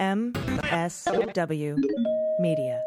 MSW 0.00 1.76
Media. 2.38 2.82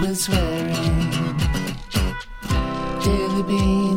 With 0.00 0.16
swearing. 0.16 1.10
Daily 3.04 3.42
beans, 3.42 3.87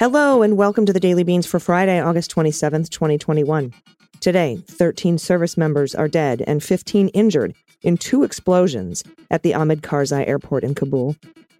Hello, 0.00 0.40
and 0.40 0.56
welcome 0.56 0.86
to 0.86 0.94
the 0.94 0.98
Daily 0.98 1.24
Beans 1.24 1.44
for 1.44 1.60
Friday, 1.60 2.00
August 2.00 2.34
27th, 2.34 2.88
2021. 2.88 3.74
Today, 4.20 4.56
13 4.66 5.18
service 5.18 5.58
members 5.58 5.94
are 5.94 6.08
dead 6.08 6.42
and 6.46 6.64
15 6.64 7.08
injured 7.08 7.54
in 7.82 7.98
two 7.98 8.22
explosions 8.22 9.04
at 9.30 9.42
the 9.42 9.52
Ahmed 9.52 9.82
Karzai 9.82 10.26
airport 10.26 10.64
in 10.64 10.74
Kabul. 10.74 11.16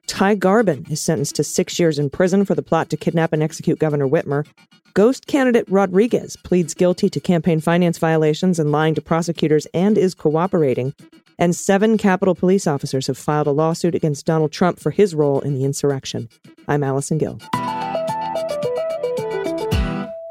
Ty 0.06 0.37
Garbin 0.37 0.91
is 0.91 1.02
sentenced 1.02 1.37
to 1.37 1.45
six 1.45 1.79
years 1.79 1.98
in 1.98 2.09
prison 2.09 2.46
for 2.46 2.55
the 2.55 2.62
plot 2.62 2.88
to 2.88 2.96
kidnap 2.96 3.34
and 3.34 3.42
execute 3.42 3.79
Governor 3.79 4.09
Whitmer. 4.09 4.46
Ghost 4.95 5.27
candidate 5.27 5.66
Rodriguez 5.68 6.37
pleads 6.37 6.73
guilty 6.73 7.10
to 7.10 7.20
campaign 7.20 7.60
finance 7.60 7.98
violations 7.98 8.59
and 8.59 8.73
lying 8.73 8.95
to 8.95 9.02
prosecutors 9.02 9.66
and 9.74 9.98
is 9.98 10.15
cooperating. 10.15 10.95
And 11.38 11.54
seven 11.54 11.98
Capitol 11.98 12.34
police 12.34 12.66
officers 12.66 13.07
have 13.09 13.18
filed 13.18 13.48
a 13.48 13.51
lawsuit 13.51 13.95
against 13.95 14.24
Donald 14.24 14.51
Trump 14.51 14.80
for 14.80 14.93
his 14.93 15.15
role 15.15 15.41
in 15.41 15.52
the 15.52 15.66
insurrection. 15.66 16.30
I'm 16.66 16.82
Allison 16.82 17.18
Gill. 17.18 17.38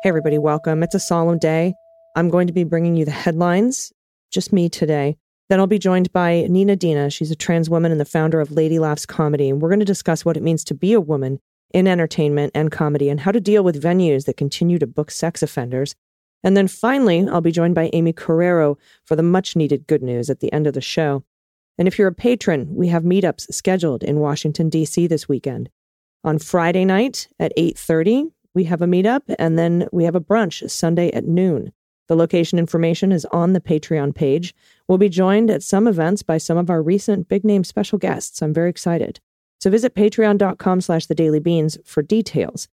Hey, 0.01 0.07
everybody, 0.07 0.37
welcome. 0.37 0.81
It's 0.81 0.95
a 0.95 0.99
solemn 0.99 1.39
day. 1.39 1.73
I'm 2.15 2.29
going 2.29 2.47
to 2.47 2.53
be 2.53 2.63
bringing 2.63 2.95
you 2.95 3.03
the 3.03 3.11
headlines, 3.11 3.91
just 4.31 4.53
me 4.53 4.69
today. 4.69 5.17
Then 5.49 5.59
I'll 5.59 5.67
be 5.67 5.77
joined 5.77 6.13
by 6.13 6.45
Nina 6.47 6.77
Dina. 6.77 7.09
She's 7.09 7.31
a 7.31 7.35
trans 7.35 7.69
woman 7.69 7.91
and 7.91 7.99
the 7.99 8.05
founder 8.05 8.39
of 8.39 8.49
Lady 8.49 8.79
Laughs 8.79 9.05
Comedy. 9.05 9.49
And 9.49 9.61
we're 9.61 9.67
going 9.67 9.81
to 9.81 9.85
discuss 9.85 10.23
what 10.23 10.37
it 10.37 10.43
means 10.43 10.63
to 10.63 10.73
be 10.73 10.93
a 10.93 11.01
woman 11.01 11.41
in 11.73 11.85
entertainment 11.85 12.53
and 12.55 12.71
comedy 12.71 13.09
and 13.09 13.19
how 13.19 13.33
to 13.33 13.41
deal 13.41 13.61
with 13.61 13.83
venues 13.83 14.23
that 14.23 14.37
continue 14.37 14.79
to 14.79 14.87
book 14.87 15.11
sex 15.11 15.43
offenders. 15.43 15.95
And 16.45 16.55
then 16.55 16.69
finally, 16.69 17.27
I'll 17.27 17.41
be 17.41 17.51
joined 17.51 17.75
by 17.75 17.89
Aimee 17.91 18.13
Carrero 18.13 18.77
for 19.03 19.17
the 19.17 19.23
much 19.23 19.57
needed 19.57 19.85
good 19.85 20.01
news 20.01 20.29
at 20.29 20.39
the 20.39 20.53
end 20.53 20.65
of 20.65 20.75
the 20.75 20.79
show. 20.79 21.25
And 21.77 21.89
if 21.89 21.99
you're 21.99 22.07
a 22.07 22.13
patron, 22.13 22.73
we 22.73 22.87
have 22.87 23.03
meetups 23.03 23.53
scheduled 23.53 24.03
in 24.03 24.21
Washington, 24.21 24.69
D.C. 24.69 25.07
this 25.07 25.27
weekend. 25.27 25.69
On 26.23 26.39
Friday 26.39 26.85
night 26.85 27.27
at 27.37 27.51
8.30, 27.57 28.31
we 28.59 28.65
have 28.65 28.81
a 28.81 28.85
meetup, 28.85 29.21
and 29.39 29.57
then 29.57 29.87
we 29.93 30.03
have 30.03 30.15
a 30.15 30.19
brunch 30.19 30.69
Sunday 30.69 31.09
at 31.11 31.23
noon. 31.23 31.71
The 32.09 32.15
location 32.17 32.59
information 32.59 33.13
is 33.13 33.23
on 33.31 33.53
the 33.53 33.61
Patreon 33.61 34.13
page. 34.13 34.53
We'll 34.85 34.97
be 34.97 35.07
joined 35.07 35.49
at 35.49 35.63
some 35.63 35.87
events 35.87 36.23
by 36.23 36.39
some 36.39 36.57
of 36.57 36.69
our 36.69 36.81
recent 36.81 37.29
big 37.29 37.45
name 37.45 37.63
special 37.63 37.97
guests. 37.97 38.41
I'm 38.41 38.53
very 38.53 38.69
excited. 38.69 39.21
So 39.61 39.69
visit 39.69 39.95
patreon.com 39.95 40.81
slash 40.81 41.05
the 41.05 41.15
daily 41.15 41.39
beans 41.39 41.77
for 41.85 42.03
details. 42.03 42.67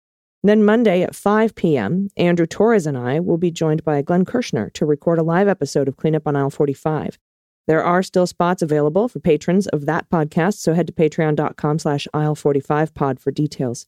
Then 0.42 0.64
Monday 0.64 1.02
at 1.02 1.14
5 1.14 1.54
p.m., 1.54 2.08
Andrew 2.16 2.46
Torrez 2.46 2.86
and 2.86 2.96
I 2.96 3.20
will 3.20 3.36
be 3.36 3.50
joined 3.50 3.84
by 3.84 4.00
Glenn 4.00 4.24
Kirshner 4.24 4.72
to 4.72 4.86
record 4.86 5.18
a 5.18 5.22
live 5.22 5.48
episode 5.48 5.86
of 5.86 5.98
Cleanup 5.98 6.26
on 6.26 6.34
Aisle 6.34 6.48
45. 6.48 7.18
There 7.66 7.84
are 7.84 8.02
still 8.02 8.26
spots 8.26 8.62
available 8.62 9.08
for 9.08 9.20
patrons 9.20 9.66
of 9.66 9.84
that 9.84 10.08
podcast, 10.08 10.54
so 10.54 10.72
head 10.72 10.86
to 10.86 10.94
patreon.com 10.94 11.78
slash 11.78 12.08
aisle 12.14 12.34
45 12.34 12.94
pod 12.94 13.20
for 13.20 13.30
details. 13.30 13.86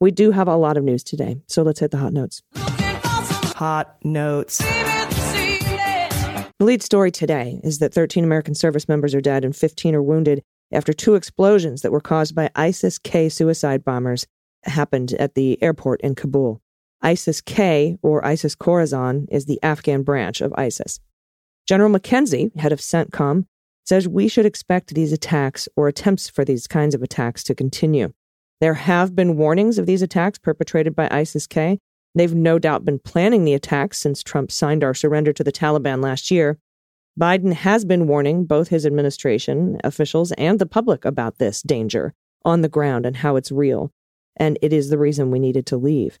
We 0.00 0.10
do 0.10 0.30
have 0.30 0.48
a 0.48 0.56
lot 0.56 0.78
of 0.78 0.84
news 0.84 1.04
today, 1.04 1.36
so 1.46 1.62
let's 1.62 1.80
hit 1.80 1.90
the 1.90 1.98
hot 1.98 2.14
notes. 2.14 2.40
Hot 2.56 3.98
notes. 4.02 4.56
The 4.56 6.54
lead 6.58 6.82
story 6.82 7.10
today 7.10 7.60
is 7.62 7.80
that 7.80 7.92
13 7.92 8.24
American 8.24 8.54
service 8.54 8.88
members 8.88 9.14
are 9.14 9.20
dead 9.20 9.44
and 9.44 9.54
15 9.54 9.94
are 9.94 10.02
wounded 10.02 10.42
after 10.72 10.94
two 10.94 11.16
explosions 11.16 11.82
that 11.82 11.92
were 11.92 12.00
caused 12.00 12.34
by 12.34 12.48
ISIS 12.54 12.98
K 12.98 13.28
suicide 13.28 13.84
bombers 13.84 14.26
happened 14.64 15.12
at 15.12 15.34
the 15.34 15.62
airport 15.62 16.00
in 16.00 16.14
Kabul. 16.14 16.62
ISIS 17.02 17.42
K, 17.42 17.98
or 18.00 18.24
ISIS 18.24 18.56
Khorasan, 18.56 19.26
is 19.30 19.44
the 19.44 19.62
Afghan 19.62 20.02
branch 20.02 20.40
of 20.40 20.54
ISIS. 20.56 20.98
General 21.66 21.90
McKenzie, 21.90 22.56
head 22.56 22.72
of 22.72 22.80
CENTCOM, 22.80 23.44
says 23.84 24.08
we 24.08 24.28
should 24.28 24.46
expect 24.46 24.94
these 24.94 25.12
attacks 25.12 25.68
or 25.76 25.88
attempts 25.88 26.30
for 26.30 26.42
these 26.42 26.66
kinds 26.66 26.94
of 26.94 27.02
attacks 27.02 27.44
to 27.44 27.54
continue. 27.54 28.14
There 28.60 28.74
have 28.74 29.16
been 29.16 29.36
warnings 29.36 29.78
of 29.78 29.86
these 29.86 30.02
attacks 30.02 30.38
perpetrated 30.38 30.94
by 30.94 31.08
ISIS 31.10 31.46
K, 31.46 31.78
They've 32.14 32.34
no 32.34 32.58
doubt 32.58 32.84
been 32.84 32.98
planning 32.98 33.44
the 33.44 33.54
attacks 33.54 33.98
since 33.98 34.22
Trump 34.22 34.50
signed 34.50 34.82
our 34.82 34.94
surrender 34.94 35.32
to 35.32 35.44
the 35.44 35.52
Taliban 35.52 36.02
last 36.02 36.30
year. 36.30 36.58
Biden 37.18 37.52
has 37.52 37.84
been 37.84 38.08
warning 38.08 38.44
both 38.44 38.68
his 38.68 38.86
administration 38.86 39.78
officials 39.84 40.32
and 40.32 40.58
the 40.58 40.66
public 40.66 41.04
about 41.04 41.38
this 41.38 41.62
danger 41.62 42.14
on 42.44 42.62
the 42.62 42.68
ground 42.68 43.06
and 43.06 43.16
how 43.16 43.36
it's 43.36 43.52
real. 43.52 43.92
And 44.36 44.58
it 44.62 44.72
is 44.72 44.88
the 44.88 44.98
reason 44.98 45.30
we 45.30 45.38
needed 45.38 45.66
to 45.66 45.76
leave. 45.76 46.18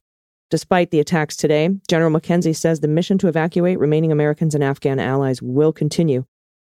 Despite 0.50 0.90
the 0.90 1.00
attacks 1.00 1.36
today, 1.36 1.70
General 1.88 2.10
McKenzie 2.10 2.56
says 2.56 2.80
the 2.80 2.88
mission 2.88 3.18
to 3.18 3.28
evacuate 3.28 3.78
remaining 3.78 4.12
Americans 4.12 4.54
and 4.54 4.64
Afghan 4.64 4.98
allies 4.98 5.40
will 5.40 5.72
continue. 5.72 6.24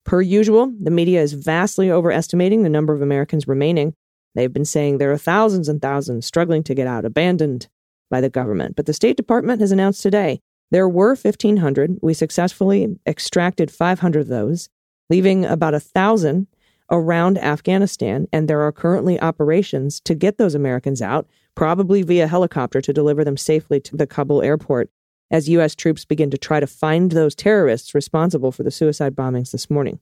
Per 0.04 0.20
usual, 0.20 0.72
the 0.80 0.90
media 0.90 1.20
is 1.22 1.32
vastly 1.32 1.90
overestimating 1.90 2.62
the 2.62 2.68
number 2.68 2.92
of 2.92 3.02
Americans 3.02 3.48
remaining. 3.48 3.94
They've 4.34 4.52
been 4.52 4.64
saying 4.64 4.98
there 4.98 5.12
are 5.12 5.18
thousands 5.18 5.68
and 5.68 5.80
thousands 5.80 6.26
struggling 6.26 6.62
to 6.64 6.74
get 6.74 6.86
out, 6.86 7.04
abandoned, 7.04 7.68
by 8.10 8.20
the 8.20 8.30
government. 8.30 8.76
But 8.76 8.86
the 8.86 8.92
State 8.92 9.16
Department 9.16 9.60
has 9.60 9.72
announced 9.72 10.02
today 10.02 10.40
there 10.70 10.88
were 10.88 11.14
1,500. 11.14 11.98
We 12.02 12.14
successfully 12.14 12.96
extracted 13.06 13.70
500 13.70 14.20
of 14.20 14.28
those, 14.28 14.68
leaving 15.08 15.44
about 15.44 15.72
1,000 15.72 16.46
around 16.90 17.38
Afghanistan. 17.38 18.26
And 18.32 18.48
there 18.48 18.62
are 18.62 18.72
currently 18.72 19.20
operations 19.20 20.00
to 20.00 20.14
get 20.14 20.38
those 20.38 20.54
Americans 20.54 21.00
out, 21.00 21.26
probably 21.54 22.02
via 22.02 22.26
helicopter 22.26 22.80
to 22.80 22.92
deliver 22.92 23.24
them 23.24 23.36
safely 23.36 23.80
to 23.80 23.96
the 23.96 24.06
Kabul 24.06 24.42
airport 24.42 24.90
as 25.30 25.48
U.S. 25.48 25.74
troops 25.74 26.04
begin 26.04 26.30
to 26.30 26.38
try 26.38 26.60
to 26.60 26.66
find 26.66 27.10
those 27.10 27.34
terrorists 27.34 27.94
responsible 27.94 28.52
for 28.52 28.62
the 28.62 28.70
suicide 28.70 29.16
bombings 29.16 29.50
this 29.50 29.70
morning. 29.70 29.98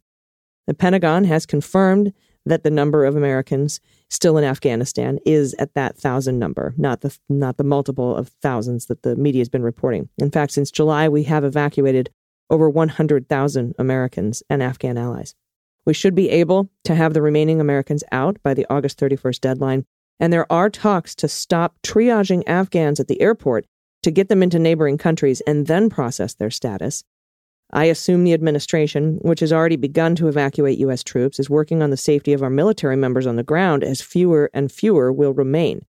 The 0.66 0.75
Pentagon 0.75 1.25
has 1.25 1.47
confirmed 1.47 2.12
that 2.44 2.64
the 2.64 2.70
number 2.70 3.04
of 3.04 3.16
Americans 3.16 3.80
still 4.10 4.36
in 4.36 4.44
Afghanistan 4.44 5.19
is 5.25 5.54
at 5.58 5.75
that 5.75 5.97
thousand 5.97 6.38
number, 6.38 6.75
not 6.76 7.00
the 7.00 7.16
not 7.28 7.56
the 7.56 7.64
multiple 7.64 8.16
of 8.16 8.28
thousands 8.42 8.86
that 8.86 9.03
the 9.03 9.16
media 9.16 9.41
has 9.41 9.48
been 9.48 9.62
reporting. 9.62 10.08
In 10.19 10.30
fact, 10.30 10.53
since 10.53 10.70
July, 10.70 11.08
we 11.08 11.25
have 11.25 11.44
evacuated 11.44 12.10
over 12.50 12.69
100,000 12.69 13.75
Americans 13.78 14.42
and 14.50 14.62
Afghan 14.62 14.98
allies. 14.98 15.34
We 15.86 15.94
should 15.94 16.14
be 16.14 16.30
able 16.30 16.70
to 16.84 16.94
have 16.94 17.14
the 17.14 17.22
remaining 17.22 17.60
Americans 17.60 18.04
out 18.12 18.41
by 18.42 18.54
the 18.54 18.66
August 18.69 19.00
31st 19.00 19.41
deadline, 19.41 19.84
and 20.20 20.32
there 20.32 20.50
are 20.53 20.70
talks 20.70 21.14
to 21.16 21.28
stop 21.28 21.76
triaging 21.82 22.42
Afghans 22.47 23.00
at 23.00 23.09
the 23.09 23.20
airport 23.20 23.66
to 24.03 24.10
get 24.10 24.28
them 24.28 24.42
into 24.42 24.59
neighboring 24.59 24.98
countries 24.98 25.41
and 25.42 25.66
then 25.66 25.88
process 25.88 26.34
their 26.34 26.50
status. 26.50 27.04
I 27.72 27.87
assume 27.87 28.25
the 28.25 28.34
administration, 28.34 29.19
which 29.22 29.41
has 29.41 29.53
already 29.53 29.77
begun 29.77 30.15
to 30.16 30.28
evacuate 30.28 30.78
U.S. 30.78 31.03
troops, 31.03 31.41
is 31.41 31.49
working 31.49 31.83
on 31.83 31.91
the 31.91 31.97
safety 31.97 32.33
of 32.33 32.43
our 32.43 32.50
military 32.50 32.97
members 32.97 33.27
on 33.27 33.37
the 33.37 33.43
ground 33.43 33.83
as 33.83 34.03
fewer 34.03 34.50
and 34.53 34.71
fewer 34.71 35.10
will 35.12 35.33
remain. 35.33 35.87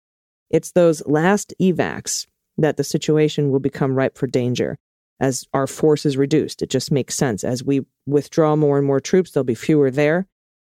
It's 0.48 0.72
those 0.72 1.06
last 1.06 1.52
evacs 1.60 2.26
that 2.56 2.76
the 2.76 2.84
situation 2.84 3.50
will 3.50 3.60
become 3.60 3.94
ripe 3.94 4.16
for 4.16 4.26
danger 4.26 4.78
as 5.20 5.46
our 5.52 5.66
force 5.66 6.06
is 6.06 6.16
reduced. 6.16 6.62
It 6.62 6.70
just 6.70 6.90
makes 6.90 7.14
sense. 7.14 7.44
As 7.44 7.62
we 7.62 7.84
withdraw 8.06 8.56
more 8.56 8.78
and 8.78 8.86
more 8.86 9.00
troops, 9.00 9.30
there'll 9.30 9.44
be 9.44 9.54
fewer 9.54 9.90
there 9.90 10.26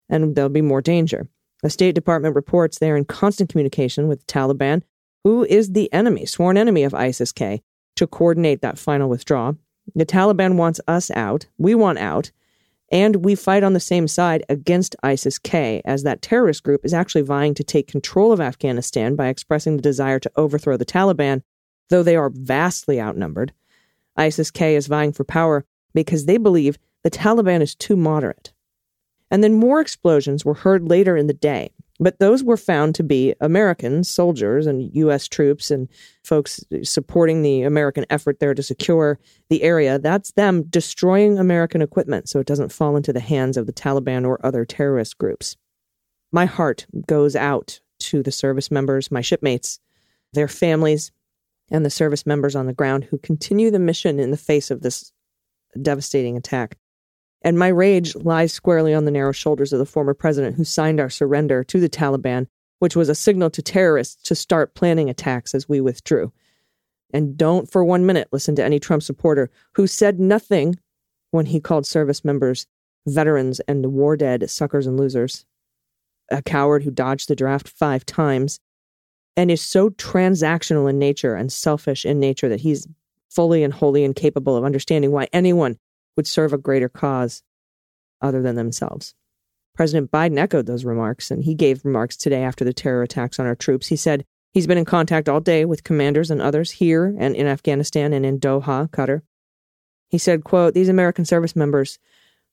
and 0.09 0.35
there'll 0.35 0.49
be 0.49 0.63
more 0.63 0.83
danger. 0.83 1.29
The 1.63 1.71
State 1.71 1.95
Department 1.95 2.35
reports 2.35 2.79
they're 2.79 2.97
in 2.97 3.05
constant 3.05 3.51
communication 3.51 4.09
with 4.09 4.21
the 4.21 4.33
Taliban, 4.33 4.83
who 5.25 5.45
is 5.45 5.73
the 5.73 5.93
enemy, 5.93 6.27
sworn 6.27 6.57
enemy 6.57 6.85
of 6.85 6.95
ISIS 6.95 7.33
K, 7.33 7.63
to 7.97 8.07
coordinate 8.07 8.61
that 8.61 8.79
final 8.79 9.09
withdrawal. 9.09 9.57
The 9.95 10.07
Taliban 10.07 10.57
wants 10.57 10.81
us 10.87 11.11
out. 11.13 11.47
We 11.59 11.75
want 11.75 11.99
out. 11.99 12.31
And 12.93 13.25
we 13.25 13.35
fight 13.35 13.65
on 13.65 13.73
the 13.73 13.81
same 13.81 14.07
side 14.07 14.45
against 14.49 14.95
ISIS 15.03 15.39
K, 15.39 15.83
as 15.85 16.05
that 16.05 16.23
terrorist 16.23 16.63
group 16.63 16.85
is 16.85 16.95
actually 16.95 17.23
vying 17.23 17.55
to 17.55 17.65
take 17.65 17.89
control 17.89 18.33
of 18.33 18.41
Afghanistan 18.41 19.17
by 19.17 19.27
expressing 19.27 19.77
the 19.77 19.83
desire 19.83 20.21
to 20.21 20.31
overthrow 20.37 20.77
the 20.77 20.85
Taliban, 20.85 21.43
though 21.89 22.05
they 22.05 22.15
are 22.15 22.31
vastly 22.31 23.01
outnumbered. 23.01 23.53
ISIS 24.17 24.51
K 24.51 24.77
is 24.77 24.87
vying 24.87 25.13
for 25.13 25.25
power 25.25 25.65
because 25.95 26.27
they 26.27 26.37
believe 26.37 26.79
the 27.03 27.11
Taliban 27.11 27.61
is 27.61 27.75
too 27.75 27.97
moderate. 27.97 28.53
And 29.31 29.43
then 29.43 29.55
more 29.55 29.81
explosions 29.81 30.45
were 30.45 30.55
heard 30.55 30.89
later 30.89 31.17
in 31.17 31.27
the 31.27 31.35
day. 31.35 31.71
But 31.99 32.19
those 32.19 32.45
were 32.45 32.57
found 32.57 32.95
to 32.97 33.03
be 33.03 33.35
American 33.41 34.05
soldiers 34.05 34.67
and 34.67 34.95
U.S. 34.95 35.29
troops 35.29 35.71
and 35.71 35.89
folks 36.25 36.63
supporting 36.83 37.43
the 37.43 37.63
American 37.63 38.05
effort 38.11 38.39
there 38.39 38.55
to 38.55 38.63
secure 38.63 39.19
the 39.49 39.63
area. 39.63 39.99
That's 39.99 40.33
them 40.33 40.65
destroying 40.65 41.39
American 41.39 41.81
equipment 41.81 42.29
so 42.29 42.39
it 42.39 42.47
doesn't 42.47 42.73
fall 42.73 42.97
into 42.97 43.13
the 43.13 43.21
hands 43.21 43.57
of 43.57 43.67
the 43.67 43.73
Taliban 43.73 44.27
or 44.27 44.45
other 44.45 44.65
terrorist 44.65 45.17
groups. 45.17 45.57
My 46.33 46.45
heart 46.45 46.87
goes 47.07 47.35
out 47.35 47.81
to 48.01 48.23
the 48.23 48.33
service 48.33 48.71
members, 48.71 49.11
my 49.11 49.23
shipmates, 49.23 49.81
their 50.35 50.49
families, 50.49 51.13
and 51.71 51.85
the 51.85 51.91
service 51.91 52.27
members 52.27 52.55
on 52.55 52.67
the 52.67 52.73
ground 52.73 53.05
who 53.05 53.19
continue 53.19 53.71
the 53.71 53.79
mission 53.79 54.21
in 54.21 54.31
the 54.31 54.37
face 54.37 54.71
of 54.71 54.83
this 54.83 55.13
devastating 55.81 56.37
attack. 56.37 56.77
And 57.47 57.61
my 57.61 57.69
rage 57.69 58.17
lies 58.17 58.53
squarely 58.53 58.93
on 58.93 59.05
the 59.05 59.13
narrow 59.13 59.31
shoulders 59.31 59.73
of 59.73 59.79
the 59.79 59.87
former 59.87 60.15
president 60.15 60.57
who 60.57 60.65
signed 60.65 60.99
our 60.99 61.09
surrender 61.09 61.63
to 61.63 61.79
the 61.79 61.89
Taliban, 61.89 62.49
which 62.81 62.97
was 62.97 63.09
a 63.09 63.15
signal 63.15 63.51
to 63.51 63.63
terrorists 63.63 64.21
to 64.25 64.35
start 64.35 64.75
planning 64.75 65.09
attacks 65.09 65.55
as 65.55 65.69
we 65.69 65.81
withdrew. 65.81 66.33
And 67.15 67.37
don't 67.37 67.71
for 67.71 67.85
one 67.85 68.05
minute 68.05 68.27
listen 68.33 68.57
to 68.57 68.65
any 68.65 68.81
Trump 68.81 69.05
supporter 69.05 69.49
who 69.77 69.87
said 69.87 70.19
nothing 70.19 70.75
when 71.31 71.47
he 71.47 71.61
called 71.61 71.87
service 71.87 72.25
members 72.25 72.67
veterans 73.07 73.61
and 73.61 73.93
war 73.93 74.17
dead 74.17 74.51
suckers 74.51 74.89
and 74.89 74.99
losers. 74.99 75.47
A 76.33 76.43
coward 76.43 76.83
who 76.83 76.91
dodged 76.91 77.29
the 77.29 77.37
draft 77.37 77.69
five 77.69 78.05
times 78.05 78.59
and 79.37 79.53
is 79.53 79.63
so 79.63 79.91
transactional 79.91 80.91
in 80.91 80.99
nature 80.99 81.37
and 81.37 81.53
selfish 81.53 82.05
in 82.05 82.19
nature 82.19 82.49
that 82.49 82.63
he's 82.63 82.89
fully 83.31 83.63
and 83.63 83.73
wholly 83.73 84.03
incapable 84.03 84.57
of 84.57 84.65
understanding 84.65 85.13
why 85.13 85.29
anyone 85.33 85.79
would 86.17 86.27
serve 86.27 86.53
a 86.53 86.59
greater 86.59 86.89
cause 86.89 87.43
other 88.21 88.43
than 88.43 88.57
themselves. 88.57 89.15
President 89.75 90.11
Biden 90.11 90.39
echoed 90.39 90.67
those 90.67 90.87
remarks, 90.87 91.31
and 91.31 91.45
he 91.45 91.55
gave 91.55 91.85
remarks 91.85 92.17
today 92.17 92.43
after 92.43 92.65
the 92.65 92.73
terror 92.73 93.03
attacks 93.03 93.39
on 93.39 93.47
our 93.47 93.55
troops. 93.55 93.89
He 93.89 93.97
said 93.97 94.25
he's 94.53 94.67
been 94.67 94.79
in 94.79 94.87
contact 94.87 95.29
all 95.29 95.41
day 95.41 95.67
with 95.67 95.85
commanders 95.85 96.31
and 96.31 96.41
others 96.41 96.71
here 96.73 97.15
and 97.19 97.37
in 97.37 97.47
Afghanistan 97.47 98.15
and 98.15 98.25
in 98.25 98.41
Doha, 98.41 98.89
Qatar. 98.91 99.21
He 100.09 100.19
said, 100.19 100.45
quote, 100.45 100.73
These 100.73 100.89
American 100.89 101.27
service 101.27 101.55
members 101.55 101.99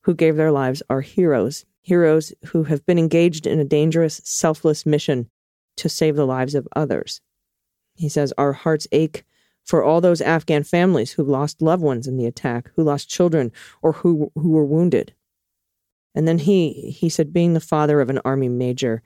who 0.01 0.13
gave 0.13 0.36
their 0.36 0.51
lives 0.51 0.83
are 0.89 1.01
heroes, 1.01 1.65
heroes 1.81 2.33
who 2.48 2.63
have 2.63 2.86
been 2.86 3.00
engaged 3.00 3.48
in 3.48 3.60
a 3.60 3.65
dangerous, 3.65 4.19
selfless 4.25 4.86
mission 4.86 5.30
to 5.77 5.88
save 5.88 6.18
the 6.18 6.25
lives 6.25 6.56
of 6.56 6.68
others. 6.75 7.21
He 7.95 8.10
says, 8.10 8.33
Our 8.38 8.51
hearts 8.51 8.88
ache 8.92 9.24
for 9.63 9.83
all 9.83 10.01
those 10.01 10.21
Afghan 10.21 10.63
families 10.63 11.12
who 11.12 11.24
lost 11.24 11.62
loved 11.62 11.81
ones 11.81 12.07
in 12.07 12.18
the 12.18 12.25
attack, 12.25 12.69
who 12.75 12.83
lost 12.83 13.10
children, 13.10 13.51
or 13.81 13.94
who, 13.94 14.31
who 14.36 14.50
were 14.50 14.65
wounded. 14.65 15.13
And 16.15 16.27
then 16.27 16.39
he, 16.39 16.92
he 16.92 17.10
said, 17.10 17.33
being 17.33 17.54
the 17.54 17.60
father 17.60 18.01
of 18.01 18.10
an 18.10 18.19
army 18.24 18.50
major, 18.50 19.01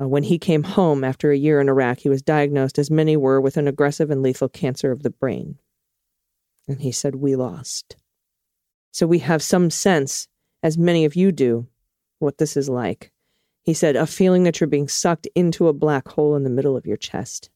uh, 0.00 0.08
when 0.08 0.22
he 0.22 0.38
came 0.38 0.62
home 0.62 1.04
after 1.04 1.30
a 1.30 1.36
year 1.36 1.60
in 1.60 1.68
Iraq, 1.68 1.98
he 1.98 2.08
was 2.08 2.22
diagnosed, 2.22 2.78
as 2.78 2.90
many 2.90 3.16
were, 3.16 3.40
with 3.40 3.56
an 3.56 3.68
aggressive 3.68 4.10
and 4.10 4.22
lethal 4.22 4.48
cancer 4.48 4.90
of 4.90 5.02
the 5.02 5.10
brain. 5.10 5.58
And 6.66 6.80
he 6.80 6.92
said, 6.92 7.16
We 7.16 7.36
lost. 7.36 7.96
So 8.90 9.06
we 9.06 9.18
have 9.20 9.42
some 9.42 9.70
sense, 9.70 10.28
as 10.62 10.78
many 10.78 11.04
of 11.04 11.16
you 11.16 11.32
do, 11.32 11.66
what 12.18 12.38
this 12.38 12.56
is 12.56 12.68
like. 12.68 13.12
He 13.62 13.74
said, 13.74 13.96
a 13.96 14.06
feeling 14.06 14.42
that 14.42 14.60
you're 14.60 14.68
being 14.68 14.88
sucked 14.88 15.28
into 15.34 15.68
a 15.68 15.72
black 15.72 16.08
hole 16.08 16.34
in 16.34 16.42
the 16.42 16.50
middle 16.50 16.76
of 16.76 16.86
your 16.86 16.96
chest. 16.96 17.50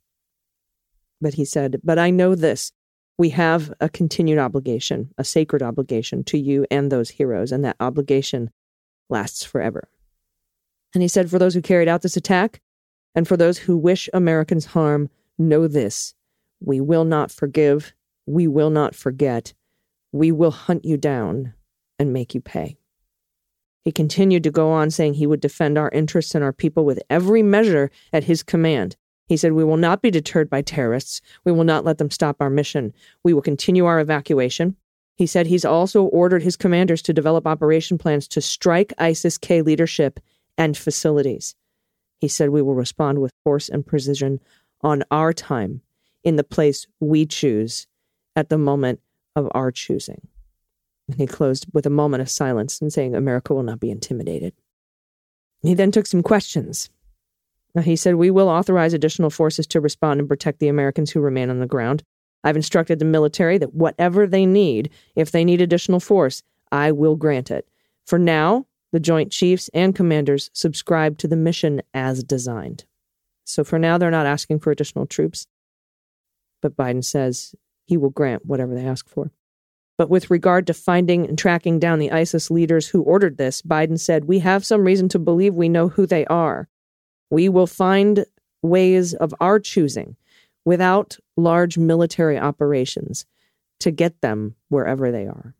But 1.20 1.34
he 1.34 1.44
said, 1.44 1.80
But 1.82 1.98
I 1.98 2.10
know 2.10 2.34
this. 2.34 2.72
We 3.18 3.30
have 3.30 3.72
a 3.80 3.88
continued 3.88 4.38
obligation, 4.38 5.10
a 5.16 5.24
sacred 5.24 5.62
obligation 5.62 6.22
to 6.24 6.38
you 6.38 6.66
and 6.70 6.92
those 6.92 7.08
heroes, 7.10 7.50
and 7.50 7.64
that 7.64 7.76
obligation 7.80 8.50
lasts 9.08 9.42
forever. 9.42 9.88
And 10.92 11.02
he 11.02 11.08
said, 11.08 11.30
For 11.30 11.38
those 11.38 11.54
who 11.54 11.62
carried 11.62 11.88
out 11.88 12.02
this 12.02 12.16
attack, 12.16 12.60
and 13.14 13.26
for 13.26 13.36
those 13.36 13.58
who 13.58 13.78
wish 13.78 14.10
Americans 14.12 14.66
harm, 14.66 15.08
know 15.38 15.66
this 15.66 16.14
we 16.60 16.80
will 16.80 17.04
not 17.04 17.30
forgive, 17.30 17.92
we 18.26 18.46
will 18.46 18.70
not 18.70 18.94
forget, 18.94 19.52
we 20.12 20.32
will 20.32 20.50
hunt 20.50 20.84
you 20.84 20.96
down 20.96 21.52
and 21.98 22.12
make 22.12 22.34
you 22.34 22.40
pay. 22.40 22.78
He 23.84 23.92
continued 23.92 24.42
to 24.44 24.50
go 24.50 24.70
on 24.70 24.90
saying 24.90 25.14
he 25.14 25.26
would 25.26 25.40
defend 25.40 25.78
our 25.78 25.90
interests 25.90 26.34
and 26.34 26.42
our 26.42 26.52
people 26.52 26.84
with 26.84 27.00
every 27.08 27.42
measure 27.42 27.90
at 28.12 28.24
his 28.24 28.42
command, 28.42 28.96
he 29.26 29.36
said, 29.36 29.52
We 29.52 29.64
will 29.64 29.76
not 29.76 30.02
be 30.02 30.10
deterred 30.10 30.48
by 30.48 30.62
terrorists. 30.62 31.20
We 31.44 31.52
will 31.52 31.64
not 31.64 31.84
let 31.84 31.98
them 31.98 32.10
stop 32.10 32.36
our 32.40 32.50
mission. 32.50 32.94
We 33.24 33.34
will 33.34 33.42
continue 33.42 33.84
our 33.84 34.00
evacuation. 34.00 34.76
He 35.16 35.26
said 35.26 35.46
he's 35.46 35.64
also 35.64 36.04
ordered 36.04 36.42
his 36.42 36.56
commanders 36.56 37.02
to 37.02 37.12
develop 37.12 37.46
operation 37.46 37.98
plans 37.98 38.28
to 38.28 38.40
strike 38.40 38.92
ISIS 38.98 39.38
K 39.38 39.62
leadership 39.62 40.20
and 40.56 40.76
facilities. 40.76 41.54
He 42.20 42.28
said, 42.28 42.50
We 42.50 42.62
will 42.62 42.74
respond 42.74 43.20
with 43.20 43.32
force 43.42 43.68
and 43.68 43.84
precision 43.84 44.40
on 44.82 45.02
our 45.10 45.32
time, 45.32 45.80
in 46.22 46.36
the 46.36 46.44
place 46.44 46.86
we 47.00 47.26
choose, 47.26 47.86
at 48.36 48.48
the 48.48 48.58
moment 48.58 49.00
of 49.34 49.48
our 49.54 49.72
choosing. 49.72 50.28
And 51.08 51.18
he 51.18 51.26
closed 51.26 51.66
with 51.72 51.86
a 51.86 51.90
moment 51.90 52.20
of 52.20 52.30
silence 52.30 52.80
and 52.80 52.92
saying, 52.92 53.14
America 53.14 53.54
will 53.54 53.62
not 53.62 53.80
be 53.80 53.90
intimidated. 53.90 54.52
He 55.62 55.74
then 55.74 55.90
took 55.90 56.06
some 56.06 56.22
questions 56.22 56.90
Uh, 57.76 57.82
he 57.82 57.96
said, 57.96 58.14
We 58.14 58.30
will 58.30 58.48
authorize 58.48 58.94
additional 58.94 59.30
forces 59.30 59.66
to 59.68 59.80
respond 59.80 60.20
and 60.20 60.28
protect 60.28 60.58
the 60.58 60.68
Americans 60.68 61.10
who 61.10 61.20
remain 61.20 61.50
on 61.50 61.60
the 61.60 61.66
ground. 61.66 62.02
I've 62.42 62.56
instructed 62.56 62.98
the 62.98 63.04
military 63.04 63.58
that 63.58 63.74
whatever 63.74 64.26
they 64.26 64.46
need, 64.46 64.90
if 65.14 65.30
they 65.30 65.44
need 65.44 65.60
additional 65.60 66.00
force, 66.00 66.42
I 66.70 66.92
will 66.92 67.16
grant 67.16 67.50
it. 67.50 67.68
For 68.06 68.18
now, 68.18 68.66
the 68.92 69.00
Joint 69.00 69.32
Chiefs 69.32 69.68
and 69.74 69.94
commanders 69.94 70.50
subscribe 70.52 71.18
to 71.18 71.28
the 71.28 71.36
mission 71.36 71.82
as 71.92 72.22
designed. 72.22 72.84
So 73.44 73.64
for 73.64 73.78
now, 73.78 73.98
they're 73.98 74.10
not 74.10 74.26
asking 74.26 74.60
for 74.60 74.70
additional 74.70 75.06
troops. 75.06 75.46
But 76.62 76.76
Biden 76.76 77.04
says 77.04 77.54
he 77.84 77.96
will 77.96 78.10
grant 78.10 78.46
whatever 78.46 78.74
they 78.74 78.86
ask 78.86 79.08
for. 79.08 79.32
But 79.98 80.10
with 80.10 80.30
regard 80.30 80.66
to 80.66 80.74
finding 80.74 81.26
and 81.26 81.38
tracking 81.38 81.78
down 81.78 81.98
the 81.98 82.12
ISIS 82.12 82.50
leaders 82.50 82.88
who 82.88 83.02
ordered 83.02 83.38
this, 83.38 83.62
Biden 83.62 83.98
said, 83.98 84.26
We 84.26 84.40
have 84.40 84.64
some 84.64 84.84
reason 84.84 85.08
to 85.10 85.18
believe 85.18 85.54
we 85.54 85.68
know 85.68 85.88
who 85.88 86.06
they 86.06 86.26
are. 86.26 86.68
We 87.30 87.48
will 87.48 87.66
find 87.66 88.24
ways 88.62 89.14
of 89.14 89.34
our 89.40 89.58
choosing 89.58 90.16
without 90.64 91.18
large 91.36 91.78
military 91.78 92.38
operations 92.38 93.26
to 93.80 93.90
get 93.90 94.20
them 94.20 94.54
wherever 94.68 95.12
they 95.12 95.26
are. 95.26 95.54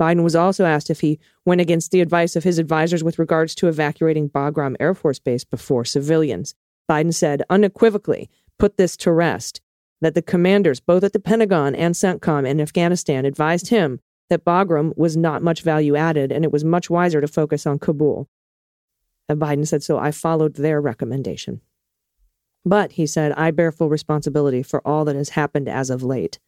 Biden 0.00 0.24
was 0.24 0.34
also 0.34 0.64
asked 0.64 0.90
if 0.90 1.00
he 1.00 1.20
went 1.44 1.60
against 1.60 1.92
the 1.92 2.00
advice 2.00 2.34
of 2.34 2.44
his 2.44 2.58
advisors 2.58 3.04
with 3.04 3.18
regards 3.18 3.54
to 3.54 3.68
evacuating 3.68 4.28
Bagram 4.28 4.74
Air 4.80 4.94
Force 4.94 5.20
Base 5.20 5.44
before 5.44 5.84
civilians. 5.84 6.54
Biden 6.90 7.14
said 7.14 7.42
unequivocally, 7.48 8.28
put 8.58 8.76
this 8.76 8.96
to 8.98 9.12
rest, 9.12 9.60
that 10.00 10.14
the 10.14 10.22
commanders, 10.22 10.80
both 10.80 11.04
at 11.04 11.12
the 11.12 11.20
Pentagon 11.20 11.74
and 11.74 11.94
CENTCOM 11.94 12.46
in 12.46 12.60
Afghanistan, 12.60 13.24
advised 13.24 13.68
him 13.68 14.00
that 14.28 14.44
Bagram 14.44 14.96
was 14.96 15.16
not 15.16 15.42
much 15.42 15.62
value 15.62 15.96
added 15.96 16.32
and 16.32 16.44
it 16.44 16.52
was 16.52 16.64
much 16.64 16.90
wiser 16.90 17.20
to 17.20 17.28
focus 17.28 17.66
on 17.66 17.78
Kabul. 17.78 18.28
And 19.28 19.40
Biden 19.40 19.66
said, 19.66 19.82
so 19.82 19.98
I 19.98 20.10
followed 20.10 20.54
their 20.54 20.80
recommendation. 20.80 21.60
But 22.64 22.92
he 22.92 23.06
said, 23.06 23.32
I 23.32 23.50
bear 23.50 23.72
full 23.72 23.88
responsibility 23.88 24.62
for 24.62 24.86
all 24.86 25.04
that 25.04 25.16
has 25.16 25.30
happened 25.30 25.68
as 25.68 25.90
of 25.90 26.02
late. 26.02 26.38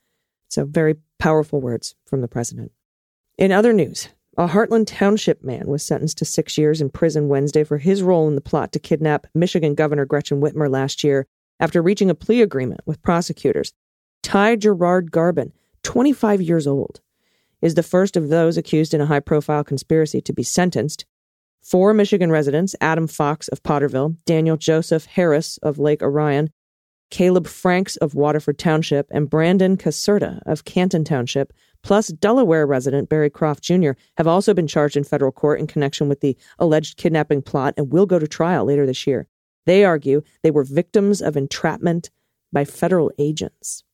So, 0.49 0.65
very 0.65 0.97
powerful 1.19 1.61
words 1.61 1.95
from 2.07 2.21
the 2.21 2.29
president. 2.29 2.73
In 3.37 3.53
other 3.53 3.73
news, 3.73 4.09
a 4.39 4.49
Hartland 4.49 4.87
Township 4.87 5.43
man 5.43 5.67
was 5.67 5.85
sentenced 5.85 6.19
to 6.19 6.25
six 6.25 6.57
years 6.57 6.81
in 6.81 6.91
prison 6.91 7.29
Wednesday 7.29 7.65
for 7.65 7.79
his 7.79 8.03
role 8.03 8.29
in 8.29 8.35
the 8.35 8.41
plot 8.41 8.73
to 8.73 8.79
kidnap 8.79 9.27
Michigan 9.35 9.75
Governor 9.75 10.05
Gretchen 10.05 10.41
Whitmer 10.41 10.71
last 10.71 11.03
year 11.03 11.27
after 11.59 11.81
reaching 11.81 12.11
a 12.11 12.15
plea 12.15 12.43
agreement 12.43 12.81
with 12.85 13.03
prosecutors. 13.03 13.73
Ty 14.23 14.57
Gerard 14.57 15.11
Garbin, 15.11 15.53
25 15.85 16.43
years 16.43 16.67
old, 16.67 17.01
is 17.63 17.75
the 17.75 17.83
first 17.83 18.17
of 18.17 18.29
those 18.29 18.57
accused 18.57 18.93
in 18.93 19.01
a 19.01 19.07
high 19.07 19.21
profile 19.21 19.65
conspiracy 19.65 20.21
to 20.21 20.33
be 20.33 20.43
sentenced. 20.43 21.07
Four 21.63 21.95
Michigan 21.95 22.31
residents 22.31 22.77
Adam 22.81 23.07
Fox 23.07 23.49
of 23.49 23.63
Potterville, 23.63 24.17
Daniel 24.25 24.57
Joseph 24.57 25.07
Harris 25.07 25.59
of 25.59 25.79
Lake 25.79 26.03
Orion, 26.03 26.51
Caleb 27.11 27.47
Franks 27.47 27.97
of 27.97 28.15
Waterford 28.15 28.59
Township, 28.59 29.07
and 29.11 29.31
Brandon 29.31 29.77
Caserta 29.77 30.41
of 30.47 30.65
Canton 30.65 31.05
Township, 31.05 31.53
plus 31.83 32.09
Delaware 32.09 32.67
resident 32.67 33.09
Barry 33.09 33.31
Croft 33.31 33.63
Jr., 33.63 33.93
have 34.17 34.27
also 34.27 34.55
been 34.55 34.67
charged 34.67 34.97
in 34.97 35.05
federal 35.05 35.33
court 35.33 35.61
in 35.61 35.67
connection 35.67 36.09
with 36.09 36.21
the 36.21 36.37
alleged 36.59 36.97
kidnapping 36.97 37.43
plot 37.43 37.75
and 37.77 37.93
will 37.93 38.07
go 38.07 38.19
to 38.19 38.27
trial 38.27 38.65
later 38.65 38.87
this 38.87 39.07
year. 39.07 39.29
They 39.67 39.85
argue 39.85 40.23
they 40.43 40.51
were 40.51 40.65
victims 40.65 41.21
of 41.21 41.37
entrapment 41.37 42.11
by 42.53 42.65
federal 42.65 43.13
agents. 43.19 43.85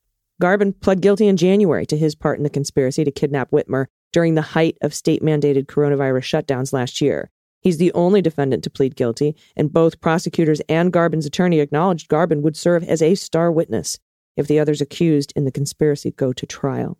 Garbin 0.41 0.79
pled 0.79 1.01
guilty 1.01 1.27
in 1.27 1.37
January 1.37 1.85
to 1.85 1.97
his 1.97 2.15
part 2.15 2.37
in 2.37 2.43
the 2.43 2.49
conspiracy 2.49 3.03
to 3.03 3.11
kidnap 3.11 3.51
Whitmer 3.51 3.87
during 4.11 4.35
the 4.35 4.41
height 4.41 4.77
of 4.81 4.93
state 4.93 5.21
mandated 5.21 5.65
coronavirus 5.65 6.23
shutdowns 6.23 6.73
last 6.73 7.01
year. 7.01 7.29
He's 7.63 7.77
the 7.77 7.93
only 7.93 8.21
defendant 8.21 8.61
to 8.65 8.69
plead 8.69 8.97
guilty, 8.97 9.37
and 9.55 9.71
both 9.71 10.01
prosecutors 10.01 10.61
and 10.67 10.91
Garbin's 10.91 11.25
attorney 11.25 11.61
acknowledged 11.61 12.09
Garbin 12.09 12.41
would 12.41 12.57
serve 12.57 12.83
as 12.83 13.01
a 13.01 13.15
star 13.15 13.49
witness 13.49 13.99
if 14.35 14.47
the 14.47 14.59
others 14.59 14.81
accused 14.81 15.31
in 15.33 15.45
the 15.45 15.51
conspiracy 15.51 16.11
go 16.11 16.33
to 16.33 16.45
trial. 16.45 16.97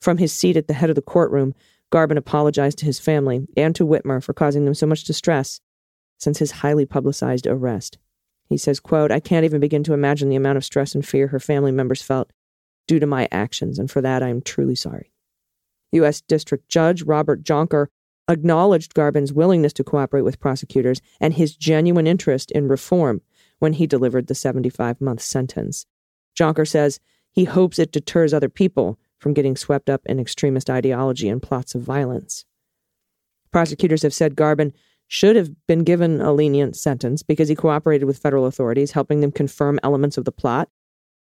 From 0.00 0.16
his 0.16 0.32
seat 0.32 0.56
at 0.56 0.66
the 0.66 0.72
head 0.72 0.88
of 0.88 0.96
the 0.96 1.02
courtroom, 1.02 1.54
Garbin 1.92 2.16
apologized 2.16 2.78
to 2.78 2.86
his 2.86 2.98
family 2.98 3.46
and 3.54 3.76
to 3.76 3.84
Whitmer 3.84 4.22
for 4.22 4.32
causing 4.32 4.64
them 4.64 4.74
so 4.74 4.86
much 4.86 5.04
distress 5.04 5.60
since 6.16 6.38
his 6.38 6.52
highly 6.52 6.86
publicized 6.86 7.46
arrest. 7.46 7.98
He 8.48 8.56
says, 8.56 8.80
quote, 8.80 9.12
I 9.12 9.20
can't 9.20 9.44
even 9.44 9.60
begin 9.60 9.84
to 9.84 9.92
imagine 9.92 10.30
the 10.30 10.36
amount 10.36 10.56
of 10.56 10.64
stress 10.64 10.94
and 10.94 11.06
fear 11.06 11.28
her 11.28 11.40
family 11.40 11.70
members 11.70 12.00
felt 12.00 12.32
due 12.86 12.98
to 12.98 13.06
my 13.06 13.28
actions, 13.30 13.78
and 13.78 13.90
for 13.90 14.00
that 14.00 14.22
I 14.22 14.28
am 14.28 14.40
truly 14.40 14.74
sorry. 14.74 15.12
U.S. 15.92 16.22
District 16.22 16.66
Judge 16.68 17.02
Robert 17.02 17.42
Jonker 17.42 17.88
acknowledged 18.28 18.94
Garbin's 18.94 19.32
willingness 19.32 19.72
to 19.74 19.84
cooperate 19.84 20.22
with 20.22 20.40
prosecutors 20.40 21.00
and 21.20 21.34
his 21.34 21.56
genuine 21.56 22.06
interest 22.06 22.50
in 22.50 22.68
reform 22.68 23.22
when 23.58 23.74
he 23.74 23.86
delivered 23.86 24.26
the 24.26 24.34
75 24.34 25.00
month 25.00 25.22
sentence. 25.22 25.86
Jonker 26.38 26.68
says 26.68 27.00
he 27.30 27.44
hopes 27.44 27.78
it 27.78 27.92
deters 27.92 28.32
other 28.32 28.48
people 28.48 28.98
from 29.18 29.34
getting 29.34 29.56
swept 29.56 29.90
up 29.90 30.02
in 30.06 30.20
extremist 30.20 30.70
ideology 30.70 31.28
and 31.28 31.42
plots 31.42 31.74
of 31.74 31.82
violence. 31.82 32.44
Prosecutors 33.50 34.02
have 34.02 34.14
said 34.14 34.36
Garbin 34.36 34.72
should 35.08 35.36
have 35.36 35.50
been 35.66 35.84
given 35.84 36.20
a 36.20 36.32
lenient 36.32 36.76
sentence 36.76 37.22
because 37.22 37.48
he 37.48 37.54
cooperated 37.54 38.06
with 38.06 38.18
federal 38.18 38.46
authorities, 38.46 38.92
helping 38.92 39.20
them 39.20 39.32
confirm 39.32 39.80
elements 39.82 40.18
of 40.18 40.26
the 40.26 40.32
plot. 40.32 40.68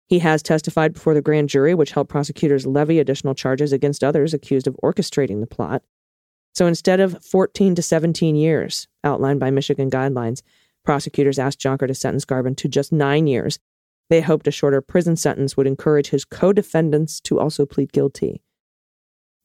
He 0.07 0.19
has 0.19 0.43
testified 0.43 0.93
before 0.93 1.13
the 1.13 1.21
grand 1.21 1.49
jury, 1.49 1.73
which 1.73 1.91
helped 1.91 2.09
prosecutors 2.09 2.65
levy 2.65 2.99
additional 2.99 3.35
charges 3.35 3.71
against 3.71 4.03
others 4.03 4.33
accused 4.33 4.67
of 4.67 4.77
orchestrating 4.83 5.39
the 5.39 5.47
plot. 5.47 5.83
So 6.53 6.67
instead 6.67 6.99
of 6.99 7.23
14 7.23 7.75
to 7.75 7.81
17 7.81 8.35
years 8.35 8.87
outlined 9.03 9.39
by 9.39 9.51
Michigan 9.51 9.89
guidelines, 9.89 10.41
prosecutors 10.83 11.39
asked 11.39 11.59
Jonker 11.59 11.87
to 11.87 11.93
sentence 11.93 12.25
Garbin 12.25 12.55
to 12.57 12.67
just 12.67 12.91
nine 12.91 13.27
years. 13.27 13.59
They 14.09 14.21
hoped 14.21 14.47
a 14.47 14.51
shorter 14.51 14.81
prison 14.81 15.15
sentence 15.15 15.55
would 15.55 15.67
encourage 15.67 16.09
his 16.09 16.25
co 16.25 16.51
defendants 16.51 17.19
to 17.21 17.39
also 17.39 17.65
plead 17.65 17.93
guilty. 17.93 18.41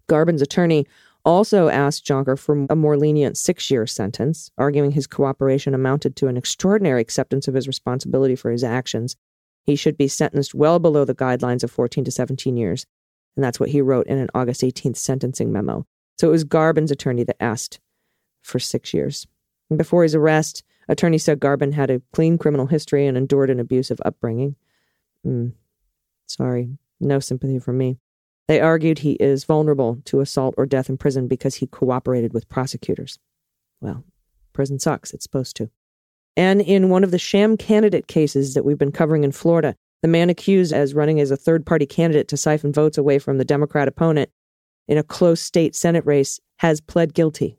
Garbin's 0.08 0.42
attorney 0.42 0.86
also 1.24 1.68
asked 1.68 2.06
Jonker 2.06 2.38
for 2.38 2.66
a 2.68 2.76
more 2.76 2.96
lenient 2.96 3.36
six 3.36 3.70
year 3.70 3.86
sentence, 3.86 4.50
arguing 4.58 4.92
his 4.92 5.06
cooperation 5.06 5.74
amounted 5.74 6.16
to 6.16 6.28
an 6.28 6.36
extraordinary 6.36 7.00
acceptance 7.00 7.48
of 7.48 7.54
his 7.54 7.66
responsibility 7.66 8.36
for 8.36 8.50
his 8.50 8.64
actions. 8.64 9.16
He 9.62 9.76
should 9.76 9.96
be 9.96 10.08
sentenced 10.08 10.54
well 10.54 10.78
below 10.78 11.04
the 11.04 11.14
guidelines 11.14 11.64
of 11.64 11.70
14 11.70 12.04
to 12.04 12.10
17 12.10 12.56
years. 12.56 12.86
And 13.36 13.42
that's 13.42 13.58
what 13.58 13.70
he 13.70 13.80
wrote 13.80 14.06
in 14.06 14.18
an 14.18 14.28
August 14.34 14.60
18th 14.60 14.96
sentencing 14.96 15.50
memo. 15.50 15.86
So 16.18 16.28
it 16.28 16.32
was 16.32 16.44
Garbin's 16.44 16.90
attorney 16.90 17.24
that 17.24 17.42
asked 17.42 17.80
for 18.42 18.58
six 18.58 18.94
years. 18.94 19.26
And 19.70 19.78
before 19.78 20.02
his 20.02 20.14
arrest, 20.14 20.62
attorney 20.88 21.18
said 21.18 21.40
Garbin 21.40 21.72
had 21.72 21.90
a 21.90 22.02
clean 22.12 22.38
criminal 22.38 22.66
history 22.66 23.06
and 23.06 23.16
endured 23.16 23.50
an 23.50 23.60
abusive 23.60 24.00
upbringing. 24.04 24.56
Mm, 25.26 25.52
sorry, 26.26 26.78
no 27.00 27.18
sympathy 27.18 27.58
from 27.58 27.78
me. 27.78 27.98
They 28.46 28.60
argued 28.60 28.98
he 28.98 29.12
is 29.12 29.44
vulnerable 29.44 30.02
to 30.04 30.20
assault 30.20 30.54
or 30.58 30.66
death 30.66 30.90
in 30.90 30.98
prison 30.98 31.28
because 31.28 31.56
he 31.56 31.66
cooperated 31.66 32.34
with 32.34 32.48
prosecutors. 32.48 33.18
Well, 33.80 34.04
prison 34.52 34.78
sucks. 34.78 35.12
It's 35.14 35.24
supposed 35.24 35.56
to. 35.56 35.70
And 36.36 36.60
in 36.60 36.90
one 36.90 37.04
of 37.04 37.10
the 37.10 37.18
sham 37.18 37.56
candidate 37.56 38.06
cases 38.06 38.54
that 38.54 38.64
we've 38.64 38.78
been 38.78 38.92
covering 38.92 39.24
in 39.24 39.32
Florida, 39.32 39.76
the 40.02 40.08
man 40.08 40.28
accused 40.28 40.72
as 40.72 40.92
running 40.92 41.20
as 41.20 41.30
a 41.30 41.36
third 41.36 41.64
party 41.64 41.86
candidate 41.86 42.28
to 42.28 42.36
siphon 42.36 42.72
votes 42.72 42.98
away 42.98 43.18
from 43.18 43.38
the 43.38 43.44
Democrat 43.44 43.88
opponent 43.88 44.30
in 44.88 44.98
a 44.98 45.02
close 45.02 45.40
state 45.40 45.74
Senate 45.74 46.04
race 46.06 46.40
has 46.56 46.80
pled 46.80 47.14
guilty. 47.14 47.58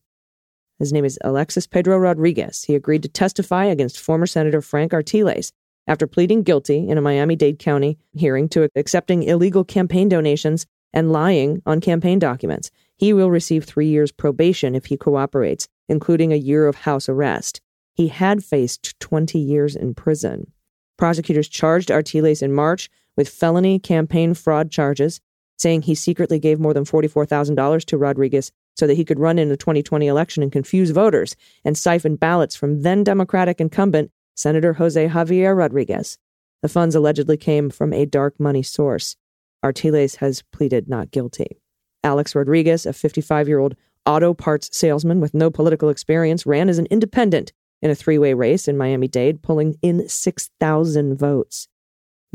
His 0.80 0.92
name 0.92 1.06
is 1.06 1.18
Alexis 1.24 1.68
Pedro 1.68 1.98
Rodriguez. 1.98 2.64
He 2.64 2.76
agreed 2.76 3.04
to 3.04 3.10
testify 3.10 3.66
against 3.66 4.00
former 4.00 4.28
Senator 4.28 4.62
Frank 4.62 4.94
Artiles 4.94 5.52
after 5.88 6.08
pleading 6.08 6.44
guilty 6.44 6.88
in 6.88 6.98
a 6.98 7.02
Miami 7.02 7.36
Dade 7.36 7.60
County 7.60 7.98
hearing 8.14 8.50
to 8.50 8.70
accepting 8.76 9.24
illegal 9.24 9.64
campaign 9.64 10.10
donations 10.10 10.66
and 10.94 11.12
lying 11.12 11.62
on 11.66 11.82
campaign 11.82 12.20
documents. 12.20 12.72
He 12.98 13.14
will 13.14 13.30
receive 13.30 13.64
three 13.64 13.88
years 13.88 14.12
probation 14.12 14.76
if 14.76 14.86
he 14.86 14.98
cooperates, 14.98 15.68
including 15.88 16.32
a 16.32 16.38
year 16.38 16.68
of 16.68 16.76
house 16.76 17.08
arrest. 17.08 17.62
He 17.94 18.08
had 18.08 18.44
faced 18.44 19.00
20 19.00 19.38
years 19.40 19.76
in 19.76 19.94
prison. 19.94 20.52
Prosecutors 20.98 21.48
charged 21.48 21.92
Artiles 21.92 22.42
in 22.42 22.54
March 22.54 22.90
with 23.18 23.30
felony 23.30 23.80
campaign 23.80 24.34
fraud 24.34 24.72
charges, 24.72 25.20
saying 25.58 25.82
he 25.82 25.96
secretly 25.96 26.40
gave 26.40 26.60
more 26.60 26.74
than 26.74 26.86
$44,000 26.86 27.86
to 27.86 27.98
Rodriguez 27.98 28.52
so 28.76 28.88
that 28.88 28.96
he 28.96 29.06
could 29.06 29.20
run 29.20 29.40
in 29.40 29.50
the 29.50 29.58
2020 29.58 30.08
election 30.08 30.44
and 30.44 30.52
confuse 30.52 30.92
voters 30.92 31.36
and 31.64 31.78
siphon 31.78 32.16
ballots 32.16 32.56
from 32.56 32.82
then 32.82 33.04
Democratic 33.04 33.62
incumbent 33.62 34.12
Senator 34.36 34.74
Jose 34.74 35.08
Javier 35.08 35.58
Rodriguez. 35.58 36.18
The 36.62 36.70
funds 36.70 36.96
allegedly 36.96 37.38
came 37.38 37.70
from 37.70 37.94
a 37.94 38.06
dark 38.06 38.40
money 38.40 38.64
source. 38.64 39.16
Artiles 39.64 40.16
has 40.16 40.44
pleaded 40.52 40.90
not 40.90 41.12
guilty. 41.12 41.58
Alex 42.04 42.36
Rodriguez, 42.36 42.86
a 42.86 42.94
55 42.94 43.48
year 43.48 43.60
old 43.60 43.76
auto 44.06 44.34
parts 44.34 44.70
salesman 44.78 45.20
with 45.20 45.34
no 45.34 45.50
political 45.50 45.90
experience, 45.90 46.46
ran 46.46 46.70
as 46.70 46.78
an 46.78 46.88
independent 46.92 47.52
in 47.82 47.90
a 47.90 47.96
three 47.96 48.18
way 48.18 48.34
race 48.34 48.68
in 48.68 48.78
Miami 48.78 49.08
Dade, 49.08 49.42
pulling 49.42 49.76
in 49.82 50.08
6,000 50.08 51.18
votes. 51.18 51.68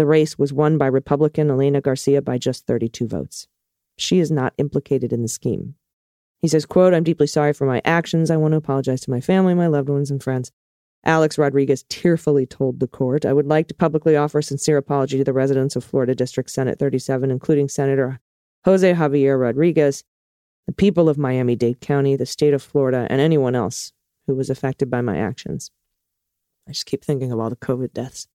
The 0.00 0.07
race 0.07 0.38
was 0.38 0.50
won 0.50 0.78
by 0.78 0.87
Republican 0.87 1.49
Ileana 1.49 1.83
Garcia 1.83 2.23
by 2.23 2.38
just 2.38 2.66
32 2.66 3.07
votes. 3.07 3.49
She 3.99 4.19
is 4.19 4.30
not 4.30 4.54
implicated 4.57 5.12
in 5.12 5.21
the 5.21 5.28
scheme. 5.28 5.75
He 6.38 6.49
says, 6.49 6.64
quote, 6.64 6.95
I'm 6.95 7.04
deeply 7.04 7.26
sorry 7.26 7.52
for 7.52 7.66
my 7.66 7.83
actions. 7.85 8.30
I 8.30 8.38
want 8.38 8.52
to 8.52 8.57
apologize 8.57 9.02
to 9.02 9.11
my 9.11 9.21
family, 9.21 9.52
my 9.52 9.66
loved 9.66 9.90
ones, 9.90 10.11
and 10.11 10.23
friends. 10.23 10.52
Alex 11.04 11.37
Rodriguez 11.37 11.85
tearfully 11.90 12.47
told 12.47 12.80
the 12.80 12.87
court, 12.87 13.26
I 13.26 13.35
would 13.35 13.47
like 13.47 13.69
to 13.69 13.75
publicly 13.75 14.16
offer 14.16 14.38
a 14.38 14.42
sincere 14.42 14.78
apology 14.78 15.19
to 15.19 15.25
the 15.25 15.35
residents 15.35 15.76
of 15.76 15.85
Florida 15.85 16.14
District 16.14 16.49
Senate 16.49 16.78
37, 16.78 17.30
including 17.30 17.69
Senator 17.69 18.21
Jose 18.64 18.95
Javier 18.95 19.38
Rodriguez, 19.38 20.02
the 20.66 20.73
people 20.73 21.11
of 21.11 21.19
Miami 21.19 21.57
Dade 21.57 21.83
County, 21.83 22.16
the 22.16 22.25
state 22.25 22.54
of 22.54 22.62
Florida, 22.62 23.07
and 23.11 23.21
anyone 23.21 23.54
else 23.54 23.92
who 24.26 24.35
was 24.35 24.49
affected 24.49 24.88
by 24.88 25.02
my 25.02 25.19
actions. 25.19 25.71
I 26.66 26.71
just 26.71 26.87
keep 26.87 27.04
thinking 27.04 27.33
of 27.33 27.38
all 27.38 27.50
the 27.50 27.57
COVID 27.57 27.92
deaths. 27.92 28.28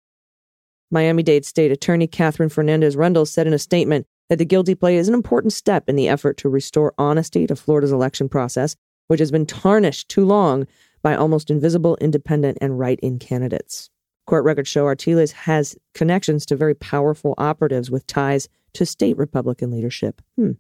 Miami 0.91 1.23
Dade 1.23 1.45
State 1.45 1.71
Attorney 1.71 2.07
Katherine 2.07 2.49
Fernandez 2.49 2.95
Rundle 2.95 3.25
said 3.25 3.47
in 3.47 3.53
a 3.53 3.59
statement 3.59 4.05
that 4.29 4.37
the 4.37 4.45
guilty 4.45 4.75
plea 4.75 4.95
is 4.95 5.07
an 5.07 5.13
important 5.13 5.53
step 5.53 5.89
in 5.89 5.95
the 5.95 6.07
effort 6.07 6.37
to 6.37 6.49
restore 6.49 6.93
honesty 6.97 7.47
to 7.47 7.55
Florida's 7.55 7.91
election 7.91 8.29
process, 8.29 8.75
which 9.07 9.19
has 9.19 9.31
been 9.31 9.45
tarnished 9.45 10.09
too 10.09 10.25
long 10.25 10.67
by 11.01 11.15
almost 11.15 11.51
invisible 11.51 11.97
independent 12.01 12.57
and 12.61 12.79
write 12.79 12.99
in 13.01 13.19
candidates. 13.19 13.89
Court 14.25 14.43
records 14.43 14.69
show 14.69 14.85
Artiles 14.85 15.31
has 15.31 15.77
connections 15.93 16.45
to 16.47 16.55
very 16.55 16.73
powerful 16.73 17.35
operatives 17.37 17.91
with 17.91 18.07
ties 18.07 18.49
to 18.73 18.85
state 18.85 19.17
Republican 19.17 19.69
leadership. 19.71 20.21
Hmm. 20.35 20.51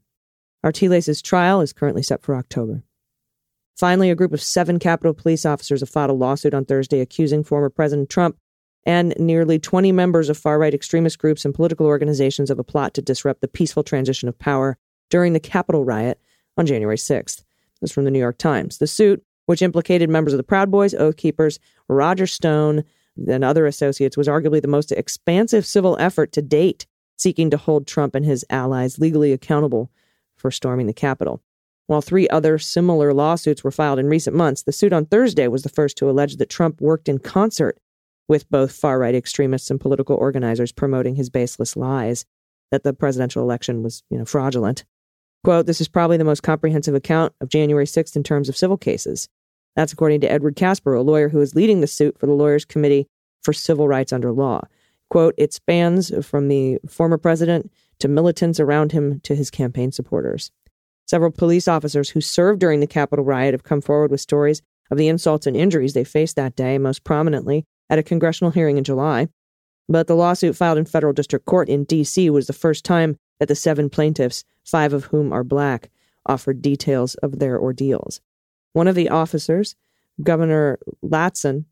Artiles' 0.63 1.21
trial 1.23 1.61
is 1.61 1.73
currently 1.73 2.03
set 2.03 2.21
for 2.21 2.35
October. 2.35 2.83
Finally, 3.75 4.09
a 4.09 4.15
group 4.15 4.33
of 4.33 4.41
seven 4.41 4.79
Capitol 4.79 5.13
police 5.13 5.45
officers 5.45 5.81
have 5.81 5.89
filed 5.89 6.09
a 6.09 6.13
lawsuit 6.13 6.53
on 6.53 6.63
Thursday 6.63 7.01
accusing 7.01 7.43
former 7.43 7.69
President 7.69 8.09
Trump 8.09 8.37
and 8.85 9.13
nearly 9.17 9.59
20 9.59 9.91
members 9.91 10.29
of 10.29 10.37
far 10.37 10.59
right 10.59 10.73
extremist 10.73 11.17
groups 11.19 11.45
and 11.45 11.53
political 11.53 11.85
organizations 11.85 12.49
of 12.49 12.59
a 12.59 12.63
plot 12.63 12.93
to 12.93 13.01
disrupt 13.01 13.41
the 13.41 13.47
peaceful 13.47 13.83
transition 13.83 14.29
of 14.29 14.37
power 14.37 14.77
during 15.09 15.33
the 15.33 15.39
Capitol 15.39 15.83
riot 15.83 16.19
on 16.57 16.65
January 16.65 16.97
6th. 16.97 17.43
This 17.81 17.89
is 17.89 17.91
from 17.91 18.05
the 18.05 18.11
New 18.11 18.19
York 18.19 18.37
Times. 18.37 18.77
The 18.77 18.87
suit 18.87 19.23
which 19.45 19.61
implicated 19.61 20.09
members 20.09 20.33
of 20.33 20.37
the 20.37 20.43
Proud 20.43 20.71
Boys, 20.71 20.93
Oath 20.93 21.17
Keepers, 21.17 21.59
Roger 21.87 22.25
Stone, 22.27 22.83
and 23.27 23.43
other 23.43 23.65
associates, 23.65 24.17
was 24.17 24.27
arguably 24.27 24.61
the 24.61 24.67
most 24.67 24.91
expansive 24.91 25.65
civil 25.65 25.95
effort 25.99 26.31
to 26.33 26.41
date 26.41 26.85
seeking 27.17 27.49
to 27.49 27.57
hold 27.57 27.87
Trump 27.87 28.15
and 28.15 28.25
his 28.25 28.43
allies 28.49 28.99
legally 28.99 29.31
accountable 29.31 29.91
for 30.35 30.51
storming 30.51 30.87
the 30.87 30.93
Capitol. 30.93 31.41
While 31.87 32.01
three 32.01 32.27
other 32.29 32.57
similar 32.57 33.13
lawsuits 33.13 33.63
were 33.63 33.71
filed 33.71 33.99
in 33.99 34.07
recent 34.07 34.35
months, 34.35 34.63
the 34.63 34.71
suit 34.71 34.91
on 34.91 35.05
Thursday 35.05 35.47
was 35.47 35.63
the 35.63 35.69
first 35.69 35.97
to 35.97 36.09
allege 36.09 36.37
that 36.37 36.49
Trump 36.49 36.81
worked 36.81 37.07
in 37.07 37.19
concert 37.19 37.77
with 38.27 38.49
both 38.49 38.71
far 38.71 38.99
right 38.99 39.15
extremists 39.15 39.69
and 39.69 39.79
political 39.79 40.15
organizers 40.15 40.71
promoting 40.71 41.15
his 41.15 41.29
baseless 41.29 41.75
lies 41.75 42.25
that 42.71 42.83
the 42.83 42.93
presidential 42.93 43.43
election 43.43 43.83
was, 43.83 44.03
you 44.09 44.17
know, 44.17 44.25
fraudulent. 44.25 44.83
Quote, 45.43 45.67
this 45.67 45.79
is 45.79 45.87
probably 45.87 46.17
the 46.17 46.23
most 46.23 46.41
comprehensive 46.41 46.95
account 46.95 47.33
of 47.39 47.49
January 47.49 47.85
6th 47.85 48.15
in 48.15 48.23
terms 48.23 48.49
of 48.49 48.57
civil 48.57 48.77
cases. 48.77 49.29
That's 49.75 49.93
according 49.93 50.21
to 50.21 50.31
Edward 50.31 50.55
Caspar, 50.55 50.95
a 50.95 51.03
lawyer 51.03 51.29
who 51.29 51.41
is 51.41 51.55
leading 51.55 51.81
the 51.81 51.87
suit 51.87 52.17
for 52.17 52.25
the 52.25 52.33
Lawyers 52.33 52.65
Committee 52.65 53.07
for 53.43 53.53
Civil 53.53 53.87
Rights 53.87 54.11
Under 54.11 54.31
Law. 54.31 54.61
Quote, 55.11 55.35
it 55.37 55.53
spans 55.53 56.11
from 56.25 56.47
the 56.47 56.79
former 56.89 57.17
president 57.17 57.71
to 57.99 58.07
militants 58.07 58.59
around 58.59 58.91
him 58.91 59.19
to 59.21 59.35
his 59.35 59.51
campaign 59.51 59.91
supporters. 59.91 60.51
Several 61.07 61.31
police 61.31 61.67
officers 61.67 62.09
who 62.09 62.21
served 62.21 62.59
during 62.59 62.79
the 62.79 62.87
Capitol 62.87 63.23
riot 63.23 63.53
have 63.53 63.63
come 63.63 63.81
forward 63.81 64.09
with 64.09 64.21
stories 64.21 64.63
of 64.89 64.97
the 64.97 65.07
insults 65.07 65.45
and 65.45 65.55
injuries 65.55 65.93
they 65.93 66.03
faced 66.03 66.35
that 66.35 66.55
day, 66.55 66.79
most 66.79 67.03
prominently 67.03 67.65
at 67.89 67.99
a 67.99 68.03
congressional 68.03 68.51
hearing 68.51 68.77
in 68.77 68.83
July. 68.83 69.27
But 69.87 70.07
the 70.07 70.15
lawsuit 70.15 70.55
filed 70.55 70.77
in 70.77 70.85
federal 70.85 71.13
district 71.13 71.45
court 71.45 71.69
in 71.69 71.83
D.C. 71.83 72.29
was 72.29 72.47
the 72.47 72.53
first 72.53 72.83
time 72.83 73.17
that 73.39 73.47
the 73.47 73.55
seven 73.55 73.89
plaintiffs, 73.89 74.43
five 74.63 74.93
of 74.93 75.05
whom 75.05 75.31
are 75.31 75.43
black, 75.43 75.89
offered 76.25 76.61
details 76.61 77.15
of 77.15 77.39
their 77.39 77.59
ordeals. 77.59 78.21
One 78.73 78.87
of 78.87 78.95
the 78.95 79.09
officers, 79.09 79.75
Governor 80.21 80.79
Latson, 81.03 81.65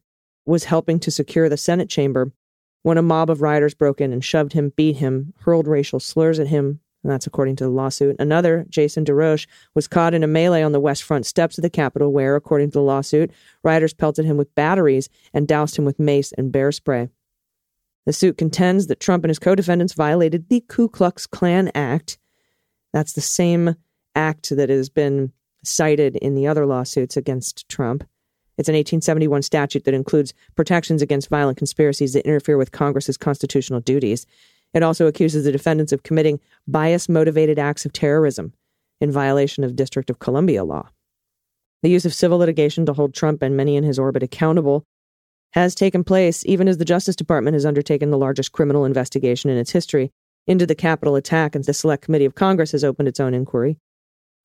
was 0.46 0.66
helping 0.66 1.00
to 1.00 1.12
secure 1.12 1.50
the 1.50 1.58
Senate 1.58 1.90
chamber 1.90 2.32
when 2.84 2.98
a 2.98 3.02
mob 3.02 3.30
of 3.30 3.42
rioters 3.42 3.74
broke 3.74 4.02
in 4.02 4.12
and 4.12 4.24
shoved 4.24 4.54
him, 4.54 4.74
beat 4.76 4.98
him, 4.98 5.34
hurled 5.40 5.68
racial 5.68 6.00
slurs 6.00 6.38
at 6.38 6.48
him, 6.48 6.82
and 7.04 7.12
that's 7.12 7.28
according 7.28 7.56
to 7.58 7.66
the 7.66 7.70
lawsuit. 7.70 8.16
Another, 8.20 8.66
Jason 8.70 9.04
DeRoche, 9.04 9.46
was 9.76 9.88
caught 9.88 10.14
in 10.14 10.24
a 10.24 10.28
melee 10.28 10.64
on 10.64 10.72
the 10.72 10.80
west 10.80 11.04
front 11.04 11.26
steps 11.26 11.58
of 11.58 11.62
the 11.62 11.70
Capitol 11.70 12.14
where, 12.14 12.36
according 12.36 12.70
to 12.70 12.80
the 12.80 12.82
lawsuit, 12.82 13.32
rioters 13.64 13.94
pelted 13.94 14.26
him 14.26 14.38
with 14.38 14.54
batteries 14.56 15.10
and 15.34 15.48
doused 15.48 15.78
him 15.78 15.86
with 15.86 16.00
mace 16.00 16.32
and 16.34 16.52
bear 16.52 16.72
spray. 16.72 17.10
The 18.06 18.14
suit 18.14 18.38
contends 18.38 18.88
that 18.88 19.00
Trump 19.00 19.24
and 19.24 19.30
his 19.30 19.40
co 19.40 19.56
defendants 19.56 19.94
violated 19.94 20.50
the 20.50 20.62
Ku 20.68 20.90
Klux 20.90 21.26
Klan 21.28 21.72
Act. 21.76 22.18
That's 22.92 23.14
the 23.14 23.22
same 23.22 23.76
act 24.16 24.56
that 24.56 24.70
has 24.70 24.90
been 24.90 25.32
cited 25.64 26.18
in 26.18 26.36
the 26.36 26.48
other 26.48 26.66
lawsuits 26.66 27.18
against 27.18 27.68
Trump. 27.70 28.04
It's 28.58 28.70
an 28.70 28.76
1871 28.76 29.42
statute 29.42 29.86
that 29.86 29.94
includes 29.94 30.34
protections 30.56 31.02
against 31.02 31.30
violent 31.30 31.58
conspiracies 31.58 32.14
that 32.14 32.26
interfere 32.26 32.58
with 32.58 32.72
Congress's 32.72 33.18
constitutional 33.18 33.80
duties. 33.80 34.28
It 34.74 34.84
also 34.84 35.08
accuses 35.08 35.44
the 35.44 35.52
defendants 35.52 35.92
of 35.92 36.04
committing 36.04 36.40
bias 36.68 37.08
motivated 37.08 37.60
acts 37.60 37.86
of 37.86 37.94
terrorism 37.94 38.54
in 39.00 39.12
violation 39.12 39.64
of 39.64 39.76
District 39.76 40.10
of 40.10 40.20
Columbia 40.20 40.64
law. 40.64 40.90
The 41.84 41.90
use 41.90 42.06
of 42.06 42.14
civil 42.14 42.38
litigation 42.38 42.86
to 42.86 42.94
hold 42.94 43.14
Trump 43.14 43.44
and 43.44 43.58
many 43.58 43.76
in 43.76 43.84
his 43.84 44.00
orbit 44.00 44.24
accountable 44.24 44.84
has 45.52 45.76
taken 45.76 46.04
place 46.04 46.44
even 46.46 46.68
as 46.68 46.78
the 46.78 46.86
Justice 46.86 47.16
Department 47.16 47.54
has 47.54 47.66
undertaken 47.66 48.10
the 48.10 48.18
largest 48.18 48.52
criminal 48.52 48.86
investigation 48.86 49.50
in 49.50 49.58
its 49.58 49.72
history 49.72 50.12
into 50.48 50.66
the 50.66 50.76
Capitol 50.76 51.16
attack, 51.16 51.56
and 51.56 51.64
the 51.64 51.74
Select 51.74 52.04
Committee 52.04 52.26
of 52.26 52.36
Congress 52.36 52.72
has 52.72 52.84
opened 52.84 53.08
its 53.08 53.20
own 53.20 53.34
inquiry. 53.34 53.78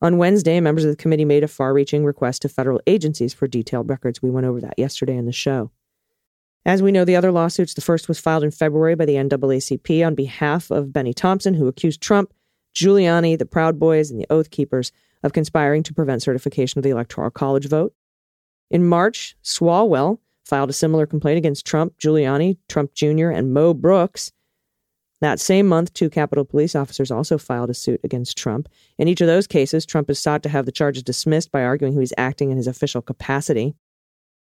On 0.00 0.16
Wednesday, 0.16 0.60
members 0.60 0.84
of 0.84 0.90
the 0.90 0.96
committee 0.96 1.24
made 1.24 1.42
a 1.42 1.48
far 1.48 1.72
reaching 1.74 2.04
request 2.04 2.42
to 2.42 2.48
federal 2.48 2.80
agencies 2.86 3.34
for 3.34 3.48
detailed 3.48 3.88
records. 3.88 4.22
We 4.22 4.30
went 4.30 4.46
over 4.46 4.60
that 4.60 4.78
yesterday 4.78 5.16
in 5.16 5.26
the 5.26 5.32
show. 5.32 5.72
As 6.66 6.82
we 6.82 6.92
know, 6.92 7.04
the 7.04 7.16
other 7.16 7.32
lawsuits, 7.32 7.74
the 7.74 7.80
first 7.80 8.08
was 8.08 8.20
filed 8.20 8.44
in 8.44 8.50
February 8.50 8.94
by 8.94 9.06
the 9.06 9.14
NAACP 9.14 10.06
on 10.06 10.14
behalf 10.14 10.70
of 10.70 10.92
Bennie 10.92 11.14
Thompson, 11.14 11.54
who 11.54 11.66
accused 11.66 12.00
Trump, 12.00 12.32
Giuliani, 12.74 13.38
the 13.38 13.46
Proud 13.46 13.78
Boys, 13.78 14.10
and 14.10 14.20
the 14.20 14.26
Oath 14.30 14.50
Keepers 14.50 14.92
of 15.22 15.32
conspiring 15.32 15.82
to 15.84 15.94
prevent 15.94 16.22
certification 16.22 16.78
of 16.78 16.82
the 16.82 16.90
Electoral 16.90 17.30
College 17.30 17.68
vote. 17.68 17.94
In 18.70 18.84
March, 18.84 19.36
Swalwell 19.42 20.18
filed 20.44 20.70
a 20.70 20.74
similar 20.74 21.06
complaint 21.06 21.38
against 21.38 21.66
Trump, 21.66 21.94
Giuliani, 21.98 22.58
Trump 22.68 22.94
Jr., 22.94 23.30
and 23.30 23.52
Mo 23.52 23.74
Brooks. 23.74 24.32
That 25.20 25.40
same 25.40 25.66
month, 25.66 25.92
two 25.94 26.10
Capitol 26.10 26.44
police 26.44 26.76
officers 26.76 27.10
also 27.10 27.38
filed 27.38 27.70
a 27.70 27.74
suit 27.74 28.00
against 28.04 28.38
Trump. 28.38 28.68
In 28.98 29.08
each 29.08 29.20
of 29.20 29.26
those 29.26 29.46
cases, 29.46 29.84
Trump 29.84 30.08
has 30.08 30.20
sought 30.20 30.42
to 30.44 30.48
have 30.48 30.64
the 30.64 30.72
charges 30.72 31.02
dismissed 31.02 31.50
by 31.50 31.64
arguing 31.64 31.92
he 31.92 31.98
was 31.98 32.12
acting 32.16 32.50
in 32.50 32.56
his 32.56 32.68
official 32.68 33.02
capacity. 33.02 33.74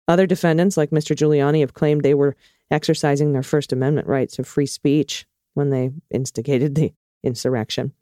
Other 0.07 0.27
defendants, 0.27 0.77
like 0.77 0.91
Mr. 0.91 1.15
Giuliani, 1.15 1.61
have 1.61 1.73
claimed 1.73 2.03
they 2.03 2.13
were 2.13 2.35
exercising 2.69 3.33
their 3.33 3.43
First 3.43 3.73
Amendment 3.73 4.07
rights 4.07 4.37
of 4.39 4.47
free 4.47 4.65
speech 4.65 5.25
when 5.53 5.69
they 5.69 5.91
instigated 6.11 6.75
the 6.75 6.93
insurrection. 7.23 7.93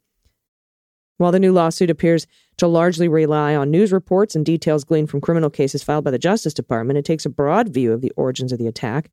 While 1.16 1.32
the 1.32 1.38
new 1.38 1.52
lawsuit 1.52 1.90
appears 1.90 2.26
to 2.58 2.66
largely 2.66 3.08
rely 3.08 3.54
on 3.54 3.70
news 3.70 3.92
reports 3.92 4.34
and 4.34 4.44
details 4.44 4.84
gleaned 4.84 5.10
from 5.10 5.20
criminal 5.20 5.50
cases 5.50 5.82
filed 5.82 6.04
by 6.04 6.10
the 6.10 6.18
Justice 6.18 6.54
Department, 6.54 6.98
it 6.98 7.04
takes 7.04 7.24
a 7.24 7.30
broad 7.30 7.68
view 7.68 7.92
of 7.92 8.00
the 8.00 8.12
origins 8.16 8.52
of 8.52 8.58
the 8.58 8.66
attack. 8.66 9.10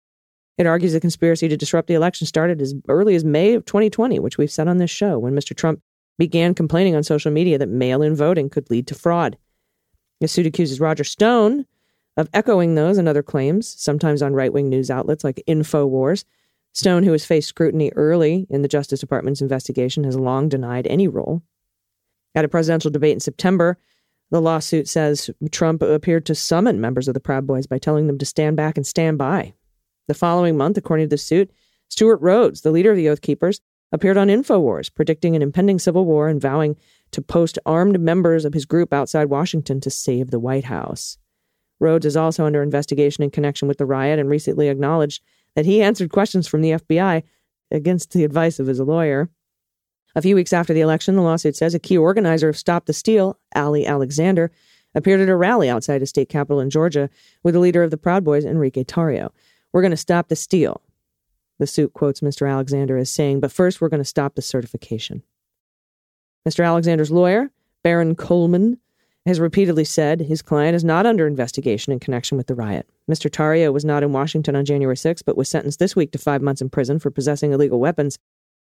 It 0.58 0.66
argues 0.66 0.94
the 0.94 1.00
conspiracy 1.00 1.48
to 1.48 1.58
disrupt 1.58 1.88
the 1.88 1.94
election 1.94 2.28
started 2.28 2.62
as 2.62 2.74
early 2.88 3.16
as 3.16 3.24
May 3.24 3.54
of 3.54 3.66
2020, 3.66 4.20
which 4.20 4.38
we've 4.38 4.52
said 4.52 4.68
on 4.68 4.78
this 4.78 4.92
show, 4.92 5.18
when 5.18 5.34
Mr. 5.34 5.56
Trump 5.56 5.82
began 6.18 6.54
complaining 6.54 6.96
on 6.96 7.04
social 7.04 7.32
media 7.32 7.58
that 7.58 7.70
mail 7.70 8.02
in 8.02 8.16
voting 8.16 8.50
could 8.50 8.70
lead 8.70 8.88
to 8.88 8.96
fraud. 8.96 9.38
The 10.20 10.28
suit 10.28 10.46
accuses 10.46 10.80
Roger 10.80 11.04
Stone 11.04 11.66
of 12.18 12.30
echoing 12.34 12.76
those 12.76 12.98
and 12.98 13.08
other 13.08 13.24
claims, 13.24 13.76
sometimes 13.80 14.22
on 14.22 14.34
right 14.34 14.52
wing 14.52 14.70
news 14.70 14.92
outlets 14.92 15.24
like 15.24 15.44
InfoWars. 15.48 16.26
Stone, 16.74 17.04
who 17.04 17.12
has 17.12 17.26
faced 17.26 17.50
scrutiny 17.50 17.92
early 17.96 18.48
in 18.50 18.62
the 18.62 18.68
Justice 18.68 19.02
Department's 19.02 19.42
investigation, 19.42 20.04
has 20.04 20.16
long 20.16 20.48
denied 20.48 20.88
any 20.88 21.08
role. 21.08 21.42
At 22.34 22.46
a 22.46 22.50
presidential 22.50 22.92
debate 22.92 23.14
in 23.14 23.20
September, 23.20 23.78
the 24.30 24.42
lawsuit 24.42 24.88
says 24.88 25.30
Trump 25.52 25.82
appeared 25.82 26.26
to 26.28 26.36
summon 26.36 26.80
members 26.80 27.10
of 27.10 27.14
the 27.14 27.20
Proud 27.20 27.46
Boys 27.46 27.68
by 27.68 27.78
telling 27.78 28.08
them 28.08 28.18
to 28.18 28.26
stand 28.26 28.56
back 28.56 28.78
and 28.78 28.88
stand 28.88 29.18
by. 29.18 29.54
The 30.08 30.14
following 30.14 30.58
month, 30.58 30.78
according 30.78 31.06
to 31.06 31.10
the 31.10 31.18
suit, 31.18 31.52
Stewart 31.90 32.22
Rhodes, 32.22 32.62
the 32.62 32.72
leader 32.72 32.92
of 32.92 32.98
the 32.98 33.10
Oath 33.10 33.22
Keepers, 33.22 33.60
appeared 33.92 34.16
on 34.16 34.30
InfoWars, 34.30 34.94
predicting 34.94 35.36
an 35.36 35.42
impending 35.42 35.80
civil 35.80 36.06
war 36.06 36.30
and 36.30 36.40
vowing 36.40 36.78
to 37.12 37.22
post 37.22 37.60
armed 37.66 38.00
members 38.00 38.46
of 38.46 38.54
his 38.54 38.66
group 38.66 38.94
outside 38.94 39.26
Washington 39.26 39.82
to 39.82 39.90
save 39.90 40.32
the 40.32 40.40
White 40.40 40.66
House. 40.66 41.18
Rhodes 41.82 42.06
is 42.06 42.16
also 42.16 42.46
under 42.46 42.62
investigation 42.62 43.24
in 43.24 43.32
connection 43.32 43.68
with 43.68 43.80
the 43.80 43.86
riot 43.86 44.20
and 44.20 44.30
recently 44.30 44.70
acknowledged 44.70 45.24
that 45.56 45.66
he 45.66 45.82
answered 45.82 46.12
questions 46.12 46.48
from 46.48 46.62
the 46.62 46.72
FBI 46.72 47.24
against 47.72 48.12
the 48.12 48.24
advice 48.24 48.60
of 48.60 48.68
his 48.68 48.80
lawyer. 48.80 49.30
A 50.16 50.22
few 50.22 50.36
weeks 50.36 50.54
after 50.54 50.74
the 50.74 50.82
election, 50.82 51.16
the 51.16 51.22
lawsuit 51.22 51.56
says 51.56 51.74
a 51.74 51.80
key 51.80 51.98
organizer 51.98 52.50
of 52.50 52.58
Stop 52.58 52.86
the 52.86 52.94
Steal, 52.94 53.40
Ali 53.56 53.86
Alexander, 53.86 54.52
appeared 54.94 55.22
at 55.22 55.30
a 55.30 55.36
rally 55.36 55.70
outside 55.70 56.02
a 56.02 56.06
state 56.06 56.30
capitol 56.30 56.60
in 56.60 56.70
Georgia 56.70 57.10
with 57.44 57.54
the 57.54 57.60
leader 57.60 57.82
of 57.82 57.92
the 57.92 57.98
Proud 57.98 58.24
Boys, 58.24 58.46
Enrique 58.46 58.84
Tarrio. 58.84 59.32
We're 59.74 59.82
going 59.82 59.92
to 59.92 59.98
stop 59.98 60.28
the 60.28 60.36
steal. 60.36 60.82
The 61.60 61.68
suit 61.68 61.94
quotes 61.94 62.22
Mr. 62.22 62.50
Alexander 62.50 62.98
as 62.98 63.10
saying, 63.10 63.40
but 63.40 63.52
first 63.52 63.80
we're 63.80 63.90
going 63.90 64.02
to 64.02 64.06
stop 64.06 64.36
the 64.36 64.42
certification. 64.42 65.24
Mr. 66.48 66.66
Alexander's 66.66 67.12
lawyer, 67.12 67.52
Baron 67.84 68.16
Coleman, 68.16 68.80
has 69.26 69.40
repeatedly 69.40 69.84
said 69.84 70.22
his 70.22 70.42
client 70.42 70.76
is 70.76 70.84
not 70.84 71.06
under 71.06 71.28
investigation 71.28 71.94
in 71.94 72.00
connection 72.00 72.38
with 72.38 72.48
the 72.48 72.56
riot. 72.56 72.90
Mr. 73.10 73.30
Tarrio 73.30 73.72
was 73.72 73.86
not 73.86 74.04
in 74.04 74.14
Washington 74.14 74.56
on 74.56 74.66
January 74.66 74.98
6, 74.98 75.22
but 75.22 75.38
was 75.38 75.50
sentenced 75.50 75.80
this 75.80 75.96
week 75.96 76.12
to 76.12 76.18
five 76.18 76.42
months 76.42 76.62
in 76.62 76.70
prison 76.70 76.98
for 77.00 77.12
possessing 77.12 77.52
illegal 77.52 77.80
weapons 77.80 78.18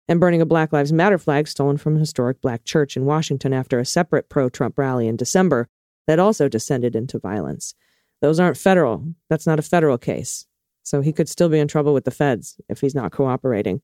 and 0.07 0.19
burning 0.19 0.41
a 0.41 0.45
Black 0.45 0.71
Lives 0.71 0.93
Matter 0.93 1.17
flag 1.17 1.47
stolen 1.47 1.77
from 1.77 1.95
a 1.95 1.99
historic 1.99 2.41
black 2.41 2.63
church 2.63 2.95
in 2.95 3.05
Washington 3.05 3.53
after 3.53 3.79
a 3.79 3.85
separate 3.85 4.29
pro 4.29 4.49
Trump 4.49 4.77
rally 4.77 5.07
in 5.07 5.15
December 5.15 5.67
that 6.07 6.19
also 6.19 6.47
descended 6.47 6.95
into 6.95 7.19
violence. 7.19 7.73
Those 8.21 8.39
aren't 8.39 8.57
federal. 8.57 9.03
That's 9.29 9.47
not 9.47 9.59
a 9.59 9.63
federal 9.63 9.97
case. 9.97 10.45
So 10.83 11.01
he 11.01 11.13
could 11.13 11.29
still 11.29 11.49
be 11.49 11.59
in 11.59 11.67
trouble 11.67 11.93
with 11.93 12.05
the 12.05 12.11
feds 12.11 12.59
if 12.69 12.81
he's 12.81 12.95
not 12.95 13.11
cooperating. 13.11 13.81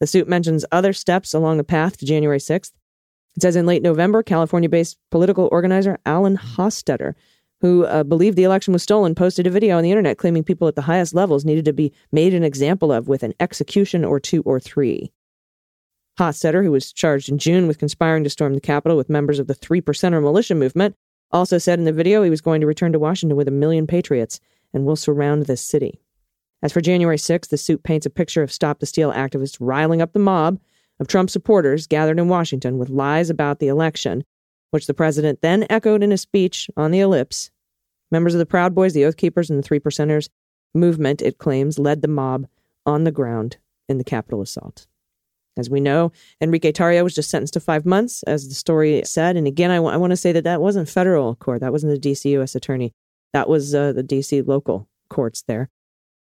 The 0.00 0.06
suit 0.06 0.28
mentions 0.28 0.64
other 0.70 0.92
steps 0.92 1.32
along 1.32 1.56
the 1.56 1.64
path 1.64 1.96
to 1.98 2.06
January 2.06 2.38
6th. 2.38 2.72
It 3.36 3.42
says 3.42 3.56
in 3.56 3.66
late 3.66 3.82
November, 3.82 4.22
California 4.22 4.68
based 4.68 4.96
political 5.10 5.48
organizer 5.52 5.98
Alan 6.06 6.36
Hostetter, 6.36 7.14
who 7.60 7.84
uh, 7.84 8.02
believed 8.02 8.36
the 8.36 8.44
election 8.44 8.72
was 8.72 8.82
stolen, 8.82 9.14
posted 9.14 9.46
a 9.46 9.50
video 9.50 9.76
on 9.76 9.82
the 9.82 9.90
internet 9.90 10.18
claiming 10.18 10.44
people 10.44 10.68
at 10.68 10.74
the 10.74 10.82
highest 10.82 11.14
levels 11.14 11.44
needed 11.44 11.64
to 11.66 11.72
be 11.72 11.92
made 12.12 12.34
an 12.34 12.44
example 12.44 12.92
of 12.92 13.08
with 13.08 13.22
an 13.22 13.34
execution 13.38 14.04
or 14.04 14.18
two 14.18 14.42
or 14.42 14.58
three. 14.58 15.12
Hostetter, 16.18 16.64
who 16.64 16.70
was 16.70 16.92
charged 16.92 17.28
in 17.28 17.36
June 17.36 17.66
with 17.66 17.78
conspiring 17.78 18.24
to 18.24 18.30
storm 18.30 18.54
the 18.54 18.60
Capitol 18.60 18.96
with 18.96 19.10
members 19.10 19.38
of 19.38 19.48
the 19.48 19.54
Three 19.54 19.82
Percenter 19.82 20.22
militia 20.22 20.54
movement, 20.54 20.96
also 21.30 21.58
said 21.58 21.78
in 21.78 21.84
the 21.84 21.92
video 21.92 22.22
he 22.22 22.30
was 22.30 22.40
going 22.40 22.62
to 22.62 22.66
return 22.66 22.92
to 22.92 22.98
Washington 22.98 23.36
with 23.36 23.48
a 23.48 23.52
million 23.52 23.86
patriots 23.86 24.40
and 24.72 24.86
will 24.86 24.96
surround 24.96 25.44
this 25.44 25.60
city. 25.60 26.00
As 26.62 26.72
for 26.72 26.80
January 26.80 27.18
6th, 27.18 27.48
the 27.48 27.58
suit 27.58 27.82
paints 27.82 28.06
a 28.06 28.10
picture 28.10 28.42
of 28.42 28.50
Stop 28.50 28.78
the 28.78 28.86
Steal 28.86 29.12
activists 29.12 29.58
riling 29.60 30.00
up 30.00 30.14
the 30.14 30.18
mob 30.18 30.58
of 30.98 31.08
Trump 31.08 31.30
supporters 31.30 31.86
gathered 31.86 32.18
in 32.18 32.28
Washington 32.28 32.78
with 32.78 32.88
lies 32.88 33.30
about 33.30 33.58
the 33.58 33.68
election, 33.68 34.24
which 34.70 34.86
the 34.86 34.94
president 34.94 35.42
then 35.42 35.66
echoed 35.68 36.02
in 36.02 36.12
a 36.12 36.18
speech 36.18 36.70
on 36.76 36.90
the 36.90 37.00
ellipse. 37.00 37.50
Members 38.10 38.34
of 38.34 38.38
the 38.38 38.46
Proud 38.46 38.74
Boys, 38.74 38.92
the 38.92 39.04
Oath 39.04 39.16
Keepers, 39.16 39.50
and 39.50 39.58
the 39.58 39.62
Three 39.62 39.80
Percenters 39.80 40.28
movement, 40.74 41.22
it 41.22 41.38
claims, 41.38 41.78
led 41.78 42.02
the 42.02 42.08
mob 42.08 42.46
on 42.84 43.04
the 43.04 43.12
ground 43.12 43.56
in 43.88 43.98
the 43.98 44.04
Capitol 44.04 44.40
assault. 44.40 44.86
As 45.56 45.70
we 45.70 45.80
know, 45.80 46.12
Enrique 46.40 46.72
Tarrio 46.72 47.02
was 47.02 47.14
just 47.14 47.30
sentenced 47.30 47.54
to 47.54 47.60
five 47.60 47.86
months, 47.86 48.22
as 48.24 48.48
the 48.48 48.54
story 48.54 49.02
said. 49.04 49.36
And 49.36 49.46
again, 49.46 49.70
I, 49.70 49.76
w- 49.76 49.92
I 49.92 49.96
want 49.96 50.10
to 50.10 50.16
say 50.16 50.32
that 50.32 50.44
that 50.44 50.60
wasn't 50.60 50.88
federal 50.88 51.34
court. 51.36 51.60
That 51.60 51.72
wasn't 51.72 51.92
the 51.92 51.98
D.C. 51.98 52.30
U.S. 52.32 52.54
attorney. 52.54 52.92
That 53.32 53.48
was 53.48 53.74
uh, 53.74 53.92
the 53.92 54.02
D.C. 54.02 54.42
local 54.42 54.86
courts 55.08 55.42
there. 55.48 55.70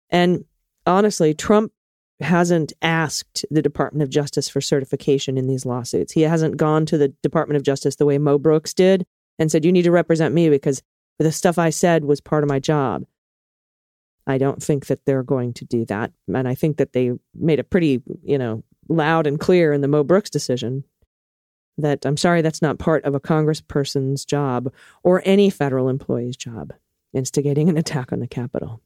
And 0.08 0.46
honestly, 0.86 1.34
Trump 1.34 1.72
hasn't 2.20 2.72
asked 2.82 3.44
the 3.50 3.62
Department 3.62 4.02
of 4.02 4.10
Justice 4.10 4.48
for 4.48 4.60
certification 4.60 5.38
in 5.38 5.46
these 5.46 5.64
lawsuits. 5.64 6.12
He 6.12 6.22
hasn't 6.22 6.56
gone 6.56 6.84
to 6.86 6.98
the 6.98 7.08
Department 7.22 7.56
of 7.56 7.62
Justice 7.62 7.96
the 7.96 8.06
way 8.06 8.18
Mo 8.18 8.38
Brooks 8.38 8.74
did 8.74 9.06
and 9.38 9.50
said, 9.50 9.64
You 9.64 9.72
need 9.72 9.82
to 9.82 9.92
represent 9.92 10.34
me 10.34 10.48
because 10.50 10.82
the 11.18 11.32
stuff 11.32 11.58
I 11.58 11.70
said 11.70 12.04
was 12.04 12.20
part 12.20 12.42
of 12.42 12.48
my 12.48 12.58
job. 12.58 13.04
I 14.26 14.38
don't 14.38 14.62
think 14.62 14.86
that 14.86 15.04
they're 15.06 15.22
going 15.22 15.54
to 15.54 15.64
do 15.64 15.84
that. 15.86 16.12
And 16.32 16.46
I 16.46 16.54
think 16.54 16.76
that 16.76 16.92
they 16.92 17.12
made 17.34 17.58
it 17.58 17.70
pretty, 17.70 18.02
you 18.22 18.36
know, 18.36 18.62
loud 18.88 19.26
and 19.26 19.40
clear 19.40 19.72
in 19.72 19.80
the 19.80 19.88
Mo 19.88 20.04
Brooks 20.04 20.30
decision 20.30 20.84
that 21.78 22.04
I'm 22.04 22.16
sorry, 22.16 22.42
that's 22.42 22.60
not 22.60 22.78
part 22.78 23.04
of 23.04 23.14
a 23.14 23.20
congressperson's 23.20 24.24
job 24.24 24.72
or 25.02 25.22
any 25.24 25.48
federal 25.48 25.88
employee's 25.88 26.36
job, 26.36 26.72
instigating 27.12 27.68
an 27.68 27.78
attack 27.78 28.12
on 28.12 28.20
the 28.20 28.26
Capitol. 28.26 28.82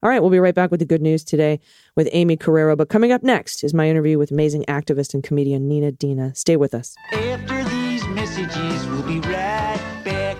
All 0.00 0.08
right, 0.08 0.20
we'll 0.20 0.30
be 0.30 0.38
right 0.38 0.54
back 0.54 0.70
with 0.70 0.78
the 0.78 0.86
good 0.86 1.02
news 1.02 1.24
today 1.24 1.58
with 1.96 2.08
Aimee 2.12 2.36
Carrero. 2.36 2.76
But 2.76 2.88
coming 2.88 3.10
up 3.10 3.24
next 3.24 3.64
is 3.64 3.74
my 3.74 3.88
interview 3.88 4.16
with 4.16 4.30
amazing 4.30 4.64
activist 4.68 5.12
and 5.12 5.24
comedian 5.24 5.66
Nina 5.66 5.90
Dina. 5.90 6.36
Stay 6.36 6.56
with 6.56 6.72
us. 6.72 6.94
After 7.12 7.64
these 7.64 8.06
messages, 8.06 8.86
we'll 8.86 9.02
be 9.02 9.18
right 9.18 10.02
back. 10.04 10.36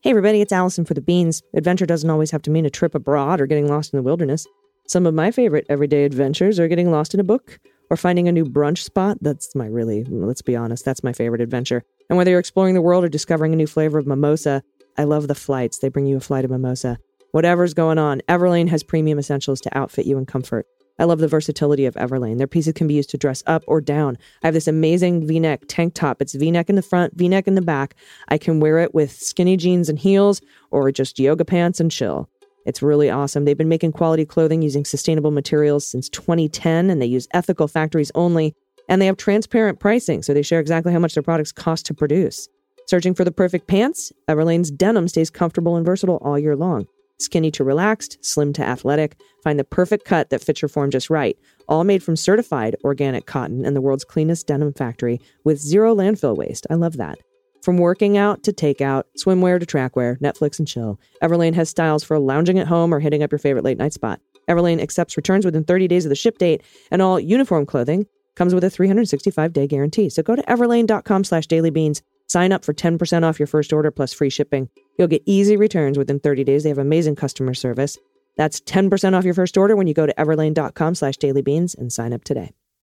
Hey, 0.00 0.08
everybody, 0.08 0.40
it's 0.40 0.52
Allison 0.52 0.86
for 0.86 0.94
the 0.94 1.02
Beans. 1.02 1.42
Adventure 1.52 1.84
doesn't 1.84 2.08
always 2.08 2.30
have 2.30 2.40
to 2.42 2.50
mean 2.50 2.64
a 2.64 2.70
trip 2.70 2.94
abroad 2.94 3.42
or 3.42 3.46
getting 3.46 3.68
lost 3.68 3.92
in 3.92 3.98
the 3.98 4.02
wilderness. 4.02 4.46
Some 4.86 5.04
of 5.04 5.12
my 5.12 5.30
favorite 5.30 5.66
everyday 5.68 6.04
adventures 6.04 6.58
are 6.58 6.66
getting 6.66 6.90
lost 6.90 7.12
in 7.12 7.20
a 7.20 7.24
book 7.24 7.58
or 7.90 7.98
finding 7.98 8.26
a 8.26 8.32
new 8.32 8.46
brunch 8.46 8.78
spot. 8.78 9.18
That's 9.20 9.54
my 9.54 9.66
really, 9.66 10.04
let's 10.04 10.40
be 10.40 10.56
honest, 10.56 10.82
that's 10.82 11.04
my 11.04 11.12
favorite 11.12 11.42
adventure. 11.42 11.84
And 12.08 12.16
whether 12.16 12.30
you're 12.30 12.40
exploring 12.40 12.72
the 12.72 12.80
world 12.80 13.04
or 13.04 13.10
discovering 13.10 13.52
a 13.52 13.56
new 13.56 13.66
flavor 13.66 13.98
of 13.98 14.06
mimosa, 14.06 14.62
I 14.96 15.04
love 15.04 15.28
the 15.28 15.34
flights. 15.34 15.78
They 15.78 15.90
bring 15.90 16.06
you 16.06 16.16
a 16.16 16.20
flight 16.20 16.46
of 16.46 16.50
mimosa. 16.50 16.98
Whatever's 17.38 17.72
going 17.72 17.98
on, 17.98 18.20
Everlane 18.28 18.66
has 18.66 18.82
premium 18.82 19.16
essentials 19.16 19.60
to 19.60 19.78
outfit 19.78 20.06
you 20.06 20.18
in 20.18 20.26
comfort. 20.26 20.66
I 20.98 21.04
love 21.04 21.20
the 21.20 21.28
versatility 21.28 21.84
of 21.84 21.94
Everlane. 21.94 22.36
Their 22.36 22.48
pieces 22.48 22.72
can 22.72 22.88
be 22.88 22.94
used 22.94 23.10
to 23.10 23.16
dress 23.16 23.44
up 23.46 23.62
or 23.68 23.80
down. 23.80 24.18
I 24.42 24.48
have 24.48 24.54
this 24.54 24.66
amazing 24.66 25.24
v 25.24 25.38
neck 25.38 25.62
tank 25.68 25.94
top. 25.94 26.20
It's 26.20 26.34
v 26.34 26.50
neck 26.50 26.68
in 26.68 26.74
the 26.74 26.82
front, 26.82 27.16
v 27.16 27.28
neck 27.28 27.46
in 27.46 27.54
the 27.54 27.62
back. 27.62 27.94
I 28.26 28.38
can 28.38 28.58
wear 28.58 28.80
it 28.80 28.92
with 28.92 29.12
skinny 29.12 29.56
jeans 29.56 29.88
and 29.88 30.00
heels 30.00 30.42
or 30.72 30.90
just 30.90 31.20
yoga 31.20 31.44
pants 31.44 31.78
and 31.78 31.92
chill. 31.92 32.28
It's 32.66 32.82
really 32.82 33.08
awesome. 33.08 33.44
They've 33.44 33.56
been 33.56 33.68
making 33.68 33.92
quality 33.92 34.24
clothing 34.24 34.60
using 34.60 34.84
sustainable 34.84 35.30
materials 35.30 35.88
since 35.88 36.08
2010, 36.08 36.90
and 36.90 37.00
they 37.00 37.06
use 37.06 37.28
ethical 37.32 37.68
factories 37.68 38.10
only. 38.16 38.52
And 38.88 39.00
they 39.00 39.06
have 39.06 39.16
transparent 39.16 39.78
pricing, 39.78 40.24
so 40.24 40.34
they 40.34 40.42
share 40.42 40.58
exactly 40.58 40.92
how 40.92 40.98
much 40.98 41.14
their 41.14 41.22
products 41.22 41.52
cost 41.52 41.86
to 41.86 41.94
produce. 41.94 42.48
Searching 42.88 43.14
for 43.14 43.22
the 43.22 43.30
perfect 43.30 43.68
pants? 43.68 44.10
Everlane's 44.28 44.72
denim 44.72 45.06
stays 45.06 45.30
comfortable 45.30 45.76
and 45.76 45.86
versatile 45.86 46.16
all 46.16 46.36
year 46.36 46.56
long. 46.56 46.88
Skinny 47.20 47.50
to 47.52 47.64
relaxed, 47.64 48.18
slim 48.24 48.52
to 48.54 48.62
athletic. 48.62 49.16
Find 49.42 49.58
the 49.58 49.64
perfect 49.64 50.04
cut 50.04 50.30
that 50.30 50.42
fits 50.42 50.62
your 50.62 50.68
form 50.68 50.90
just 50.90 51.10
right. 51.10 51.36
All 51.68 51.84
made 51.84 52.02
from 52.02 52.16
certified 52.16 52.76
organic 52.84 53.26
cotton 53.26 53.64
and 53.64 53.74
the 53.74 53.80
world's 53.80 54.04
cleanest 54.04 54.46
denim 54.46 54.72
factory 54.72 55.20
with 55.44 55.58
zero 55.58 55.94
landfill 55.94 56.36
waste. 56.36 56.66
I 56.70 56.74
love 56.74 56.96
that. 56.96 57.18
From 57.62 57.76
working 57.78 58.16
out 58.16 58.44
to 58.44 58.52
takeout, 58.52 59.04
swimwear 59.18 59.58
to 59.58 59.66
trackwear, 59.66 60.18
Netflix 60.20 60.58
and 60.58 60.68
chill, 60.68 60.98
Everlane 61.22 61.54
has 61.54 61.68
styles 61.68 62.04
for 62.04 62.18
lounging 62.18 62.58
at 62.58 62.68
home 62.68 62.94
or 62.94 63.00
hitting 63.00 63.22
up 63.22 63.32
your 63.32 63.38
favorite 63.40 63.64
late 63.64 63.78
night 63.78 63.92
spot. 63.92 64.20
Everlane 64.48 64.80
accepts 64.80 65.16
returns 65.16 65.44
within 65.44 65.64
30 65.64 65.88
days 65.88 66.04
of 66.04 66.08
the 66.08 66.14
ship 66.14 66.38
date, 66.38 66.62
and 66.90 67.02
all 67.02 67.20
uniform 67.20 67.66
clothing 67.66 68.06
comes 68.36 68.54
with 68.54 68.64
a 68.64 68.70
365 68.70 69.52
day 69.52 69.66
guarantee. 69.66 70.08
So 70.08 70.22
go 70.22 70.36
to 70.36 70.42
everlane.com 70.42 71.24
slash 71.24 71.46
dailybeans, 71.46 72.00
sign 72.28 72.52
up 72.52 72.64
for 72.64 72.72
10% 72.72 73.24
off 73.24 73.38
your 73.38 73.48
first 73.48 73.72
order 73.72 73.90
plus 73.90 74.12
free 74.12 74.30
shipping. 74.30 74.70
You'll 74.98 75.08
get 75.08 75.22
easy 75.24 75.56
returns 75.56 75.96
within 75.96 76.18
30 76.18 76.44
days. 76.44 76.64
They 76.64 76.68
have 76.68 76.78
amazing 76.78 77.14
customer 77.14 77.54
service. 77.54 77.96
That's 78.36 78.60
10% 78.60 79.14
off 79.16 79.24
your 79.24 79.34
first 79.34 79.56
order 79.56 79.76
when 79.76 79.86
you 79.86 79.94
go 79.94 80.06
to 80.06 80.14
everlane.com 80.14 80.96
slash 80.96 81.16
dailybeans 81.16 81.78
and 81.78 81.92
sign 81.92 82.12
up 82.12 82.24
today. 82.24 82.52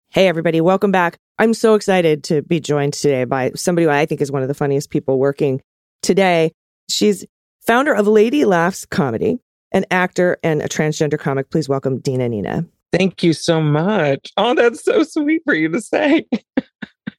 Hey, 0.10 0.28
everybody, 0.28 0.60
welcome 0.60 0.92
back. 0.92 1.18
I'm 1.38 1.54
so 1.54 1.76
excited 1.76 2.24
to 2.26 2.42
be 2.42 2.60
joined 2.60 2.94
today 2.94 3.26
by 3.26 3.52
somebody 3.56 3.86
who 3.86 3.92
I 3.92 4.06
think 4.06 4.22
is 4.22 4.32
one 4.32 4.42
of 4.42 4.48
the 4.48 4.54
funniest 4.54 4.90
people 4.90 5.20
working 5.20 5.62
today. 6.02 6.52
She's 6.90 7.26
founder 7.62 7.94
of 7.94 8.08
Lady 8.08 8.44
Laughs 8.44 8.86
Comedy, 8.86 9.40
an 9.72 9.86
actor 9.92 10.38
and 10.42 10.62
a 10.62 10.68
transgender 10.68 11.20
comic. 11.20 11.52
Please 11.52 11.70
welcome 11.70 12.00
Dina 12.00 12.28
Nina. 12.28 12.66
Thank 12.92 13.22
you 13.22 13.34
so 13.34 13.62
much. 13.62 14.32
Oh, 14.36 14.56
that's 14.56 14.84
so 14.84 15.04
sweet 15.04 15.44
for 15.46 15.54
you 15.54 15.70
to 15.70 15.82
say. 15.82 16.26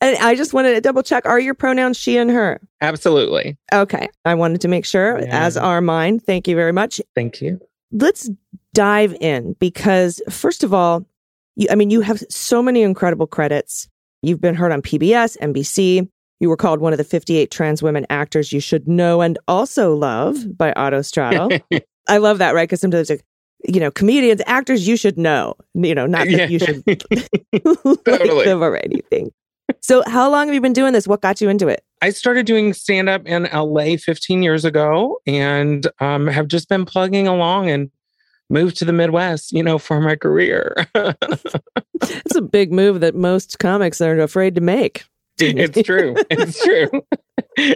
And 0.02 0.16
I 0.18 0.34
just 0.34 0.54
wanted 0.54 0.74
to 0.74 0.80
double 0.80 1.02
check 1.02 1.26
are 1.26 1.38
your 1.38 1.54
pronouns 1.54 1.96
she 1.98 2.16
and 2.16 2.30
her? 2.30 2.60
Absolutely. 2.80 3.58
Okay. 3.72 4.08
I 4.24 4.34
wanted 4.34 4.60
to 4.62 4.68
make 4.68 4.84
sure, 4.86 5.18
Yeah. 5.20 5.44
as 5.46 5.56
are 5.56 5.80
mine. 5.80 6.18
Thank 6.20 6.48
you 6.48 6.56
very 6.56 6.72
much. 6.72 7.00
Thank 7.14 7.40
you. 7.42 7.60
let's 7.92 8.30
dive 8.72 9.14
in 9.20 9.54
because 9.58 10.22
first 10.30 10.62
of 10.62 10.72
all, 10.72 11.04
you, 11.56 11.66
I 11.70 11.74
mean, 11.74 11.90
you 11.90 12.00
have 12.02 12.20
so 12.30 12.62
many 12.62 12.82
incredible 12.82 13.26
credits. 13.26 13.88
You've 14.22 14.40
been 14.40 14.54
heard 14.54 14.70
on 14.72 14.80
PBS, 14.80 15.36
NBC. 15.38 16.08
You 16.38 16.48
were 16.48 16.56
called 16.56 16.80
one 16.80 16.92
of 16.94 16.96
the 16.98 17.04
58 17.04 17.50
trans 17.50 17.82
women 17.82 18.06
actors 18.08 18.52
you 18.52 18.60
should 18.60 18.86
know 18.88 19.20
and 19.20 19.38
also 19.48 19.94
love 19.94 20.56
by 20.56 20.72
Autostraddle. 20.72 21.60
I 22.08 22.16
love 22.18 22.38
that, 22.38 22.54
right? 22.54 22.66
Because 22.68 22.80
sometimes, 22.80 23.10
like, 23.10 23.24
you 23.68 23.80
know, 23.80 23.90
comedians, 23.90 24.40
actors 24.46 24.86
you 24.88 24.96
should 24.96 25.18
know, 25.18 25.54
you 25.74 25.94
know, 25.94 26.06
not 26.06 26.26
that 26.28 26.30
Yeah. 26.30 26.46
you 26.46 26.58
should 26.60 26.84
Totally. 28.04 28.44
them 28.46 28.62
or 28.62 28.76
anything. 28.76 29.32
So, 29.80 30.02
how 30.06 30.30
long 30.30 30.46
have 30.46 30.54
you 30.54 30.60
been 30.60 30.72
doing 30.72 30.92
this? 30.92 31.08
What 31.08 31.22
got 31.22 31.40
you 31.40 31.48
into 31.48 31.68
it? 31.68 31.82
I 32.02 32.10
started 32.10 32.46
doing 32.46 32.72
stand 32.72 33.08
up 33.08 33.26
in 33.26 33.48
LA 33.52 33.96
15 33.96 34.42
years 34.42 34.64
ago 34.64 35.20
and 35.26 35.86
um, 36.00 36.26
have 36.26 36.48
just 36.48 36.68
been 36.68 36.84
plugging 36.84 37.26
along 37.26 37.68
and 37.70 37.90
moved 38.48 38.76
to 38.78 38.84
the 38.84 38.92
Midwest, 38.92 39.52
you 39.52 39.62
know, 39.62 39.78
for 39.78 40.00
my 40.00 40.16
career. 40.16 40.74
It's 42.02 42.34
a 42.34 42.40
big 42.40 42.72
move 42.72 43.00
that 43.00 43.14
most 43.14 43.58
comics 43.58 44.00
are 44.00 44.18
afraid 44.20 44.54
to 44.54 44.60
make. 44.60 45.04
it's 45.38 45.82
true. 45.82 46.16
It's 46.30 46.62
true. 46.64 46.88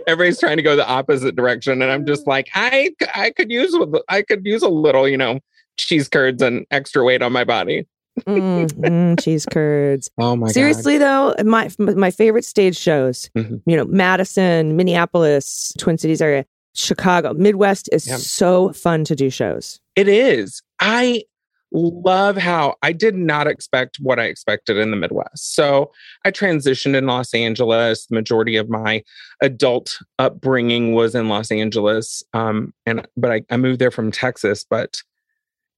Everybody's 0.07 0.41
trying 0.41 0.57
to 0.57 0.63
go 0.63 0.77
the 0.77 0.89
opposite 0.89 1.37
direction. 1.37 1.83
And 1.83 1.91
I'm 1.91 2.07
just 2.07 2.27
like, 2.27 2.49
I, 2.55 2.95
I 3.15 3.31
could 3.31 3.51
use, 3.51 3.77
I 4.09 4.23
could 4.23 4.47
use 4.47 4.63
a 4.63 4.69
little, 4.69 5.07
you 5.07 5.19
know, 5.19 5.41
cheese 5.77 6.09
curds 6.09 6.41
and 6.43 6.67
extra 6.71 7.05
weight 7.05 7.21
on 7.21 7.33
my 7.33 7.45
body. 7.45 7.87
Mm, 8.23 8.67
mm, 8.69 9.21
cheese 9.23 9.45
curds. 9.51 10.09
Oh 10.19 10.37
my 10.37 10.47
god. 10.47 10.53
Seriously 10.55 10.99
though, 10.99 11.35
my 11.45 11.69
my 11.79 12.11
favorite 12.11 12.45
stage 12.45 12.77
shows, 12.77 13.29
Mhm. 13.37 13.61
you 13.67 13.77
know, 13.77 13.85
Madison, 13.87 14.77
Minneapolis, 14.77 15.73
Twin 15.79 15.99
Cities 15.99 16.23
area, 16.23 16.45
Chicago, 16.75 17.35
Midwest 17.35 17.89
is 17.93 18.07
Yeah. 18.07 18.17
so 18.17 18.73
fun 18.73 19.05
to 19.05 19.17
do 19.17 19.31
shows. 19.31 19.81
It 19.97 20.09
is. 20.09 20.63
I 20.81 21.25
love 21.73 22.37
how 22.37 22.77
I 22.83 22.93
did 22.93 23.17
not 23.17 23.49
expect 23.49 23.97
what 24.01 24.21
I 24.21 24.27
expected 24.27 24.77
in 24.77 24.93
the 24.93 24.97
Midwest. 24.97 25.57
So 25.57 25.91
I 26.25 26.31
transitioned 26.31 26.95
in 26.95 27.07
Los 27.07 27.35
Angeles. 27.35 28.07
The 28.07 28.15
majority 28.15 28.55
of 28.57 28.69
my 28.69 29.03
adult 29.43 29.99
upbringing 30.21 30.95
was 30.95 31.17
in 31.17 31.29
Los 31.29 31.51
Angeles. 31.51 32.23
Um, 32.33 32.73
and 32.87 33.05
but 33.17 33.33
I, 33.33 33.43
I 33.51 33.57
moved 33.57 33.81
there 33.81 33.91
from 33.91 34.13
Texas. 34.13 34.65
But 34.69 35.03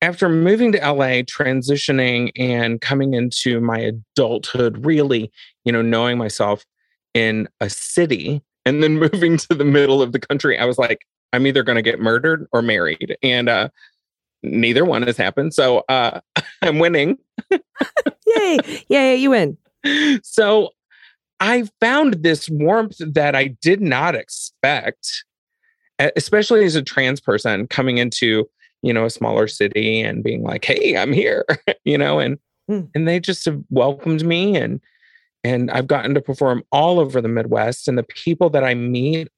after 0.03 0.29
moving 0.29 0.73
to 0.73 0.79
LA, 0.79 1.23
transitioning 1.23 2.31
and 2.37 2.81
coming 2.81 3.15
into 3.15 3.61
my 3.61 3.79
adulthood, 3.79 4.85
really, 4.85 5.31
you 5.65 5.73
know, 5.73 5.83
knowing 5.83 6.19
myself 6.19 6.65
in 7.15 7.49
a 7.61 7.71
city 7.71 8.43
and 8.65 8.83
then 8.83 8.99
moving 9.13 9.37
to 9.39 9.55
the 9.55 9.65
middle 9.65 10.03
of 10.03 10.13
the 10.13 10.19
country, 10.19 10.59
I 10.59 10.65
was 10.65 10.79
like, 10.79 11.01
I'm 11.33 11.47
either 11.47 11.63
going 11.63 11.77
to 11.77 11.83
get 11.83 12.01
murdered 12.01 12.47
or 12.53 12.63
married. 12.63 13.17
And 13.23 13.49
uh, 13.49 13.69
neither 14.43 14.85
one 14.85 15.03
has 15.03 15.17
happened. 15.17 15.55
So 15.55 15.85
uh, 15.89 16.21
I'm 16.63 16.79
winning. 16.79 17.19
Yay! 18.27 18.59
Yay! 18.89 19.17
You 19.17 19.31
win. 19.31 19.57
So 20.25 20.71
I 21.39 21.69
found 21.81 22.25
this 22.25 22.49
warmth 22.49 22.97
that 22.99 23.37
I 23.37 23.49
did 23.63 23.81
not 23.81 24.17
expect, 24.17 25.25
especially 26.17 26.65
as 26.65 26.75
a 26.75 26.83
trans 26.83 27.21
person 27.21 27.69
coming 27.69 27.99
into, 27.99 28.49
you 28.83 28.93
know, 28.93 29.05
a 29.05 29.11
smaller 29.11 29.47
city 29.49 30.01
and 30.01 30.23
being 30.23 30.43
like, 30.43 30.65
"Hey, 30.65 30.97
I'm 30.97 31.13
here," 31.13 31.45
you 31.85 31.99
know, 31.99 32.19
and 32.19 32.39
Hmm. 32.69 32.81
and 32.97 33.07
they 33.07 33.21
just 33.21 33.45
have 33.45 33.63
welcomed 33.71 34.25
me 34.25 34.57
and 34.57 34.81
and 35.45 35.71
I've 35.71 35.87
gotten 35.87 36.15
to 36.15 36.21
perform 36.21 36.65
all 36.73 36.99
over 36.99 37.21
the 37.21 37.29
Midwest 37.29 37.87
and 37.87 37.97
the 37.97 38.03
people 38.03 38.51
that 38.51 38.65
I 38.65 38.75
meet 38.75 39.29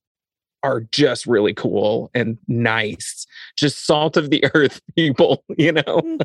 are 0.63 0.81
just 0.91 1.27
really 1.27 1.53
cool 1.53 2.11
and 2.15 2.39
nice, 2.49 3.27
just 3.57 3.85
salt 3.87 4.17
of 4.17 4.31
the 4.31 4.43
earth 4.55 4.81
people, 4.97 5.45
you 5.59 5.73
know. 5.73 6.19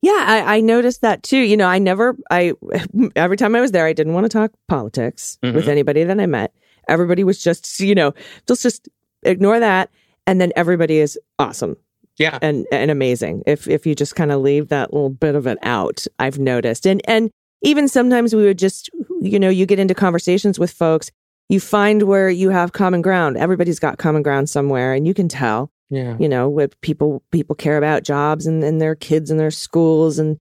Yeah, 0.00 0.24
I, 0.26 0.56
I 0.56 0.60
noticed 0.62 1.02
that 1.02 1.22
too. 1.22 1.36
You 1.38 1.56
know, 1.58 1.66
I 1.68 1.78
never, 1.78 2.16
I 2.30 2.54
every 3.16 3.36
time 3.36 3.54
I 3.54 3.60
was 3.60 3.72
there, 3.72 3.84
I 3.86 3.92
didn't 3.92 4.14
want 4.14 4.24
to 4.24 4.30
talk 4.30 4.52
politics 4.68 5.38
with 5.42 5.66
Mhm. 5.66 5.68
anybody 5.68 6.04
that 6.04 6.18
I 6.18 6.26
met. 6.26 6.54
Everybody 6.88 7.22
was 7.24 7.42
just, 7.42 7.78
you 7.80 7.94
know, 7.94 8.14
just 8.48 8.62
just 8.62 8.88
ignore 9.22 9.60
that, 9.60 9.90
and 10.26 10.40
then 10.40 10.50
everybody 10.56 10.98
is 10.98 11.18
awesome. 11.38 11.76
Yeah. 12.18 12.38
and 12.42 12.66
and 12.70 12.90
amazing. 12.90 13.42
If 13.46 13.66
if 13.68 13.86
you 13.86 13.94
just 13.94 14.14
kind 14.16 14.30
of 14.32 14.40
leave 14.40 14.68
that 14.68 14.92
little 14.92 15.10
bit 15.10 15.34
of 15.34 15.46
it 15.46 15.58
out, 15.62 16.06
I've 16.18 16.38
noticed. 16.38 16.86
And 16.86 17.00
and 17.08 17.30
even 17.62 17.88
sometimes 17.88 18.34
we 18.34 18.44
would 18.44 18.58
just 18.58 18.90
you 19.20 19.38
know, 19.38 19.48
you 19.48 19.66
get 19.66 19.78
into 19.78 19.94
conversations 19.94 20.58
with 20.58 20.70
folks, 20.72 21.10
you 21.48 21.60
find 21.60 22.02
where 22.02 22.28
you 22.28 22.50
have 22.50 22.72
common 22.72 23.02
ground. 23.02 23.36
Everybody's 23.36 23.78
got 23.78 23.98
common 23.98 24.22
ground 24.22 24.50
somewhere 24.50 24.92
and 24.94 25.06
you 25.06 25.14
can 25.14 25.28
tell, 25.28 25.70
Yeah. 25.90 26.16
you 26.18 26.28
know, 26.28 26.48
what 26.48 26.78
people 26.80 27.22
people 27.30 27.54
care 27.54 27.78
about 27.78 28.02
jobs 28.02 28.46
and, 28.46 28.62
and 28.64 28.80
their 28.80 28.94
kids 28.94 29.30
and 29.30 29.38
their 29.40 29.50
schools 29.52 30.18
and 30.18 30.38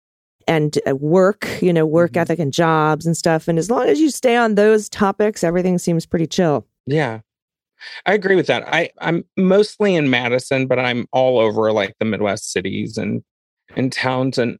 and 0.48 0.80
uh, 0.90 0.96
work, 0.96 1.48
you 1.62 1.72
know, 1.72 1.86
work 1.86 2.14
Mhm. 2.14 2.22
ethic 2.22 2.40
and 2.40 2.52
jobs 2.52 3.06
and 3.06 3.16
stuff. 3.16 3.48
And 3.48 3.60
as 3.60 3.70
long 3.70 3.88
as 3.88 4.00
you 4.00 4.10
stay 4.10 4.36
on 4.36 4.56
those 4.56 4.90
topics, 4.90 5.44
everything 5.44 5.78
seems 5.78 6.06
pretty 6.08 6.26
chill. 6.28 6.66
Yeah. 6.88 7.20
I 8.06 8.14
agree 8.14 8.36
with 8.36 8.48
that. 8.48 8.68
I, 8.68 8.90
I'm 9.00 9.26
mostly 9.38 9.96
in 9.96 10.10
Madison, 10.10 10.68
but 10.68 10.80
I'm 10.80 11.08
all 11.12 11.40
over 11.40 11.72
like 11.72 11.96
the 12.00 12.06
Midwest 12.06 12.52
cities 12.52 12.98
and 12.98 13.24
and 13.76 13.92
towns. 13.92 14.38
And 14.38 14.58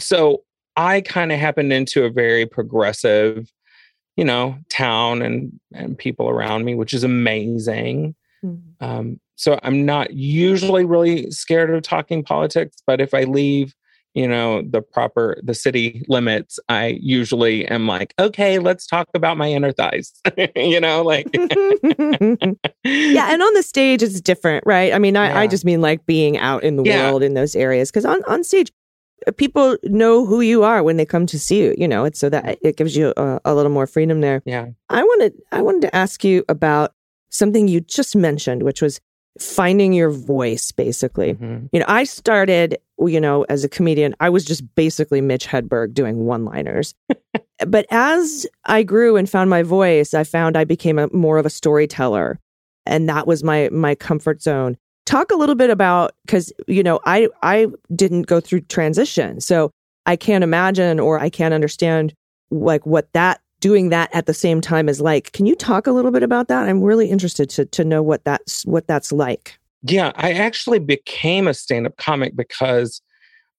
so 0.00 0.42
I 0.76 1.00
kind 1.00 1.32
of 1.32 1.38
happened 1.38 1.72
into 1.72 2.04
a 2.04 2.10
very 2.10 2.46
progressive, 2.46 3.50
you 4.16 4.24
know, 4.24 4.56
town 4.68 5.22
and 5.22 5.58
and 5.74 5.96
people 5.98 6.28
around 6.28 6.64
me, 6.64 6.74
which 6.74 6.94
is 6.94 7.04
amazing. 7.04 8.14
Um, 8.80 9.20
so 9.36 9.58
I'm 9.62 9.84
not 9.84 10.12
usually 10.12 10.84
really 10.84 11.30
scared 11.30 11.70
of 11.70 11.82
talking 11.82 12.22
politics, 12.22 12.76
but 12.86 13.00
if 13.00 13.12
I 13.12 13.24
leave, 13.24 13.74
you 14.16 14.26
know, 14.26 14.62
the 14.62 14.80
proper 14.80 15.38
the 15.44 15.52
city 15.54 16.04
limits, 16.08 16.58
I 16.70 16.98
usually 17.02 17.66
am 17.68 17.86
like, 17.86 18.14
okay, 18.18 18.58
let's 18.58 18.86
talk 18.86 19.08
about 19.14 19.36
my 19.36 19.50
inner 19.52 19.72
thighs. 19.72 20.12
you 20.56 20.80
know, 20.80 21.02
like 21.02 21.26
yeah, 22.84 23.32
and 23.32 23.42
on 23.42 23.54
the 23.54 23.62
stage 23.62 24.02
it's 24.02 24.20
different, 24.20 24.64
right? 24.66 24.92
I 24.92 24.98
mean, 24.98 25.16
I, 25.16 25.42
I 25.42 25.46
just 25.46 25.64
mean 25.64 25.80
like 25.80 26.06
being 26.06 26.38
out 26.38 26.64
in 26.64 26.76
the 26.76 26.82
Yeah. 26.84 27.04
world 27.10 27.22
in 27.22 27.34
those 27.34 27.54
areas 27.54 27.90
because 27.90 28.04
on 28.06 28.22
on 28.26 28.42
stage, 28.42 28.72
uh, 29.26 29.32
people 29.32 29.76
know 29.84 30.24
who 30.24 30.40
you 30.40 30.62
are 30.62 30.82
when 30.82 30.96
they 30.96 31.04
come 31.06 31.26
to 31.26 31.38
see 31.38 31.62
you. 31.62 31.74
You 31.76 31.86
know, 31.88 32.04
it's 32.04 32.18
so 32.18 32.28
that 32.30 32.58
it 32.62 32.76
gives 32.76 32.96
you 32.96 33.12
a, 33.16 33.40
a 33.44 33.54
little 33.54 33.70
more 33.72 33.86
freedom 33.86 34.20
there. 34.22 34.42
yeah. 34.46 34.66
I 34.88 35.02
wanted 35.02 35.34
I 35.52 35.60
wanted 35.62 35.82
to 35.82 35.94
ask 35.94 36.24
you 36.24 36.44
about 36.48 36.92
something 37.28 37.68
you 37.68 37.80
just 37.82 38.16
mentioned, 38.16 38.62
which 38.62 38.80
was 38.80 39.00
finding 39.40 39.92
your 39.92 40.10
voice, 40.10 40.72
basically. 40.72 41.34
Mhm. 41.34 41.68
You 41.72 41.80
know, 41.80 41.86
I 41.88 42.04
started, 42.04 42.78
you 42.98 43.20
know, 43.20 43.44
as 43.48 43.64
a 43.64 43.68
comedian, 43.68 44.14
I 44.20 44.30
was 44.30 44.44
just 44.44 44.62
basically 44.74 45.20
Mitch 45.20 45.46
Hedberg 45.46 45.94
doing 45.94 46.26
one 46.26 46.44
liners. 46.44 46.94
but 47.66 47.86
as 47.90 48.46
I 48.64 48.82
grew 48.82 49.16
and 49.16 49.28
found 49.28 49.50
my 49.50 49.62
voice, 49.62 50.14
I 50.14 50.24
found 50.24 50.56
I 50.56 50.64
became 50.64 50.98
a 50.98 51.08
more 51.12 51.38
of 51.38 51.46
a 51.46 51.50
storyteller. 51.50 52.38
And 52.86 53.08
that 53.08 53.26
was 53.26 53.42
my 53.42 53.68
my 53.70 53.94
comfort 53.94 54.42
zone. 54.42 54.76
talk 55.06 55.30
a 55.30 55.36
little 55.36 55.54
bit 55.54 55.70
about 55.70 56.12
because 56.26 56.52
you 56.66 56.82
know 56.82 56.98
I 57.06 57.28
I 57.42 57.68
didn't 57.94 58.22
go 58.26 58.40
through 58.40 58.62
transition, 58.62 59.40
so 59.40 59.70
I 60.04 60.16
can't 60.16 60.42
imagine 60.44 60.98
or 61.00 61.18
I 61.20 61.28
can't 61.30 61.54
understand 61.54 62.12
like 62.50 62.84
what 62.86 63.12
that 63.12 63.40
doing 63.60 63.88
that 63.90 64.14
at 64.14 64.26
the 64.26 64.34
same 64.34 64.60
time 64.60 64.88
is 64.88 65.00
like. 65.00 65.32
Can 65.32 65.46
you 65.46 65.54
talk 65.54 65.86
a 65.86 65.92
little 65.92 66.10
bit 66.10 66.22
about 66.22 66.48
that? 66.48 66.68
I'm 66.68 66.82
really 66.82 67.10
interested 67.10 67.50
to 67.50 67.64
to 67.66 67.84
know 67.84 68.02
what 68.02 68.24
that's 68.24 68.64
what 68.66 68.86
that's 68.86 69.12
like. 69.12 69.58
Yeah, 69.82 70.12
I 70.16 70.32
actually 70.32 70.80
became 70.80 71.46
a 71.46 71.54
stand-up 71.54 71.96
comic 71.96 72.34
because 72.34 73.00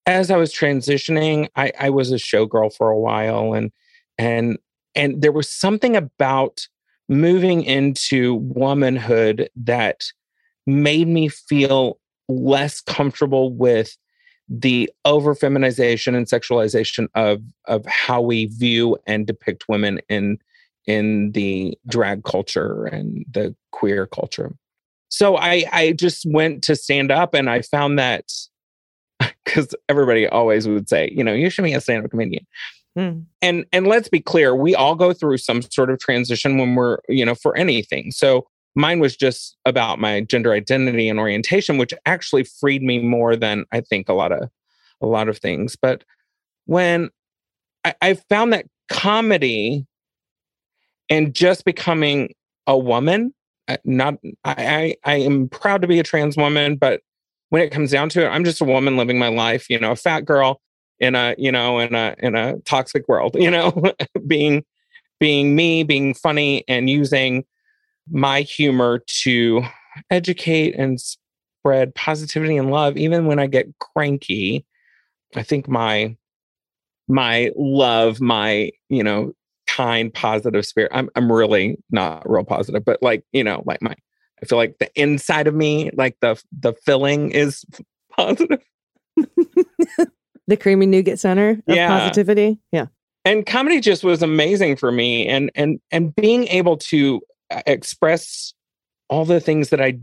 as 0.06 0.30
I 0.30 0.36
was 0.36 0.52
transitioning, 0.52 1.48
I, 1.56 1.72
I 1.78 1.90
was 1.90 2.10
a 2.12 2.16
showgirl 2.16 2.74
for 2.74 2.90
a 2.90 2.98
while 2.98 3.54
and 3.54 3.70
and 4.18 4.58
and 4.94 5.22
there 5.22 5.32
was 5.32 5.48
something 5.48 5.96
about 5.96 6.66
moving 7.08 7.62
into 7.62 8.34
womanhood 8.34 9.48
that 9.56 10.04
made 10.66 11.08
me 11.08 11.28
feel 11.28 11.98
less 12.28 12.80
comfortable 12.80 13.52
with 13.52 13.96
the 14.48 14.90
over 15.04 15.34
feminization 15.34 16.14
and 16.14 16.26
sexualization 16.26 17.08
of 17.14 17.42
of 17.66 17.84
how 17.86 18.20
we 18.20 18.46
view 18.46 18.96
and 19.06 19.26
depict 19.26 19.68
women 19.68 20.00
in 20.08 20.38
in 20.86 21.32
the 21.32 21.76
drag 21.86 22.24
culture 22.24 22.86
and 22.86 23.26
the 23.30 23.54
queer 23.72 24.06
culture. 24.06 24.54
So 25.10 25.36
I 25.36 25.64
I 25.72 25.92
just 25.92 26.24
went 26.26 26.64
to 26.64 26.76
stand 26.76 27.10
up 27.10 27.34
and 27.34 27.50
I 27.50 27.62
found 27.62 27.98
that 27.98 28.24
because 29.44 29.74
everybody 29.88 30.26
always 30.26 30.66
would 30.66 30.88
say, 30.88 31.10
you 31.14 31.22
know, 31.22 31.32
you 31.32 31.50
should 31.50 31.64
be 31.64 31.74
a 31.74 31.80
stand-up 31.80 32.10
comedian. 32.10 32.46
Mm. 32.96 33.26
And 33.42 33.66
and 33.72 33.86
let's 33.86 34.08
be 34.08 34.20
clear, 34.20 34.54
we 34.54 34.74
all 34.74 34.94
go 34.94 35.12
through 35.12 35.38
some 35.38 35.62
sort 35.62 35.90
of 35.90 35.98
transition 35.98 36.58
when 36.58 36.74
we're, 36.74 36.98
you 37.08 37.24
know, 37.24 37.34
for 37.34 37.56
anything. 37.56 38.10
So 38.10 38.46
mine 38.74 39.00
was 39.00 39.16
just 39.16 39.56
about 39.64 39.98
my 39.98 40.20
gender 40.20 40.52
identity 40.52 41.08
and 41.08 41.18
orientation, 41.18 41.78
which 41.78 41.94
actually 42.06 42.44
freed 42.44 42.82
me 42.82 42.98
more 42.98 43.36
than 43.36 43.64
I 43.72 43.80
think 43.80 44.08
a 44.08 44.14
lot 44.14 44.32
of 44.32 44.48
a 45.00 45.06
lot 45.06 45.28
of 45.28 45.38
things. 45.38 45.76
But 45.80 46.04
when 46.66 47.10
I, 47.84 47.94
I 48.02 48.14
found 48.14 48.52
that 48.52 48.66
comedy 48.90 49.86
and 51.08 51.34
just 51.34 51.64
becoming 51.64 52.34
a 52.66 52.76
woman, 52.76 53.34
uh, 53.68 53.76
not 53.84 54.14
I, 54.44 54.96
I 55.04 55.12
I 55.12 55.14
am 55.16 55.48
proud 55.48 55.82
to 55.82 55.88
be 55.88 55.98
a 55.98 56.04
trans 56.04 56.36
woman, 56.36 56.76
but 56.76 57.00
when 57.50 57.62
it 57.62 57.70
comes 57.70 57.90
down 57.90 58.08
to 58.10 58.26
it, 58.26 58.28
I'm 58.28 58.44
just 58.44 58.60
a 58.60 58.64
woman 58.64 58.96
living 58.96 59.18
my 59.18 59.28
life, 59.28 59.70
you 59.70 59.78
know, 59.78 59.92
a 59.92 59.96
fat 59.96 60.24
girl 60.24 60.60
in 61.00 61.14
a, 61.14 61.34
you 61.38 61.50
know, 61.50 61.78
in 61.78 61.94
a 61.94 62.14
in 62.18 62.34
a 62.34 62.58
toxic 62.60 63.08
world, 63.08 63.34
you 63.38 63.50
know, 63.50 63.72
being 64.26 64.64
being 65.20 65.56
me, 65.56 65.82
being 65.82 66.14
funny 66.14 66.64
and 66.68 66.88
using 66.88 67.44
my 68.10 68.42
humor 68.42 69.02
to 69.22 69.62
educate 70.10 70.74
and 70.76 71.00
spread 71.00 71.94
positivity 71.94 72.56
and 72.56 72.70
love 72.70 72.96
even 72.96 73.26
when 73.26 73.38
I 73.38 73.46
get 73.46 73.66
cranky. 73.78 74.64
I 75.36 75.42
think 75.42 75.68
my 75.68 76.16
my 77.08 77.50
love, 77.56 78.20
my, 78.20 78.70
you 78.90 79.02
know, 79.02 79.32
kind 79.66 80.12
positive 80.12 80.64
spirit. 80.66 80.90
I'm 80.94 81.10
I'm 81.16 81.30
really 81.30 81.78
not 81.90 82.28
real 82.28 82.44
positive, 82.44 82.84
but 82.84 83.02
like, 83.02 83.24
you 83.32 83.42
know, 83.44 83.62
like 83.66 83.82
my 83.82 83.94
I 84.42 84.46
feel 84.46 84.58
like 84.58 84.78
the 84.78 84.90
inside 84.94 85.46
of 85.46 85.54
me, 85.54 85.90
like 85.94 86.16
the 86.20 86.40
the 86.58 86.72
filling 86.84 87.30
is 87.32 87.64
positive. 88.16 88.60
The 90.46 90.56
creamy 90.56 90.86
nougat 90.86 91.18
center 91.18 91.60
of 91.66 91.76
Yeah. 91.76 91.88
positivity. 91.88 92.58
Yeah. 92.72 92.86
and 93.24 93.44
comedy 93.44 93.80
just 93.80 94.02
was 94.04 94.22
amazing 94.22 94.76
for 94.76 94.90
me 94.92 95.26
and 95.26 95.50
and 95.54 95.80
and 95.90 96.14
being 96.16 96.46
able 96.48 96.76
to 96.78 97.20
express 97.66 98.52
all 99.08 99.24
the 99.24 99.40
things 99.40 99.70
that 99.70 99.80
i 99.80 99.98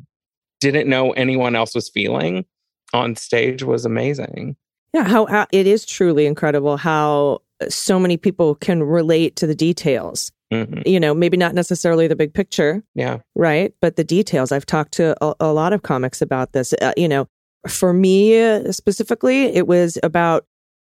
didn't 0.62 0.90
know 0.90 1.12
anyone 1.12 1.56
else 1.56 1.76
was 1.76 1.90
feeling 1.90 2.46
on 2.94 3.16
stage 3.16 3.64
was 3.64 3.86
amazing 3.86 4.56
Yeah, 4.94 5.04
how, 5.08 5.26
how 5.26 5.48
it 5.52 5.68
is 5.68 5.86
truly 5.86 6.26
incredible 6.26 6.78
how 6.78 7.42
so 7.70 8.00
many 8.00 8.18
people 8.18 8.56
can 8.56 8.84
relate 8.84 9.36
to 9.38 9.48
the 9.48 9.56
details. 9.56 10.32
Mhm. 10.54 10.84
You 10.86 11.00
know, 11.00 11.14
maybe 11.14 11.38
not 11.38 11.56
necessarily 11.56 12.08
the 12.08 12.16
big 12.16 12.34
picture, 12.34 12.84
yeah 12.96 13.20
right? 13.36 13.74
But 13.82 13.96
the 13.96 14.04
details. 14.04 14.52
I've 14.52 14.66
talked 14.66 14.92
to 14.94 15.16
a, 15.24 15.34
a 15.40 15.54
lot 15.54 15.74
of 15.74 15.82
comics 15.82 16.22
about 16.22 16.52
this. 16.54 16.74
Uh, 16.82 16.94
you 16.98 17.08
know, 17.08 17.28
for 17.68 17.94
me 17.94 18.40
uh, 18.42 18.72
specifically, 18.72 19.46
it 19.46 19.68
was 19.68 19.98
about 20.04 20.46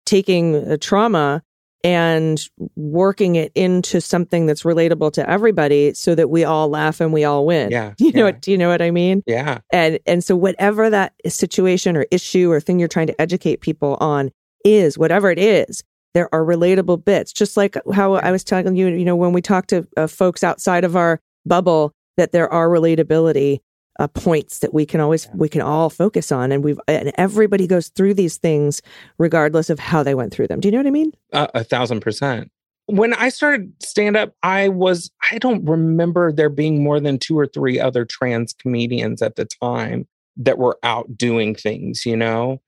taking 0.07 0.57
uh, 0.57 0.77
trauma 0.81 1.43
and 1.85 2.41
working 2.75 3.37
it 3.37 3.53
into 3.55 4.01
something 4.01 4.47
that's 4.47 4.63
relatable 4.63 5.13
to 5.13 5.29
everybody 5.29 5.95
so 5.95 6.15
that 6.15 6.31
we 6.31 6.45
all 6.45 6.69
laugh 6.69 7.01
and 7.01 7.13
we 7.13 7.25
all 7.25 7.47
win. 7.47 7.71
Yeah, 7.71 7.95
You 7.99 8.13
know 8.13 8.19
yeah. 8.19 8.25
what 8.25 8.43
do 8.43 8.51
you 8.51 8.59
know 8.59 8.69
what 8.69 8.83
I 8.83 8.91
mean? 8.91 9.23
yeah 9.27 9.59
And 9.73 9.99
and 10.07 10.25
so 10.25 10.35
whatever 10.37 10.91
that 10.91 11.13
situation 11.27 11.97
or 11.97 12.07
issue 12.11 12.51
or 12.51 12.61
thing 12.61 12.79
you're 12.79 12.89
trying 12.89 13.07
to 13.09 13.21
educate 13.21 13.61
people 13.61 13.97
on 14.01 14.31
is, 14.65 14.99
whatever 14.99 15.31
it 15.31 15.39
is, 15.39 15.85
there 16.15 16.29
are 16.35 16.43
relatable 16.45 17.05
bits. 17.05 17.33
Just 17.33 17.57
like 17.57 17.77
how 17.95 18.15
I 18.15 18.31
was 18.33 18.43
telling 18.43 18.75
you, 18.75 18.89
you 18.89 19.05
know, 19.05 19.15
when 19.17 19.33
we 19.33 19.43
talk 19.43 19.67
to 19.69 19.87
uh, 19.97 20.07
folks 20.07 20.43
outside 20.43 20.83
of 20.83 20.97
our 20.97 21.21
bubble, 21.45 21.93
that 22.17 22.33
there 22.33 22.53
are 22.53 22.69
relatability 22.69 23.61
uh, 23.99 24.09
points 24.09 24.59
that 24.61 24.75
we 24.75 24.85
can 24.87 25.01
always 25.01 25.29
we 25.35 25.49
can 25.49 25.63
all 25.63 25.91
focus 25.91 26.31
on, 26.33 26.53
and 26.53 26.63
we've 26.63 26.81
and 26.89 27.13
everybody 27.17 27.67
goes 27.67 27.89
through 27.89 28.15
these 28.15 28.37
things 28.37 28.83
regardless 29.19 29.71
of 29.71 29.79
how 29.79 30.03
they 30.03 30.15
went 30.15 30.33
through 30.33 30.49
them. 30.49 30.61
Do 30.61 30.69
you 30.69 30.73
know 30.73 30.79
what 30.79 30.87
I 30.87 30.91
mean? 30.91 31.13
a, 31.33 31.49
a 31.55 31.65
thousand 31.65 32.01
percent. 32.01 32.51
When 32.87 33.15
i 33.15 33.31
started 33.31 33.73
stand 33.83 34.17
up 34.17 34.35
i 34.45 34.69
was 34.69 35.11
i 35.33 35.39
don't 35.39 35.65
remember 35.65 36.31
there 36.31 36.49
being 36.49 36.85
more 36.85 37.01
than 37.01 37.19
two 37.19 37.37
or 37.37 37.47
three 37.47 37.81
other 37.81 38.05
trans 38.05 38.53
comedians 38.53 39.23
at 39.23 39.35
the 39.35 39.45
time 39.45 40.07
that 40.37 40.59
were 40.59 40.79
out 40.85 41.17
doing 41.17 41.55
things 41.55 42.07
you 42.07 42.17
know? 42.17 42.61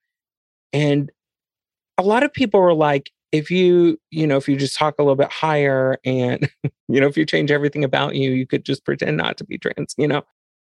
And 0.73 1.11
a 1.97 2.03
lot 2.03 2.25
of 2.25 2.33
people 2.33 2.61
were 2.61 2.75
like 2.75 3.11
if 3.31 3.51
you 3.51 3.99
you 4.11 4.27
know 4.27 4.37
if 4.37 4.49
you 4.49 4.57
just 4.57 4.77
talk 4.77 4.97
a 4.99 5.03
little 5.03 5.17
bit 5.17 5.31
higher 5.31 5.99
and 6.05 6.51
you 6.89 7.01
know 7.01 7.07
if 7.07 7.17
you 7.17 7.25
change 7.25 7.53
everything 7.53 7.85
about 7.85 8.17
you 8.17 8.33
you 8.33 8.47
could 8.47 8.65
just 8.65 8.85
pretend 8.85 9.17
not 9.17 9.37
to 9.37 9.45
be 9.45 9.57
trans 9.57 9.95
you 9.99 10.09
know? 10.09 10.23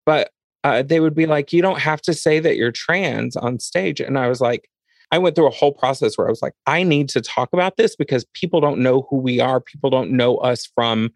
But 0.06 0.32
uh, 0.64 0.84
they 0.84 1.00
would 1.00 1.16
be 1.16 1.26
like 1.26 1.54
you 1.54 1.62
don't 1.62 1.80
have 1.80 2.02
to 2.02 2.14
say 2.14 2.40
that 2.40 2.58
you're 2.58 2.72
trans 2.72 3.36
on 3.36 3.60
stage 3.60 4.00
and 4.00 4.18
i 4.18 4.28
was 4.28 4.42
like 4.42 4.70
i 5.12 5.18
went 5.18 5.36
through 5.36 5.48
a 5.48 5.52
whole 5.52 5.74
process 5.74 6.18
where 6.18 6.28
i 6.28 6.30
was 6.30 6.42
like 6.42 6.54
i 6.66 6.84
need 6.84 7.10
to 7.10 7.22
talk 7.22 7.50
about 7.54 7.78
this 7.78 7.96
because 7.96 8.26
people 8.34 8.60
don't 8.62 8.80
know 8.80 9.08
who 9.10 9.18
we 9.18 9.40
are 9.40 9.60
people 9.60 9.90
don't 9.90 10.12
know 10.12 10.38
us 10.38 10.66
from 10.76 11.12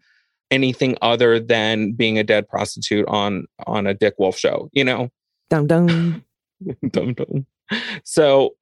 anything 0.50 0.96
other 1.02 1.40
than 1.40 1.92
being 1.92 2.18
a 2.18 2.24
dead 2.24 2.48
prostitute 2.48 3.06
on 3.08 3.46
on 3.66 3.86
a 3.86 3.94
Dick 3.94 4.14
Wolf 4.18 4.36
show 4.36 4.68
you 4.72 4.84
know 4.84 5.10
Dum 5.50 5.66
dum. 5.66 6.24
dum 6.90 7.14
dum. 7.14 7.46
So 8.04 8.56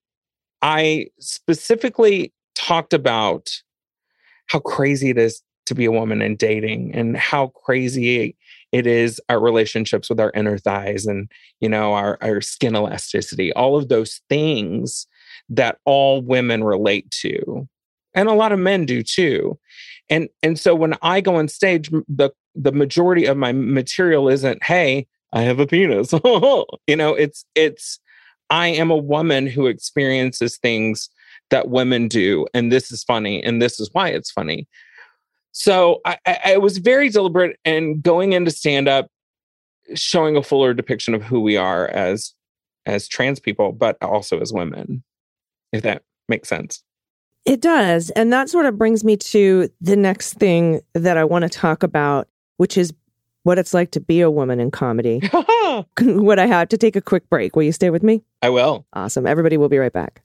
I 0.61 1.07
specifically 1.21 2.33
talked 2.55 2.93
about 2.93 3.51
how 4.47 4.59
crazy 4.61 5.11
it 5.11 5.19
is 5.19 5.43
to 5.67 5.75
be 5.75 5.85
a 5.85 5.93
woman 5.93 6.21
and 6.21 6.37
dating 6.37 6.95
and 6.95 7.17
how 7.17 7.49
crazy 7.49 8.37
it 8.73 8.87
is 8.87 9.21
our 9.29 9.39
relationships 9.39 10.09
with 10.09 10.19
our 10.19 10.33
inner 10.35 10.59
thighs 10.59 11.07
and 11.07 11.31
you 11.61 11.69
know 11.69 11.93
our, 11.95 12.19
our 12.21 12.41
skin 12.41 12.75
elasticity 12.75 13.53
all 13.53 13.77
of 13.77 13.89
those 13.89 14.21
things 14.29 15.07
that 15.49 15.79
all 15.85 16.23
women 16.23 16.65
relate 16.65 17.11
to. 17.11 17.69
And 18.15 18.29
a 18.29 18.35
lot 18.35 18.53
of 18.53 18.59
men 18.59 18.85
do 18.85 19.03
too. 19.03 19.59
And 20.11 20.29
and 20.43 20.59
so 20.59 20.75
when 20.75 20.95
i 21.01 21.21
go 21.21 21.37
on 21.37 21.49
stage 21.49 21.91
the 22.09 22.31
the 22.55 22.73
majority 22.73 23.25
of 23.25 23.37
my 23.37 23.53
material 23.53 24.29
isn't 24.29 24.63
hey 24.63 25.07
i 25.33 25.43
have 25.43 25.61
a 25.61 25.67
penis. 25.67 26.13
You 26.87 26.97
know 26.97 27.15
it's 27.15 27.45
it's 27.55 28.01
i 28.51 28.67
am 28.67 28.91
a 28.91 28.97
woman 28.97 29.47
who 29.47 29.69
experiences 29.69 30.59
things 30.59 31.09
that 31.51 31.69
women 31.69 32.09
do 32.09 32.47
and 32.53 32.73
this 32.73 32.91
is 32.91 33.05
funny 33.05 33.43
and 33.43 33.63
this 33.63 33.79
is 33.79 33.89
why 33.93 34.09
it's 34.09 34.31
funny 34.31 34.67
so 35.53 36.01
i 36.05 36.17
i 36.27 36.39
I 36.45 36.57
was 36.59 36.79
very 36.79 37.09
deliberate 37.09 37.59
and 37.65 38.03
going 38.03 38.33
into 38.33 38.51
stand 38.51 38.89
up 38.89 39.09
showing 39.95 40.37
a 40.37 40.43
fuller 40.43 40.75
depiction 40.75 41.15
of 41.15 41.23
who 41.23 41.41
we 41.41 41.57
are 41.57 41.89
as 41.89 42.35
as 42.87 43.09
trans 43.09 43.41
people 43.41 43.73
but 43.73 43.97
also 44.03 44.41
as 44.41 44.53
women 44.53 45.03
if 45.73 45.83
that 45.83 46.03
makes 46.29 46.49
sense 46.49 46.83
It 47.45 47.61
does. 47.61 48.11
And 48.11 48.33
that 48.33 48.49
sort 48.49 48.67
of 48.67 48.79
brings 48.79 49.03
me 49.03 49.17
to 49.17 49.69
the 49.81 49.97
next 49.97 50.35
thing 50.35 50.81
that 50.95 51.17
I 51.17 51.25
want 51.25 51.43
to 51.43 51.49
talk 51.49 51.83
about, 51.83 52.29
which 52.57 52.79
is 52.79 52.95
what 53.43 53.59
it's 53.59 53.75
like 53.75 53.91
to 53.93 54.01
be 54.01 54.21
a 54.21 54.31
woman 54.31 54.61
in 54.61 54.71
comedy. 54.71 55.21
what 56.01 56.39
I 56.39 56.47
have 56.47 56.69
to 56.69 56.79
take 56.79 56.97
a 56.97 57.01
quick 57.01 57.29
break. 57.29 57.57
Will 57.57 57.65
you 57.65 57.73
stay 57.73 57.91
with 57.91 58.03
me? 58.03 58.23
i 58.43 58.49
will 58.49 58.87
Awesome. 58.93 59.27
Everybody 59.27 59.57
will 59.57 59.69
be 59.69 59.79
right 59.79 59.93
back. 59.93 60.23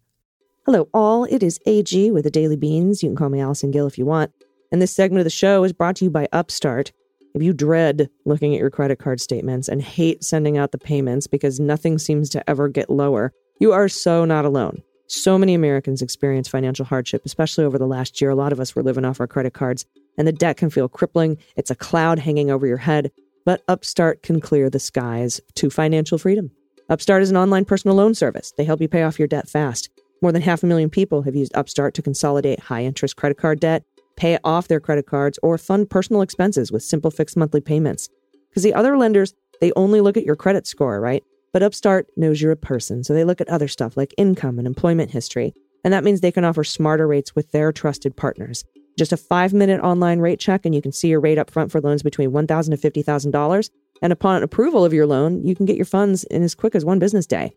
Hello, 0.66 0.90
all. 0.94 1.24
It 1.26 1.42
is 1.42 1.60
AG 1.66 2.12
with 2.12 2.26
the 2.26 2.30
Daily 2.30 2.58
Beans. 2.58 3.02
You 3.02 3.10
can 3.10 3.16
call 3.16 3.30
me 3.30 3.40
Allison 3.40 3.72
Gill 3.72 3.88
if 3.88 3.98
you 3.98 4.06
want. 4.06 4.32
And 4.72 4.82
this 4.82 4.96
segment 4.96 5.20
of 5.20 5.26
the 5.26 5.30
show 5.30 5.64
is 5.64 5.74
brought 5.74 5.96
to 5.98 6.06
you 6.06 6.12
by 6.12 6.28
Upstart. 6.32 6.92
If 7.34 7.44
you 7.44 7.54
dread 7.54 8.10
looking 8.26 8.54
at 8.54 8.60
your 8.60 8.70
credit 8.70 9.00
card 9.00 9.22
statements 9.22 9.68
and 9.70 9.82
hate 9.82 10.24
sending 10.24 10.58
out 10.58 10.72
the 10.72 10.78
payments 10.78 11.28
because 11.28 11.60
nothing 11.60 11.98
seems 11.98 12.30
to 12.32 12.50
ever 12.50 12.68
get 12.68 12.90
lower, 12.90 13.32
you 13.60 13.72
are 13.72 13.88
so 13.88 14.26
not 14.26 14.46
alone. 14.46 14.82
So 15.08 15.38
many 15.38 15.54
Americans 15.54 16.02
experience 16.02 16.50
financial 16.50 16.86
hardship, 16.86 17.22
especially 17.26 17.64
over 17.64 17.78
the 17.78 17.88
last 17.88 18.20
year. 18.20 18.30
A 18.30 18.36
lot 18.36 18.52
of 18.52 18.60
us 18.60 18.76
were 18.76 18.84
living 18.84 19.06
off 19.06 19.22
our 19.22 19.28
credit 19.28 19.54
cards, 19.54 19.86
and 20.18 20.28
the 20.28 20.34
debt 20.34 20.58
can 20.58 20.70
feel 20.70 20.90
crippling. 20.90 21.38
It's 21.56 21.72
a 21.72 21.76
cloud 21.76 22.20
hanging 22.20 22.52
over 22.52 22.68
your 22.68 22.78
head, 22.78 23.12
but 23.46 23.62
Upstart 23.70 24.22
can 24.22 24.42
clear 24.42 24.70
the 24.70 24.80
skies 24.80 25.40
to 25.56 25.70
financial 25.70 26.18
freedom. 26.18 26.52
Upstart 26.90 27.22
is 27.22 27.30
an 27.30 27.38
online 27.38 27.64
personal 27.64 27.96
loan 27.96 28.16
service. 28.16 28.52
They 28.58 28.66
help 28.66 28.82
you 28.82 28.90
pay 28.90 29.04
off 29.04 29.20
your 29.20 29.28
debt 29.28 29.48
fast. 29.48 29.90
More 30.22 30.32
than 30.32 30.42
half 30.42 30.64
a 30.64 30.66
million 30.66 30.90
people 30.90 31.22
have 31.22 31.36
used 31.36 31.56
Upstart 31.56 31.94
to 31.96 32.02
consolidate 32.02 32.60
high 32.60 32.84
interest 32.84 33.16
credit 33.16 33.38
card 33.38 33.60
debt, 33.60 33.84
pay 34.18 34.38
off 34.44 34.68
their 34.68 34.80
credit 34.80 35.06
cards, 35.06 35.40
or 35.42 35.58
fund 35.58 35.90
personal 35.90 36.22
expenses 36.22 36.72
with 36.72 36.84
simple 36.84 37.12
fixed 37.12 37.38
monthly 37.38 37.62
payments. 37.62 38.10
Because 38.50 38.64
the 38.64 38.74
other 38.74 38.98
lenders, 38.98 39.34
they 39.62 39.72
only 39.76 40.02
look 40.02 40.18
at 40.18 40.26
your 40.26 40.36
credit 40.36 40.68
score, 40.68 41.00
right? 41.00 41.24
But 41.54 41.64
Upstart 41.64 42.08
knows 42.18 42.42
you're 42.42 42.52
a 42.52 42.58
person, 42.58 43.04
so 43.04 43.14
they 43.14 43.24
look 43.24 43.40
at 43.40 43.50
other 43.50 43.68
stuff 43.68 43.96
like 43.96 44.14
income 44.18 44.58
and 44.58 44.68
employment 44.68 45.12
history. 45.12 45.54
And 45.84 45.94
that 45.94 46.04
means 46.04 46.20
they 46.20 46.32
can 46.32 46.44
offer 46.44 46.64
smarter 46.64 47.08
rates 47.08 47.36
with 47.36 47.52
their 47.52 47.72
trusted 47.72 48.16
partners. 48.18 48.66
Just 48.98 49.14
a 49.14 49.18
five 49.18 49.54
minute 49.54 49.80
online 49.82 50.20
rate 50.20 50.40
check, 50.40 50.66
and 50.66 50.76
you 50.76 50.82
can 50.82 50.92
see 50.92 51.08
your 51.08 51.20
rate 51.20 51.38
up 51.38 51.50
front 51.50 51.72
for 51.72 51.80
loans 51.80 52.04
between 52.04 52.32
$1,000 52.32 52.82
to 52.82 52.92
$50,000. 52.92 53.70
And 54.02 54.14
upon 54.14 54.44
approval 54.44 54.84
of 54.84 54.94
your 54.94 55.06
loan, 55.06 55.44
you 55.46 55.56
can 55.56 55.66
get 55.66 55.76
your 55.76 55.86
funds 55.86 56.24
in 56.26 56.44
as 56.44 56.56
quick 56.56 56.76
as 56.76 56.84
one 56.84 57.00
business 57.00 57.26
day. 57.26 57.52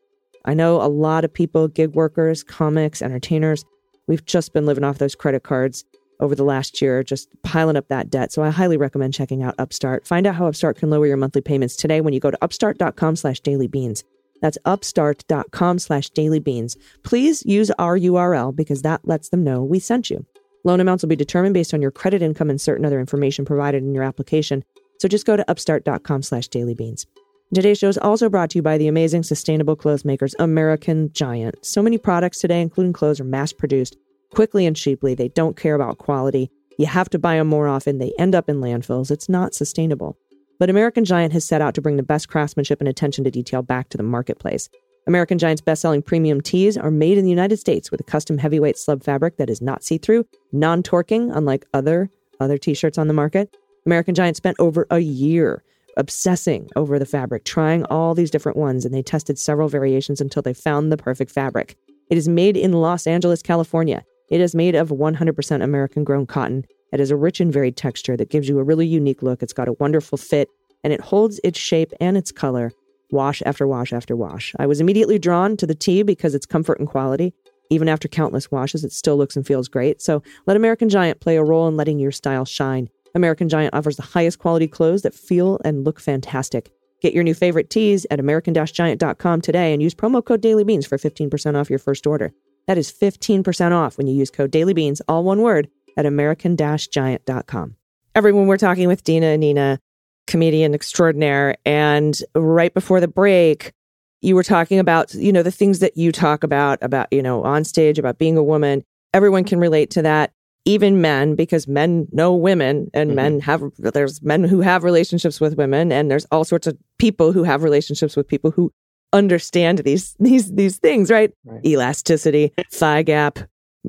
I 0.45 0.55
know 0.55 0.81
a 0.81 0.89
lot 0.89 1.25
of 1.25 1.33
people, 1.33 1.69
gig 1.69 1.95
workers, 1.95 2.43
comics, 2.43 3.03
entertainers, 3.03 3.65
we've 4.07 4.25
just 4.25 4.53
been 4.53 4.67
living 4.67 4.85
off 4.85 4.99
those 4.99 5.15
credit 5.15 5.43
cards 5.43 5.85
over 6.21 6.35
the 6.35 6.45
last 6.45 6.81
year, 6.81 7.03
just 7.03 7.29
piling 7.43 7.77
up 7.77 7.89
that 7.89 8.11
debt. 8.11 8.33
So 8.33 8.43
I 8.43 8.51
highly 8.51 8.77
recommend 8.77 9.15
checking 9.15 9.43
out 9.43 9.55
Upstart. 9.59 10.07
Find 10.07 10.27
out 10.27 10.35
how 10.35 10.47
Upstart 10.47 10.79
can 10.79 10.91
lower 10.91 11.07
your 11.07 11.17
monthly 11.17 11.41
payments 11.41 11.77
today 11.77 12.01
when 12.01 12.13
you 12.13 12.21
go 12.21 12.31
to 12.31 12.39
upstart.com 12.43 13.17
slash 13.17 13.41
dailybeans. 13.41 14.05
That's 14.41 14.59
upstart.com 14.65 15.79
slash 15.79 16.11
dailybeans. 16.11 16.77
Please 17.03 17.45
use 17.45 17.71
our 17.73 17.99
URL 17.99 18.55
because 18.55 18.83
that 18.83 19.07
lets 19.07 19.29
them 19.29 19.45
know 19.45 19.63
we 19.63 19.79
sent 19.79 20.11
you. 20.11 20.25
Loan 20.65 20.81
amounts 20.81 21.03
will 21.03 21.09
be 21.09 21.17
determined 21.17 21.55
based 21.55 21.73
on 21.73 21.83
your 21.83 21.91
credit 21.91 22.23
income 22.23 22.51
and 22.51 22.61
certain 22.61 22.85
other 22.85 23.01
information 23.01 23.45
provided 23.45 23.83
in 23.83 23.95
your 23.95 24.05
application. 24.05 24.65
So 24.99 25.09
just 25.09 25.27
go 25.27 25.37
to 25.37 25.51
upstart.com 25.51 26.23
slash 26.23 26.49
dailybeans. 26.49 27.07
Today's 27.53 27.79
show 27.79 27.89
is 27.89 27.99
also 27.99 28.29
brought 28.29 28.51
to 28.51 28.59
you 28.59 28.63
by 28.63 28.79
the 28.79 28.87
amazing 28.87 29.25
sustainable 29.25 29.75
clothes 29.75 30.05
makers 30.05 30.37
American 30.39 31.13
Giant. 31.13 31.65
So 31.67 31.83
many 31.83 31.99
products 31.99 32.39
today, 32.39 32.61
including 32.61 32.93
clothes, 32.93 33.19
are 33.19 33.25
mass 33.25 33.53
produced 33.53 33.97
quickly 34.31 34.67
and 34.67 34.77
cheaply. 34.77 35.15
They 35.15 35.29
don't 35.29 35.57
care 35.57 35.75
about 35.75 35.99
quality. 35.99 36.51
You 36.79 36.87
have 36.87 37.11
to 37.11 37.19
buy 37.19 37.37
them 37.37 37.49
more 37.49 37.69
often. 37.69 37.99
They 37.99 38.13
end 38.19 38.35
up 38.35 38.49
in 38.49 38.61
landfills. 38.61 39.11
It's 39.11 39.29
not 39.29 39.55
sustainable. 39.55 40.17
But 40.59 40.71
American 40.71 41.05
Giant 41.05 41.33
has 41.33 41.45
set 41.45 41.63
out 41.63 41.75
to 41.75 41.81
bring 41.81 41.97
the 41.97 42.03
best 42.03 42.29
craftsmanship 42.29 42.81
and 42.81 42.89
attention 42.89 43.25
to 43.25 43.31
detail 43.31 43.63
back 43.63 43.89
to 43.91 43.97
the 43.97 44.03
marketplace. 44.03 44.69
American 45.07 45.39
Giant's 45.39 45.63
best 45.63 45.83
selling 45.83 46.03
premium 46.03 46.41
tees 46.41 46.77
are 46.77 46.91
made 46.91 47.19
in 47.19 47.25
the 47.25 47.31
United 47.31 47.57
States 47.57 47.91
with 47.91 48.01
a 48.01 48.05
custom 48.05 48.39
heavyweight 48.39 48.77
slub 48.77 49.03
fabric 49.03 49.39
that 49.39 49.51
is 49.51 49.63
not 49.63 49.83
see 49.83 49.99
through, 49.99 50.27
non 50.53 50.83
torquing, 50.83 51.35
unlike 51.35 51.67
other, 51.73 52.11
other 52.41 52.59
t 52.59 52.75
shirts 52.75 52.99
on 52.99 53.09
the 53.09 53.15
market. 53.15 53.57
American 53.87 54.15
Giant 54.15 54.37
spent 54.37 54.57
over 54.61 54.87
a 54.91 54.99
year 54.99 55.63
obsessing 55.97 56.69
over 56.77 56.99
the 56.99 57.07
fabric, 57.07 57.45
trying 57.45 57.85
all 57.87 58.15
these 58.15 58.31
different 58.31 58.59
ones, 58.59 58.85
and 58.85 58.95
they 58.95 59.03
tested 59.03 59.39
several 59.39 59.69
variations 59.69 60.21
until 60.21 60.43
they 60.43 60.55
found 60.55 60.93
the 60.93 60.97
perfect 60.97 61.31
fabric. 61.31 61.77
It 62.11 62.19
is 62.19 62.29
made 62.29 62.57
in 62.57 62.73
Los 62.73 63.07
Angeles, 63.07 63.43
California. 63.43 64.05
It 64.31 64.41
is 64.41 64.55
made 64.55 64.77
of 64.77 64.91
100% 64.91 65.63
American 65.63 66.05
grown 66.05 66.25
cotton. 66.25 66.65
It 66.93 67.01
has 67.01 67.11
a 67.11 67.17
rich 67.17 67.41
and 67.41 67.53
varied 67.53 67.77
texture 67.77 68.17
that 68.17 68.31
gives 68.31 68.49
you 68.49 68.59
a 68.59 68.65
really 68.65 68.87
unique 68.87 69.23
look. 69.23 69.43
It's 69.43 69.53
got 69.53 69.69
a 69.69 69.75
wonderful 69.75 70.17
fit, 70.17 70.49
and 70.85 70.93
it 70.93 71.01
holds 71.01 71.41
its 71.43 71.59
shape 71.59 71.93
and 72.01 72.17
its 72.17 72.31
color 72.31 72.73
wash 73.11 73.43
after 73.45 73.67
wash 73.67 73.93
after 73.93 74.15
wash. 74.15 74.55
I 74.59 74.67
was 74.67 74.81
immediately 74.81 75.19
drawn 75.19 75.57
to 75.57 75.67
the 75.67 75.75
tee 75.75 76.05
because 76.05 76.35
its 76.35 76.47
comfort 76.47 76.79
and 76.79 76.89
quality. 76.89 77.35
Even 77.71 77.89
after 77.89 78.07
countless 78.07 78.51
washes, 78.51 78.85
it 78.85 78.93
still 78.93 79.17
looks 79.17 79.37
and 79.37 79.47
feels 79.47 79.69
great. 79.69 80.01
So 80.01 80.23
let 80.47 80.57
American 80.57 80.89
Giant 80.89 81.21
play 81.21 81.37
a 81.37 81.45
role 81.45 81.67
in 81.67 81.77
letting 81.77 81.99
your 81.99 82.13
style 82.13 82.45
shine. 82.45 82.89
American 83.15 83.49
Giant 83.49 83.75
offers 83.75 83.97
the 83.97 84.03
highest 84.03 84.39
quality 84.39 84.69
clothes 84.69 85.03
that 85.03 85.15
feel 85.15 85.61
and 85.65 85.85
look 85.85 85.99
fantastic. 85.99 86.71
Get 87.01 87.15
your 87.15 87.25
new 87.25 87.35
favorite 87.35 87.71
tees 87.71 88.07
at 88.11 88.21
american-giant.com 88.21 89.41
today 89.41 89.73
and 89.73 89.83
use 89.83 89.95
promo 89.95 90.25
code 90.25 90.43
dailybeans 90.43 90.87
for 90.87 90.99
15% 90.99 91.57
off 91.57 91.71
your 91.71 91.79
first 91.79 92.07
order. 92.07 92.33
That 92.71 92.79
is 92.79 92.93
15% 92.93 93.73
off 93.73 93.99
when 93.99 94.07
you 94.07 94.15
use 94.15 94.31
code 94.31 94.53
dailybeans, 94.53 95.01
all 95.09 95.25
one 95.25 95.43
word, 95.43 95.69
at 95.97 96.07
american-giant.com. 96.07 97.75
Everyone, 98.15 98.47
we're 98.47 98.59
talking 98.59 98.87
with 98.87 99.03
Dina 99.03 99.27
and 99.27 99.41
Nina, 99.41 99.81
comedian 100.29 100.73
extraordinaire. 100.73 101.57
And 101.67 102.17
right 102.33 102.73
before 102.73 103.01
the 103.01 103.09
break, 103.09 103.73
you 104.21 104.37
were 104.37 104.45
talking 104.45 104.79
about, 104.79 105.13
you 105.15 105.33
know, 105.33 105.43
the 105.43 105.51
things 105.51 105.81
that 105.81 105.97
you 105.97 106.13
talk 106.13 106.45
about, 106.45 106.79
about, 106.81 107.13
you 107.13 107.25
know, 107.25 107.43
on 107.43 107.65
stage, 107.65 107.99
about 107.99 108.19
being 108.19 108.37
a 108.37 108.43
woman. 108.45 108.85
Everyone 109.13 109.43
can 109.43 109.59
relate 109.59 109.91
to 109.91 110.03
that 110.03 110.31
even 110.65 111.01
men 111.01 111.35
because 111.35 111.67
men 111.67 112.07
know 112.13 112.37
women 112.37 112.89
and 112.95 113.11
mm-hmm. 113.11 113.17
men 113.17 113.41
have 113.41 113.63
there's 113.79 114.23
men 114.23 114.45
who 114.45 114.61
have 114.61 114.85
relationships 114.85 115.41
with 115.41 115.57
women 115.57 115.91
and 115.91 116.11
there's 116.11 116.27
all 116.27 116.45
sorts 116.45 116.67
of 116.67 116.77
people 116.99 117.33
who 117.33 117.43
have 117.43 117.65
relationships 117.65 118.15
with 118.15 118.29
people 118.29 118.51
who 118.51 118.71
understand 119.13 119.79
these 119.79 120.15
these 120.21 120.53
these 120.53 120.79
things 120.79 121.11
right, 121.11 121.33
right. 121.45 121.65
elasticity 121.65 122.53
thigh 122.73 123.03
gap 123.03 123.39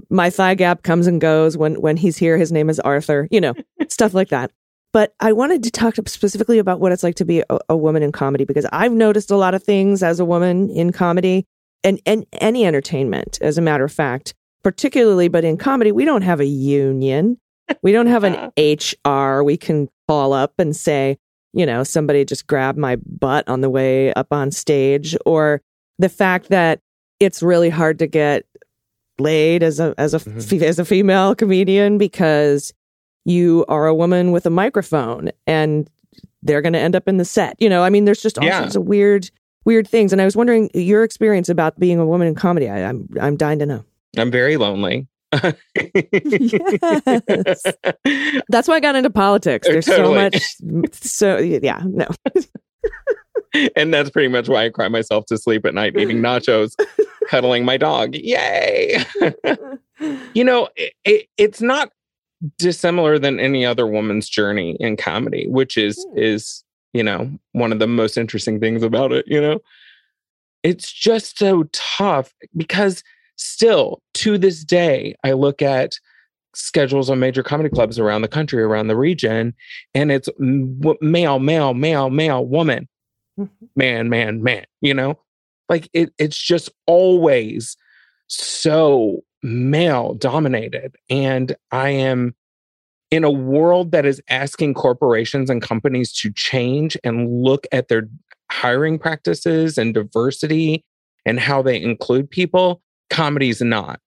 my 0.09 0.29
thigh 0.29 0.55
gap 0.55 0.83
comes 0.83 1.07
and 1.07 1.21
goes 1.21 1.57
when 1.57 1.79
when 1.81 1.97
he's 1.97 2.17
here 2.17 2.37
his 2.37 2.51
name 2.51 2.69
is 2.69 2.79
arthur 2.79 3.27
you 3.31 3.39
know 3.39 3.53
stuff 3.87 4.13
like 4.13 4.29
that 4.29 4.51
but 4.93 5.13
i 5.19 5.31
wanted 5.31 5.63
to 5.63 5.69
talk 5.71 5.95
specifically 6.07 6.59
about 6.59 6.79
what 6.79 6.91
it's 6.91 7.03
like 7.03 7.15
to 7.15 7.25
be 7.25 7.43
a, 7.49 7.59
a 7.69 7.77
woman 7.77 8.01
in 8.01 8.11
comedy 8.11 8.45
because 8.45 8.65
i've 8.71 8.93
noticed 8.93 9.29
a 9.29 9.37
lot 9.37 9.53
of 9.53 9.63
things 9.63 10.01
as 10.01 10.19
a 10.19 10.25
woman 10.25 10.69
in 10.69 10.91
comedy 10.91 11.45
and 11.83 11.99
and 12.05 12.25
any 12.33 12.65
entertainment 12.65 13.37
as 13.41 13.57
a 13.57 13.61
matter 13.61 13.83
of 13.83 13.91
fact 13.91 14.33
particularly, 14.63 15.27
but 15.27 15.43
in 15.43 15.57
comedy, 15.57 15.91
we 15.91 16.05
don't 16.05 16.21
have 16.21 16.39
a 16.39 16.45
union. 16.45 17.37
We 17.81 17.91
don't 17.91 18.07
have 18.07 18.23
an 18.23 18.51
HR 18.57 19.43
we 19.43 19.57
can 19.57 19.89
call 20.07 20.33
up 20.33 20.53
and 20.57 20.75
say, 20.75 21.17
you 21.53 21.65
know, 21.65 21.83
somebody 21.83 22.25
just 22.25 22.47
grabbed 22.47 22.77
my 22.77 22.97
butt 22.97 23.47
on 23.47 23.61
the 23.61 23.69
way 23.69 24.13
up 24.13 24.31
on 24.31 24.51
stage, 24.51 25.15
or 25.25 25.61
the 25.99 26.09
fact 26.09 26.49
that 26.49 26.79
it's 27.19 27.43
really 27.43 27.69
hard 27.69 27.99
to 27.99 28.07
get 28.07 28.45
laid 29.19 29.63
as 29.63 29.79
a 29.79 29.93
as 29.97 30.13
a 30.13 30.19
mm-hmm. 30.19 30.63
as 30.63 30.79
a 30.79 30.85
female 30.85 31.35
comedian 31.35 31.97
because 31.97 32.73
you 33.25 33.65
are 33.67 33.85
a 33.87 33.93
woman 33.93 34.31
with 34.31 34.45
a 34.45 34.49
microphone 34.49 35.29
and 35.45 35.89
they're 36.41 36.61
going 36.61 36.73
to 36.73 36.79
end 36.79 36.95
up 36.95 37.07
in 37.07 37.17
the 37.17 37.25
set. 37.25 37.55
You 37.59 37.69
know, 37.69 37.83
I 37.83 37.89
mean, 37.89 38.05
there's 38.05 38.21
just 38.21 38.39
all 38.39 38.45
yeah. 38.45 38.59
sorts 38.59 38.75
of 38.75 38.83
weird 38.85 39.29
weird 39.65 39.87
things. 39.87 40.11
And 40.11 40.21
I 40.21 40.25
was 40.25 40.35
wondering 40.35 40.69
your 40.73 41.03
experience 41.03 41.49
about 41.49 41.79
being 41.79 41.99
a 41.99 42.05
woman 42.05 42.27
in 42.27 42.35
comedy. 42.35 42.69
I, 42.69 42.83
I'm 42.89 43.07
I'm 43.19 43.37
dying 43.37 43.59
to 43.59 43.65
know. 43.65 43.85
I'm 44.17 44.31
very 44.31 44.57
lonely. 44.57 45.07
Yes. 45.33 47.63
That's 48.49 48.67
why 48.67 48.75
I 48.75 48.79
got 48.79 48.95
into 48.95 49.09
politics. 49.09 49.67
There's 49.67 49.85
totally. 49.85 50.39
so 50.39 50.65
much. 50.65 50.93
So, 50.93 51.37
yeah, 51.37 51.81
no. 51.85 52.07
and 53.75 53.93
that's 53.93 54.09
pretty 54.09 54.27
much 54.27 54.49
why 54.49 54.65
I 54.65 54.69
cry 54.69 54.87
myself 54.87 55.25
to 55.27 55.37
sleep 55.37 55.65
at 55.65 55.73
night 55.73 55.97
eating 55.97 56.19
nachos, 56.19 56.73
cuddling 57.29 57.65
my 57.65 57.77
dog. 57.77 58.15
Yay. 58.15 59.03
you 60.33 60.43
know, 60.43 60.69
it, 60.75 60.93
it, 61.05 61.27
it's 61.37 61.61
not 61.61 61.91
dissimilar 62.57 63.19
than 63.19 63.39
any 63.39 63.65
other 63.65 63.85
woman's 63.85 64.27
journey 64.27 64.75
in 64.79 64.97
comedy, 64.97 65.47
which 65.47 65.77
is, 65.77 66.03
hmm. 66.11 66.17
is, 66.17 66.63
you 66.93 67.03
know, 67.03 67.31
one 67.53 67.71
of 67.71 67.79
the 67.79 67.87
most 67.87 68.17
interesting 68.17 68.59
things 68.59 68.83
about 68.83 69.11
it, 69.11 69.25
you 69.27 69.39
know? 69.39 69.59
It's 70.63 70.91
just 70.91 71.39
so 71.39 71.63
tough 71.71 72.33
because 72.55 73.03
still 73.41 74.01
to 74.15 74.37
this 74.37 74.63
day, 74.63 75.15
I 75.23 75.33
look 75.33 75.61
at 75.61 75.93
schedules 76.53 77.09
on 77.09 77.19
major 77.19 77.43
comedy 77.43 77.69
clubs 77.69 77.97
around 77.97 78.21
the 78.21 78.27
country, 78.27 78.61
around 78.61 78.87
the 78.87 78.95
region, 78.95 79.53
and 79.93 80.11
it's 80.11 80.29
male, 80.37 81.39
male, 81.39 81.73
male, 81.73 82.09
male, 82.09 82.45
woman, 82.45 82.87
mm-hmm. 83.39 83.65
man, 83.75 84.09
man, 84.09 84.43
man, 84.43 84.65
you 84.81 84.93
know? 84.93 85.19
Like 85.69 85.89
it, 85.93 86.13
it's 86.17 86.37
just 86.37 86.69
always 86.85 87.77
so 88.27 89.21
male 89.41 90.13
dominated. 90.15 90.95
And 91.09 91.55
I 91.71 91.89
am 91.89 92.35
in 93.09 93.23
a 93.23 93.31
world 93.31 93.91
that 93.91 94.05
is 94.05 94.21
asking 94.29 94.73
corporations 94.73 95.49
and 95.49 95.61
companies 95.61 96.13
to 96.13 96.31
change 96.31 96.97
and 97.03 97.43
look 97.43 97.65
at 97.71 97.87
their 97.87 98.09
hiring 98.51 98.99
practices 98.99 99.77
and 99.77 99.93
diversity 99.93 100.83
and 101.25 101.39
how 101.39 101.61
they 101.61 101.81
include 101.81 102.29
people 102.29 102.81
comedy's 103.11 103.61
not. 103.61 104.01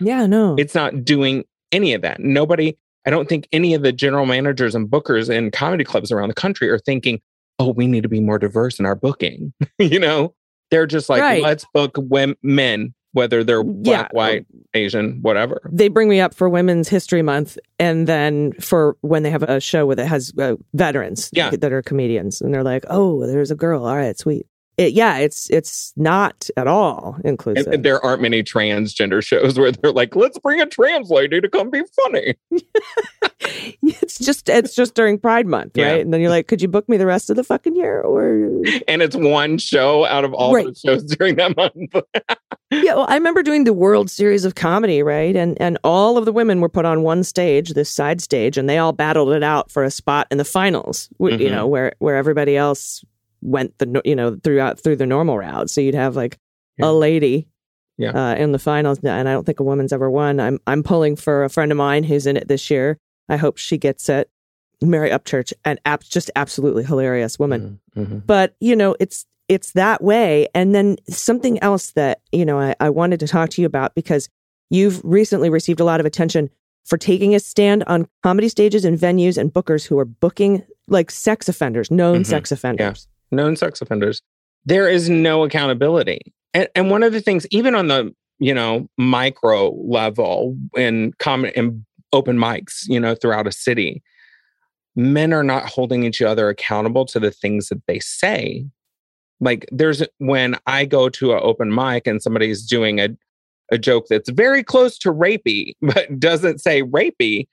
Yeah, 0.00 0.24
no. 0.26 0.56
it's 0.58 0.74
not 0.74 1.04
doing 1.04 1.44
any 1.72 1.92
of 1.92 2.00
that. 2.02 2.20
Nobody, 2.20 2.78
I 3.06 3.10
don't 3.10 3.28
think 3.28 3.48
any 3.52 3.74
of 3.74 3.82
the 3.82 3.92
general 3.92 4.24
managers 4.24 4.74
and 4.74 4.88
bookers 4.88 5.28
in 5.28 5.50
comedy 5.50 5.84
clubs 5.84 6.10
around 6.10 6.28
the 6.28 6.34
country 6.34 6.70
are 6.70 6.78
thinking, 6.78 7.20
oh, 7.58 7.72
we 7.72 7.86
need 7.86 8.02
to 8.02 8.08
be 8.08 8.20
more 8.20 8.38
diverse 8.38 8.78
in 8.78 8.86
our 8.86 8.94
booking. 8.94 9.52
you 9.78 9.98
know, 9.98 10.34
they're 10.70 10.86
just 10.86 11.08
like, 11.08 11.20
right. 11.20 11.42
let's 11.42 11.66
book 11.74 11.96
women, 11.98 12.36
men, 12.42 12.94
whether 13.12 13.42
they're 13.42 13.64
black, 13.64 14.10
yeah. 14.12 14.16
white, 14.16 14.46
Asian, 14.72 15.18
whatever. 15.22 15.60
They 15.70 15.88
bring 15.88 16.08
me 16.08 16.20
up 16.20 16.32
for 16.32 16.48
Women's 16.48 16.88
History 16.88 17.22
Month, 17.22 17.58
and 17.78 18.06
then 18.06 18.52
for 18.54 18.96
when 19.00 19.24
they 19.24 19.30
have 19.30 19.42
a 19.42 19.60
show 19.60 19.84
with 19.84 19.98
it 19.98 20.06
has 20.06 20.32
uh, 20.38 20.54
veterans 20.74 21.28
yeah. 21.32 21.50
that 21.50 21.72
are 21.72 21.82
comedians, 21.82 22.40
and 22.40 22.54
they're 22.54 22.62
like, 22.62 22.84
"Oh, 22.88 23.26
there's 23.26 23.50
a 23.50 23.56
girl. 23.56 23.84
All 23.84 23.96
right, 23.96 24.16
sweet." 24.16 24.46
It, 24.80 24.94
yeah, 24.94 25.18
it's 25.18 25.50
it's 25.50 25.92
not 25.96 26.48
at 26.56 26.66
all 26.66 27.18
inclusive. 27.22 27.66
And, 27.66 27.74
and 27.74 27.84
there 27.84 28.02
aren't 28.02 28.22
many 28.22 28.42
transgender 28.42 29.22
shows 29.22 29.58
where 29.58 29.70
they're 29.72 29.92
like, 29.92 30.16
let's 30.16 30.38
bring 30.38 30.58
a 30.60 30.66
trans 30.66 31.10
lady 31.10 31.38
to 31.38 31.48
come 31.50 31.68
be 31.70 31.82
funny. 32.04 32.34
it's 33.42 34.18
just 34.18 34.48
it's 34.48 34.74
just 34.74 34.94
during 34.94 35.18
Pride 35.18 35.46
Month, 35.46 35.76
Yeah. 35.76 35.92
right? 35.92 36.00
And 36.00 36.14
then 36.14 36.22
you're 36.22 36.30
like, 36.30 36.48
could 36.48 36.62
you 36.62 36.68
book 36.68 36.88
me 36.88 36.96
the 36.96 37.04
rest 37.06 37.28
of 37.28 37.36
the 37.36 37.44
fucking 37.44 37.76
year? 37.76 38.00
Or 38.00 38.62
And 38.88 39.02
it's 39.02 39.14
one 39.16 39.58
show 39.58 40.06
out 40.06 40.24
of 40.24 40.32
all 40.32 40.54
Right. 40.54 40.66
the 40.66 40.74
shows 40.74 41.04
during 41.04 41.36
that 41.36 41.54
month. 41.56 41.92
yeah, 42.70 42.94
well, 42.94 43.06
I 43.08 43.14
remember 43.16 43.42
doing 43.42 43.64
the 43.64 43.74
World 43.74 44.10
Series 44.10 44.46
of 44.46 44.54
Comedy, 44.54 45.02
right? 45.02 45.36
And 45.36 45.60
and 45.60 45.76
all 45.84 46.16
of 46.16 46.24
the 46.24 46.32
women 46.32 46.60
were 46.62 46.70
put 46.70 46.86
on 46.86 47.02
one 47.02 47.22
stage, 47.22 47.74
this 47.74 47.90
side 47.90 48.22
stage, 48.22 48.56
and 48.56 48.66
they 48.68 48.78
all 48.78 48.92
battled 48.92 49.32
it 49.34 49.42
out 49.42 49.70
for 49.70 49.84
a 49.84 49.90
spot 49.90 50.26
in 50.30 50.38
the 50.38 50.44
finals. 50.44 51.10
wh- 51.18 51.24
You 51.32 51.38
mm-hmm. 51.38 51.54
know, 51.54 51.66
where 51.66 51.92
where 51.98 52.16
everybody 52.16 52.56
else 52.56 53.04
went 53.42 53.76
the 53.78 54.00
you 54.04 54.14
know 54.16 54.36
throughout 54.42 54.80
through 54.80 54.96
the 54.96 55.06
normal 55.06 55.38
route. 55.38 55.70
So 55.70 55.80
you'd 55.80 55.94
have 55.94 56.16
like 56.16 56.38
Yeah. 56.78 56.86
a 56.86 56.92
lady. 56.92 57.46
Yeah. 57.98 58.12
Uh, 58.12 58.34
in 58.36 58.52
the 58.52 58.58
finals, 58.58 58.98
and 59.04 59.28
I 59.28 59.32
don't 59.34 59.44
think 59.44 59.60
a 59.60 59.62
woman's 59.62 59.92
ever 59.92 60.10
won. 60.10 60.40
I'm 60.40 60.58
I'm 60.66 60.82
pulling 60.82 61.16
for 61.16 61.44
a 61.44 61.50
friend 61.50 61.70
of 61.70 61.76
mine 61.76 62.02
who's 62.02 62.26
in 62.26 62.36
it 62.38 62.48
this 62.48 62.70
year. 62.70 62.96
I 63.28 63.36
hope 63.36 63.58
she 63.58 63.76
gets 63.76 64.08
it. 64.08 64.30
Mary 64.82 65.10
Upchurch, 65.10 65.52
an 65.66 65.78
ab- 65.84 66.02
just 66.02 66.30
absolutely 66.34 66.82
hilarious 66.82 67.38
woman 67.38 67.78
Mhm. 67.94 68.26
but 68.26 68.54
you 68.60 68.74
know 68.74 68.96
it's 68.98 69.26
it's 69.48 69.72
that 69.72 70.02
way 70.02 70.48
and 70.54 70.74
then 70.74 70.96
something 71.10 71.58
else 71.62 71.90
that 71.92 72.20
you 72.32 72.46
know 72.46 72.58
I, 72.58 72.74
I 72.80 72.88
wanted 72.88 73.20
to 73.20 73.26
talk 73.28 73.50
to 73.50 73.60
you 73.60 73.66
about 73.66 73.94
because 73.94 74.30
you've 74.70 75.02
recently 75.04 75.50
received 75.50 75.80
a 75.80 75.84
lot 75.84 76.00
of 76.00 76.06
attention 76.06 76.48
for 76.86 76.96
taking 76.96 77.34
a 77.34 77.40
stand 77.40 77.84
on 77.84 78.08
comedy 78.22 78.48
stages 78.48 78.86
and 78.86 78.98
venues 78.98 79.36
and 79.36 79.52
bookers 79.52 79.86
who 79.86 79.98
are 79.98 80.06
booking 80.06 80.62
like 80.88 81.10
sex 81.10 81.46
offenders 81.50 81.90
known 81.90 82.22
Mhm. 82.22 82.26
sex 82.26 82.50
offenders 82.50 83.06
known 83.30 83.56
sex 83.56 83.80
offenders, 83.80 84.22
there 84.64 84.88
is 84.88 85.08
no 85.08 85.44
accountability. 85.44 86.20
And, 86.54 86.68
and 86.74 86.90
one 86.90 87.02
of 87.02 87.12
the 87.12 87.20
things, 87.20 87.46
even 87.50 87.74
on 87.74 87.88
the 87.88 88.14
you 88.38 88.54
know 88.54 88.88
micro 88.96 89.70
level 89.70 90.56
in 90.76 91.12
common 91.18 91.52
in 91.54 91.84
open 92.12 92.36
mics, 92.36 92.82
you 92.86 92.98
know, 92.98 93.14
throughout 93.14 93.46
a 93.46 93.52
city, 93.52 94.02
men 94.96 95.32
are 95.32 95.44
not 95.44 95.66
holding 95.66 96.04
each 96.04 96.22
other 96.22 96.48
accountable 96.48 97.04
to 97.06 97.20
the 97.20 97.30
things 97.30 97.68
that 97.68 97.82
they 97.86 98.00
say. 98.00 98.66
Like 99.40 99.66
there's 99.70 100.02
when 100.18 100.56
I 100.66 100.84
go 100.84 101.08
to 101.08 101.32
an 101.32 101.40
open 101.42 101.74
mic 101.74 102.06
and 102.06 102.22
somebody's 102.22 102.66
doing 102.66 103.00
a 103.00 103.10
a 103.72 103.78
joke 103.78 104.06
that's 104.10 104.30
very 104.30 104.64
close 104.64 104.98
to 104.98 105.12
rapey, 105.12 105.74
but 105.82 106.18
doesn't 106.18 106.60
say 106.60 106.82
rapey, 106.82 107.46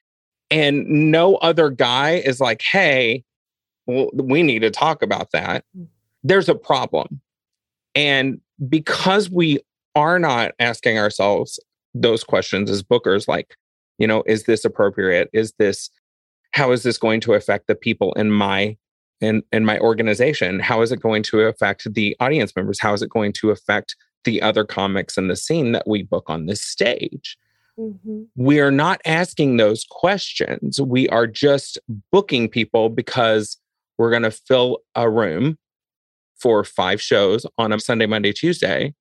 and 0.49 0.85
no 0.87 1.35
other 1.35 1.69
guy 1.69 2.11
is 2.13 2.39
like, 2.39 2.61
hey, 2.61 3.23
well, 3.87 4.09
we 4.13 4.43
need 4.43 4.59
to 4.59 4.69
talk 4.69 5.01
about 5.01 5.31
that. 5.31 5.63
Hmm. 5.75 5.85
There's 6.23 6.49
a 6.49 6.55
problem. 6.55 7.21
And 7.95 8.39
because 8.69 9.29
we 9.29 9.59
are 9.95 10.19
not 10.19 10.51
asking 10.59 10.99
ourselves 10.99 11.59
those 11.95 12.23
questions 12.23 12.69
as 12.69 12.83
bookers, 12.83 13.27
like, 13.27 13.55
you 13.97 14.05
know, 14.05 14.23
is 14.27 14.43
this 14.43 14.65
appropriate? 14.65 15.29
Is 15.33 15.53
this, 15.57 15.89
how 16.51 16.71
is 16.71 16.83
this 16.83 16.97
going 16.97 17.21
to 17.21 17.33
affect 17.33 17.67
the 17.67 17.75
people 17.75 18.13
in 18.13 18.31
my, 18.31 18.77
in, 19.21 19.41
in 19.51 19.65
my 19.65 19.79
organization? 19.79 20.59
How 20.59 20.81
is 20.81 20.91
it 20.91 20.99
going 20.99 21.23
to 21.23 21.41
affect 21.41 21.91
the 21.93 22.15
audience 22.19 22.55
members? 22.55 22.79
How 22.79 22.93
is 22.93 23.01
it 23.01 23.09
going 23.09 23.33
to 23.33 23.49
affect 23.49 23.95
the 24.25 24.41
other 24.41 24.65
comics 24.65 25.17
in 25.17 25.27
the 25.27 25.35
scene 25.35 25.71
that 25.71 25.87
we 25.87 26.03
book 26.03 26.25
on 26.27 26.45
this 26.45 26.61
stage? 26.61 27.37
Mm-hmm. 27.79 28.23
we 28.35 28.59
are 28.59 28.71
not 28.71 28.99
asking 29.05 29.57
those 29.57 29.85
questions. 29.87 30.81
We 30.81 31.07
are 31.09 31.27
just 31.27 31.77
booking 32.11 32.49
people 32.49 32.89
because 32.89 33.57
we're 33.97 34.09
going 34.11 34.23
to 34.23 34.31
fill 34.31 34.79
a 34.95 35.09
room 35.09 35.57
for 36.39 36.63
five 36.63 37.01
shows 37.01 37.45
on 37.57 37.73
a 37.73 37.79
Sunday, 37.79 38.05
Monday, 38.05 38.31
Tuesday. 38.31 38.93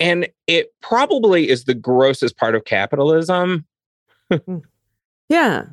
And 0.00 0.28
it 0.46 0.72
probably 0.82 1.48
is 1.48 1.64
the 1.64 1.74
grossest 1.74 2.36
part 2.36 2.54
of 2.54 2.64
capitalism. 2.64 3.66
yeah 5.28 5.64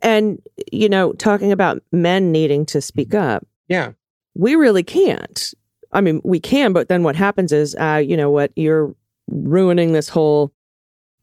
and 0.00 0.40
you 0.72 0.88
know 0.88 1.12
talking 1.14 1.52
about 1.52 1.82
men 1.92 2.32
needing 2.32 2.64
to 2.66 2.80
speak 2.80 3.14
up 3.14 3.46
Yeah. 3.68 3.92
we 4.34 4.54
really 4.54 4.82
can't. 4.82 5.52
I 5.94 6.00
mean, 6.00 6.22
we 6.24 6.40
can, 6.40 6.72
but 6.72 6.88
then 6.88 7.02
what 7.02 7.16
happens 7.16 7.52
is, 7.52 7.76
uh, 7.78 8.02
you 8.02 8.16
know 8.16 8.30
what? 8.30 8.50
You're 8.56 8.94
ruining 9.28 9.92
this 9.92 10.08
whole. 10.08 10.50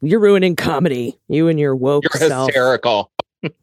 You're 0.01 0.19
ruining 0.19 0.55
comedy. 0.55 1.19
You 1.27 1.47
and 1.47 1.59
your 1.59 1.75
woke 1.75 2.03
You're 2.03 2.29
self. 2.29 2.49
hysterical. 2.49 3.11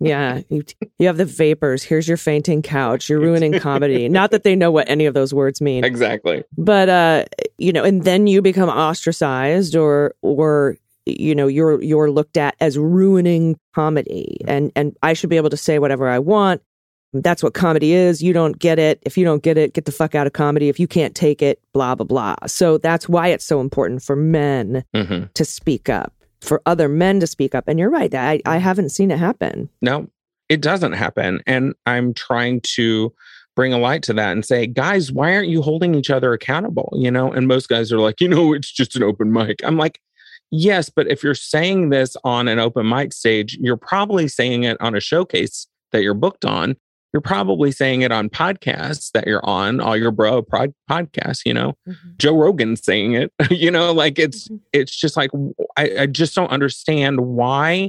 Yeah, 0.00 0.40
you, 0.48 0.62
you 0.98 1.06
have 1.06 1.16
the 1.18 1.24
vapors. 1.24 1.82
Here's 1.82 2.08
your 2.08 2.16
fainting 2.16 2.62
couch. 2.62 3.08
You're 3.08 3.20
ruining 3.20 3.58
comedy. 3.58 4.08
Not 4.08 4.30
that 4.30 4.42
they 4.42 4.56
know 4.56 4.70
what 4.70 4.88
any 4.88 5.04
of 5.06 5.14
those 5.14 5.34
words 5.34 5.60
mean, 5.60 5.84
Exactly. 5.84 6.44
but 6.56 6.88
uh, 6.88 7.24
you 7.58 7.72
know, 7.72 7.84
and 7.84 8.04
then 8.04 8.26
you 8.26 8.40
become 8.42 8.68
ostracized, 8.68 9.76
or 9.76 10.14
or 10.22 10.76
you 11.04 11.34
know, 11.34 11.46
you're 11.46 11.82
you're 11.82 12.10
looked 12.10 12.36
at 12.36 12.56
as 12.60 12.78
ruining 12.78 13.58
comedy, 13.74 14.38
and 14.48 14.72
and 14.74 14.96
I 15.02 15.12
should 15.12 15.30
be 15.30 15.36
able 15.36 15.50
to 15.50 15.56
say 15.56 15.78
whatever 15.78 16.08
I 16.08 16.18
want. 16.18 16.62
That's 17.12 17.42
what 17.42 17.54
comedy 17.54 17.92
is. 17.92 18.22
You 18.22 18.32
don't 18.32 18.58
get 18.58 18.78
it. 18.78 18.98
If 19.02 19.16
you 19.16 19.24
don't 19.24 19.42
get 19.42 19.56
it, 19.56 19.72
get 19.72 19.84
the 19.86 19.92
fuck 19.92 20.14
out 20.14 20.26
of 20.26 20.32
comedy. 20.34 20.68
If 20.68 20.78
you 20.80 20.86
can't 20.88 21.14
take 21.14 21.40
it, 21.40 21.60
blah 21.72 21.94
blah 21.94 22.04
blah. 22.06 22.36
So 22.46 22.78
that's 22.78 23.08
why 23.08 23.28
it's 23.28 23.44
so 23.44 23.60
important 23.60 24.02
for 24.02 24.16
men 24.16 24.84
hmm 24.94 25.24
to 25.34 25.44
speak 25.44 25.88
up, 25.88 26.12
for 26.40 26.62
other 26.66 26.88
men 26.88 27.20
to 27.20 27.26
speak 27.26 27.54
up. 27.54 27.64
And 27.66 27.78
you're 27.78 27.90
right. 27.90 28.14
I 28.14 28.32
I 28.32 28.36
mm-hmm. 28.36 28.58
haven't 28.58 28.88
seen 28.90 29.10
it 29.10 29.18
happen. 29.18 29.68
No, 29.82 30.08
it 30.48 30.60
doesn't 30.60 30.92
happen. 30.92 31.42
And 31.46 31.74
I'm 31.86 32.14
trying 32.14 32.60
to 32.74 33.12
bring 33.54 33.72
a 33.72 33.78
light 33.78 34.02
to 34.04 34.12
that 34.12 34.32
and 34.32 34.44
say, 34.44 34.66
guys, 34.66 35.10
why 35.10 35.34
aren't 35.34 35.48
you 35.48 35.62
holding 35.62 35.94
each 35.94 36.10
other 36.10 36.32
accountable? 36.32 36.92
You 36.94 37.10
know, 37.10 37.32
and 37.32 37.48
most 37.48 37.68
guys 37.68 37.90
are 37.90 37.98
like, 37.98 38.20
you 38.20 38.28
know, 38.28 38.52
it's 38.52 38.70
just 38.70 38.94
an 38.96 39.02
open 39.02 39.32
mic. 39.32 39.60
I'm 39.64 39.78
like, 39.78 39.98
yes, 40.50 40.90
but 40.90 41.08
if 41.08 41.22
you're 41.22 41.34
saying 41.34 41.88
this 41.88 42.16
on 42.22 42.48
an 42.48 42.58
open 42.58 42.88
mic 42.88 43.12
stage, 43.12 43.56
you're 43.60 43.78
probably 43.78 44.28
saying 44.28 44.64
it 44.64 44.76
on 44.80 44.94
a 44.94 45.00
showcase 45.00 45.66
that 45.92 46.02
you're 46.02 46.14
booked 46.14 46.44
on. 46.44 46.76
You're 47.16 47.22
probably 47.22 47.72
saying 47.72 48.02
it 48.02 48.12
on 48.12 48.28
podcasts 48.28 49.10
that 49.12 49.26
you're 49.26 49.42
on, 49.42 49.80
all 49.80 49.96
your 49.96 50.10
bro 50.10 50.42
prod- 50.42 50.74
podcasts, 50.90 51.46
you 51.46 51.54
know. 51.54 51.72
Joe 52.18 52.36
Rogan's 52.36 52.84
saying 52.84 53.14
it, 53.14 53.32
you 53.50 53.70
know, 53.70 53.90
like 53.90 54.18
it's 54.18 54.48
Mhm. 54.48 54.60
it's 54.74 54.94
just 54.94 55.16
like 55.16 55.30
I, 55.78 56.00
I 56.00 56.06
just 56.08 56.34
don't 56.34 56.50
understand 56.50 57.20
why 57.20 57.88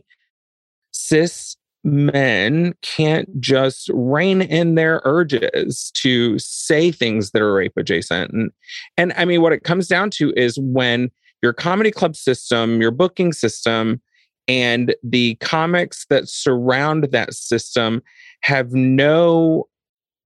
cis 0.91 1.57
men 1.83 2.73
can't 2.81 3.27
just 3.41 3.89
rein 3.93 4.41
in 4.43 4.75
their 4.75 5.01
urges 5.03 5.91
to 5.95 6.39
say 6.39 6.89
things 6.89 7.31
that 7.31 7.41
are 7.41 7.53
rape 7.53 7.73
adjacent. 7.75 8.31
And 8.31 8.51
and 8.95 9.11
I 9.17 9.25
mean 9.25 9.41
what 9.41 9.51
it 9.51 9.65
comes 9.65 9.89
down 9.89 10.09
to 10.11 10.31
is 10.37 10.57
when 10.57 11.11
your 11.43 11.51
comedy 11.51 11.91
club 11.91 12.15
system, 12.15 12.79
your 12.79 12.91
booking 12.91 13.33
system, 13.33 14.01
and 14.47 14.95
the 15.03 15.35
comics 15.35 16.05
that 16.09 16.27
surround 16.27 17.05
that 17.11 17.33
system 17.33 18.01
have 18.41 18.71
no 18.73 19.67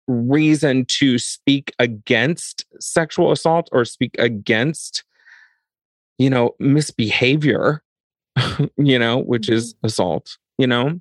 reason 0.08 0.86
to 0.86 1.18
speak 1.20 1.74
against 1.80 2.66
sexual 2.80 3.32
assault 3.32 3.68
or 3.72 3.84
speak 3.84 4.16
against 4.18 5.04
you 6.18 6.30
know 6.30 6.52
misbehavior 6.60 7.84
you 8.78 8.98
know 8.98 9.18
which 9.20 9.50
is 9.50 9.76
assault 9.84 10.38
you 10.58 10.66
know? 10.68 11.00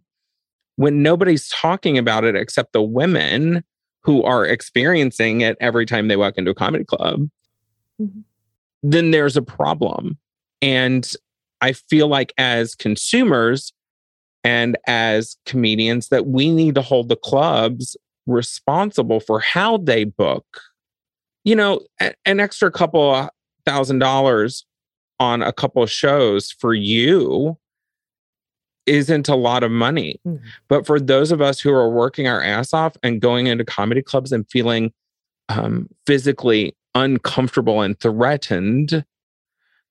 When 0.76 1.02
nobody's 1.02 1.48
talking 1.48 1.96
about 1.96 2.24
it 2.24 2.36
except 2.36 2.74
the 2.74 2.82
women 2.82 3.64
who 4.02 4.22
are 4.22 4.44
experiencing 4.44 5.40
it 5.40 5.56
every 5.58 5.86
time 5.86 6.08
they 6.08 6.16
walk 6.16 6.34
into 6.36 6.50
a 6.50 6.54
comedy 6.54 6.84
club 6.84 7.28
Mhm. 8.00 8.24
then 8.82 9.10
there's 9.10 9.38
a 9.38 9.42
problem. 9.42 10.18
And 10.60 11.10
i 11.60 11.72
feel 11.72 12.08
like 12.08 12.32
as 12.38 12.74
consumers 12.74 13.72
and 14.44 14.76
as 14.86 15.36
comedians 15.46 16.08
that 16.08 16.26
we 16.26 16.50
need 16.50 16.74
to 16.74 16.82
hold 16.82 17.08
the 17.08 17.16
clubs 17.16 17.96
responsible 18.26 19.20
for 19.20 19.40
how 19.40 19.76
they 19.78 20.04
book 20.04 20.44
you 21.44 21.54
know 21.56 21.80
an 22.24 22.40
extra 22.40 22.70
couple 22.70 23.28
thousand 23.64 23.98
dollars 23.98 24.64
on 25.18 25.42
a 25.42 25.52
couple 25.52 25.82
of 25.82 25.90
shows 25.90 26.50
for 26.52 26.74
you 26.74 27.56
isn't 28.86 29.28
a 29.28 29.34
lot 29.34 29.62
of 29.64 29.70
money 29.70 30.20
Mhm. 30.26 30.40
but 30.68 30.86
for 30.86 31.00
those 31.00 31.32
of 31.32 31.40
us 31.40 31.58
who 31.60 31.72
are 31.72 31.90
working 31.90 32.28
our 32.28 32.40
ass 32.42 32.72
off 32.72 32.96
and 33.02 33.20
going 33.20 33.46
into 33.48 33.64
comedy 33.64 34.02
clubs 34.02 34.30
and 34.32 34.48
feeling 34.50 34.92
um, 35.48 35.88
physically 36.06 36.74
uncomfortable 36.94 37.80
and 37.80 37.98
threatened 38.00 39.04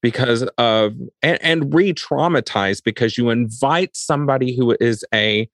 because 0.05 0.43
of 0.59 0.93
and, 1.23 1.39
and 1.41 1.73
re-traumatized 1.73 2.83
because 2.83 3.17
you 3.17 3.31
invite 3.31 3.97
somebody 3.97 4.55
who 4.55 4.77
is 4.79 5.03
a 5.11 5.49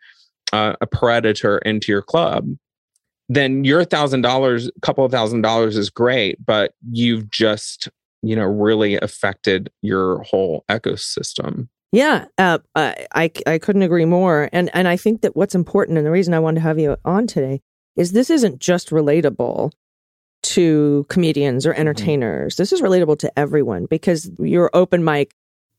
uh, 0.52 0.74
a 0.82 0.88
predator 0.88 1.60
into 1.60 1.90
your 1.90 2.02
club 2.02 2.50
then 3.30 3.64
your 3.64 3.86
thousand 3.86 4.24
dollars 4.24 4.70
couple 4.82 5.06
of 5.06 5.12
thousand 5.12 5.42
dollars 5.42 5.78
is 5.78 5.90
great 5.90 6.38
but 6.46 6.74
you've 6.92 7.30
just 7.30 7.88
you 8.22 8.36
know 8.36 8.44
really 8.44 8.96
affected 8.96 9.72
your 9.82 10.22
whole 10.24 10.66
ecosystem 10.68 11.70
Yeah, 11.94 12.26
uh, 12.38 12.60
I 12.76 13.32
I 13.46 13.58
couldn't 13.58 13.82
agree 13.82 14.06
more. 14.06 14.50
And 14.54 14.70
and 14.74 14.88
I 14.88 14.96
think 14.96 15.22
that 15.22 15.36
what's 15.36 15.56
important, 15.56 15.98
and 15.98 16.08
the 16.08 16.12
reason 16.12 16.34
I 16.34 16.40
wanted 16.40 16.62
to 16.62 16.68
have 16.68 16.80
you 16.80 16.96
on 17.04 17.28
today, 17.28 17.60
is 17.98 18.14
this 18.14 18.30
isn't 18.30 18.60
just 18.60 18.92
relatable 18.92 19.72
to 20.44 21.06
comedians 21.10 21.66
or 21.66 21.74
entertainers. 21.74 22.56
This 22.56 22.72
is 22.72 22.82
relatable 22.82 23.20
to 23.20 23.40
everyone 23.40 23.86
because 23.86 24.30
your 24.40 24.70
open 24.74 25.04
mic 25.04 25.34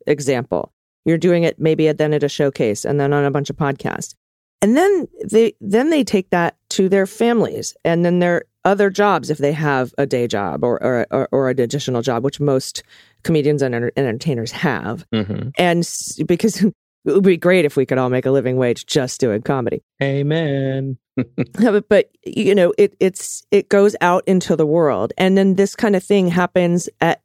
example, 0.07 0.73
you're 1.05 1.19
doing 1.19 1.43
it 1.43 1.59
maybe 1.59 1.89
at, 1.89 1.99
then 1.99 2.13
at 2.13 2.23
a 2.23 2.29
showcase 2.29 2.85
and 2.85 3.01
then 3.01 3.13
on 3.13 3.25
a 3.25 3.31
bunch 3.31 3.51
of 3.51 3.57
podcasts. 3.57 4.15
And 4.61 4.77
then 4.77 5.09
they 5.29 5.55
then 5.61 5.91
they 5.91 6.05
take 6.05 6.31
that 6.31 6.57
to 6.71 6.89
their 6.89 7.07
families 7.07 7.75
and 7.85 8.05
then 8.05 8.21
their 8.21 8.45
other 8.65 8.91
jobs 8.91 9.29
if 9.29 9.39
they 9.39 9.53
have 9.53 9.93
a 9.99 10.07
day 10.07 10.29
job 10.29 10.63
or 10.63 10.81
or, 10.81 11.07
or, 11.11 11.29
or 11.33 11.51
an 11.51 11.61
additional 11.61 12.01
job, 12.01 12.23
which 12.23 12.39
most 12.39 12.85
comedians 13.25 13.61
and 13.63 13.75
entertainers 13.75 14.53
have. 14.53 15.05
hmm 15.13 15.49
And 15.59 15.89
because 16.27 16.63
it 16.65 16.75
would 17.05 17.25
be 17.25 17.37
great 17.37 17.65
if 17.65 17.77
we 17.77 17.85
could 17.85 17.99
all 17.99 18.11
make 18.11 18.27
a 18.27 18.31
living 18.31 18.57
wage 18.57 18.87
just 18.87 19.19
doing 19.21 19.43
comedy. 19.43 19.83
Amen. 20.01 20.97
But, 21.17 21.89
but 21.89 22.11
you 22.25 22.55
know 22.55 22.73
it 22.79 22.95
it's 23.01 23.45
it 23.51 23.69
goes 23.69 23.95
out 24.01 24.23
into 24.27 24.57
the 24.57 24.67
world. 24.67 25.13
And 25.19 25.37
then 25.37 25.55
this 25.57 25.75
kind 25.77 25.95
of 25.97 26.03
thing 26.03 26.29
happens 26.29 26.89
at 27.01 27.21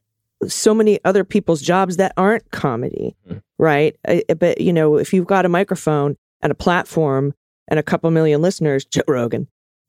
so 0.47 0.73
many 0.73 0.99
other 1.05 1.23
people's 1.23 1.61
jobs 1.61 1.97
that 1.97 2.13
aren't 2.17 2.49
comedy 2.51 3.15
Mhm. 3.29 3.41
right? 3.57 3.95
Uh, 4.07 4.19
but 4.37 4.61
you 4.61 4.71
know 4.73 4.97
if 4.97 5.13
you've 5.13 5.25
got 5.27 5.45
a 5.45 5.49
microphone 5.49 6.15
and 6.41 6.51
a 6.51 6.55
platform 6.55 7.33
and 7.67 7.79
a 7.79 7.83
couple 7.83 8.11
million 8.11 8.41
listeners 8.41 8.85
joe 8.93 9.01
rogan 9.07 9.47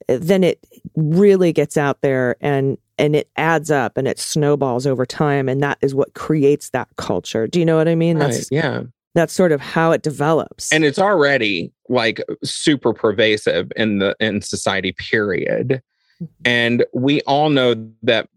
uh, 0.08 0.18
then 0.20 0.42
it 0.44 0.58
really 0.96 1.52
gets 1.52 1.76
out 1.76 2.00
there 2.00 2.36
and 2.40 2.78
and 3.00 3.14
it 3.14 3.28
adds 3.36 3.70
up 3.70 3.96
and 3.96 4.08
it 4.08 4.18
snowballs 4.18 4.84
over 4.84 5.06
time. 5.06 5.48
And 5.48 5.62
that 5.62 5.78
is 5.82 5.94
what 5.94 6.14
creates 6.14 6.70
that 6.70 6.88
culture. 6.96 7.46
Do 7.46 7.60
you 7.60 7.64
know 7.64 7.76
what 7.76 7.86
i 7.86 7.94
mean? 7.94 8.18
Right, 8.18 8.32
that's 8.32 8.48
yeah. 8.50 8.82
That's 9.18 9.32
sort 9.32 9.50
of 9.50 9.60
how 9.60 9.90
it 9.90 10.02
develops. 10.02 10.72
And 10.72 10.84
it's 10.84 10.98
already 10.98 11.72
like 11.88 12.20
super 12.44 12.92
pervasive 12.94 13.72
in 13.74 13.98
the 13.98 14.14
in 14.20 14.42
society 14.42 14.92
period. 14.92 15.82
Mm-hmm. 16.22 16.42
And 16.44 16.86
we 16.94 17.20
all 17.22 17.50
know 17.50 17.74
that 18.04 18.28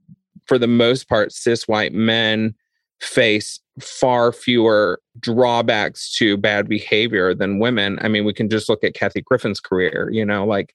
for 0.47 0.57
the 0.57 0.67
most 0.67 1.07
part 1.07 1.31
cis 1.31 1.67
white 1.67 1.93
men 1.93 2.55
face 2.99 3.59
far 3.79 4.31
fewer 4.31 4.99
drawbacks 5.19 6.15
to 6.17 6.35
bad 6.35 6.67
behavior 6.67 7.35
than 7.35 7.59
women. 7.59 7.99
I 8.01 8.07
mean 8.07 8.25
we 8.25 8.33
can 8.33 8.49
just 8.49 8.67
look 8.67 8.83
at 8.83 8.95
kathy 8.95 9.21
griffin's 9.21 9.59
career 9.59 10.09
you 10.11 10.25
know 10.25 10.45
like 10.45 10.73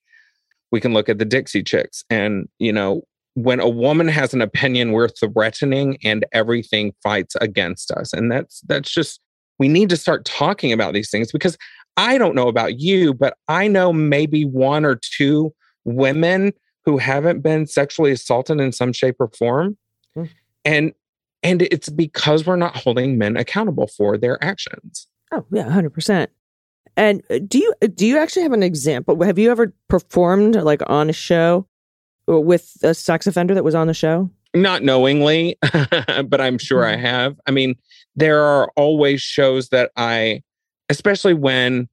we 0.70 0.80
can 0.80 0.92
look 0.94 1.08
at 1.08 1.18
the 1.18 1.24
dixie 1.24 1.64
chicks 1.64 2.04
and 2.10 2.48
you 2.60 2.72
know 2.72 3.02
when 3.36 3.60
a 3.60 3.68
woman 3.68 4.08
has 4.08 4.32
an 4.32 4.40
opinion 4.40 4.92
we're 4.92 5.08
threatening 5.08 5.98
and 6.02 6.24
everything 6.32 6.94
fights 7.02 7.36
against 7.42 7.90
us. 7.90 8.14
And 8.14 8.32
that's 8.32 8.62
that's 8.62 8.90
just 8.90 9.20
we 9.58 9.68
need 9.68 9.88
to 9.90 9.96
start 9.96 10.24
talking 10.24 10.72
about 10.72 10.94
these 10.94 11.10
things 11.10 11.32
because 11.32 11.56
I 11.96 12.18
don't 12.18 12.34
know 12.34 12.48
about 12.48 12.78
you, 12.78 13.14
but 13.14 13.36
I 13.48 13.68
know 13.68 13.92
maybe 13.92 14.44
one 14.44 14.84
or 14.84 14.96
two 14.96 15.54
women 15.84 16.52
who 16.84 16.98
haven't 16.98 17.40
been 17.40 17.66
sexually 17.66 18.12
assaulted 18.12 18.60
in 18.60 18.72
some 18.72 18.92
shape 18.92 19.16
or 19.18 19.28
form. 19.28 19.76
Mm. 20.16 20.30
And 20.64 20.92
and 21.42 21.62
it's 21.62 21.88
because 21.88 22.46
we're 22.46 22.56
not 22.56 22.76
holding 22.76 23.18
men 23.18 23.36
accountable 23.36 23.86
for 23.86 24.18
their 24.18 24.42
actions. 24.42 25.06
Oh 25.32 25.44
yeah, 25.50 25.68
hundred 25.68 25.90
percent. 25.90 26.30
And 26.96 27.22
uh, 27.30 27.38
do 27.46 27.58
you 27.58 27.72
do 27.94 28.06
you 28.06 28.18
actually 28.18 28.42
have 28.42 28.52
an 28.52 28.62
example? 28.62 29.22
Have 29.22 29.38
you 29.38 29.50
ever 29.50 29.72
performed 29.88 30.56
like 30.56 30.82
on 30.86 31.10
a 31.10 31.12
show 31.12 31.66
with 32.26 32.76
a 32.82 32.94
sex 32.94 33.26
offender 33.26 33.54
that 33.54 33.64
was 33.64 33.74
on 33.74 33.86
the 33.86 33.94
show? 33.94 34.30
Not 34.54 34.82
knowingly, 34.82 35.58
but 35.92 36.40
I'm 36.40 36.56
sure 36.58 36.84
I 36.84 36.96
have. 36.96 37.38
I 37.46 37.50
mean, 37.50 37.76
there 38.16 38.42
are 38.42 38.70
always 38.76 39.20
shows 39.20 39.68
that 39.68 39.90
I 39.96 40.42
especially 40.88 41.34
when 41.34 41.88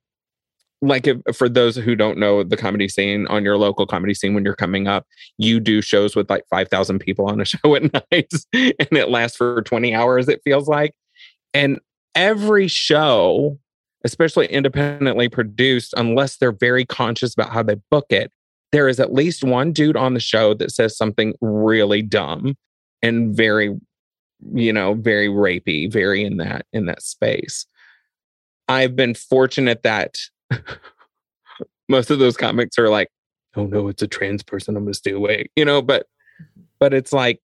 like 0.82 1.08
if, 1.08 1.18
for 1.36 1.48
those 1.48 1.76
who 1.76 1.96
don't 1.96 2.18
know 2.18 2.44
the 2.44 2.58
comedy 2.58 2.90
scene 2.90 3.26
on 3.28 3.44
your 3.44 3.58
local 3.58 3.86
comedy 3.86 4.14
scene 4.14 4.34
when 4.34 4.44
you're 4.44 4.56
coming 4.56 4.88
up 4.88 5.06
you 5.38 5.60
do 5.60 5.82
shows 5.82 6.16
with 6.16 6.30
like 6.30 6.44
5000 6.50 7.00
people 7.00 7.26
on 7.26 7.40
a 7.40 7.46
show 7.46 7.76
at 7.76 7.94
night 7.94 8.34
and 8.54 8.74
it 8.92 9.10
lasts 9.10 9.38
for 9.38 9.62
20 9.62 9.94
hours 9.94 10.28
it 10.28 10.42
feels 10.44 10.68
like. 10.68 10.94
And 11.54 11.80
every 12.16 12.68
show 12.68 13.60
especially 14.06 14.48
independently 14.48 15.30
produced 15.30 15.94
unless 15.96 16.38
they're 16.38 16.52
very 16.52 16.86
conscious 16.86 17.34
about 17.34 17.52
how 17.52 17.64
they 17.64 17.76
book 17.90 18.06
it 18.10 18.32
there 18.74 18.90
is 18.90 19.00
at 19.00 19.14
least 19.14 19.44
one 19.44 19.72
dude 19.72 19.96
on 19.96 20.16
the 20.16 20.20
show 20.20 20.54
that 20.56 20.72
says 20.72 20.98
something 20.98 21.34
really 21.42 22.02
dumb 22.02 22.56
and 23.04 23.38
very 23.38 23.70
you 24.54 24.74
know 24.74 24.94
very 24.96 25.28
rapey 25.28 25.92
very 25.92 26.24
in 26.24 26.38
that 26.38 26.66
in 26.74 26.86
that 26.86 27.02
space 27.02 27.66
I've 28.68 28.96
been 28.96 29.14
fortunate 29.14 29.84
that 29.84 30.18
most 31.90 32.10
of 32.10 32.20
those 32.20 32.38
comics 32.38 32.78
are 32.78 32.90
like, 32.90 33.10
oh 33.56 33.66
no, 33.66 33.88
it's 33.88 34.02
a 34.02 34.08
trans 34.08 34.44
person. 34.44 34.76
I'm 34.76 34.84
going 34.84 34.94
to 34.94 34.98
stay 34.98 35.12
away, 35.12 35.50
you 35.56 35.66
know, 35.66 35.82
but, 35.82 36.08
but 36.80 36.94
it's 36.94 37.14
like, 37.14 37.42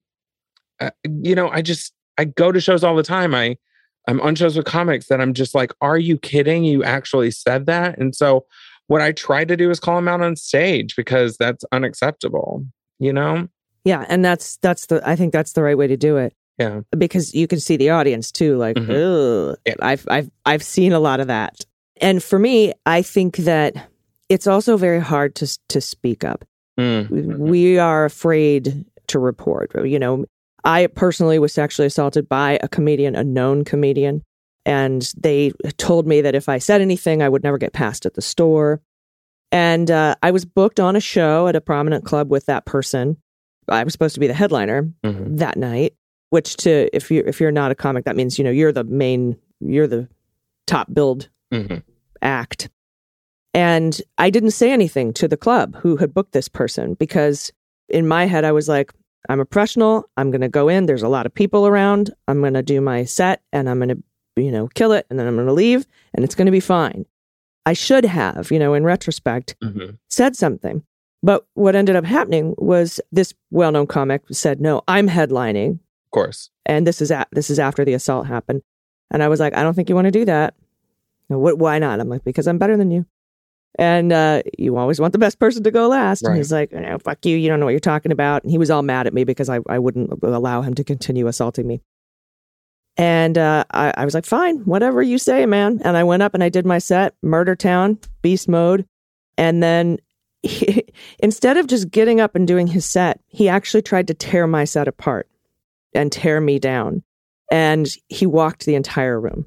uh, 0.80 0.92
you 1.04 1.36
know, 1.36 1.50
I 1.50 1.62
just, 1.62 1.94
I 2.18 2.26
go 2.26 2.52
to 2.52 2.62
shows 2.62 2.84
all 2.84 2.96
the 2.96 3.04
time. 3.04 3.36
I, 3.36 3.58
I'm 4.08 4.22
on 4.22 4.36
shows 4.36 4.58
with 4.58 4.66
comics 4.66 5.08
that 5.08 5.22
I'm 5.22 5.34
just 5.34 5.54
like, 5.54 5.72
are 5.82 5.98
you 5.98 6.18
kidding? 6.18 6.64
You 6.64 6.84
actually 6.84 7.32
said 7.32 7.66
that. 7.68 7.98
And 7.98 8.16
so 8.16 8.46
what 8.88 9.02
I 9.02 9.12
try 9.12 9.46
to 9.46 9.56
do 9.56 9.70
is 9.70 9.80
call 9.80 9.98
them 9.98 10.08
out 10.08 10.22
on 10.22 10.36
stage 10.36 10.96
because 10.96 11.38
that's 11.38 11.64
unacceptable, 11.72 12.66
you 12.98 13.14
know? 13.14 13.48
Yeah, 13.86 14.06
and 14.10 14.26
that's 14.26 14.58
that's 14.58 14.88
the 14.88 15.02
I 15.08 15.16
think 15.16 15.32
that's 15.32 15.54
the 15.54 15.64
right 15.64 15.78
way 15.78 15.88
to 15.88 15.96
do 15.96 16.18
it 16.18 16.34
Yeah. 16.60 16.82
because 16.98 17.34
you 17.34 17.48
can 17.48 17.60
see 17.60 17.78
the 17.78 17.90
audience 17.92 18.32
too. 18.32 18.58
Like, 18.58 18.76
Mhm. 18.76 19.56
Yeah. 19.66 19.76
I've 19.82 20.06
I've 20.10 20.30
I've 20.46 20.64
seen 20.64 20.92
a 20.94 21.00
lot 21.00 21.20
of 21.20 21.28
that. 21.28 21.66
And 22.02 22.22
for 22.24 22.38
me, 22.40 22.74
I 22.86 23.02
think 23.02 23.38
that 23.38 23.76
it's 24.30 24.46
also 24.48 24.78
very 24.78 25.00
hard 25.00 25.36
to 25.36 25.58
to 25.70 25.82
speak 25.82 26.24
up. 26.24 26.46
Mm. 26.80 27.38
we 27.40 27.78
are 27.78 28.06
afraid 28.06 28.86
to 29.08 29.20
report. 29.20 29.72
You 29.86 30.00
know, 30.00 30.24
I 30.64 30.88
personally 30.88 31.38
was 31.38 31.52
sexually 31.54 31.88
assaulted 31.88 32.30
by 32.30 32.58
a 32.64 32.70
comedian, 32.70 33.16
a 33.18 33.24
known 33.24 33.66
comedian, 33.66 34.24
and 34.66 35.12
they 35.18 35.52
told 35.78 36.08
me 36.08 36.22
that 36.22 36.36
if 36.36 36.48
I 36.48 36.58
said 36.58 36.80
anything, 36.80 37.22
I 37.22 37.28
would 37.28 37.44
never 37.44 37.58
get 37.58 37.74
passed 37.74 38.06
at 38.06 38.14
the 38.14 38.22
store. 38.22 38.80
And 39.52 39.90
uh, 39.92 40.16
I 40.24 40.32
was 40.32 40.46
booked 40.46 40.80
on 40.80 40.96
a 40.96 41.00
show 41.02 41.48
at 41.48 41.56
a 41.56 41.62
prominent 41.62 42.06
club 42.06 42.30
with 42.32 42.46
that 42.46 42.66
person. 42.66 43.18
I 43.68 43.84
was 43.84 43.92
supposed 43.94 44.14
to 44.14 44.20
be 44.22 44.28
the 44.28 44.34
headliner 44.34 44.84
Mhm. 45.04 45.38
that 45.40 45.58
night. 45.58 45.94
Which, 46.32 46.58
to 46.58 46.96
if 46.96 47.10
you 47.10 47.24
if 47.26 47.40
you're 47.42 47.52
not 47.52 47.72
a 47.72 47.76
comic, 47.76 48.06
that 48.06 48.16
means 48.16 48.38
you 48.38 48.44
know 48.44 48.52
you're 48.52 48.72
the 48.72 48.84
main, 48.84 49.36
you're 49.60 49.88
the 49.88 50.08
top 50.68 50.94
billed 50.94 51.30
Mhm. 51.54 51.82
act. 52.22 52.70
And 53.56 54.00
I 54.20 54.30
didn't 54.30 54.52
say 54.52 54.72
anything 54.72 55.12
to 55.14 55.28
the 55.28 55.38
club 55.38 55.76
who 55.78 55.98
had 55.98 56.14
booked 56.14 56.34
this 56.34 56.48
person 56.48 56.94
because 56.94 57.52
in 57.90 58.08
my 58.08 58.26
head, 58.28 58.46
I 58.46 58.52
was 58.52 58.68
like, 58.70 58.94
I'm 59.28 59.40
a 59.40 59.46
professional. 59.46 60.08
I'm 60.18 60.30
going 60.30 60.42
to 60.42 60.48
go 60.50 60.70
in. 60.70 60.86
There's 60.86 61.02
a 61.02 61.10
lot 61.10 61.26
of 61.26 61.34
people 61.34 61.66
around. 61.66 62.12
I'm 62.28 62.42
going 62.42 62.54
to 62.54 62.62
do 62.62 62.80
my 62.80 63.06
set 63.06 63.42
and 63.52 63.68
I'm 63.68 63.80
going 63.80 63.90
to, 63.90 64.04
you 64.36 64.52
know, 64.52 64.68
kill 64.76 64.92
it. 64.92 65.08
And 65.10 65.18
then 65.18 65.26
I'm 65.28 65.36
going 65.36 65.48
to 65.48 65.54
leave 65.54 65.88
and 66.14 66.24
it's 66.24 66.36
going 66.36 66.46
to 66.46 66.52
be 66.52 66.60
fine. 66.60 67.06
I 67.66 67.74
should 67.74 68.06
have, 68.06 68.52
you 68.52 68.60
know, 68.60 68.76
in 68.76 68.84
retrospect, 68.84 69.56
Mhm. 69.64 69.98
said 70.10 70.36
something. 70.36 70.84
But 71.24 71.46
what 71.56 71.76
ended 71.76 71.96
up 71.96 72.06
happening 72.06 72.54
was 72.60 73.02
this 73.12 73.34
well 73.50 73.72
known 73.72 73.88
comic 73.88 74.22
said, 74.32 74.62
No, 74.62 74.84
I'm 74.88 75.08
headlining 75.10 75.80
Of 76.10 76.12
course. 76.12 76.50
and 76.66 76.86
this 76.88 77.02
is 77.02 77.12
a- 77.12 77.28
this 77.32 77.50
is 77.50 77.60
after 77.60 77.86
the 77.86 77.94
assault 77.94 78.28
happened. 78.28 78.62
And 79.12 79.24
i 79.24 79.28
was 79.28 79.40
like 79.40 79.56
i 79.56 79.64
don't 79.64 79.74
think 79.76 79.90
you 79.90 79.96
want 79.96 80.06
to 80.06 80.12
do 80.12 80.26
that. 80.26 80.56
What 81.28 81.58
why 81.60 81.78
not? 81.80 82.00
I'm 82.00 82.10
like 82.10 82.24
because 82.24 82.48
i'm 82.48 82.58
better 82.58 82.78
than 82.78 82.90
you. 82.92 83.06
And 83.78 84.12
uh, 84.12 84.42
you 84.58 84.78
always 84.78 85.00
want 85.00 85.14
the 85.14 85.20
best 85.20 85.38
person 85.40 85.64
to 85.64 85.72
go 85.72 85.88
last. 85.88 86.24
And 86.24 86.36
he's 86.38 86.52
like 86.52 86.72
no, 86.72 86.98
fuck 86.98 87.24
you 87.26 87.38
you 87.38 87.48
don't 87.48 87.60
know 87.60 87.66
what 87.68 87.72
you're 87.72 87.80
talking 87.80 88.12
about. 88.12 88.44
And 88.44 88.52
he 88.52 88.58
was 88.58 88.72
all 88.72 88.82
mad 88.82 89.06
at 89.08 89.14
me 89.14 89.24
because 89.24 89.50
i, 89.50 89.60
I 89.70 89.78
wouldn't 89.80 90.12
allow 90.24 90.62
him 90.64 90.74
to 90.76 90.84
continue 90.84 91.28
assaulting 91.28 91.68
me. 91.68 91.82
And 92.98 93.38
uh, 93.38 93.64
I, 93.72 93.94
I 93.96 94.06
was 94.06 94.14
like 94.14 94.26
fine 94.26 94.58
whatever 94.66 95.02
you 95.02 95.18
say 95.18 95.46
man. 95.46 95.80
And 95.84 95.96
i 95.96 96.04
went 96.04 96.24
up 96.24 96.34
and 96.34 96.44
i 96.44 96.50
did 96.50 96.66
my 96.66 96.80
set 96.80 97.14
murder 97.22 97.56
town 97.56 98.00
beast 98.22 98.50
mode. 98.50 98.86
And 99.38 99.64
then 99.64 100.00
he, 100.44 100.84
instead 101.20 101.58
of 101.58 101.68
just 101.68 101.92
getting 101.92 102.20
up 102.20 102.36
and 102.36 102.48
doing 102.48 102.68
his 102.68 102.86
set 102.86 103.20
he 103.28 103.48
actually 103.50 103.82
tried 103.82 104.08
to 104.08 104.14
tear 104.14 104.48
my 104.48 104.66
set 104.66 104.88
apart 104.88 105.30
and 105.94 106.12
tear 106.12 106.40
me 106.42 106.60
down. 106.60 107.04
And 107.52 107.90
he 108.10 108.26
walked 108.26 108.66
the 108.66 108.76
entire 108.76 109.20
room. 109.20 109.46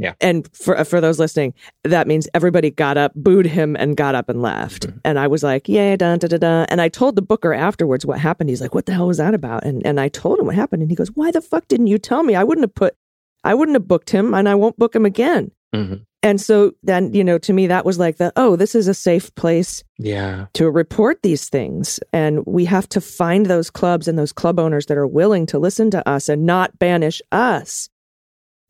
Yeah. 0.00 0.14
And 0.20 0.48
for 0.54 0.84
for 0.84 1.00
those 1.00 1.18
listening, 1.18 1.54
that 1.82 2.06
means 2.06 2.28
everybody 2.32 2.70
got 2.70 2.96
up, 2.96 3.12
booed 3.16 3.46
him, 3.46 3.74
and 3.76 3.96
got 3.96 4.14
up 4.14 4.28
and 4.28 4.40
left. 4.40 4.86
Mhm. 4.86 5.00
And 5.04 5.18
I 5.18 5.26
was 5.26 5.42
like, 5.42 5.68
"Yeah, 5.68 5.96
da 5.96 6.16
da 6.16 6.28
da 6.28 6.36
da." 6.36 6.66
And 6.68 6.80
I 6.80 6.88
told 6.88 7.16
the 7.16 7.22
booker 7.22 7.52
afterwards 7.52 8.06
what 8.06 8.18
happened. 8.20 8.48
He's 8.48 8.60
like, 8.60 8.76
"What 8.76 8.86
the 8.86 8.92
hell 8.92 9.08
was 9.08 9.16
that 9.16 9.34
about?" 9.34 9.64
And 9.64 9.84
and 9.84 9.98
I 9.98 10.08
told 10.08 10.38
him 10.38 10.46
what 10.46 10.54
happened, 10.54 10.82
and 10.82 10.90
he 10.90 10.94
goes, 10.94 11.10
"Why 11.16 11.32
the 11.32 11.40
fuck 11.40 11.66
didn't 11.66 11.88
you 11.88 11.98
tell 11.98 12.22
me? 12.22 12.36
I 12.36 12.44
wouldn't 12.44 12.62
have 12.62 12.74
put, 12.76 12.94
I 13.42 13.54
wouldn't 13.54 13.74
have 13.74 13.88
booked 13.88 14.10
him, 14.10 14.34
and 14.34 14.48
I 14.48 14.54
won't 14.54 14.76
book 14.78 14.94
him 14.94 15.04
again." 15.04 15.50
Mhm. 15.74 16.04
And 16.22 16.40
so 16.40 16.72
then, 16.82 17.12
you 17.14 17.22
know, 17.22 17.38
to 17.38 17.52
me, 17.52 17.68
that 17.68 17.84
was 17.84 17.98
like 17.98 18.16
the, 18.16 18.32
oh, 18.34 18.56
this 18.56 18.74
is 18.74 18.88
a 18.88 18.94
safe 18.94 19.32
place 19.36 19.84
Yeah. 19.98 20.46
to 20.54 20.68
report 20.70 21.22
these 21.22 21.48
things. 21.48 22.00
And 22.12 22.44
we 22.44 22.64
have 22.64 22.88
to 22.90 23.00
find 23.00 23.46
those 23.46 23.70
clubs 23.70 24.08
and 24.08 24.18
those 24.18 24.32
club 24.32 24.58
owners 24.58 24.86
that 24.86 24.98
are 24.98 25.06
willing 25.06 25.46
to 25.46 25.58
listen 25.60 25.90
to 25.92 26.08
us 26.08 26.28
and 26.28 26.44
not 26.44 26.78
banish 26.80 27.22
us 27.30 27.88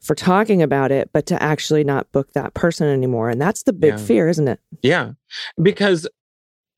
for 0.02 0.14
talking 0.14 0.62
about 0.62 0.92
it, 0.92 1.10
but 1.12 1.26
to 1.26 1.42
actually 1.42 1.84
not 1.84 2.12
book 2.12 2.32
that 2.34 2.54
person 2.54 2.86
anymore. 2.86 3.30
And 3.30 3.40
that's 3.40 3.62
the 3.62 3.72
big 3.72 3.92
Yeah. 3.94 3.96
fear, 3.96 4.28
isn't 4.28 4.46
it? 4.48 4.60
Yeah. 4.82 5.12
Because 5.60 6.06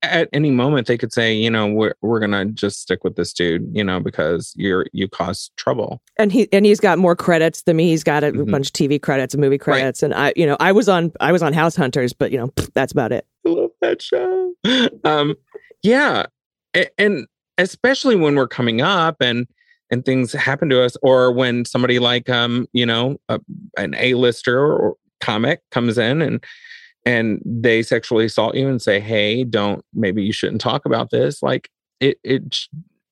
at 0.02 0.28
any 0.32 0.50
moment 0.50 0.86
they 0.86 0.96
could 0.96 1.12
say, 1.12 1.34
you 1.34 1.50
know, 1.50 1.66
we're 1.66 1.94
we're 2.00 2.20
gonna 2.20 2.46
just 2.46 2.80
stick 2.80 3.04
with 3.04 3.16
this 3.16 3.32
dude, 3.32 3.68
you 3.72 3.84
know, 3.84 4.00
because 4.00 4.52
you're 4.56 4.86
you 4.92 5.08
cause 5.08 5.50
trouble. 5.56 6.00
and 6.18 6.32
he 6.32 6.48
and 6.52 6.64
he's 6.64 6.80
got 6.80 6.98
more 6.98 7.14
credits 7.14 7.62
than 7.62 7.76
me. 7.76 7.88
He's 7.88 8.04
got 8.04 8.24
a 8.24 8.32
Mhm. 8.32 8.50
bunch 8.50 8.68
of 8.68 8.72
TV 8.72 9.00
credits 9.00 9.34
and 9.34 9.40
movie 9.40 9.58
credits, 9.58 10.02
and 10.02 10.14
I, 10.14 10.32
you 10.36 10.46
know, 10.46 10.56
I 10.60 10.72
was 10.72 10.88
on 10.88 11.12
I 11.20 11.32
was 11.32 11.42
on 11.42 11.52
House 11.52 11.76
Hunters, 11.76 12.12
but 12.12 12.30
you 12.32 12.38
know, 12.38 12.52
that's 12.74 12.92
about 12.92 13.12
it. 13.12 13.26
I 13.46 13.50
love 13.50 13.70
that 13.82 14.00
show. 14.02 14.52
Um, 15.04 15.34
yeah, 15.82 16.26
A- 16.76 16.88
and 17.00 17.26
especially 17.58 18.16
when 18.16 18.34
we're 18.36 18.48
coming 18.48 18.80
up 18.80 19.16
and 19.20 19.46
and 19.90 20.04
things 20.04 20.32
happen 20.32 20.68
to 20.70 20.82
us, 20.82 20.96
or 21.02 21.32
when 21.32 21.64
somebody 21.64 21.98
like 21.98 22.28
um, 22.30 22.66
you 22.72 22.86
know, 22.86 23.18
a, 23.28 23.40
an 23.76 23.94
A-lister 23.98 24.58
or 24.58 24.96
comic 25.20 25.60
comes 25.70 25.98
in 25.98 26.22
and 26.22 26.42
and 27.06 27.40
they 27.44 27.82
sexually 27.82 28.24
assault 28.26 28.54
you 28.54 28.68
and 28.68 28.80
say, 28.80 29.00
"Hey, 29.00 29.44
don't 29.44 29.84
maybe 29.94 30.22
you 30.22 30.32
shouldn't 30.32 30.60
talk 30.60 30.84
about 30.84 31.10
this." 31.10 31.42
Like 31.42 31.68
it, 32.00 32.18
it, 32.24 32.56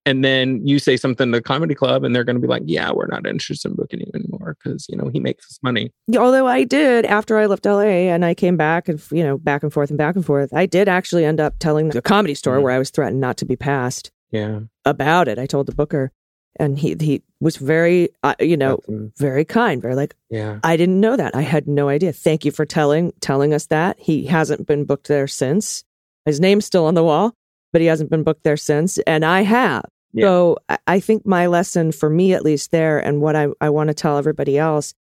and 0.07 0.25
then 0.25 0.67
you 0.67 0.79
say 0.79 0.97
something 0.97 1.31
to 1.33 1.39
the 1.39 1.43
comedy 1.43 1.75
club, 1.75 2.03
and 2.05 2.15
they're 2.15 2.25
going 2.25 2.37
to 2.37 2.41
be 2.43 2.49
like, 2.49 2.63
"Yeah, 2.65 2.91
we're 2.93 3.07
not 3.09 3.27
interested 3.27 3.71
in 3.71 3.77
booking 3.77 4.01
you 4.01 4.11
anymore 4.15 4.57
because 4.63 4.87
you 4.89 4.97
know 4.97 5.09
he 5.09 5.21
makes 5.21 5.45
us 5.47 5.59
money." 5.63 5.91
Although 6.17 6.47
I 6.47 6.65
did 6.65 7.05
after 7.05 7.39
I 7.39 7.47
left 7.47 7.67
LA 7.67 8.09
and 8.09 8.25
I 8.25 8.35
came 8.35 8.57
back 8.57 8.89
and 8.89 9.03
you 9.11 9.23
know 9.23 9.37
back 9.39 9.63
and 9.63 9.73
forth 9.73 9.91
and 9.91 9.99
back 9.99 10.17
and 10.17 10.25
forth, 10.25 10.53
I 10.55 10.67
did 10.67 10.89
actually 10.89 11.25
end 11.25 11.41
up 11.41 11.55
telling 11.59 11.89
the 11.91 12.03
comedy 12.03 12.35
store 12.35 12.59
Mhm. 12.59 12.63
where 12.63 12.73
I 12.73 12.79
was 12.79 12.91
threatened 12.91 13.21
not 13.21 13.37
to 13.39 13.45
be 13.45 13.57
passed 13.57 14.11
Yeah, 14.31 14.61
about 14.85 15.29
it. 15.29 15.39
I 15.39 15.47
told 15.47 15.67
the 15.67 15.75
booker, 15.75 16.13
and 16.59 16.79
he 16.79 16.97
he 17.01 17.23
was 17.41 17.57
very 17.57 18.09
uh, 18.23 18.35
you 18.41 18.57
know 18.57 18.81
very 19.17 19.45
kind, 19.45 19.81
very 19.83 19.95
like 19.95 20.15
yeah, 20.31 20.59
I 20.65 20.77
didn't 20.77 21.01
know 21.01 21.17
that. 21.17 21.35
I 21.35 21.43
had 21.43 21.67
no 21.69 21.89
idea. 21.89 22.13
Thank 22.13 22.45
you 22.45 22.51
for 22.51 22.65
telling 22.67 23.13
telling 23.21 23.53
us 23.55 23.67
that. 23.67 23.99
He 24.01 24.27
hasn't 24.27 24.67
been 24.67 24.85
booked 24.85 25.09
there 25.09 25.27
since. 25.29 25.85
His 26.25 26.41
name's 26.41 26.67
still 26.67 26.85
on 26.87 26.95
the 26.95 27.05
wall, 27.05 27.35
but 27.73 27.81
he 27.81 27.87
hasn't 27.87 28.11
been 28.11 28.23
booked 28.23 28.45
there 28.45 28.57
since, 28.57 28.99
and 28.99 29.25
I 29.25 29.43
have. 29.43 29.85
Yeah. 30.13 30.27
So 30.27 30.57
I- 30.69 30.79
I 30.87 31.01
think 31.01 31.27
my 31.27 31.47
lesson 31.47 31.93
for 31.93 32.09
me, 32.11 32.33
at 32.33 32.43
least 32.45 32.71
there, 32.71 32.99
and 32.99 33.21
what 33.21 33.37
I, 33.37 33.49
I 33.61 33.69
want 33.71 33.89
to 33.89 33.95
tell 33.95 34.17
everybody 34.19 34.59
else 34.59 34.95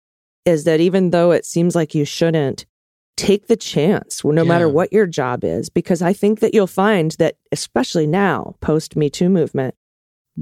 is 0.45 0.63
that 0.65 0.79
even 0.79 1.09
though 1.11 1.31
it 1.31 1.45
seems 1.45 1.75
like 1.75 1.95
you 1.95 2.05
shouldn't, 2.05 2.65
take 3.15 3.47
the 3.47 3.55
chance, 3.55 4.23
no 4.23 4.43
matter 4.45 4.67
what 4.69 4.93
your 4.93 5.07
job 5.07 5.43
is, 5.43 5.69
because 5.69 6.01
I 6.01 6.13
think 6.13 6.39
that 6.41 6.53
you'll 6.53 6.67
find 6.67 7.11
that, 7.19 7.35
especially 7.51 8.05
now, 8.05 8.55
post 8.61 8.95
Me 8.95 9.09
Too 9.09 9.27
movement, 9.27 9.75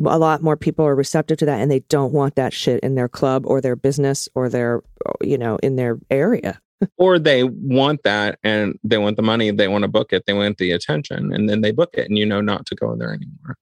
a 0.06 0.18
lot 0.18 0.41
more 0.41 0.58
people 0.58 0.86
are 0.86 0.96
receptive 0.96 1.38
to 1.38 1.46
that 1.46 1.62
and 1.62 1.72
they 1.72 1.80
don't 1.82 2.14
want 2.14 2.36
that 2.36 2.54
shit 2.54 2.80
in 2.82 2.96
their 2.96 3.08
club 3.08 3.46
or 3.46 3.62
their 3.62 3.76
business 3.76 4.28
or 4.36 4.50
their, 4.50 4.82
you 5.22 5.38
know, 5.38 5.58
in 5.64 5.76
their 5.76 5.98
area. 6.10 6.60
or 6.98 7.18
they 7.18 7.43
want 7.43 8.04
that 8.04 8.38
and 8.43 8.78
they 8.84 8.98
want 8.98 9.16
the 9.16 9.24
money 9.24 9.50
they 9.50 9.68
want 9.70 9.84
to 9.84 9.88
book 9.88 10.12
it 10.12 10.24
they 10.28 10.34
want 10.34 10.58
the 10.58 10.72
attention 10.72 11.34
and 11.34 11.50
then 11.50 11.62
they 11.62 11.72
book 11.72 11.91
it 11.93 12.10
and 12.10 12.18
you 12.18 12.26
know 12.26 12.41
not 12.41 12.66
to 12.66 12.76
go 12.76 12.96
there 12.98 13.14
anymore 13.14 13.58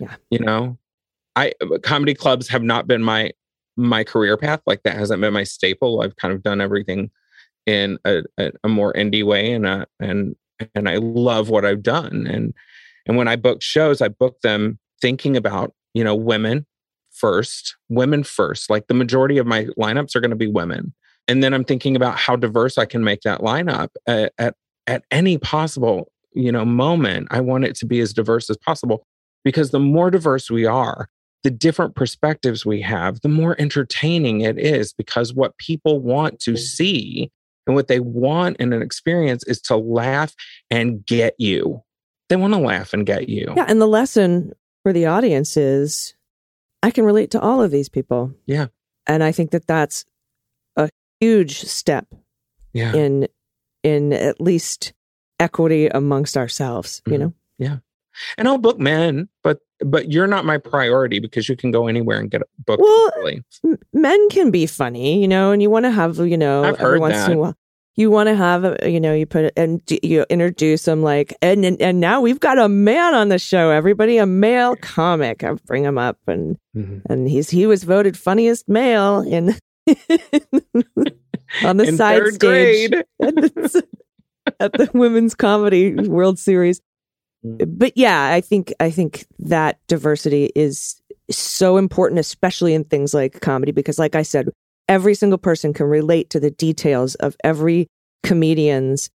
Yeah. 0.00 0.14
you 0.30 0.38
know 0.38 0.78
i 1.36 1.52
comedy 1.82 2.14
clubs 2.14 2.48
have 2.48 2.62
not 2.62 2.86
been 2.86 3.02
my 3.02 3.32
my 3.76 4.02
career 4.02 4.38
path 4.38 4.62
like 4.66 4.82
that 4.84 4.96
hasn't 4.96 5.20
been 5.20 5.34
my 5.34 5.44
staple 5.44 6.00
i've 6.00 6.16
kind 6.16 6.32
of 6.32 6.42
done 6.42 6.62
everything 6.62 7.10
in 7.66 7.98
a, 8.06 8.22
a, 8.38 8.50
a 8.64 8.68
more 8.68 8.94
indie 8.94 9.24
way 9.24 9.52
and 9.52 9.66
uh 9.66 9.84
and 10.00 10.34
and 10.74 10.88
i 10.88 10.96
love 10.96 11.50
what 11.50 11.66
i've 11.66 11.82
done 11.82 12.26
and 12.26 12.54
and 13.06 13.18
when 13.18 13.28
i 13.28 13.36
book 13.36 13.62
shows 13.62 14.00
i 14.00 14.08
book 14.08 14.40
them 14.40 14.78
thinking 15.04 15.36
about 15.36 15.74
you 15.92 16.02
know 16.02 16.14
women 16.14 16.64
first 17.10 17.76
women 17.90 18.24
first 18.24 18.70
like 18.70 18.86
the 18.86 18.94
majority 18.94 19.36
of 19.36 19.46
my 19.46 19.66
lineups 19.78 20.16
are 20.16 20.20
going 20.20 20.30
to 20.30 20.36
be 20.36 20.46
women. 20.46 20.94
And 21.28 21.42
then 21.42 21.52
i'm 21.52 21.64
thinking 21.64 21.94
about 21.94 22.18
how 22.18 22.36
diverse 22.36 22.78
i 22.78 22.86
can 22.86 23.04
make 23.04 23.20
that 23.20 23.40
lineup 23.40 23.90
at, 24.06 24.32
at 24.38 24.54
at 24.86 25.04
any 25.10 25.36
possible 25.36 26.10
you 26.32 26.50
know 26.50 26.64
moment. 26.64 27.28
I 27.30 27.40
want 27.40 27.64
it 27.64 27.76
to 27.76 27.86
be 27.86 28.00
as 28.00 28.14
diverse 28.14 28.48
as 28.48 28.56
possible 28.56 29.04
because 29.44 29.70
the 29.70 29.78
more 29.78 30.10
diverse 30.10 30.50
we 30.50 30.64
are 30.64 31.08
the 31.42 31.50
different 31.50 31.94
perspectives 31.94 32.64
we 32.64 32.80
have 32.80 33.20
the 33.20 33.28
more 33.28 33.54
entertaining 33.60 34.40
it 34.40 34.58
is 34.58 34.94
because 34.94 35.34
what 35.34 35.58
people 35.58 36.00
want 36.00 36.40
to 36.40 36.52
mm. 36.52 36.58
see 36.58 37.30
and 37.66 37.74
what 37.74 37.88
they 37.88 38.00
want 38.00 38.56
in 38.58 38.72
an 38.72 38.82
experience 38.82 39.44
is 39.44 39.60
to 39.62 39.76
laugh 39.76 40.34
and 40.70 41.04
get 41.04 41.34
you. 41.38 41.82
They 42.28 42.36
want 42.36 42.54
to 42.54 42.60
laugh 42.60 42.92
and 42.92 43.06
get 43.06 43.28
you. 43.28 43.52
Yeah. 43.56 43.66
And 43.68 43.80
the 43.80 43.86
lesson 43.86 44.52
for 44.84 44.92
the 44.92 45.06
audience 45.06 45.56
is 45.56 46.14
I 46.82 46.90
can 46.92 47.04
relate 47.04 47.32
to 47.32 47.40
all 47.40 47.60
of 47.62 47.72
these 47.72 47.88
people. 47.88 48.32
Yeah. 48.46 48.66
And 49.06 49.24
I 49.24 49.32
think 49.32 49.50
that 49.50 49.66
that's 49.66 50.04
a 50.76 50.88
huge 51.20 51.62
step 51.62 52.06
yeah 52.72 52.92
in 52.94 53.26
in 53.82 54.12
at 54.12 54.40
least 54.40 54.92
equity 55.40 55.86
amongst 55.88 56.36
ourselves, 56.36 57.02
you 57.06 57.14
Mhm. 57.14 57.18
know? 57.20 57.32
Yeah. 57.58 57.76
And 58.38 58.46
i'll 58.46 58.58
book 58.58 58.78
men 58.78 59.28
but 59.42 59.58
but 59.84 60.12
you're 60.12 60.26
not 60.28 60.44
my 60.44 60.56
priority 60.58 61.18
because 61.18 61.48
you 61.48 61.56
can 61.56 61.70
go 61.72 61.86
anywhere 61.88 62.18
and 62.20 62.30
get 62.30 62.42
booked 62.64 62.80
Well, 62.82 63.10
Men 63.92 64.28
can 64.30 64.50
be 64.50 64.66
funny, 64.66 65.20
you 65.20 65.26
know, 65.28 65.50
and 65.52 65.60
you 65.62 65.68
want 65.70 65.84
to 65.84 65.90
have, 65.90 66.18
you 66.18 66.36
know, 66.38 66.62
I've 66.64 66.74
every 66.74 66.84
heard 66.84 67.00
once 67.00 67.28
in 67.28 67.40
that. 67.40 67.56
You 67.96 68.10
want 68.10 68.28
to 68.28 68.34
have, 68.34 68.64
a, 68.64 68.90
you 68.90 68.98
know, 69.00 69.14
you 69.14 69.24
put 69.24 69.44
it 69.44 69.52
and 69.56 69.80
you 70.02 70.26
introduce 70.28 70.82
them 70.84 71.02
like, 71.02 71.32
and, 71.40 71.64
and 71.64 71.80
and 71.80 72.00
now 72.00 72.20
we've 72.20 72.40
got 72.40 72.58
a 72.58 72.68
man 72.68 73.14
on 73.14 73.28
the 73.28 73.38
show. 73.38 73.70
Everybody, 73.70 74.18
a 74.18 74.26
male 74.26 74.74
comic. 74.76 75.44
I 75.44 75.52
bring 75.66 75.84
him 75.84 75.96
up, 75.98 76.18
and 76.26 76.56
Mhm. 76.76 77.02
and 77.08 77.28
he's 77.28 77.50
he 77.50 77.66
was 77.66 77.84
voted 77.84 78.18
funniest 78.18 78.68
male 78.68 79.20
in 79.20 79.56
on 81.62 81.76
the 81.76 81.84
In 81.84 81.96
side 81.96 82.26
stage 82.34 82.92
at 83.22 83.34
the, 83.36 83.84
at 84.60 84.72
the 84.72 84.90
women's 84.94 85.34
comedy 85.34 85.94
world 85.94 86.38
series 86.38 86.80
Mm. 87.44 87.78
but 87.78 87.92
yeah 87.94 88.32
i 88.32 88.40
think 88.40 88.72
i 88.80 88.90
think 88.90 89.26
that 89.38 89.78
diversity 89.86 90.50
is 90.56 90.98
so 91.30 91.76
important 91.76 92.18
especially 92.18 92.72
in 92.72 92.84
things 92.84 93.12
like 93.12 93.42
comedy 93.42 93.70
because 93.70 93.98
like 93.98 94.14
i 94.14 94.22
said 94.22 94.48
every 94.88 95.14
single 95.14 95.38
person 95.38 95.72
can 95.72 95.86
relate 95.86 96.30
to 96.30 96.40
the 96.40 96.50
details 96.50 97.14
of 97.16 97.36
every 97.44 97.86
comedian's 98.22 99.10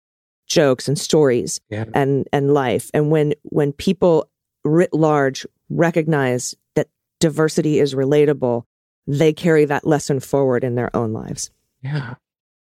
jokes 0.47 0.89
and 0.89 0.99
stories 0.99 1.61
Yeah. 1.69 1.85
and 1.95 2.27
and 2.33 2.53
life 2.55 2.91
and 2.95 3.11
when 3.11 3.35
when 3.45 3.73
people 3.73 4.31
writ 4.65 4.93
large 4.95 5.47
recognize 5.69 6.55
that 6.75 6.89
diversity 7.21 7.79
is 7.79 7.95
relatable 7.95 8.63
they 9.07 9.33
carry 9.33 9.65
that 9.67 9.87
lesson 9.87 10.21
forward 10.21 10.65
in 10.65 10.75
their 10.75 10.95
own 10.97 11.13
lives 11.13 11.51
Yeah. 11.83 12.15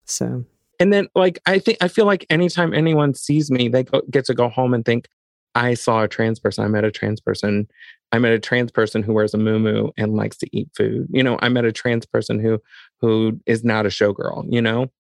so 0.06 0.46
And 0.80 0.92
then 0.94 1.08
like 1.16 1.40
I 1.46 1.60
think 1.60 1.78
I 1.82 1.88
feel 1.90 2.06
like 2.06 2.26
anytime 2.30 2.74
anyone 2.74 3.14
sees 3.14 3.50
me, 3.52 3.68
they 3.70 3.84
go, 3.84 4.02
get 4.10 4.26
to 4.26 4.34
go 4.34 4.50
home 4.50 4.74
and 4.74 4.84
think, 4.86 5.08
I 5.58 5.74
saw 5.74 6.04
a 6.04 6.08
trans 6.10 6.38
person. 6.38 6.66
I 6.66 6.68
met 6.68 6.84
a 6.84 6.92
trans 6.92 7.22
person. 7.22 7.68
I 8.12 8.20
met 8.20 8.34
a 8.34 8.40
trans 8.40 8.72
person 8.72 9.02
who 9.04 9.14
wears 9.14 9.34
a 9.34 9.38
muumuu 9.38 9.92
and 9.98 10.14
likes 10.16 10.36
to 10.40 10.48
eat 10.52 10.68
food. 10.76 11.08
You 11.12 11.24
know, 11.24 11.40
I 11.42 11.48
met 11.48 11.64
a 11.64 11.72
trans 11.72 12.06
person 12.06 12.40
who 12.40 12.60
who 13.08 13.40
is 13.46 13.64
not 13.64 13.86
a 13.86 13.90
showgirl, 13.90 14.46
you 14.52 14.62
know. 14.62 14.92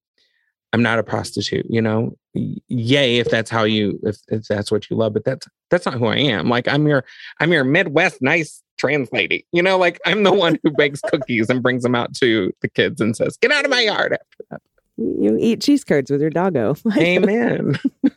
I'm 0.74 0.82
not 0.82 0.99
a 0.99 1.03
prostitute, 1.03 1.66
you 1.70 1.82
know. 1.82 2.18
Yay, 2.34 3.20
if 3.20 3.30
that's 3.30 3.49
how 3.49 3.64
you 3.64 3.97
if, 4.03 4.18
if 4.28 4.43
that's 4.43 4.72
what 4.72 4.89
you 4.89 4.97
love, 4.97 5.14
but 5.14 5.24
that's 5.24 5.47
that's 5.70 5.86
not 5.86 5.95
who 5.95 6.08
I 6.08 6.18
am. 6.18 6.49
Like 6.49 6.68
I'm 6.68 6.86
your 6.88 7.06
I'm 7.39 7.53
your 7.53 7.64
Midwest 7.64 8.22
nice 8.22 8.62
trans 8.78 9.10
lady. 9.14 9.45
You 9.53 9.64
know, 9.64 9.78
like 9.78 9.99
I'm 10.06 10.24
the 10.24 10.34
one 10.34 10.60
who 10.64 10.72
bakes 10.72 10.99
cookies 11.01 11.49
and 11.49 11.64
brings 11.64 11.84
them 11.84 11.95
out 11.95 12.14
to 12.16 12.51
the 12.62 12.68
kids 12.68 12.99
and 12.99 13.16
says, 13.16 13.38
"Get 13.38 13.51
out 13.51 13.64
of 13.64 13.72
my 13.72 13.82
yard." 13.82 14.14
After 14.14 14.45
that. 14.49 14.62
you 14.97 15.38
eat 15.39 15.62
cheese 15.62 15.86
curds 15.86 16.12
with 16.12 16.20
your 16.20 16.30
doggo 16.30 16.76
Amen. 16.97 17.80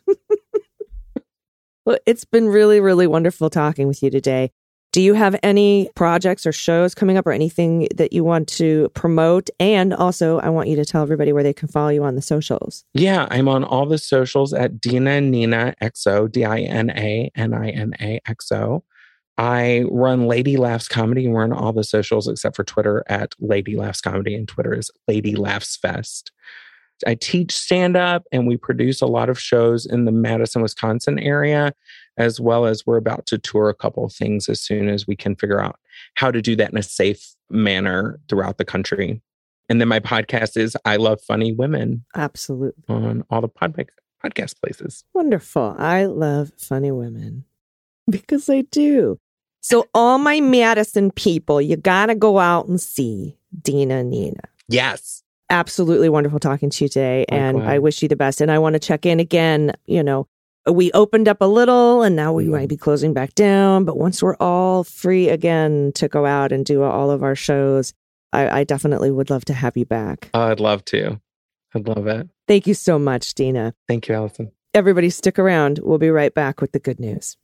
Well, 1.89 1.97
it's 2.05 2.27
been 2.27 2.51
really, 2.51 2.81
really 2.81 3.07
wonderful 3.07 3.49
talking 3.49 3.89
with 3.89 4.03
you 4.03 4.11
today. 4.11 4.53
Do 4.93 5.03
you 5.03 5.15
have 5.15 5.37
any 5.43 5.91
projects 5.95 6.47
or 6.47 6.53
shows 6.53 6.95
coming 6.95 7.19
up 7.19 7.27
or 7.27 7.33
anything 7.33 7.89
that 7.97 8.13
you 8.13 8.25
want 8.25 8.49
to 8.49 8.91
promote? 8.95 9.51
And 9.61 9.93
also, 9.93 10.39
I 10.39 10.49
want 10.49 10.69
you 10.69 10.77
to 10.77 10.85
tell 10.85 11.03
everybody 11.03 11.33
where 11.33 11.43
they 11.43 11.53
can 11.53 11.69
follow 11.69 11.91
you 11.91 12.05
on 12.05 12.15
the 12.15 12.23
socials. 12.23 12.85
Yeah, 12.95 13.27
I'm 13.31 13.49
on 13.49 13.65
all 13.65 13.85
the 13.85 13.99
socials 13.99 14.55
at 14.55 14.81
Dina 14.81 15.21
Nina 15.21 15.75
XO, 15.83 16.31
D 16.31 16.45
I 16.45 16.61
N 16.61 16.91
A 16.91 17.31
N 17.37 17.53
I 17.53 17.69
N 17.69 17.93
A 18.01 18.21
X 18.27 18.51
O. 18.51 18.83
I 19.37 19.85
run 19.91 20.27
Lady 20.27 20.57
Laughs 20.57 20.89
Comedy 20.89 21.25
and 21.25 21.35
we're 21.35 21.45
on 21.45 21.53
all 21.53 21.73
the 21.73 21.85
socials 21.85 22.27
except 22.27 22.57
for 22.57 22.65
Twitter 22.65 23.05
at 23.09 23.35
Lady 23.39 23.77
Laughs 23.77 24.01
Comedy 24.01 24.35
and 24.35 24.49
Twitter 24.49 24.75
is 24.75 24.91
Lady 25.07 25.37
Laughs 25.37 25.77
Fest. 25.77 26.33
I 27.07 27.15
teach 27.15 27.53
stand 27.53 27.97
up 27.97 28.25
and 28.33 28.49
we 28.49 28.57
produce 28.57 29.01
a 29.01 29.07
lot 29.07 29.29
of 29.29 29.39
shows 29.39 29.87
in 29.87 30.05
the 30.05 30.13
Madison, 30.13 30.63
Wisconsin 30.63 31.21
area, 31.21 31.73
as 32.19 32.39
well 32.41 32.67
as 32.67 32.85
we're 32.87 32.97
about 32.99 33.25
to 33.27 33.39
tour 33.39 33.69
a 33.71 33.75
couple 33.75 34.05
of 34.05 34.13
things 34.13 34.49
as 34.49 34.61
soon 34.61 34.89
as 34.89 35.07
we 35.07 35.17
can 35.17 35.35
figure 35.37 35.61
out 35.61 35.79
how 36.15 36.31
to 36.31 36.43
do 36.43 36.55
that 36.57 36.71
in 36.71 36.77
a 36.77 36.83
safe 36.83 37.35
manner 37.49 38.21
throughout 38.29 38.59
the 38.59 38.65
country. 38.65 39.23
And 39.71 39.81
then 39.81 39.89
my 39.89 40.01
podcast 40.01 40.57
is 40.57 40.77
I 40.85 40.97
Love 40.97 41.21
Funny 41.23 41.53
Women 41.53 42.05
Absolutely. 42.15 42.83
on 42.89 43.25
all 43.31 43.41
the 43.41 43.49
pod- 43.49 43.89
podcast 44.25 44.61
places. 44.61 45.05
Wonderful. 45.15 45.77
I 45.79 46.07
love 46.07 46.53
funny 46.59 46.91
women 46.91 47.45
because 48.11 48.49
I 48.51 48.63
do. 48.63 49.19
So, 49.61 49.87
all 49.93 50.19
my 50.19 50.41
Madison 50.41 51.11
people, 51.11 51.61
you 51.61 51.77
got 51.77 52.07
to 52.07 52.15
go 52.15 52.39
out 52.39 52.67
and 52.69 52.81
see 52.81 53.37
Dina 53.63 54.03
Nina. 54.05 54.41
Yes. 54.69 55.23
absolutely 55.51 56.09
wonderful 56.11 56.39
talking 56.39 56.69
to 56.69 56.85
you 56.85 56.89
today 56.91 57.25
and 57.31 57.63
i 57.63 57.79
wish 57.79 58.03
you 58.03 58.09
the 58.09 58.15
best 58.17 58.43
and 58.43 58.51
i 58.51 58.59
want 58.59 58.75
to 58.75 58.79
check 58.79 59.07
in 59.07 59.19
again 59.19 59.73
you 59.87 60.03
know 60.03 60.29
we 60.71 60.93
opened 60.93 61.29
up 61.29 61.41
a 61.41 61.47
little 61.47 62.03
and 62.03 62.17
now 62.17 62.33
we 62.33 62.47
might 62.47 62.61
mm-hmm. 62.61 62.67
be 62.69 62.77
closing 62.77 63.13
back 63.13 63.35
down. 63.35 63.85
But 63.85 63.97
once 63.97 64.23
we're 64.23 64.37
all 64.37 64.85
free 64.85 65.29
again 65.29 65.93
to 65.95 66.09
go 66.09 66.27
out 66.27 66.53
and 66.53 66.65
do 66.65 66.83
all 66.83 67.11
of 67.11 67.23
our 67.23 67.35
shows, 67.35 67.95
I, 68.33 68.61
I 68.61 68.65
definitely 68.65 69.11
would 69.11 69.31
love 69.31 69.45
to 69.47 69.55
have 69.55 69.77
you 69.77 69.87
back. 69.87 70.31
Oh, 70.35 70.43
I'd 70.43 70.61
love 70.61 70.85
to. 70.87 71.21
I'd 71.75 71.87
love 71.89 72.07
it. 72.07 72.29
Thank 72.47 72.67
you 72.67 72.75
so 72.75 72.99
much, 72.99 73.35
Dina. 73.35 73.75
Thank 73.87 74.09
you, 74.09 74.15
Allison. 74.15 74.53
Everybody, 74.75 75.11
stick 75.11 75.39
around. 75.39 75.81
We'll 75.83 75.99
be 75.99 76.11
right 76.11 76.33
back 76.33 76.61
with 76.61 76.73
the 76.73 76.79
good 76.79 77.01
news. 77.01 77.37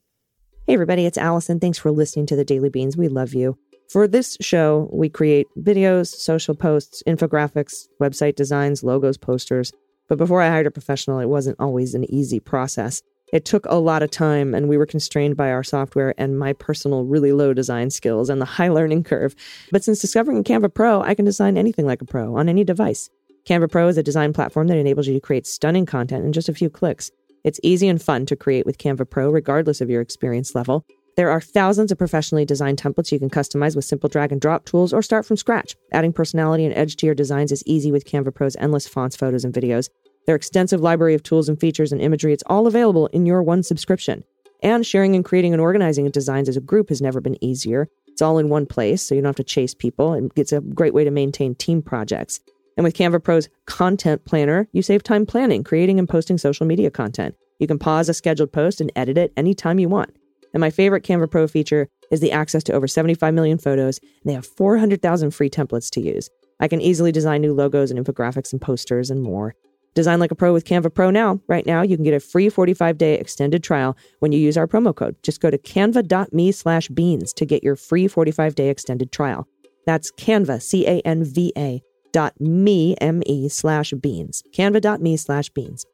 Hey, 0.67 0.75
everybody, 0.75 1.05
it's 1.05 1.19
Allison. 1.19 1.61
Thanks 1.61 1.79
for 1.79 1.91
listening 1.91 2.27
to 2.27 2.37
the 2.37 2.45
Daily 2.45 2.71
Beans. 2.71 2.97
We 2.97 3.09
love 3.09 3.35
you. 3.35 3.59
For 3.91 4.09
this 4.09 4.37
show, 4.41 4.89
we 4.93 5.09
create 5.09 5.47
videos, 5.59 6.09
social 6.09 6.55
posts, 6.55 7.03
infographics, 7.07 7.87
website 8.01 8.35
designs, 8.35 8.83
logos, 8.83 9.19
posters. 9.19 9.73
But 10.09 10.19
before 10.19 10.43
I 10.43 10.49
hired 10.49 10.67
a 10.67 10.71
professional, 10.71 11.19
it 11.19 11.29
wasn't 11.29 11.61
always 11.61 11.95
an 11.95 12.11
easy 12.11 12.41
process. 12.41 13.03
It 13.35 13.45
took 13.45 13.67
a 13.67 13.81
lot 13.81 14.05
of 14.05 14.13
time, 14.13 14.55
and 14.55 14.69
we 14.69 14.77
were 14.77 14.87
constrained 14.87 15.37
by 15.37 15.51
our 15.51 15.65
software 15.65 16.15
and 16.17 16.39
my 16.39 16.53
personal 16.53 17.05
really 17.05 17.33
low 17.33 17.53
design 17.53 17.91
skills 17.91 18.31
and 18.31 18.41
the 18.41 18.45
high 18.45 18.69
learning 18.69 19.03
curve. 19.03 19.35
But 19.73 19.83
since 19.83 20.01
discovering 20.01 20.45
Canva 20.45 20.73
Pro, 20.73 21.03
I 21.03 21.17
can 21.17 21.25
design 21.25 21.59
anything 21.59 21.85
like 21.85 22.01
a 22.01 22.05
pro 22.05 22.37
on 22.37 22.49
any 22.49 22.63
device. 22.63 23.11
Canva 23.45 23.73
Pro 23.73 23.89
is 23.89 23.99
a 23.99 24.05
design 24.05 24.33
platform 24.33 24.69
that 24.69 24.79
enables 24.79 25.09
you 25.09 25.15
to 25.15 25.21
create 25.21 25.49
stunning 25.49 25.85
content 25.85 26.25
in 26.25 26.33
just 26.33 26.49
a 26.49 26.55
few 26.55 26.71
clicks. 26.71 27.11
It's 27.43 27.59
easy 27.65 27.89
and 27.89 28.01
fun 28.01 28.25
to 28.27 28.37
create 28.37 28.67
with 28.67 28.79
Canva 28.79 29.11
Pro, 29.11 29.31
regardless 29.31 29.81
of 29.81 29.91
your 29.91 30.01
experience 30.01 30.55
level. 30.55 30.85
There 31.17 31.31
are 31.31 31.41
thousands 31.41 31.91
of 31.91 31.99
professionally 31.99 32.45
designed 32.45 32.81
templates 32.81 33.11
you 33.11 33.19
can 33.19 33.31
customize 33.31 33.75
with 33.75 33.85
simple 33.85 34.09
drag 34.09 34.31
and 34.31 34.41
drop 34.41 34.65
tools 34.65 34.93
or 34.93 35.03
start 35.03 35.27
from 35.27 35.37
scratch. 35.37 35.75
Adding 35.91 36.13
personality 36.13 36.65
and 36.65 36.75
edge 36.75 36.95
to 36.97 37.07
your 37.07 37.17
designs 37.17 37.51
is 37.51 37.65
easy 37.67 37.91
with 37.91 38.05
Canva 38.05 38.33
Pro's 38.33 38.55
endless 38.61 38.87
fonts, 38.87 39.17
photos, 39.17 39.45
and 39.45 39.53
videos. 39.53 39.89
Their 40.27 40.37
extensive 40.37 40.81
library 40.81 41.15
of 41.15 41.23
tools 41.23 41.49
and 41.49 41.61
features 41.61 41.93
and 41.93 42.01
imagery, 42.01 42.33
it's 42.33 42.43
all 42.47 42.67
available 42.67 43.09
in 43.09 43.27
your 43.27 43.43
one 43.43 43.63
subscription. 43.63 44.25
And 44.63 44.87
sharing 44.87 45.15
and 45.15 45.25
creating 45.25 45.53
and 45.53 45.61
organizing 45.61 46.09
designs 46.11 46.49
as 46.49 46.57
a 46.57 46.63
group 46.63 46.89
has 46.89 47.03
never 47.03 47.21
been 47.21 47.43
easier. 47.45 47.89
It's 48.07 48.23
all 48.23 48.39
in 48.39 48.49
one 48.49 48.65
place, 48.65 49.03
so 49.03 49.15
you 49.15 49.21
don't 49.21 49.29
have 49.29 49.37
to 49.37 49.45
chase 49.45 49.75
people, 49.75 50.13
and 50.13 50.31
it's 50.37 50.53
a 50.53 50.61
great 50.61 50.95
way 50.95 51.05
to 51.05 51.11
maintain 51.11 51.55
team 51.55 51.83
projects. 51.83 52.41
And 52.77 52.85
with 52.85 52.95
Canva 52.95 53.23
Pro's 53.23 53.49
Content 53.67 54.25
Planner, 54.25 54.69
you 54.73 54.83
save 54.83 55.03
time 55.03 55.27
planning, 55.27 55.63
creating, 55.63 55.99
and 55.99 56.09
posting 56.09 56.39
social 56.39 56.67
media 56.67 56.91
content. 56.91 57.35
You 57.59 57.67
can 57.67 57.79
pause 57.79 58.09
a 58.09 58.15
scheduled 58.15 58.53
post 58.53 58.81
and 58.81 58.91
edit 58.97 59.19
it 59.19 59.33
anytime 59.37 59.79
you 59.79 59.89
want. 59.89 60.17
And 60.55 60.61
my 60.61 60.71
favorite 60.71 61.05
Canva 61.05 61.31
Pro 61.31 61.47
feature 61.47 61.89
is 62.11 62.21
the 62.21 62.33
access 62.33 62.63
to 62.65 62.73
over 62.73 62.87
75 62.87 63.35
million 63.35 63.59
photos, 63.59 63.99
and 63.99 64.31
they 64.31 64.35
have 64.35 64.47
400,000 64.47 65.33
free 65.33 65.51
templates 65.51 65.91
to 65.91 66.01
use. 66.01 66.31
I 66.61 66.69
can 66.69 66.81
easily 66.81 67.13
design 67.13 67.43
new 67.43 67.53
logos 67.53 67.91
and 67.91 68.03
infographics 68.03 68.53
and 68.53 68.61
posters 68.61 69.11
and 69.11 69.23
more. 69.23 69.55
Design 69.95 70.19
like 70.19 70.33
a 70.33 70.35
pro 70.35 70.53
with 70.53 70.65
Canva 70.65 70.93
Pro 70.93 71.11
now. 71.11 71.41
Right 71.47 71.65
now, 71.67 71.83
you 71.83 71.97
can 71.97 72.05
get 72.05 72.15
a 72.15 72.21
free 72.21 72.49
45-day 72.49 73.15
extended 73.15 73.63
trial 73.63 73.97
when 74.19 74.33
you 74.33 74.41
use 74.41 74.57
our 74.57 74.67
promo 74.67 74.95
code. 74.95 75.17
Just 75.23 75.41
go 75.41 75.51
to 75.51 75.59
canva.me 75.59 76.53
slash 76.53 76.89
beans 76.89 77.33
to 77.35 77.47
get 77.47 77.63
your 77.63 77.77
free 77.77 78.09
45-day 78.09 78.69
extended 78.69 79.13
trial. 79.13 79.47
That's 79.87 80.11
Canva, 80.13 80.63
C-A-N-V-A 80.63 81.83
dot 82.13 82.41
me, 82.41 82.97
M-E 83.01 83.49
slash 83.49 83.93
beans. 83.93 84.43
Canva.me 84.53 85.17
slash 85.17 85.51
beans. 85.51 85.85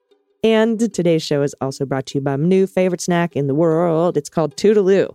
And 0.43 0.93
today's 0.95 1.23
show 1.23 1.43
is 1.43 1.55
also 1.61 1.85
brought 1.85 2.07
to 2.07 2.19
you 2.19 2.23
by 2.23 2.37
my 2.37 2.47
new 2.47 2.67
favorite 2.67 3.01
snack 3.01 3.37
in 3.37 3.47
the 3.47 3.55
world. 3.55 4.17
It's 4.17 4.31
called 4.31 4.57
Toodaloo. 4.57 5.15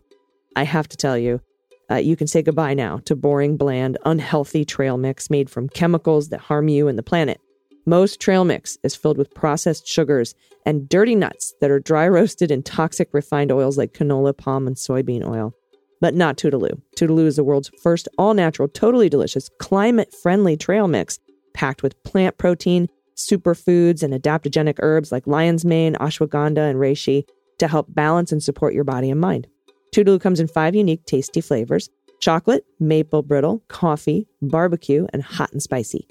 I 0.56 0.64
have 0.64 0.88
to 0.90 0.98
tell 0.98 1.18
you, 1.18 1.42
uh, 1.90 1.96
you 1.96 2.16
can 2.16 2.28
say 2.28 2.42
goodbye 2.42 2.74
now 2.74 3.00
to 3.06 3.16
boring, 3.16 3.58
bland, 3.58 3.98
unhealthy 4.06 4.66
trail 4.66 4.98
mix 4.98 5.30
made 5.30 5.50
from 5.50 5.70
chemicals 5.70 6.30
that 6.30 6.40
harm 6.40 6.68
you 6.68 6.88
and 6.88 6.98
the 6.98 7.04
planet. 7.04 7.40
Most 7.88 8.20
trail 8.20 8.46
mix 8.46 8.80
is 8.82 8.96
filled 8.96 9.20
with 9.20 9.36
processed 9.36 9.88
sugars 9.88 10.34
and 10.66 10.90
dirty 10.90 11.14
nuts 11.14 11.54
that 11.62 11.70
are 11.70 11.80
dry 11.80 12.08
roasted 12.08 12.50
in 12.50 12.64
toxic 12.64 13.10
refined 13.14 13.52
oils 13.52 13.78
like 13.78 13.94
canola, 13.94 14.36
palm, 14.36 14.66
and 14.66 14.76
soybean 14.76 15.24
oil. 15.24 15.54
But 16.02 16.16
not 16.16 16.36
Toodaloo. 16.36 16.82
Toodaloo 16.98 17.28
is 17.28 17.36
the 17.36 17.44
world's 17.44 17.70
first 17.84 18.08
all 18.18 18.34
natural, 18.34 18.68
totally 18.68 19.08
delicious, 19.08 19.50
climate 19.60 20.12
friendly 20.14 20.58
trail 20.58 20.88
mix 20.88 21.20
packed 21.54 21.84
with 21.84 22.02
plant 22.04 22.40
protein, 22.40 22.90
superfoods, 23.16 24.02
and 24.02 24.16
adaptogenic 24.16 24.80
herbs 24.82 25.12
like 25.12 25.28
lion's 25.28 25.64
mane, 25.64 25.94
ashwagandha, 25.96 26.68
and 26.68 26.80
reishi 26.80 27.24
to 27.60 27.68
help 27.68 27.86
balance 27.90 28.32
and 28.32 28.42
support 28.42 28.74
your 28.74 28.84
body 28.84 29.12
and 29.12 29.22
mind. 29.22 29.46
Toodaloo 29.96 30.20
comes 30.20 30.40
in 30.40 30.48
five 30.48 30.74
unique, 30.74 31.06
tasty 31.06 31.40
flavors 31.40 31.90
chocolate, 32.20 32.66
maple 32.80 33.22
brittle, 33.22 33.62
coffee, 33.68 34.26
barbecue, 34.42 35.06
and 35.14 35.22
hot 35.22 35.52
and 35.52 35.62
spicy. 35.62 36.08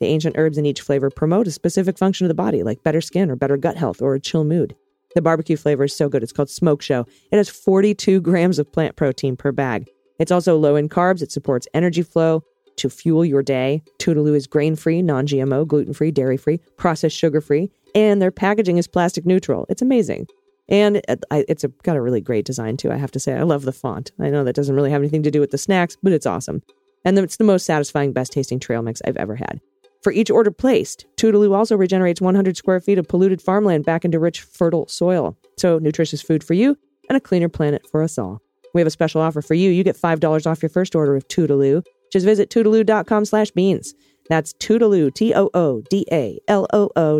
The 0.00 0.06
ancient 0.06 0.36
herbs 0.38 0.58
in 0.58 0.66
each 0.66 0.80
flavor 0.80 1.10
promote 1.10 1.46
a 1.46 1.50
specific 1.50 1.98
function 1.98 2.24
of 2.24 2.28
the 2.28 2.34
body, 2.34 2.62
like 2.62 2.82
better 2.82 3.00
skin 3.00 3.30
or 3.30 3.36
better 3.36 3.56
gut 3.56 3.76
health 3.76 4.02
or 4.02 4.14
a 4.14 4.20
chill 4.20 4.44
mood. 4.44 4.76
The 5.14 5.22
barbecue 5.22 5.56
flavor 5.56 5.84
is 5.84 5.96
so 5.96 6.08
good, 6.08 6.22
it's 6.22 6.32
called 6.32 6.50
Smoke 6.50 6.82
Show. 6.82 7.06
It 7.30 7.36
has 7.36 7.48
42 7.48 8.20
grams 8.22 8.58
of 8.58 8.70
plant 8.70 8.96
protein 8.96 9.36
per 9.36 9.52
bag. 9.52 9.88
It's 10.18 10.32
also 10.32 10.56
low 10.56 10.76
in 10.76 10.88
carbs, 10.88 11.22
it 11.22 11.32
supports 11.32 11.66
energy 11.74 12.02
flow 12.02 12.42
to 12.76 12.90
fuel 12.90 13.24
your 13.24 13.42
day. 13.42 13.82
Toodaloo 13.98 14.36
is 14.36 14.46
grain 14.46 14.76
free, 14.76 15.02
non 15.02 15.26
GMO, 15.26 15.66
gluten 15.66 15.94
free, 15.94 16.10
dairy 16.10 16.36
free, 16.36 16.60
processed 16.76 17.16
sugar 17.16 17.40
free, 17.40 17.70
and 17.94 18.20
their 18.20 18.30
packaging 18.30 18.78
is 18.78 18.86
plastic 18.86 19.24
neutral. 19.24 19.66
It's 19.68 19.82
amazing. 19.82 20.28
And 20.68 21.00
it's 21.30 21.64
got 21.84 21.96
a 21.96 22.00
really 22.00 22.20
great 22.20 22.44
design 22.44 22.76
too, 22.76 22.90
I 22.90 22.96
have 22.96 23.12
to 23.12 23.20
say. 23.20 23.34
I 23.34 23.42
love 23.42 23.62
the 23.62 23.72
font. 23.72 24.10
I 24.18 24.30
know 24.30 24.44
that 24.44 24.56
doesn't 24.56 24.74
really 24.74 24.90
have 24.90 25.00
anything 25.00 25.22
to 25.22 25.30
do 25.30 25.40
with 25.40 25.52
the 25.52 25.58
snacks, 25.58 25.96
but 26.02 26.12
it's 26.12 26.26
awesome. 26.26 26.62
And 27.04 27.16
it's 27.18 27.36
the 27.36 27.44
most 27.44 27.64
satisfying, 27.64 28.12
best 28.12 28.32
tasting 28.32 28.58
trail 28.58 28.82
mix 28.82 29.00
I've 29.04 29.16
ever 29.16 29.36
had. 29.36 29.60
For 30.02 30.12
each 30.12 30.30
order 30.30 30.50
placed, 30.50 31.06
Toodaloo 31.16 31.54
also 31.54 31.76
regenerates 31.76 32.20
100 32.20 32.56
square 32.56 32.80
feet 32.80 32.98
of 32.98 33.08
polluted 33.08 33.42
farmland 33.42 33.84
back 33.84 34.04
into 34.04 34.18
rich, 34.18 34.40
fertile 34.40 34.86
soil. 34.86 35.36
So, 35.56 35.78
nutritious 35.78 36.22
food 36.22 36.44
for 36.44 36.54
you 36.54 36.78
and 37.08 37.16
a 37.16 37.20
cleaner 37.20 37.48
planet 37.48 37.88
for 37.90 38.02
us 38.02 38.18
all. 38.18 38.40
We 38.74 38.80
have 38.80 38.86
a 38.86 38.90
special 38.90 39.20
offer 39.20 39.42
for 39.42 39.54
you. 39.54 39.70
You 39.70 39.82
get 39.82 39.96
$5 39.96 40.46
off 40.46 40.62
your 40.62 40.68
first 40.68 40.94
order 40.94 41.16
of 41.16 41.26
Toodaloo. 41.28 41.82
Just 42.12 42.26
visit 42.26 42.50
toodaloo.com 42.50 43.24
slash 43.24 43.50
beans. 43.52 43.94
That's 44.28 44.52
Toodaloo, 44.54 45.14
T-O-O-D-A-L-O-O 45.14 45.60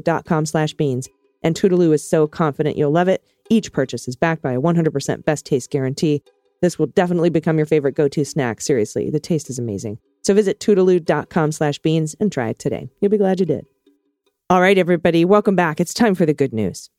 dot 0.00 0.24
com 0.24 0.46
slash 0.46 0.74
beans. 0.74 1.08
And 1.42 1.56
Toodaloo 1.56 1.92
is 1.94 2.08
so 2.08 2.26
confident 2.26 2.76
you'll 2.76 2.90
love 2.90 3.08
it. 3.08 3.24
Each 3.48 3.72
purchase 3.72 4.08
is 4.08 4.16
backed 4.16 4.42
by 4.42 4.52
a 4.52 4.60
100% 4.60 5.24
best 5.24 5.46
taste 5.46 5.70
guarantee. 5.70 6.22
This 6.60 6.78
will 6.78 6.86
definitely 6.86 7.30
become 7.30 7.56
your 7.58 7.66
favorite 7.66 7.94
go-to 7.94 8.24
snack. 8.24 8.60
Seriously, 8.60 9.10
the 9.10 9.20
taste 9.20 9.48
is 9.50 9.58
amazing. 9.58 9.98
So 10.26 10.34
visit 10.34 10.58
toodaloo.com 10.58 11.52
slash 11.52 11.78
beans 11.78 12.16
and 12.18 12.32
try 12.32 12.48
it 12.48 12.58
today. 12.58 12.90
You'll 13.00 13.12
be 13.12 13.16
glad 13.16 13.38
you 13.38 13.46
did. 13.46 13.64
All 14.50 14.60
right, 14.60 14.76
everybody, 14.76 15.24
welcome 15.24 15.54
back. 15.54 15.78
It's 15.78 15.94
time 15.94 16.16
for 16.16 16.26
the 16.26 16.34
good 16.34 16.52
news. 16.52 16.90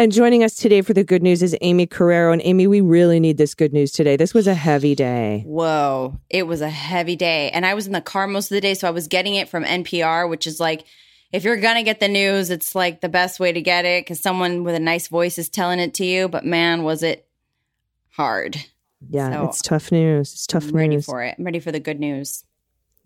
And 0.00 0.10
joining 0.10 0.42
us 0.42 0.54
today 0.54 0.80
for 0.80 0.94
the 0.94 1.04
good 1.04 1.22
news 1.22 1.42
is 1.42 1.54
Aimee 1.60 1.86
Carrero. 1.86 2.32
And 2.32 2.40
Aimee, 2.42 2.66
we 2.66 2.80
really 2.80 3.20
need 3.20 3.36
this 3.36 3.54
good 3.54 3.74
news 3.74 3.92
today. 3.92 4.16
This 4.16 4.32
was 4.32 4.46
a 4.46 4.54
heavy 4.54 4.94
day. 4.94 5.42
Whoa, 5.44 6.18
it 6.30 6.46
was 6.46 6.62
a 6.62 6.70
heavy 6.70 7.16
day. 7.16 7.50
And 7.50 7.66
I 7.66 7.74
was 7.74 7.86
in 7.86 7.92
the 7.92 8.00
car 8.00 8.26
most 8.26 8.50
of 8.50 8.54
the 8.54 8.62
day. 8.62 8.72
So 8.72 8.88
I 8.88 8.92
was 8.92 9.08
getting 9.08 9.34
it 9.34 9.50
from 9.50 9.62
NPR, 9.62 10.26
which 10.26 10.46
is 10.46 10.58
like, 10.58 10.86
if 11.32 11.44
you're 11.44 11.58
going 11.58 11.74
to 11.74 11.82
get 11.82 12.00
the 12.00 12.08
news, 12.08 12.48
it's 12.48 12.74
like 12.74 13.02
the 13.02 13.10
best 13.10 13.38
way 13.40 13.52
to 13.52 13.60
get 13.60 13.84
it 13.84 14.06
because 14.06 14.20
someone 14.20 14.64
with 14.64 14.74
a 14.74 14.80
nice 14.80 15.08
voice 15.08 15.36
is 15.36 15.50
telling 15.50 15.80
it 15.80 15.92
to 15.96 16.06
you. 16.06 16.30
But 16.30 16.46
man, 16.46 16.82
was 16.82 17.02
it 17.02 17.28
hard. 18.08 18.56
Yeah, 19.06 19.30
So, 19.30 19.48
it's 19.48 19.60
tough 19.60 19.92
news. 19.92 20.32
It's 20.32 20.46
tough 20.46 20.68
I'm 20.68 20.76
ready 20.76 20.88
news. 20.88 21.04
for 21.04 21.22
it. 21.22 21.34
I'm 21.38 21.44
ready 21.44 21.60
for 21.60 21.72
the 21.72 21.78
good 21.78 22.00
news. 22.00 22.42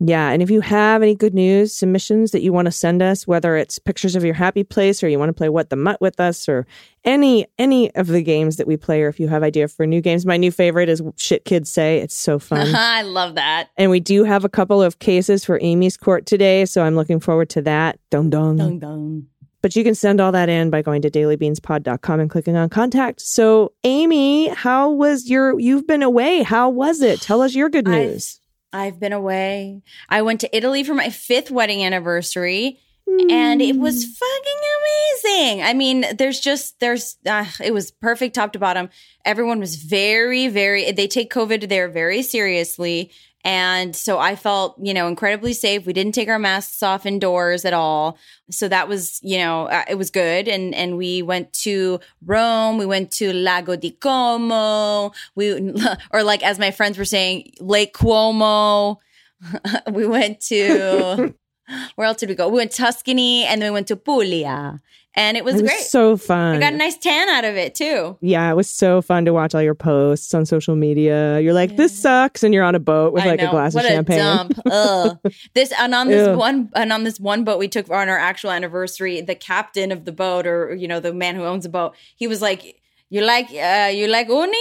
Yeah, 0.01 0.29
and 0.31 0.41
if 0.41 0.49
you 0.51 0.59
have 0.59 1.01
any 1.01 1.15
good 1.15 1.33
news 1.33 1.71
submissions 1.71 2.31
that 2.31 2.41
you 2.41 2.51
want 2.51 2.65
to 2.65 2.71
send 2.71 3.01
us, 3.01 3.25
whether 3.25 3.55
it's 3.55 3.79
pictures 3.79 4.13
of 4.17 4.25
your 4.25 4.33
happy 4.33 4.65
place 4.65 5.01
or 5.01 5.07
you 5.07 5.17
want 5.17 5.29
to 5.29 5.33
play 5.33 5.47
what 5.47 5.69
the 5.69 5.77
mutt 5.77 6.01
with 6.01 6.19
us 6.19 6.49
or 6.49 6.67
any 7.05 7.45
any 7.57 7.95
of 7.95 8.07
the 8.07 8.21
games 8.21 8.57
that 8.57 8.67
we 8.67 8.75
play 8.75 9.03
or 9.03 9.07
if 9.07 9.21
you 9.21 9.29
have 9.29 9.41
idea 9.41 9.69
for 9.69 9.85
new 9.87 10.01
games, 10.01 10.25
my 10.25 10.35
new 10.35 10.51
favorite 10.51 10.89
is 10.89 11.01
shit 11.15 11.45
kids 11.45 11.71
say. 11.71 11.99
It's 11.99 12.15
so 12.15 12.39
fun. 12.39 12.67
I 12.75 13.03
love 13.03 13.35
that. 13.35 13.69
and 13.77 13.89
we 13.89 14.01
do 14.01 14.25
have 14.25 14.43
a 14.43 14.49
couple 14.49 14.81
of 14.81 14.99
cases 14.99 15.45
for 15.45 15.59
Aimee's 15.59 15.95
court 15.95 16.25
today, 16.25 16.65
so 16.65 16.83
I'm 16.83 16.95
looking 16.95 17.21
forward 17.21 17.49
to 17.51 17.61
that. 17.61 17.97
Dong 18.09 18.29
dong. 18.29 18.57
Dun, 18.57 18.79
dun. 18.79 19.27
But 19.61 19.75
you 19.75 19.83
can 19.83 19.95
send 19.95 20.19
all 20.21 20.31
that 20.33 20.49
in 20.49 20.69
by 20.69 20.81
going 20.83 21.01
to 21.03 21.09
dailybeanspod.com 21.09 22.19
and 22.19 22.29
clicking 22.29 22.55
on 22.55 22.69
contact. 22.69 23.21
So, 23.21 23.71
Aimee, 23.83 24.49
how 24.49 24.91
was 24.91 25.27
your 25.29 25.59
you've 25.59 25.87
been 25.87 26.03
away? 26.03 26.43
How 26.43 26.69
was 26.69 27.01
it? 27.01 27.21
Tell 27.21 27.41
us 27.41 27.55
your 27.55 27.69
good 27.69 27.87
news. 27.87 28.41
I've 28.75 28.99
been 28.99 29.13
away. 29.13 29.81
I 30.09 30.21
went 30.21 30.41
to 30.41 30.55
Italy 30.55 30.83
for 30.83 30.93
my 30.93 31.09
fifth 31.09 31.49
wedding 31.49 31.83
anniversary. 31.83 32.79
and 33.07 33.61
it 33.61 33.77
was 33.77 34.03
fucking 34.03 34.61
amazing. 34.79 35.63
I 35.63 35.73
mean, 35.73 36.05
there's 36.17 36.39
just 36.39 36.79
there's 36.79 37.17
uh, 37.25 37.45
it 37.63 37.73
was 37.73 37.91
perfect 37.91 38.35
top 38.35 38.51
to 38.53 38.59
bottom. 38.59 38.89
Everyone 39.23 39.59
was 39.59 39.75
very 39.77 40.49
very 40.49 40.91
they 40.91 41.07
take 41.07 41.31
COVID 41.31 41.69
there 41.69 41.87
very 41.87 42.21
seriously. 42.21 43.11
And 43.45 43.95
so 43.95 44.17
I 44.17 44.35
felt, 44.35 44.75
you 44.81 44.91
know, 44.91 45.07
incredibly 45.07 45.53
safe. 45.53 45.85
We 45.85 45.93
didn't 45.93 46.15
take 46.15 46.29
our 46.29 46.39
masks 46.39 46.81
off 46.81 47.05
indoors 47.05 47.63
at 47.63 47.73
all. 47.73 48.17
So 48.49 48.67
that 48.67 48.87
was, 48.87 49.19
you 49.21 49.37
know, 49.37 49.67
uh, 49.67 49.83
it 49.87 49.95
was 49.95 50.09
good. 50.09 50.47
And 50.47 50.73
and 50.73 50.97
we 50.97 51.21
went 51.21 51.53
to 51.65 51.99
Rome. 52.25 52.79
We 52.79 52.87
went 52.87 53.11
to 53.11 53.31
Lago 53.31 53.75
di 53.75 53.91
Como. 53.91 55.11
We 55.35 55.73
or 56.11 56.23
like 56.23 56.43
as 56.43 56.57
my 56.57 56.71
friends 56.71 56.97
were 56.97 57.05
saying, 57.05 57.53
Lake 57.59 57.93
Cuomo. 57.93 58.97
we 59.91 60.07
went 60.07 60.39
to 60.41 61.35
where 61.95 62.07
else 62.07 62.17
did 62.17 62.29
we 62.29 62.35
go? 62.35 62.49
We 62.49 62.57
went 62.57 62.71
to 62.71 62.77
Tuscany 62.77 63.45
and 63.45 63.61
then 63.61 63.71
we 63.71 63.75
went 63.75 63.87
to 63.87 63.95
Puglia. 63.95 64.81
And 65.17 65.37
it 65.37 65.45
was 65.45 65.55
It 65.55 65.61
was 65.61 65.71
great. 65.71 65.81
so 65.83 66.17
fun. 66.17 66.57
I 66.57 66.59
got 66.59 66.73
a 66.73 66.77
nice 66.77 66.97
tan 66.97 67.29
out 67.29 67.45
of 67.45 67.55
it 67.55 67.73
too. 67.73 68.17
yeah, 68.19 68.51
it 68.51 68.55
was 68.55 68.69
so 68.69 69.01
fun 69.01 69.23
to 69.25 69.31
watch 69.33 69.55
all 69.55 69.61
your 69.61 69.73
posts 69.75 70.33
on 70.33 70.45
social 70.45 70.75
media. 70.75 71.39
You're 71.39 71.53
like, 71.53 71.77
this 71.77 71.97
sucks, 71.97 72.43
and 72.43 72.53
you're 72.53 72.65
on 72.65 72.75
a 72.75 72.79
boat 72.79 73.13
with 73.13 73.23
I 73.23 73.27
like 73.27 73.41
a 73.41 73.47
glass 73.49 73.73
what 73.73 73.85
of 73.85 73.91
champagne. 73.91 74.19
A 74.19 74.23
dump. 74.23 74.59
Ugh. 74.69 75.17
This 75.53 75.71
and 75.79 75.95
on 75.95 76.07
this 76.09 76.27
Ew. 76.27 76.35
one 76.37 76.69
and 76.75 76.91
on 76.91 77.03
this 77.05 77.17
one 77.19 77.43
boat 77.45 77.59
we 77.59 77.67
took 77.69 77.89
on 77.89 78.09
our 78.09 78.17
actual 78.19 78.51
anniversary, 78.51 79.21
the 79.21 79.35
captain 79.35 79.91
of 79.93 80.03
the 80.03 80.11
boat 80.11 80.45
or 80.45 80.75
you 80.75 80.87
know 80.87 80.99
the 80.99 81.13
man 81.13 81.35
who 81.35 81.43
owns 81.45 81.63
the 81.63 81.69
boat, 81.69 81.95
he 82.17 82.27
was 82.27 82.41
like, 82.41 82.75
"You 83.09 83.21
like 83.21 83.47
uh, 83.51 83.89
you 83.93 84.07
like 84.07 84.27
uni?" 84.27 84.57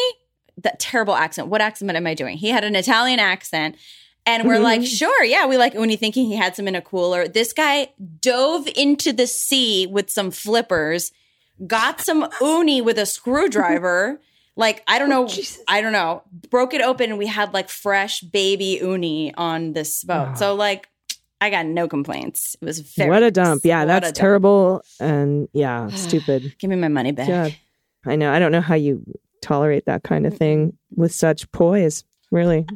That 0.63 0.79
terrible 0.79 1.17
accent. 1.17 1.49
What 1.49 1.61
accent 1.61 1.91
am 1.91 2.07
I 2.07 2.15
doing? 2.15 2.37
He 2.37 2.51
had 2.51 2.63
an 2.63 2.77
Italian 2.77 3.19
accent. 3.19 3.75
And 4.27 4.49
we're 4.49 4.59
like, 4.59 4.81
mm-hmm. 4.81 4.87
sure, 4.87 5.25
yeah, 5.25 5.47
we 5.47 5.59
like 5.59 5.75
uni, 5.75 5.97
thinking 5.97 6.27
he 6.27 6.37
had 6.37 6.57
some 6.57 6.67
in 6.67 6.75
a 6.75 6.81
cooler. 6.81 7.29
This 7.29 7.53
guy 7.53 7.89
dove 8.21 8.67
into 8.75 9.13
the 9.13 9.27
sea 9.27 9.87
with 9.87 10.11
some 10.11 10.31
flippers, 10.31 11.13
got 11.67 12.01
some 12.01 12.29
uni 12.41 12.81
with 12.81 12.99
a 12.99 13.07
screwdriver. 13.07 14.21
Like, 14.57 14.85
I 14.87 15.01
don't 15.01 15.09
know, 15.09 15.27
oh, 15.29 15.43
I 15.67 15.81
don't 15.81 15.91
know, 15.91 16.23
broke 16.49 16.75
it 16.75 16.81
open 16.81 17.11
and 17.11 17.19
we 17.19 17.27
had 17.27 17.53
like 17.53 17.69
fresh 17.69 18.21
baby 18.21 18.79
uni 18.81 19.35
on 19.35 19.73
this 19.73 20.05
boat. 20.05 20.39
So, 20.39 20.55
like, 20.55 20.89
I 21.41 21.51
got 21.51 21.67
no 21.67 21.89
complaints. 21.89 22.57
It 22.61 22.65
was 22.65 22.79
very 22.79 23.11
what 23.11 23.23
a 23.23 23.31
dump. 23.31 23.65
Yeah, 23.65 23.85
that's 23.85 24.07
dump. 24.07 24.15
terrible. 24.15 24.83
And 25.01 25.49
yeah, 25.53 25.89
stupid. 25.95 26.55
Give 26.59 26.71
me 26.71 26.77
my 26.77 26.89
money 26.89 27.13
back. 27.13 27.29
God. 27.29 27.57
I 28.07 28.17
know. 28.17 28.33
I 28.33 28.39
don't 28.39 28.53
know 28.53 28.61
how 28.61 28.77
you 28.77 29.05
tolerate 29.43 29.87
that 29.87 30.05
kind 30.05 30.27
of 30.27 30.37
thing 30.37 30.79
with 30.95 31.13
such 31.13 31.51
poise. 31.53 32.05
Really. 32.31 32.67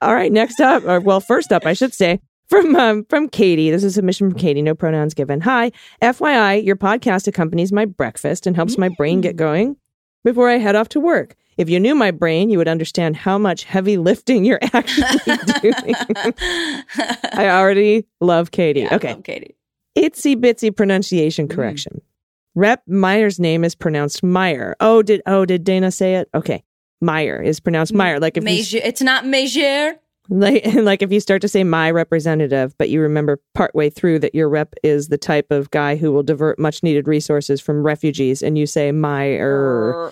All 0.00 0.14
right. 0.14 0.32
Next 0.32 0.60
up, 0.60 0.84
or 0.84 1.00
well, 1.00 1.20
first 1.20 1.52
up, 1.52 1.66
I 1.66 1.72
should 1.72 1.94
say 1.94 2.20
from 2.48 2.74
um, 2.76 3.04
from 3.08 3.28
Katie. 3.28 3.70
This 3.70 3.84
is 3.84 3.92
a 3.92 3.94
submission 3.94 4.30
from 4.30 4.38
Katie. 4.38 4.62
No 4.62 4.74
pronouns 4.74 5.14
given. 5.14 5.40
Hi, 5.42 5.72
FYI, 6.02 6.64
your 6.64 6.76
podcast 6.76 7.26
accompanies 7.26 7.72
my 7.72 7.84
breakfast 7.84 8.46
and 8.46 8.54
helps 8.56 8.76
my 8.78 8.88
brain 8.90 9.20
get 9.20 9.36
going 9.36 9.76
before 10.24 10.48
I 10.50 10.58
head 10.58 10.76
off 10.76 10.88
to 10.90 11.00
work. 11.00 11.34
If 11.56 11.70
you 11.70 11.78
knew 11.78 11.94
my 11.94 12.10
brain, 12.10 12.50
you 12.50 12.58
would 12.58 12.66
understand 12.68 13.14
how 13.16 13.38
much 13.38 13.62
heavy 13.64 13.96
lifting 13.96 14.44
you're 14.44 14.58
actually 14.72 15.06
doing. 15.62 15.94
I 17.32 17.48
already 17.48 18.06
love 18.20 18.50
Katie. 18.50 18.80
Yeah, 18.80 18.88
I 18.90 18.96
okay. 18.96 19.14
love 19.14 19.22
Katie. 19.22 19.54
itsy 19.96 20.34
bitsy 20.36 20.74
pronunciation 20.74 21.46
Mm. 21.48 21.54
correction. 21.54 22.00
Rep 22.56 22.82
Meijer's 22.88 23.40
name 23.40 23.64
is 23.64 23.74
pronounced 23.74 24.22
Meyer. 24.22 24.76
Oh, 24.80 25.02
did 25.02 25.22
oh 25.26 25.44
did 25.44 25.64
Dana 25.64 25.90
say 25.90 26.16
it? 26.16 26.28
Okay, 26.34 26.62
Meijer 27.04 27.44
is 27.44 27.60
pronounced 27.60 27.92
Meyer. 27.92 28.18
Like 28.18 28.36
if 28.36 28.44
Major, 28.44 28.78
it's 28.78 29.02
not 29.02 29.26
major. 29.26 29.96
like 30.28 30.64
like 30.74 31.02
if 31.02 31.12
you 31.12 31.20
start 31.20 31.42
to 31.42 31.48
say 31.48 31.64
my 31.64 31.90
representative, 31.90 32.76
but 32.78 32.88
you 32.88 33.00
remember 33.00 33.40
partway 33.54 33.90
through 33.90 34.20
that 34.20 34.34
your 34.34 34.48
rep 34.48 34.74
is 34.82 35.08
the 35.08 35.18
type 35.18 35.50
of 35.50 35.70
guy 35.70 35.96
who 35.96 36.12
will 36.12 36.22
divert 36.22 36.58
much 36.58 36.82
needed 36.82 37.06
resources 37.06 37.60
from 37.60 37.82
refugees, 37.82 38.42
and 38.42 38.56
you 38.56 38.66
say 38.66 38.90
Meyer 38.90 40.10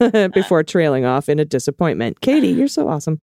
before 0.32 0.62
trailing 0.62 1.04
off 1.04 1.28
in 1.28 1.38
a 1.38 1.44
disappointment. 1.44 2.20
Katie, 2.20 2.48
you're 2.48 2.68
so 2.68 2.88
awesome. 2.88 3.20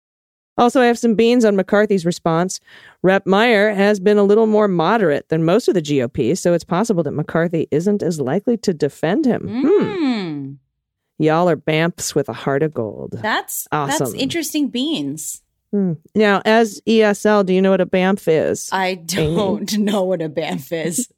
Also, 0.59 0.83
I 0.83 0.87
have 0.87 0.99
some 0.99 1.15
beans 1.15 1.47
on 1.47 1.57
McCarthy's 1.57 2.05
response. 2.05 2.61
Rep 3.03 3.25
Meijer 3.25 3.75
has 3.75 3.99
been 3.99 4.19
a 4.19 4.25
little 4.25 4.47
more 4.47 4.69
moderate 4.69 5.29
than 5.31 5.43
most 5.43 5.69
of 5.69 5.75
the 5.75 5.81
GOP, 5.81 6.37
so 6.37 6.53
it's 6.53 6.65
possible 6.65 7.03
that 7.03 7.13
McCarthy 7.13 7.67
isn't 7.71 8.03
as 8.03 8.21
likely 8.21 8.59
to 8.59 8.75
defend 8.75 9.25
him. 9.25 9.63
Hmm. 9.65 10.53
Y'all 11.21 11.51
are 11.51 11.57
BAMFs 11.57 12.15
with 12.15 12.31
a 12.31 12.33
heart 12.33 12.63
of 12.63 12.73
gold. 12.73 13.13
That's 13.13 13.69
awesome. 13.71 14.07
that's 14.07 14.15
interesting 14.15 14.69
beans. 14.69 15.43
Hmm. 15.71 15.93
Now, 16.15 16.41
as 16.47 16.81
ESL, 16.89 17.45
do 17.45 17.53
you 17.53 17.61
know 17.61 17.71
what 17.71 17.83
a 17.83 17.87
BAMF 17.87 18.27
is? 18.27 18.71
I 18.73 18.95
don't 18.95 19.71
know 19.79 20.03
what 20.05 20.23
a 20.23 20.31
BAMF 20.31 20.87
is. 20.87 21.13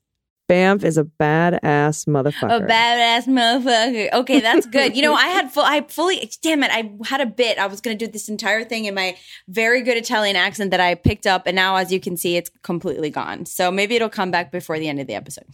BAMF 0.48 0.84
is 0.84 0.98
a 0.98 1.04
badass 1.04 2.06
motherfucker. 2.06 2.62
A 2.62 2.66
badass 2.66 3.26
motherfucker. 3.26 4.12
Okay, 4.12 4.40
that's 4.40 4.66
good. 4.66 4.96
You 4.96 5.02
know, 5.02 5.14
I 5.14 5.28
had 5.28 5.50
full, 5.50 5.62
I 5.64 5.82
fully, 5.82 6.30
damn 6.42 6.62
it, 6.62 6.70
I 6.70 6.90
had 7.06 7.20
a 7.20 7.26
bit. 7.26 7.58
I 7.58 7.66
was 7.66 7.80
going 7.80 7.96
to 7.96 8.06
do 8.06 8.10
this 8.10 8.28
entire 8.28 8.64
thing 8.64 8.84
in 8.84 8.94
my 8.94 9.16
very 9.48 9.82
good 9.82 9.96
Italian 9.96 10.36
accent 10.36 10.70
that 10.72 10.80
I 10.80 10.94
picked 10.94 11.26
up, 11.26 11.46
and 11.46 11.54
now, 11.54 11.76
as 11.76 11.92
you 11.92 12.00
can 12.00 12.16
see, 12.16 12.36
it's 12.36 12.50
completely 12.62 13.08
gone. 13.08 13.46
So 13.46 13.70
maybe 13.70 13.94
it'll 13.96 14.08
come 14.08 14.30
back 14.30 14.52
before 14.52 14.78
the 14.78 14.88
end 14.88 15.00
of 15.00 15.06
the 15.06 15.14
episode. 15.14 15.46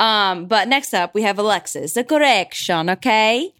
Um, 0.00 0.46
but 0.46 0.68
next 0.68 0.94
up, 0.94 1.14
we 1.14 1.22
have 1.22 1.38
Alexis, 1.38 1.94
the 1.94 2.04
correction. 2.04 2.88
Okay, 2.90 3.52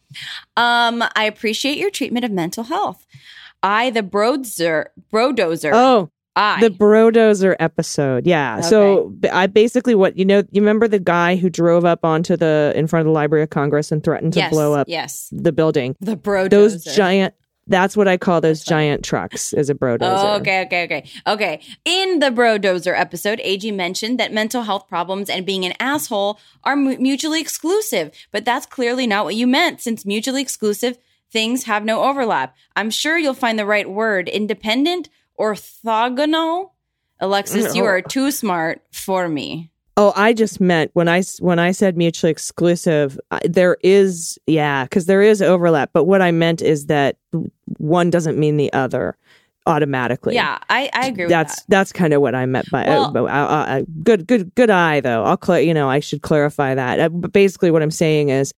um, 0.56 1.04
I 1.14 1.24
appreciate 1.24 1.78
your 1.78 1.90
treatment 1.90 2.24
of 2.24 2.30
mental 2.30 2.64
health. 2.64 3.06
I, 3.62 3.90
the 3.90 4.02
brodozer, 4.02 4.86
brodozer. 5.12 5.70
Oh, 5.74 6.10
I, 6.36 6.60
the 6.60 6.70
Brodozer 6.70 7.56
episode. 7.58 8.26
Yeah. 8.26 8.60
So 8.60 9.14
I 9.32 9.46
basically 9.46 9.94
what 9.94 10.16
you 10.18 10.24
know. 10.24 10.42
You 10.50 10.60
remember 10.60 10.86
the 10.86 10.98
guy 11.00 11.36
who 11.36 11.48
drove 11.50 11.84
up 11.84 12.04
onto 12.04 12.36
the 12.36 12.72
in 12.76 12.86
front 12.86 13.00
of 13.00 13.06
the 13.06 13.12
Library 13.12 13.42
of 13.42 13.50
Congress 13.50 13.90
and 13.90 14.04
threatened 14.04 14.34
to 14.34 14.40
yes, 14.40 14.52
blow 14.52 14.74
up 14.74 14.86
Yes, 14.88 15.28
the 15.32 15.52
building. 15.52 15.96
the 16.00 16.16
brodozer. 16.16 16.50
Those 16.50 16.84
giant. 16.84 17.34
That's 17.68 17.96
what 17.96 18.06
I 18.06 18.16
call 18.16 18.40
those 18.40 18.62
giant 18.62 19.04
trucks. 19.04 19.52
Is 19.52 19.68
a 19.70 19.74
Brodozer. 19.74 20.02
Oh, 20.02 20.36
okay, 20.36 20.62
okay, 20.66 20.84
okay. 20.84 21.10
Okay. 21.26 21.60
In 21.84 22.20
the 22.20 22.30
Brodozer 22.30 22.96
episode, 22.96 23.40
AG 23.42 23.68
mentioned 23.72 24.20
that 24.20 24.32
mental 24.32 24.62
health 24.62 24.86
problems 24.86 25.28
and 25.28 25.44
being 25.44 25.64
an 25.64 25.72
asshole 25.80 26.38
are 26.62 26.76
mu- 26.76 26.96
mutually 26.98 27.40
exclusive, 27.40 28.12
but 28.30 28.44
that's 28.44 28.66
clearly 28.66 29.04
not 29.08 29.24
what 29.24 29.34
you 29.34 29.48
meant 29.48 29.80
since 29.80 30.06
mutually 30.06 30.42
exclusive 30.42 30.96
things 31.32 31.64
have 31.64 31.84
no 31.84 32.04
overlap. 32.04 32.54
I'm 32.76 32.88
sure 32.88 33.18
you'll 33.18 33.34
find 33.34 33.58
the 33.58 33.66
right 33.66 33.90
word 33.90 34.28
independent, 34.28 35.08
orthogonal. 35.38 36.70
Alexis, 37.20 37.74
you 37.74 37.84
are 37.84 38.02
too 38.02 38.30
smart 38.30 38.82
for 38.92 39.28
me. 39.28 39.70
Oh, 39.98 40.12
I 40.14 40.34
just 40.34 40.60
meant 40.60 40.90
when 40.92 41.08
I 41.08 41.22
when 41.38 41.58
I 41.58 41.70
said 41.70 41.96
mutually 41.96 42.30
exclusive, 42.30 43.18
there 43.44 43.78
is 43.82 44.38
yeah, 44.46 44.84
because 44.84 45.06
there 45.06 45.22
is 45.22 45.40
overlap. 45.40 45.90
But 45.94 46.04
what 46.04 46.20
I 46.20 46.32
meant 46.32 46.60
is 46.60 46.86
that 46.86 47.16
one 47.78 48.10
doesn't 48.10 48.38
mean 48.38 48.58
the 48.58 48.70
other 48.74 49.16
automatically. 49.66 50.34
Yeah, 50.34 50.58
I, 50.68 50.90
I 50.92 51.06
agree 51.06 51.24
with 51.24 51.30
that's 51.30 51.62
that. 51.62 51.64
that's 51.68 51.92
kind 51.92 52.12
of 52.12 52.20
what 52.20 52.34
I 52.34 52.44
meant 52.44 52.70
by 52.70 52.84
Well- 52.86 53.16
uh, 53.16 53.22
uh, 53.22 53.26
uh, 53.26 53.82
good 54.02 54.26
good 54.26 54.54
good 54.54 54.68
eye 54.68 55.00
though. 55.00 55.24
I'll 55.24 55.38
clear 55.38 55.60
you 55.60 55.72
know 55.72 55.88
I 55.88 56.00
should 56.00 56.20
clarify 56.20 56.74
that. 56.74 57.00
Uh, 57.00 57.08
but 57.08 57.32
basically, 57.32 57.70
what 57.70 57.82
I'm 57.82 57.90
saying 57.90 58.28
is. 58.28 58.52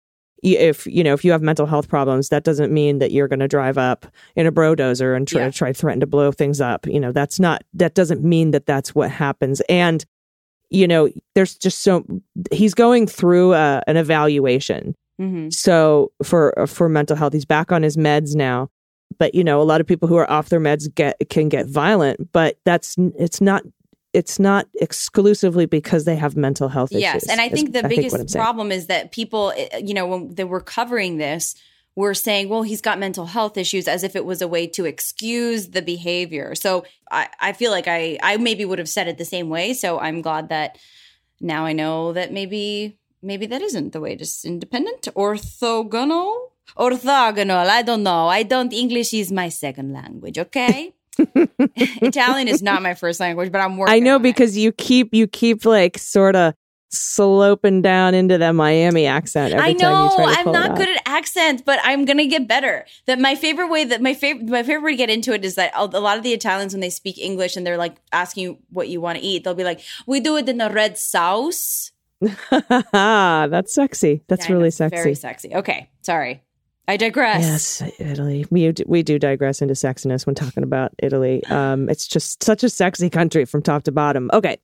If 0.54 0.86
you 0.86 1.02
know 1.02 1.12
if 1.14 1.24
you 1.24 1.32
have 1.32 1.42
mental 1.42 1.66
health 1.66 1.88
problems, 1.88 2.28
that 2.28 2.44
doesn't 2.44 2.72
mean 2.72 2.98
that 2.98 3.10
you're 3.10 3.28
going 3.28 3.40
to 3.40 3.48
drive 3.48 3.78
up 3.78 4.06
in 4.36 4.46
a 4.46 4.52
brodozer 4.52 5.16
and 5.16 5.26
try 5.26 5.42
Yeah. 5.42 5.50
try 5.50 5.72
threaten 5.72 6.00
to 6.00 6.06
blow 6.06 6.30
things 6.32 6.60
up. 6.60 6.86
You 6.86 7.00
know 7.00 7.12
that's 7.12 7.40
not 7.40 7.62
that 7.74 7.94
doesn't 7.94 8.22
mean 8.22 8.52
that 8.52 8.66
that's 8.66 8.94
what 8.94 9.10
happens. 9.10 9.60
And 9.68 10.04
you 10.70 10.86
know 10.88 11.08
there's 11.34 11.56
just 11.56 11.82
so 11.82 12.04
he's 12.52 12.74
going 12.74 13.06
through 13.06 13.52
uh, 13.54 13.80
an 13.86 13.96
evaluation 13.96 14.94
hmm 15.18 15.48
so 15.48 16.10
for 16.24 16.52
for 16.66 16.88
mental 16.88 17.16
health 17.16 17.32
he's 17.32 17.44
back 17.44 17.70
on 17.72 17.82
his 17.84 17.96
meds 17.96 18.34
now 18.34 18.68
but 19.18 19.32
you 19.34 19.44
know 19.44 19.62
a 19.62 19.64
lot 19.64 19.80
of 19.80 19.86
people 19.86 20.08
who 20.08 20.16
are 20.16 20.28
off 20.30 20.48
their 20.48 20.60
meds 20.60 20.92
get 20.94 21.16
can 21.30 21.48
get 21.48 21.66
violent 21.66 22.32
but 22.32 22.58
that's 22.64 22.96
it's 23.16 23.40
not 23.40 23.62
it's 24.16 24.38
not 24.38 24.66
exclusively 24.80 25.66
because 25.66 26.06
they 26.06 26.16
have 26.16 26.36
mental 26.36 26.68
health 26.68 26.90
issues 26.90 27.02
Yes, 27.02 27.28
and 27.28 27.38
I 27.38 27.50
think 27.50 27.72
the 27.74 27.84
I'm 27.84 27.90
biggest 27.90 28.16
saying. 28.16 28.28
problem 28.42 28.72
is 28.72 28.86
that 28.86 29.12
people, 29.12 29.52
eh, 29.54 29.76
you 29.88 29.92
know, 29.92 30.06
when 30.06 30.34
they 30.34 30.44
were 30.44 30.62
covering 30.62 31.18
this, 31.18 31.54
were 31.96 32.14
saying, 32.14 32.48
"Well, 32.48 32.62
he's 32.62 32.80
got 32.80 32.98
mental 32.98 33.26
health 33.26 33.58
issues," 33.58 33.86
as 33.86 34.02
if 34.02 34.16
it 34.16 34.24
was 34.24 34.40
a 34.40 34.48
way 34.48 34.66
to 34.68 34.86
excuse 34.86 35.68
the 35.76 35.82
behavior. 35.82 36.54
So 36.54 36.86
I, 37.10 37.28
I 37.40 37.52
feel 37.52 37.70
like 37.70 37.88
I, 37.88 38.18
I 38.22 38.38
maybe 38.38 38.64
would 38.64 38.78
have 38.78 38.88
said 38.88 39.06
it 39.06 39.18
the 39.18 39.24
same 39.36 39.50
way. 39.50 39.74
So 39.74 39.98
I'm 39.98 40.22
glad 40.22 40.48
that 40.48 40.78
now 41.40 41.66
I 41.66 41.74
know 41.74 42.14
that 42.14 42.32
maybe, 42.32 42.98
maybe 43.22 43.44
that 43.46 43.60
isn't 43.60 43.92
the 43.92 44.00
way. 44.00 44.16
Just 44.16 44.46
independent, 44.46 45.02
orthogonal, 45.14 46.34
orthogonal. 46.78 47.68
I 47.68 47.82
don't 47.82 48.02
know. 48.02 48.28
I 48.28 48.42
don't. 48.44 48.72
English 48.72 49.12
is 49.12 49.30
my 49.30 49.50
second 49.50 49.92
language. 49.92 50.38
Okay. 50.38 50.94
Italian 51.18 52.48
is 52.48 52.62
not 52.62 52.82
my 52.82 52.94
first 52.94 53.20
language, 53.20 53.52
but 53.52 53.60
I'm 53.60 53.76
working. 53.78 53.94
I 53.94 53.98
know 53.98 54.16
on 54.16 54.20
it. 54.20 54.24
because 54.24 54.56
you 54.56 54.72
keep 54.72 55.14
you 55.14 55.26
keep 55.26 55.64
like 55.64 55.98
sort 55.98 56.36
of 56.36 56.54
sloping 56.88 57.82
down 57.82 58.14
into 58.14 58.38
that 58.38 58.52
Miami 58.52 59.06
accent. 59.06 59.52
Every 59.52 59.70
I 59.70 59.72
time 59.72 59.78
know 59.82 60.04
you 60.04 60.16
try 60.16 60.34
to 60.34 60.40
I'm 60.40 60.52
not 60.52 60.76
good 60.76 60.88
at 60.88 61.02
accents, 61.04 61.62
but 61.66 61.78
I'm 61.82 62.04
gonna 62.04 62.26
get 62.26 62.46
better. 62.46 62.86
That 63.06 63.18
my 63.18 63.34
favorite 63.34 63.68
way 63.68 63.84
that 63.84 64.00
my 64.00 64.14
favorite 64.14 64.48
my 64.48 64.62
favorite 64.62 64.84
way 64.84 64.90
to 64.92 64.96
get 64.96 65.10
into 65.10 65.32
it 65.32 65.44
is 65.44 65.56
that 65.56 65.72
a 65.74 65.82
a 65.82 66.00
lot 66.00 66.16
of 66.16 66.22
the 66.22 66.32
Italians 66.32 66.72
when 66.74 66.80
they 66.80 66.90
speak 66.90 67.18
English 67.18 67.56
and 67.56 67.66
they're 67.66 67.76
like 67.76 67.96
asking 68.12 68.42
you 68.44 68.58
what 68.70 68.88
you 68.88 69.00
want 69.00 69.18
to 69.18 69.24
eat, 69.24 69.44
they'll 69.44 69.54
be 69.54 69.64
like, 69.64 69.80
"We 70.06 70.20
do 70.20 70.36
it 70.36 70.48
in 70.48 70.60
a 70.60 70.70
red 70.70 70.96
sauce." 70.96 71.90
That's 72.92 73.74
sexy. 73.74 74.22
That's 74.28 74.48
Yeah, 74.48 74.54
really 74.54 74.70
sexy. 74.70 74.96
Very 74.96 75.14
sexy. 75.14 75.54
Okay, 75.54 75.90
sorry, 76.02 76.42
I 76.88 76.96
digress. 76.96 77.80
Yes, 77.80 77.92
Italy. 77.98 78.46
We 78.50 78.70
do, 78.70 78.84
we 78.86 79.02
do 79.02 79.18
digress 79.18 79.60
into 79.60 79.74
sexiness 79.74 80.24
when 80.24 80.34
talking 80.34 80.62
about 80.62 80.92
Italy. 81.02 81.44
Um, 81.46 81.88
it's 81.88 82.06
just 82.06 82.44
such 82.44 82.62
a 82.62 82.68
sexy 82.68 83.10
country 83.10 83.44
from 83.44 83.62
top 83.62 83.82
to 83.84 83.92
bottom. 83.92 84.30
Okay. 84.32 84.58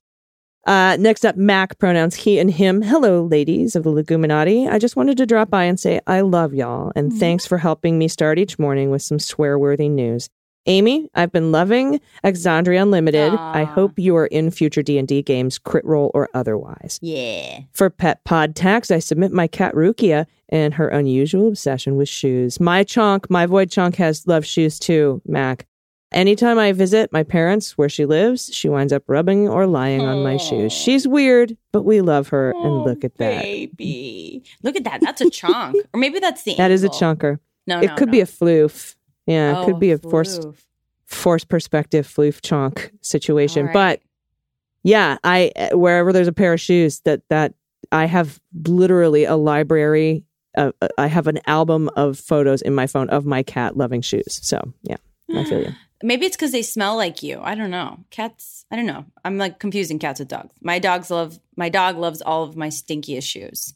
Uh, 0.65 0.95
next 0.97 1.25
up, 1.25 1.35
Mac 1.35 1.77
pronouns 1.77 2.15
he 2.15 2.39
and 2.39 2.49
him. 2.49 2.81
Hello, 2.81 3.25
ladies 3.25 3.75
of 3.75 3.83
the 3.83 3.89
Leguminati. 3.89 4.69
I 4.69 4.79
just 4.79 4.95
wanted 4.95 5.17
to 5.17 5.25
drop 5.25 5.49
by 5.49 5.65
and 5.65 5.77
say 5.77 5.99
I 6.07 6.21
love 6.21 6.53
y'all 6.53 6.93
and 6.95 7.11
thanks 7.11 7.45
for 7.45 7.57
helping 7.57 7.97
me 7.97 8.07
start 8.07 8.39
each 8.39 8.57
morning 8.57 8.89
with 8.89 9.01
some 9.01 9.19
swear-worthy 9.19 9.89
news. 9.89 10.29
Aimee, 10.65 11.09
I've 11.13 11.31
been 11.31 11.51
loving 11.51 11.99
Exandria 12.23 12.81
Unlimited. 12.81 13.33
I 13.33 13.63
hope 13.63 13.99
you 13.99 14.15
are 14.15 14.27
in 14.27 14.49
future 14.49 14.81
D&D 14.81 15.21
games, 15.23 15.57
Crit 15.57 15.83
Role 15.83 16.09
or 16.13 16.29
otherwise. 16.33 16.99
Yeah. 17.01 17.59
For 17.73 17.89
Pet 17.89 18.23
Pod 18.23 18.55
Tax, 18.55 18.89
I 18.89 18.99
submit 18.99 19.31
my 19.33 19.47
cat 19.47 19.73
Rukia 19.75 20.25
and 20.49 20.73
her 20.75 20.87
unusual 20.87 21.47
obsession 21.49 21.97
with 21.97 22.07
shoes. 22.07 22.59
My 22.59 22.83
chonk, 22.83 23.29
my 23.29 23.45
void 23.45 23.69
chonk 23.69 23.95
has 23.95 24.25
love 24.25 24.45
shoes 24.45 24.79
too, 24.79 25.21
Mac. 25.25 25.67
Anytime 26.13 26.59
I 26.59 26.71
visit 26.73 27.11
my 27.11 27.23
parents 27.23 27.75
where 27.75 27.89
she 27.89 28.05
lives, 28.05 28.53
she 28.53 28.69
winds 28.69 28.93
up 28.93 29.03
rubbing 29.07 29.49
or 29.49 29.65
lying 29.65 30.01
on 30.01 30.23
my 30.23 30.37
shoes. 30.37 30.71
She's 30.71 31.07
weird, 31.07 31.57
but 31.71 31.83
we 31.83 32.01
love 32.01 32.27
her. 32.29 32.51
and 32.51 32.83
look 32.83 33.03
at 33.03 33.15
that. 33.17 33.41
Baby. 33.41 34.43
Look 34.61 34.75
at 34.75 34.83
that. 34.83 35.01
That's 35.01 35.21
a 35.21 35.29
chunk, 35.31 35.75
or 35.91 35.99
maybe 35.99 36.19
that's 36.19 36.43
the. 36.43 36.53
That 36.57 36.69
is 36.69 36.83
a 36.83 36.87
ankle. 36.87 36.99
chunker. 36.99 37.39
No, 37.65 37.79
it 37.79 37.87
no, 37.87 37.95
could 37.95 38.09
no. 38.09 38.11
be 38.11 38.21
a 38.21 38.25
floof. 38.27 38.95
Yeah, 39.25 39.51
it 39.51 39.55
Oh, 39.61 39.65
could 39.65 39.79
be 39.79 39.91
a 39.91 39.97
forced 39.97 40.41
floof. 40.41 40.55
forced 41.05 41.49
perspective 41.49 42.07
floof 42.07 42.41
chonk 42.41 42.91
situation. 43.01 43.65
Right. 43.67 43.73
But 43.73 44.01
yeah, 44.83 45.17
I 45.23 45.51
wherever 45.73 46.11
there's 46.11 46.27
a 46.27 46.33
pair 46.33 46.53
of 46.53 46.59
shoes 46.61 46.99
that 47.01 47.21
that 47.29 47.53
I 47.91 48.05
have 48.05 48.39
literally 48.67 49.25
a 49.25 49.35
library. 49.35 50.25
Uh, 50.57 50.71
I 50.97 51.07
have 51.07 51.25
an 51.27 51.39
album 51.47 51.89
of 51.95 52.19
photos 52.19 52.61
in 52.61 52.75
my 52.75 52.85
phone 52.85 53.09
of 53.09 53.25
my 53.25 53.41
cat 53.43 53.75
loving 53.77 54.01
shoes. 54.01 54.39
So 54.43 54.73
yeah, 54.83 54.97
I 55.33 55.43
feel 55.45 55.61
you. 55.61 55.71
Maybe 56.03 56.25
it's 56.25 56.35
because 56.35 56.51
they 56.51 56.63
smell 56.63 56.97
like 56.97 57.23
you. 57.23 57.39
I 57.41 57.55
don't 57.55 57.71
know. 57.71 57.99
Cats. 58.11 58.65
I 58.69 58.75
don't 58.75 58.85
know. 58.85 59.05
I'm 59.23 59.37
like 59.37 59.57
confusing 59.57 59.99
cats 59.99 60.19
with 60.19 60.27
dogs. 60.27 60.53
My 60.61 60.77
dogs 60.79 61.09
love. 61.09 61.39
My 61.55 61.69
dog 61.69 61.97
loves 61.97 62.21
all 62.21 62.43
of 62.43 62.57
my 62.57 62.67
stinkiest 62.67 63.23
shoes. 63.23 63.73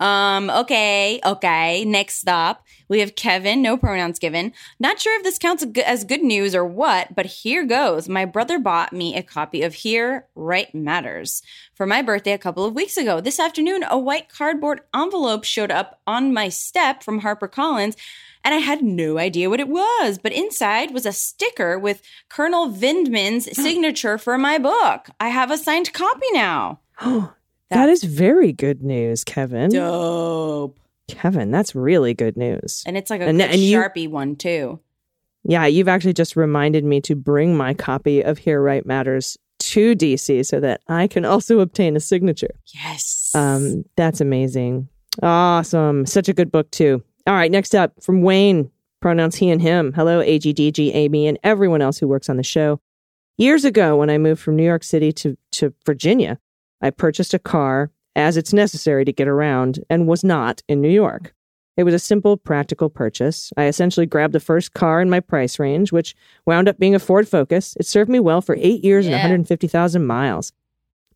Um. 0.00 0.50
Okay. 0.50 1.20
Okay. 1.24 1.84
Next 1.84 2.14
stop, 2.14 2.64
we 2.88 3.00
have 3.00 3.14
Kevin. 3.14 3.62
No 3.62 3.76
pronouns 3.76 4.18
given. 4.18 4.52
Not 4.80 5.00
sure 5.00 5.16
if 5.16 5.22
this 5.22 5.38
counts 5.38 5.64
as 5.84 6.04
good- 6.04 6.24
news 6.24 6.54
or 6.54 6.64
what, 6.64 7.14
but 7.14 7.26
here 7.26 7.64
goes. 7.64 8.08
My 8.08 8.24
brother 8.24 8.58
bought 8.58 8.92
me 8.92 9.14
a 9.14 9.22
copy 9.22 9.62
of 9.62 9.74
Here 9.74 10.26
Right 10.34 10.74
Matters 10.74 11.42
for 11.74 11.86
my 11.86 12.02
birthday 12.02 12.32
a 12.32 12.38
couple 12.38 12.64
of 12.64 12.74
weeks 12.74 12.96
ago. 12.96 13.20
This 13.20 13.38
afternoon, 13.38 13.84
a 13.88 13.98
white 13.98 14.28
cardboard 14.28 14.80
envelope 14.94 15.44
showed 15.44 15.70
up 15.70 16.00
on 16.06 16.32
my 16.32 16.48
step 16.48 17.02
from 17.02 17.20
HarperCollins 17.20 17.96
and 18.42 18.54
I 18.54 18.58
had 18.58 18.82
no 18.82 19.18
idea 19.18 19.50
what 19.50 19.60
it 19.60 19.68
was. 19.68 20.18
But 20.18 20.32
inside 20.32 20.92
was 20.92 21.06
a 21.06 21.12
sticker 21.12 21.78
with 21.78 22.02
Colonel 22.28 22.68
Vindman's 22.68 23.54
signature 23.62 24.18
for 24.18 24.38
my 24.38 24.58
book. 24.58 25.08
I 25.20 25.28
have 25.28 25.50
a 25.50 25.58
signed 25.58 25.92
copy 25.92 26.26
now. 26.32 26.80
that 27.70 27.88
is 27.88 28.04
very 28.04 28.52
good 28.52 28.82
news, 28.82 29.24
Kevin. 29.24 29.70
Dope. 29.70 30.78
Kevin, 31.08 31.50
that's 31.50 31.74
really 31.74 32.14
good 32.14 32.36
news. 32.36 32.82
And 32.86 32.96
it's 32.96 33.10
like 33.10 33.20
a 33.20 33.24
And- 33.24 33.40
and 33.40 33.56
you- 33.60 33.78
Sharpie 33.78 34.08
one, 34.08 34.36
too. 34.36 34.80
Yeah, 35.46 35.66
you've 35.66 35.88
actually 35.88 36.14
just 36.14 36.36
reminded 36.36 36.84
me 36.84 37.00
to 37.02 37.14
bring 37.14 37.54
my 37.56 37.74
copy 37.74 38.22
of 38.22 38.38
Here 38.38 38.62
Right 38.62 38.84
Matters 38.86 39.36
to 39.60 39.94
DC 39.94 40.42
so 40.46 40.60
that 40.60 40.80
I 40.88 41.06
can 41.06 41.24
also 41.26 41.60
obtain 41.60 41.96
a 41.96 42.00
signature. 42.00 42.54
Yes. 42.74 43.30
Um, 43.34 43.84
that's 43.96 44.20
amazing. 44.22 44.88
Awesome. 45.22 46.06
Such 46.06 46.28
a 46.28 46.32
good 46.32 46.50
book, 46.50 46.70
too. 46.70 47.02
All 47.26 47.34
right, 47.34 47.50
next 47.50 47.74
up 47.74 48.02
from 48.02 48.22
Wayne, 48.22 48.70
pronouns 49.00 49.36
he 49.36 49.50
and 49.50 49.60
him. 49.60 49.92
Hello, 49.94 50.20
AGDG, 50.22 50.94
Aimee, 50.94 51.26
and 51.26 51.38
everyone 51.44 51.82
else 51.82 51.98
who 51.98 52.08
works 52.08 52.28
on 52.30 52.36
the 52.36 52.42
show. 52.42 52.80
Years 53.36 53.64
ago, 53.64 53.96
when 53.96 54.10
I 54.10 54.18
moved 54.18 54.40
from 54.40 54.56
New 54.56 54.64
York 54.64 54.84
City 54.84 55.12
to, 55.12 55.36
to 55.52 55.74
Virginia, 55.84 56.38
I 56.84 56.90
purchased 56.90 57.32
a 57.32 57.38
car 57.38 57.90
as 58.14 58.36
it's 58.36 58.52
necessary 58.52 59.06
to 59.06 59.12
get 59.12 59.26
around 59.26 59.82
and 59.88 60.06
was 60.06 60.22
not 60.22 60.62
in 60.68 60.82
New 60.82 60.90
York. 60.90 61.34
It 61.78 61.84
was 61.84 61.94
a 61.94 61.98
simple, 61.98 62.36
practical 62.36 62.90
purchase. 62.90 63.54
I 63.56 63.64
essentially 63.64 64.04
grabbed 64.04 64.34
the 64.34 64.38
first 64.38 64.74
car 64.74 65.00
in 65.00 65.08
my 65.08 65.20
price 65.20 65.58
range, 65.58 65.92
which 65.92 66.14
wound 66.44 66.68
up 66.68 66.78
being 66.78 66.94
a 66.94 66.98
Ford 66.98 67.26
Focus. 67.26 67.74
It 67.80 67.86
served 67.86 68.10
me 68.10 68.20
well 68.20 68.42
for 68.42 68.54
eight 68.60 68.84
years 68.84 69.06
and 69.06 69.14
150,000 69.14 70.04
miles. 70.04 70.52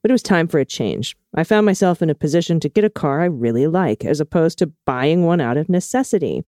But 0.01 0.11
it 0.11 0.15
was 0.15 0.23
time 0.23 0.49
for 0.49 0.59
a 0.59 0.65
change. 0.65 1.15
I 1.35 1.45
found 1.45 1.67
myself 1.67 2.01
in 2.01 2.09
a 2.09 2.15
position 2.15 2.61
to 2.61 2.71
get 2.71 2.85
a 2.85 2.91
car 2.91 3.21
I 3.21 3.27
really 3.27 3.67
like, 3.67 4.07
as 4.07 4.21
opposed 4.21 4.57
to 4.59 4.73
buying 4.87 5.27
one 5.27 5.41
out 5.41 5.59
of 5.59 5.69
necessity. 5.69 6.45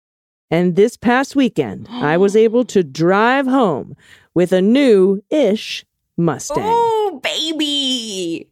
And 0.51 0.75
this 0.75 0.95
past 0.95 1.35
weekend, 1.35 1.87
I 1.89 2.17
was 2.17 2.35
able 2.45 2.65
to 2.65 2.83
drive 2.83 3.47
home 3.47 3.97
with 4.35 4.51
a 4.51 4.61
new 4.61 5.23
ish 5.31 5.85
Mustang. 6.17 6.63
Oh, 6.63 7.19
baby. 7.23 8.47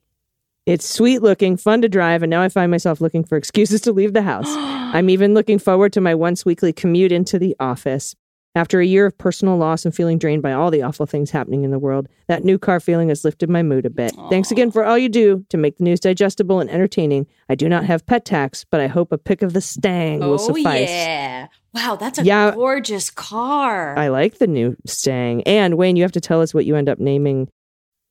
It's 0.66 0.88
sweet 0.90 1.22
looking, 1.22 1.58
fun 1.58 1.84
to 1.84 1.90
drive, 1.90 2.24
and 2.24 2.30
now 2.32 2.42
I 2.42 2.50
find 2.50 2.72
myself 2.72 3.00
looking 3.00 3.24
for 3.24 3.38
excuses 3.38 3.82
to 3.82 3.92
leave 3.92 4.14
the 4.14 4.24
house. 4.24 4.48
I'm 4.50 5.12
even 5.12 5.36
looking 5.36 5.60
forward 5.60 5.94
to 5.94 6.02
my 6.02 6.16
once 6.16 6.44
weekly 6.44 6.74
commute 6.74 7.12
into 7.12 7.38
the 7.38 7.56
office. 7.60 8.16
After 8.56 8.80
a 8.80 8.86
year 8.86 9.06
of 9.06 9.16
personal 9.18 9.58
loss 9.58 9.84
and 9.86 9.94
feeling 9.94 10.18
drained 10.18 10.42
by 10.42 10.54
all 10.54 10.72
the 10.72 10.82
awful 10.82 11.06
things 11.06 11.30
happening 11.30 11.66
in 11.66 11.72
the 11.72 11.78
world, 11.78 12.08
that 12.30 12.46
new 12.46 12.58
car 12.58 12.80
feeling 12.80 13.10
has 13.10 13.24
lifted 13.26 13.50
my 13.50 13.62
mood 13.62 13.86
a 13.86 13.90
bit. 13.92 14.16
Thanks 14.30 14.50
again 14.50 14.72
for 14.72 14.86
all 14.86 14.98
you 14.98 15.10
do 15.10 15.46
to 15.50 15.58
make 15.58 15.78
the 15.78 15.84
news 15.84 16.00
digestible 16.00 16.62
and 16.62 16.70
entertaining. 16.70 17.28
I 17.50 17.56
do 17.56 17.68
not 17.70 17.84
have 17.84 18.06
pet 18.06 18.24
tax, 18.26 18.66
but 18.72 18.80
I 18.80 18.88
hope 18.88 19.12
a 19.12 19.18
pic 19.18 19.42
of 19.42 19.52
the 19.54 19.60
Stang 19.62 20.22
will 20.22 20.36
Oh, 20.36 20.38
suffice. 20.38 20.90
yeah. 20.90 21.48
Wow, 21.74 21.98
that's 22.00 22.18
a 22.18 22.24
Yeah. 22.24 22.52
gorgeous 22.56 23.10
car. 23.12 23.96
I 24.00 24.08
like 24.08 24.38
the 24.40 24.48
new 24.48 24.78
Stang. 24.88 25.44
And 25.44 25.76
Wayne, 25.76 25.98
you 25.98 26.04
have 26.04 26.14
to 26.14 26.22
tell 26.22 26.42
us 26.42 26.54
what 26.54 26.66
you 26.66 26.78
end 26.78 26.88
up 26.88 26.98
naming 26.98 27.50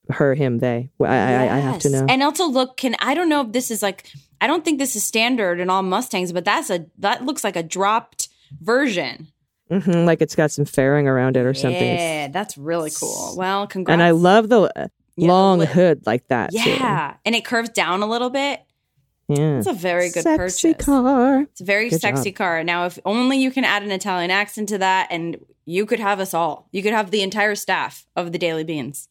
her, 0.09 0.33
him, 0.35 0.59
they. 0.59 0.89
I, 1.01 1.05
I, 1.05 1.43
I 1.55 1.59
have 1.59 1.79
to 1.79 1.89
know. 1.89 2.05
And 2.09 2.21
also 2.23 2.45
look, 2.47 2.77
can 2.77 2.95
I 2.99 3.13
don't 3.13 3.29
know 3.29 3.41
if 3.41 3.51
this 3.51 3.71
is 3.71 3.81
like 3.81 4.11
I 4.41 4.47
don't 4.47 4.63
think 4.65 4.79
this 4.79 4.95
is 4.95 5.03
standard 5.03 5.59
in 5.59 5.69
all 5.69 5.81
Mustangs, 5.83 6.31
but 6.31 6.45
that's 6.45 6.69
a 6.69 6.85
that 6.99 7.25
looks 7.25 7.43
like 7.43 7.55
a 7.55 7.63
dropped 7.63 8.29
version. 8.61 9.27
Mhm, 9.71 10.05
like 10.05 10.21
it's 10.21 10.35
got 10.35 10.51
some 10.51 10.65
fairing 10.65 11.07
around 11.07 11.37
it 11.37 11.45
or 11.45 11.53
something. 11.55 11.81
Yeah, 11.97 12.27
that's 12.27 12.57
really 12.57 12.91
cool. 12.91 13.35
Well, 13.35 13.65
congrats. 13.65 13.93
And 13.93 14.03
I 14.03 14.11
love 14.11 14.47
the 14.49 14.61
uh, 14.61 14.87
Yeah, 15.15 15.27
long 15.27 15.59
lip. 15.59 15.69
hood 15.69 16.03
like 16.05 16.27
that. 16.27 16.51
too. 16.51 16.57
Yeah, 16.69 17.15
and 17.25 17.33
it 17.33 17.45
curves 17.45 17.69
down 17.69 18.03
a 18.03 18.07
little 18.07 18.29
bit. 18.29 18.61
Yeah. 19.27 19.57
It's 19.57 19.65
a 19.65 19.73
very 19.73 20.11
good 20.11 20.21
Sexy 20.21 20.73
purchase. 20.73 20.85
car. 20.85 21.41
It's 21.41 21.61
a 21.61 21.65
very 21.65 21.89
Good 21.89 21.99
sexy 21.99 22.29
job. 22.29 22.37
car. 22.37 22.63
Now, 22.63 22.85
if 22.85 22.99
only 23.05 23.39
you 23.39 23.49
can 23.49 23.63
add 23.63 23.81
an 23.81 23.89
Italian 23.91 24.29
accent 24.29 24.69
to 24.69 24.77
that, 24.77 25.07
and 25.09 25.37
you 25.65 25.87
could 25.87 25.99
have 25.99 26.19
us 26.19 26.35
all. 26.35 26.67
You 26.71 26.83
could 26.83 26.93
have 26.93 27.09
the 27.09 27.23
entire 27.23 27.55
staff 27.55 28.05
of 28.15 28.31
the 28.33 28.37
Daily 28.37 28.63
Beans. 28.63 29.09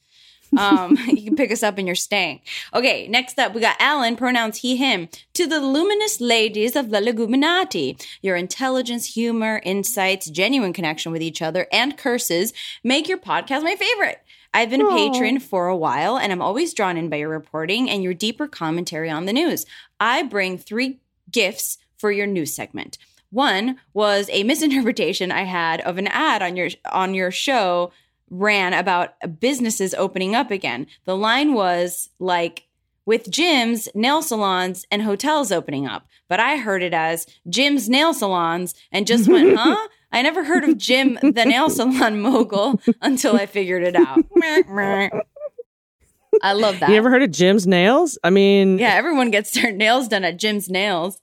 Um, 0.58 0.96
you 1.08 1.22
can 1.22 1.36
pick 1.36 1.52
us 1.52 1.62
up 1.62 1.78
and 1.78 1.86
you're 1.86 1.94
staying. 1.94 2.40
Okay, 2.72 3.06
next 3.08 3.38
up, 3.38 3.54
we 3.54 3.60
got 3.60 3.76
Alan, 3.78 4.16
pronouns 4.16 4.58
he, 4.58 4.76
him. 4.76 5.08
To 5.34 5.46
the 5.46 5.60
luminous 5.60 6.20
ladies 6.20 6.76
of 6.76 6.90
the 6.90 6.98
Leguminati, 7.00 8.04
your 8.22 8.36
intelligence, 8.36 9.14
humor, 9.14 9.60
insights, 9.64 10.30
genuine 10.30 10.72
connection 10.72 11.12
with 11.12 11.22
each 11.22 11.42
other, 11.42 11.66
and 11.72 11.96
curses 11.96 12.52
make 12.82 13.08
your 13.08 13.18
podcast 13.18 13.62
my 13.62 13.76
favorite. 13.76 14.20
I've 14.52 14.70
been 14.70 14.82
a 14.82 14.88
patron 14.88 15.40
for 15.40 15.66
a 15.66 15.76
while, 15.76 16.16
and 16.16 16.30
I'm 16.30 16.40
always 16.40 16.72
drawn 16.72 16.96
in 16.96 17.08
by 17.08 17.16
your 17.16 17.28
reporting 17.28 17.90
and 17.90 18.04
your 18.04 18.14
deeper 18.14 18.46
commentary 18.46 19.10
on 19.10 19.26
the 19.26 19.32
news. 19.32 19.66
I 19.98 20.22
bring 20.22 20.58
three 20.58 21.00
gifts 21.28 21.78
for 21.96 22.12
your 22.12 22.28
news 22.28 22.54
segment. 22.54 22.96
One 23.30 23.80
was 23.94 24.30
a 24.30 24.44
misinterpretation 24.44 25.32
I 25.32 25.42
had 25.42 25.80
of 25.80 25.98
an 25.98 26.06
ad 26.06 26.40
on 26.40 26.54
your 26.54 26.70
on 26.92 27.14
your 27.14 27.32
show 27.32 27.90
ran 28.30 28.72
about 28.72 29.14
businesses 29.40 29.94
opening 29.94 30.34
up 30.34 30.50
again. 30.50 30.86
The 31.04 31.16
line 31.16 31.54
was 31.54 32.10
like 32.18 32.66
with 33.06 33.30
gyms, 33.30 33.88
nail 33.94 34.22
salons, 34.22 34.86
and 34.90 35.02
hotels 35.02 35.52
opening 35.52 35.86
up. 35.86 36.06
But 36.28 36.40
I 36.40 36.56
heard 36.56 36.82
it 36.82 36.94
as 36.94 37.26
gyms, 37.48 37.88
nail 37.88 38.14
salons, 38.14 38.74
and 38.90 39.06
just 39.06 39.28
went, 39.28 39.56
huh? 39.58 39.88
I 40.10 40.22
never 40.22 40.44
heard 40.44 40.64
of 40.64 40.78
Jim, 40.78 41.18
the 41.20 41.44
nail 41.44 41.68
salon 41.68 42.20
mogul, 42.20 42.80
until 43.02 43.36
I 43.36 43.46
figured 43.46 43.82
it 43.82 43.96
out. 43.96 44.24
I 46.42 46.52
love 46.52 46.80
that. 46.80 46.90
You 46.90 46.96
ever 46.96 47.10
heard 47.10 47.22
of 47.22 47.30
Jim's 47.30 47.66
Nails? 47.66 48.18
I 48.22 48.30
mean, 48.30 48.78
yeah, 48.78 48.94
everyone 48.94 49.30
gets 49.30 49.50
their 49.52 49.72
nails 49.72 50.08
done 50.08 50.24
at 50.24 50.36
Jim's 50.38 50.68
Nails. 50.68 51.20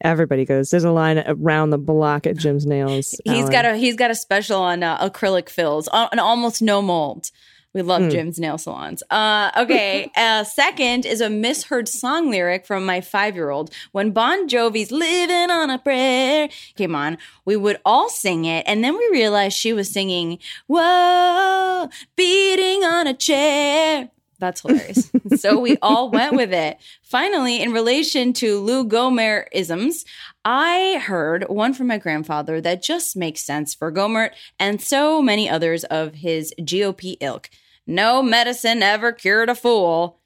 Everybody 0.00 0.44
goes. 0.44 0.70
There's 0.70 0.84
a 0.84 0.90
line 0.92 1.22
around 1.26 1.70
the 1.70 1.78
block 1.78 2.26
at 2.26 2.36
Jim's 2.36 2.66
Nails. 2.66 3.14
He's 3.24 3.40
Alan. 3.40 3.52
got 3.52 3.64
a 3.64 3.76
he's 3.76 3.96
got 3.96 4.10
a 4.10 4.14
special 4.14 4.60
on 4.60 4.82
uh, 4.82 4.98
acrylic 5.08 5.48
fills, 5.48 5.88
on 5.88 6.08
on 6.12 6.18
almost 6.18 6.62
no 6.62 6.82
mold. 6.82 7.30
We 7.72 7.82
love 7.82 8.02
Hmm. 8.02 8.08
Jim's 8.10 8.40
nail 8.40 8.58
salons. 8.58 9.00
Uh, 9.10 9.52
okay. 9.56 10.10
uh, 10.16 10.42
second 10.42 11.06
is 11.06 11.20
a 11.20 11.30
misheard 11.30 11.88
song 11.88 12.28
lyric 12.28 12.66
from 12.66 12.84
my 12.84 13.00
five 13.00 13.36
year 13.36 13.50
old. 13.50 13.72
When 13.92 14.10
Bon 14.10 14.48
Jovi's 14.48 14.90
Living 14.90 15.52
on 15.52 15.70
a 15.70 15.78
Prayer 15.78 16.48
came 16.74 16.96
on, 16.96 17.16
we 17.44 17.54
would 17.54 17.78
all 17.84 18.08
sing 18.10 18.44
it. 18.44 18.64
And 18.66 18.82
then 18.82 18.96
we 18.96 19.08
realized 19.12 19.56
she 19.56 19.72
was 19.72 19.88
singing, 19.88 20.40
Whoa, 20.66 21.88
beating 22.16 22.82
on 22.82 23.06
a 23.06 23.14
chair. 23.14 24.10
That's 24.40 24.62
hilarious. 24.62 25.10
so 25.36 25.60
we 25.60 25.76
all 25.82 26.10
went 26.10 26.34
with 26.34 26.52
it. 26.52 26.78
Finally, 27.02 27.62
in 27.62 27.72
relation 27.72 28.32
to 28.34 28.58
Lou 28.58 28.84
Gohmert 28.84 29.44
isms, 29.52 30.04
I 30.44 31.00
heard 31.04 31.44
one 31.48 31.74
from 31.74 31.86
my 31.86 31.98
grandfather 31.98 32.60
that 32.62 32.82
just 32.82 33.16
makes 33.16 33.42
sense 33.42 33.74
for 33.74 33.92
Gohmert 33.92 34.30
and 34.58 34.80
so 34.80 35.20
many 35.22 35.48
others 35.48 35.84
of 35.84 36.14
his 36.16 36.52
GOP 36.58 37.16
ilk. 37.20 37.50
No 37.86 38.22
medicine 38.22 38.82
ever 38.82 39.12
cured 39.12 39.48
a 39.50 39.54
fool. 39.54 40.18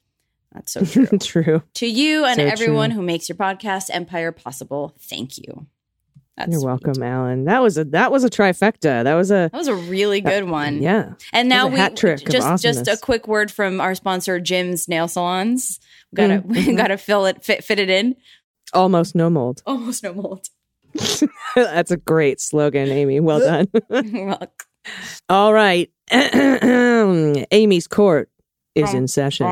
That's 0.53 0.71
so 0.71 0.85
true. 0.85 1.17
True. 1.19 1.63
to 1.75 1.85
you 1.85 2.23
and 2.23 2.37
So 2.37 2.45
everyone 2.45 2.91
true. 2.91 3.01
who 3.01 3.05
makes 3.05 3.27
your 3.27 3.35
podcast 3.35 3.89
empire 3.91 4.31
possible, 4.31 4.95
thank 4.99 5.37
you. 5.37 5.67
That's 6.37 6.51
You're 6.51 6.59
sweet. 6.59 6.67
welcome, 6.67 7.01
Alan. 7.03 7.45
That 7.45 7.61
was 7.61 7.77
a 7.77 7.85
that 7.85 8.11
was 8.11 8.23
a 8.25 8.29
trifecta. 8.29 9.03
That 9.05 9.13
was 9.13 9.31
a 9.31 9.49
That 9.51 9.57
was 9.57 9.67
a 9.69 9.75
really 9.75 10.19
good 10.19 10.49
one. 10.49 10.81
yeah. 10.81 11.13
And 11.31 11.47
now 11.47 11.67
we 11.67 11.77
hat 11.77 11.95
trick 11.95 12.21
of 12.23 12.29
just 12.29 12.61
just 12.63 12.87
a 12.87 12.97
quick 13.01 13.27
word 13.27 13.49
from 13.51 13.79
our 13.79 13.95
sponsor, 13.95 14.39
Jim's 14.41 14.87
Nail 14.89 15.07
Salons. 15.07 15.79
We 16.11 16.17
gotta 16.17 16.39
Mm, 16.41 16.45
we 16.47 16.55
mhm. 16.67 16.77
gotta 16.77 16.97
fill 16.97 17.25
it 17.25 17.43
fit 17.45 17.63
fit 17.63 17.79
it 17.79 17.89
in. 17.89 18.15
Almost 18.73 19.15
no 19.15 19.29
mold. 19.29 19.61
Almost 19.67 20.03
no 20.03 20.13
mold. 20.13 20.49
That's 21.55 21.91
a 21.91 21.97
great 21.97 22.41
slogan, 22.41 22.89
Aimee. 22.89 23.19
Well 23.21 23.39
done. 23.39 23.67
Well, 23.89 24.51
All 25.29 25.53
right. 25.53 25.89
Aimee's 26.11 27.87
court 27.87 28.29
is 28.75 28.93
in 28.93 29.07
session. 29.07 29.47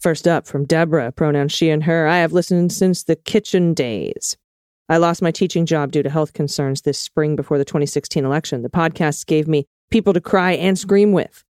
First 0.00 0.26
up 0.26 0.46
from 0.46 0.64
Deborah, 0.64 1.12
pronouns 1.12 1.52
she 1.52 1.68
and 1.70 1.84
her. 1.84 2.06
I 2.06 2.18
have 2.18 2.32
listened 2.32 2.72
since 2.72 3.02
the 3.04 3.16
kitchen 3.16 3.74
days. 3.74 4.36
I 4.90 4.96
lost 4.96 5.22
my 5.22 5.30
teaching 5.30 5.66
job 5.66 5.92
due 5.92 6.02
to 6.02 6.10
health 6.10 6.32
concerns 6.32 6.82
this 6.82 6.98
spring 6.98 7.36
before 7.36 7.58
the 7.58 7.64
2016 7.64 8.24
election. 8.24 8.62
The 8.62 8.68
podcasts 8.68 9.24
gave 9.24 9.46
me 9.46 9.66
people 9.90 10.12
to 10.12 10.20
cry 10.20 10.52
and 10.52 10.76
scream 10.76 11.12
with. 11.12 11.44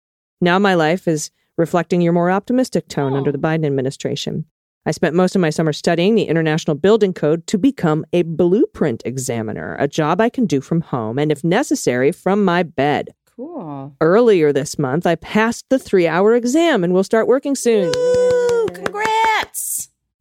Now 0.40 0.58
my 0.58 0.74
life 0.74 1.06
is 1.06 1.30
reflecting 1.58 2.00
your 2.00 2.14
more 2.14 2.30
optimistic 2.30 2.88
tone 2.88 3.12
Oh. 3.12 3.16
under 3.16 3.30
the 3.30 3.36
oh. 3.38 3.42
Biden 3.42 3.66
administration. 3.66 4.46
I 4.86 4.92
spent 4.92 5.14
most 5.14 5.34
of 5.34 5.42
my 5.42 5.50
summer 5.50 5.74
studying 5.74 6.14
the 6.14 6.24
International 6.28 6.74
Building 6.76 7.12
Code 7.12 7.46
to 7.48 7.58
become 7.58 8.06
a 8.14 8.22
blueprint 8.22 9.02
examiner, 9.04 9.76
a 9.78 9.86
job 9.88 10.18
I 10.20 10.30
can 10.30 10.46
do 10.46 10.62
from 10.62 10.80
home 10.80 11.18
and, 11.18 11.30
if 11.30 11.44
necessary, 11.44 12.12
from 12.12 12.42
my 12.42 12.62
bed. 12.62 13.10
cool. 13.36 13.94
Earlier 14.00 14.50
this 14.50 14.78
month, 14.78 15.06
I 15.06 15.14
passed 15.16 15.66
the 15.68 15.78
three 15.78 16.06
hour 16.06 16.34
exam 16.34 16.82
and 16.82 16.94
will 16.94 17.04
start 17.04 17.26
working 17.26 17.54
soon. 17.54 17.92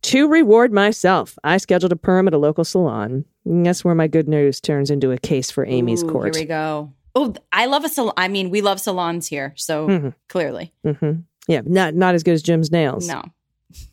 To 0.06 0.28
reward 0.28 0.72
myself, 0.72 1.36
I 1.43 1.58
scheduled 1.58 1.91
a 1.91 1.95
perm 1.95 2.28
at 2.28 2.34
a 2.36 2.38
local 2.38 2.64
salon. 2.64 3.26
And 3.43 3.66
That's 3.66 3.84
where 3.84 3.95
my 3.95 4.06
good 4.08 4.28
news 4.28 4.62
turns 4.62 4.91
into 4.91 5.12
a 5.12 5.18
case 5.18 5.49
for 5.49 5.66
Aimee's 5.66 6.03
Ooh, 6.03 6.08
court. 6.12 6.36
Here 6.36 6.43
we 6.43 6.47
go. 6.47 6.93
Oh, 7.16 7.34
I 7.51 7.66
love 7.66 7.84
a 7.86 7.89
salon. 7.89 8.14
I 8.16 8.28
mean, 8.28 8.51
we 8.51 8.62
love 8.62 8.80
salons 8.80 9.26
here. 9.26 9.53
So 9.56 9.88
Mhm. 9.88 10.14
clearly, 10.30 10.72
hmm 10.84 11.12
Yeah, 11.47 11.62
not 11.66 11.95
not 11.95 12.14
as 12.14 12.22
good 12.22 12.36
as 12.36 12.43
Jim's 12.43 12.72
nails. 12.72 13.08
no, 13.08 13.24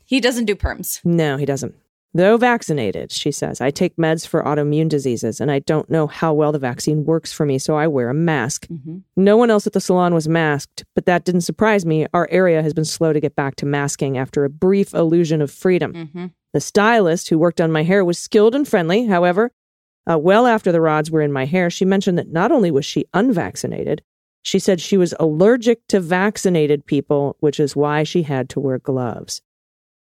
he 0.04 0.20
doesn't 0.20 0.44
do 0.44 0.54
perms. 0.54 1.00
No, 1.02 1.38
he 1.38 1.46
doesn't. 1.46 1.74
Though 2.14 2.36
vaccinated, 2.36 3.10
she 3.10 3.32
says, 3.32 3.62
I 3.62 3.70
take 3.70 3.96
meds 3.96 4.26
for 4.26 4.42
autoimmune 4.42 4.88
diseases, 4.90 5.40
and 5.40 5.50
I 5.50 5.60
don't 5.60 5.88
know 5.88 6.06
how 6.06 6.34
well 6.34 6.52
the 6.52 6.58
vaccine 6.58 7.06
works 7.06 7.32
for 7.32 7.46
me, 7.46 7.58
so 7.58 7.74
I 7.76 7.86
wear 7.86 8.10
a 8.10 8.14
mask. 8.14 8.66
hmm 8.66 8.98
No 9.16 9.38
one 9.38 9.50
else 9.50 9.66
at 9.66 9.72
the 9.72 9.80
salon 9.80 10.12
was 10.12 10.28
masked, 10.28 10.84
but 10.94 11.06
that 11.06 11.24
didn't 11.24 11.40
surprise 11.40 11.86
me. 11.86 12.06
Our 12.12 12.28
area 12.30 12.62
has 12.62 12.74
been 12.74 12.84
slow 12.84 13.14
to 13.14 13.20
get 13.20 13.34
back 13.34 13.56
to 13.56 13.66
masking 13.66 14.18
after 14.18 14.44
a 14.44 14.50
brief 14.50 14.92
illusion 14.92 15.40
of 15.40 15.50
freedom. 15.50 16.10
hmm 16.12 16.26
The 16.52 16.60
stylist 16.60 17.30
who 17.30 17.38
worked 17.38 17.62
on 17.62 17.72
my 17.72 17.82
hair 17.82 18.04
was 18.04 18.18
skilled 18.18 18.54
and 18.54 18.68
friendly. 18.68 19.06
However, 19.06 19.50
uh, 20.10 20.18
well 20.18 20.46
after 20.46 20.70
the 20.70 20.82
rods 20.82 21.10
were 21.10 21.22
in 21.22 21.32
my 21.32 21.46
hair, 21.46 21.70
she 21.70 21.86
mentioned 21.86 22.18
that 22.18 22.30
not 22.30 22.52
only 22.52 22.70
was 22.70 22.84
she 22.84 23.06
unvaccinated, 23.14 24.02
she 24.42 24.58
said 24.58 24.80
she 24.80 24.98
was 24.98 25.14
allergic 25.18 25.86
to 25.86 25.98
vaccinated 26.00 26.84
people, 26.84 27.36
which 27.40 27.58
is 27.58 27.74
why 27.76 28.02
she 28.02 28.24
had 28.24 28.50
to 28.50 28.60
wear 28.60 28.78
gloves. 28.78 29.40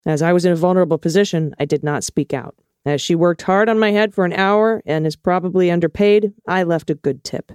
As 0.06 0.22
I 0.22 0.34
was 0.34 0.45
in 0.45 0.51
a 0.51 0.58
vulnerable 0.58 0.97
position, 0.97 1.56
I 1.60 1.66
did 1.66 1.84
not 1.84 2.03
speak 2.03 2.34
out. 2.34 2.56
As 2.86 3.01
she 3.01 3.16
worked 3.16 3.41
hard 3.41 3.68
on 3.68 3.80
my 3.80 3.91
head 3.91 4.14
for 4.14 4.26
an 4.26 4.34
hour 4.34 4.82
and 4.86 5.08
is 5.08 5.16
probably 5.16 5.72
underpaid, 5.72 6.34
I 6.47 6.64
left 6.64 6.91
a 6.91 6.95
good 6.95 7.24
tip. 7.24 7.51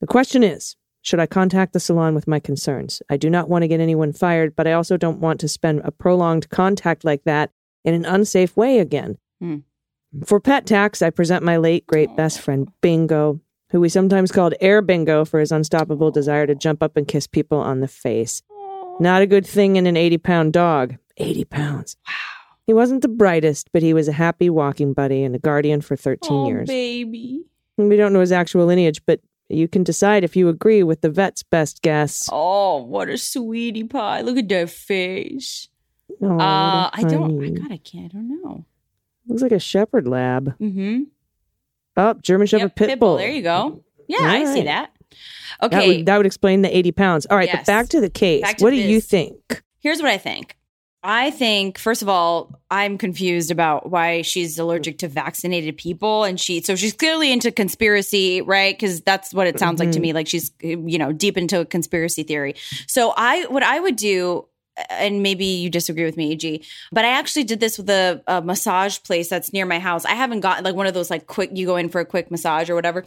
The 0.00 0.06
question 0.06 0.42
is 0.42 0.76
should 1.02 1.20
I 1.20 1.26
contact 1.26 1.72
the 1.72 1.80
salon 1.80 2.14
with 2.14 2.28
my 2.28 2.40
concerns? 2.40 3.00
I 3.08 3.16
do 3.16 3.30
not 3.30 3.48
want 3.48 3.62
to 3.62 3.68
get 3.68 3.80
anyone 3.80 4.12
fired, 4.12 4.54
but 4.54 4.66
I 4.66 4.72
also 4.72 4.98
don't 4.98 5.20
want 5.20 5.40
to 5.40 5.48
spend 5.48 5.80
a 5.82 5.90
prolonged 5.90 6.50
contact 6.50 7.04
like 7.04 7.24
that 7.24 7.50
in 7.84 7.94
an 7.94 8.04
unsafe 8.04 8.54
way 8.56 8.78
again. 8.78 9.16
Hmm. 9.40 9.58
For 10.24 10.40
pet 10.40 10.66
tax, 10.66 11.00
I 11.00 11.08
present 11.08 11.42
my 11.42 11.56
late 11.56 11.86
great 11.86 12.14
best 12.16 12.40
friend 12.40 12.68
Bingo, 12.82 13.40
who 13.70 13.80
we 13.80 13.88
sometimes 13.88 14.32
called 14.32 14.54
Air 14.60 14.82
Bingo 14.82 15.24
for 15.24 15.40
his 15.40 15.52
unstoppable 15.52 16.10
desire 16.10 16.46
to 16.46 16.54
jump 16.54 16.82
up 16.82 16.96
and 16.96 17.08
kiss 17.08 17.26
people 17.26 17.58
on 17.58 17.80
the 17.80 17.88
face. 17.88 18.42
Not 18.98 19.22
a 19.22 19.26
good 19.26 19.46
thing 19.46 19.76
in 19.76 19.86
an 19.86 19.96
80 19.96 20.18
pound 20.18 20.52
dog. 20.52 20.96
80 21.16 21.44
pounds. 21.46 21.96
Wow. 22.08 22.14
He 22.66 22.72
wasn't 22.72 23.02
the 23.02 23.08
brightest, 23.08 23.70
but 23.72 23.82
he 23.82 23.92
was 23.94 24.06
a 24.08 24.12
happy 24.12 24.48
walking 24.48 24.92
buddy 24.92 25.24
and 25.24 25.34
a 25.34 25.38
guardian 25.38 25.80
for 25.80 25.96
13 25.96 26.30
Oh, 26.32 26.46
years. 26.48 26.68
baby. 26.68 27.42
We 27.76 27.96
don't 27.96 28.12
know 28.12 28.20
his 28.20 28.30
actual 28.32 28.66
lineage, 28.66 29.00
but 29.06 29.20
you 29.48 29.66
can 29.66 29.82
decide 29.82 30.22
if 30.22 30.36
you 30.36 30.48
agree 30.48 30.82
with 30.82 31.00
the 31.00 31.08
vet's 31.10 31.42
best 31.42 31.82
guess. 31.82 32.28
Oh, 32.30 32.82
what 32.84 33.08
a 33.08 33.16
sweetie 33.18 33.84
pie! 33.84 34.20
Look 34.20 34.36
at 34.36 34.48
that 34.50 34.70
face. 34.70 35.68
Oh, 36.22 36.38
uh, 36.38 36.90
I 36.92 37.02
don't. 37.08 37.42
I. 37.42 37.48
God, 37.48 37.72
I 37.72 37.78
can't. 37.78 38.14
I 38.14 38.18
don't 38.18 38.42
know. 38.42 38.64
Looks 39.26 39.42
like 39.42 39.50
a 39.52 39.58
shepherd 39.58 40.06
lab. 40.06 40.56
Mm-hmm. 40.58 41.04
Oh, 41.96 42.14
German 42.22 42.46
Shepherd 42.46 42.72
Yep, 42.76 42.88
Pit 42.88 43.00
Bull. 43.00 43.16
There 43.16 43.30
you 43.30 43.42
go. 43.42 43.82
Yeah, 44.06 44.18
All 44.20 44.26
I 44.26 44.44
see 44.44 44.54
right. 44.60 44.64
that. 44.66 44.90
That 45.60 45.66
Okay, 45.74 45.96
would, 45.98 46.06
that 46.06 46.16
would 46.16 46.26
explain 46.26 46.62
the 46.62 46.76
80 46.76 46.92
pounds. 46.92 47.26
All 47.26 47.36
right, 47.36 47.48
Yes. 47.48 47.58
but 47.60 47.66
back 47.66 47.88
to 47.88 48.00
the 48.00 48.10
case. 48.10 48.42
To 48.54 48.62
what 48.64 48.70
do 48.70 48.76
you 48.76 49.00
think? 49.00 49.62
here's 49.80 50.00
what 50.02 50.10
I 50.10 50.18
think. 50.18 50.56
I 51.02 51.30
think, 51.30 51.78
first 51.78 52.02
of 52.02 52.10
all, 52.10 52.60
I'm 52.70 52.98
confused 52.98 53.50
about 53.50 53.90
why 53.90 54.20
she's 54.20 54.58
allergic 54.58 54.98
to 54.98 55.08
vaccinated 55.08 55.78
people, 55.78 56.24
and 56.24 56.38
she 56.38 56.60
so 56.60 56.76
she's 56.76 56.92
clearly 56.92 57.32
into 57.32 57.50
conspiracy, 57.50 58.42
right? 58.42 58.78
Because 58.78 59.00
that's 59.00 59.32
what 59.32 59.46
it 59.46 59.58
sounds 59.58 59.80
like 59.80 59.92
to 59.92 60.00
me. 60.00 60.08
Mm-hmm. 60.08 60.16
Like 60.16 60.28
she's 60.28 60.52
you 60.60 60.98
know 60.98 61.12
deep 61.12 61.38
into 61.38 61.60
a 61.60 61.64
conspiracy 61.64 62.22
theory. 62.22 62.54
So 62.86 63.14
I, 63.16 63.46
what 63.46 63.62
I 63.62 63.80
would 63.80 63.96
do. 63.96 64.46
And 64.88 65.22
maybe 65.22 65.44
you 65.44 65.68
disagree 65.68 66.04
with 66.04 66.16
me, 66.16 66.32
AG, 66.32 66.64
but 66.90 67.04
I 67.04 67.08
actually 67.08 67.44
did 67.44 67.60
this 67.60 67.76
with 67.76 67.90
a, 67.90 68.22
a 68.26 68.40
massage 68.40 68.98
place 69.02 69.28
that's 69.28 69.52
near 69.52 69.66
my 69.66 69.78
house. 69.78 70.06
I 70.06 70.14
haven't 70.14 70.40
gotten 70.40 70.64
like 70.64 70.74
one 70.74 70.86
of 70.86 70.94
those 70.94 71.10
like 71.10 71.26
quick, 71.26 71.50
you 71.52 71.66
go 71.66 71.76
in 71.76 71.90
for 71.90 72.00
a 72.00 72.06
quick 72.06 72.30
massage 72.30 72.70
or 72.70 72.74
whatever. 72.76 73.04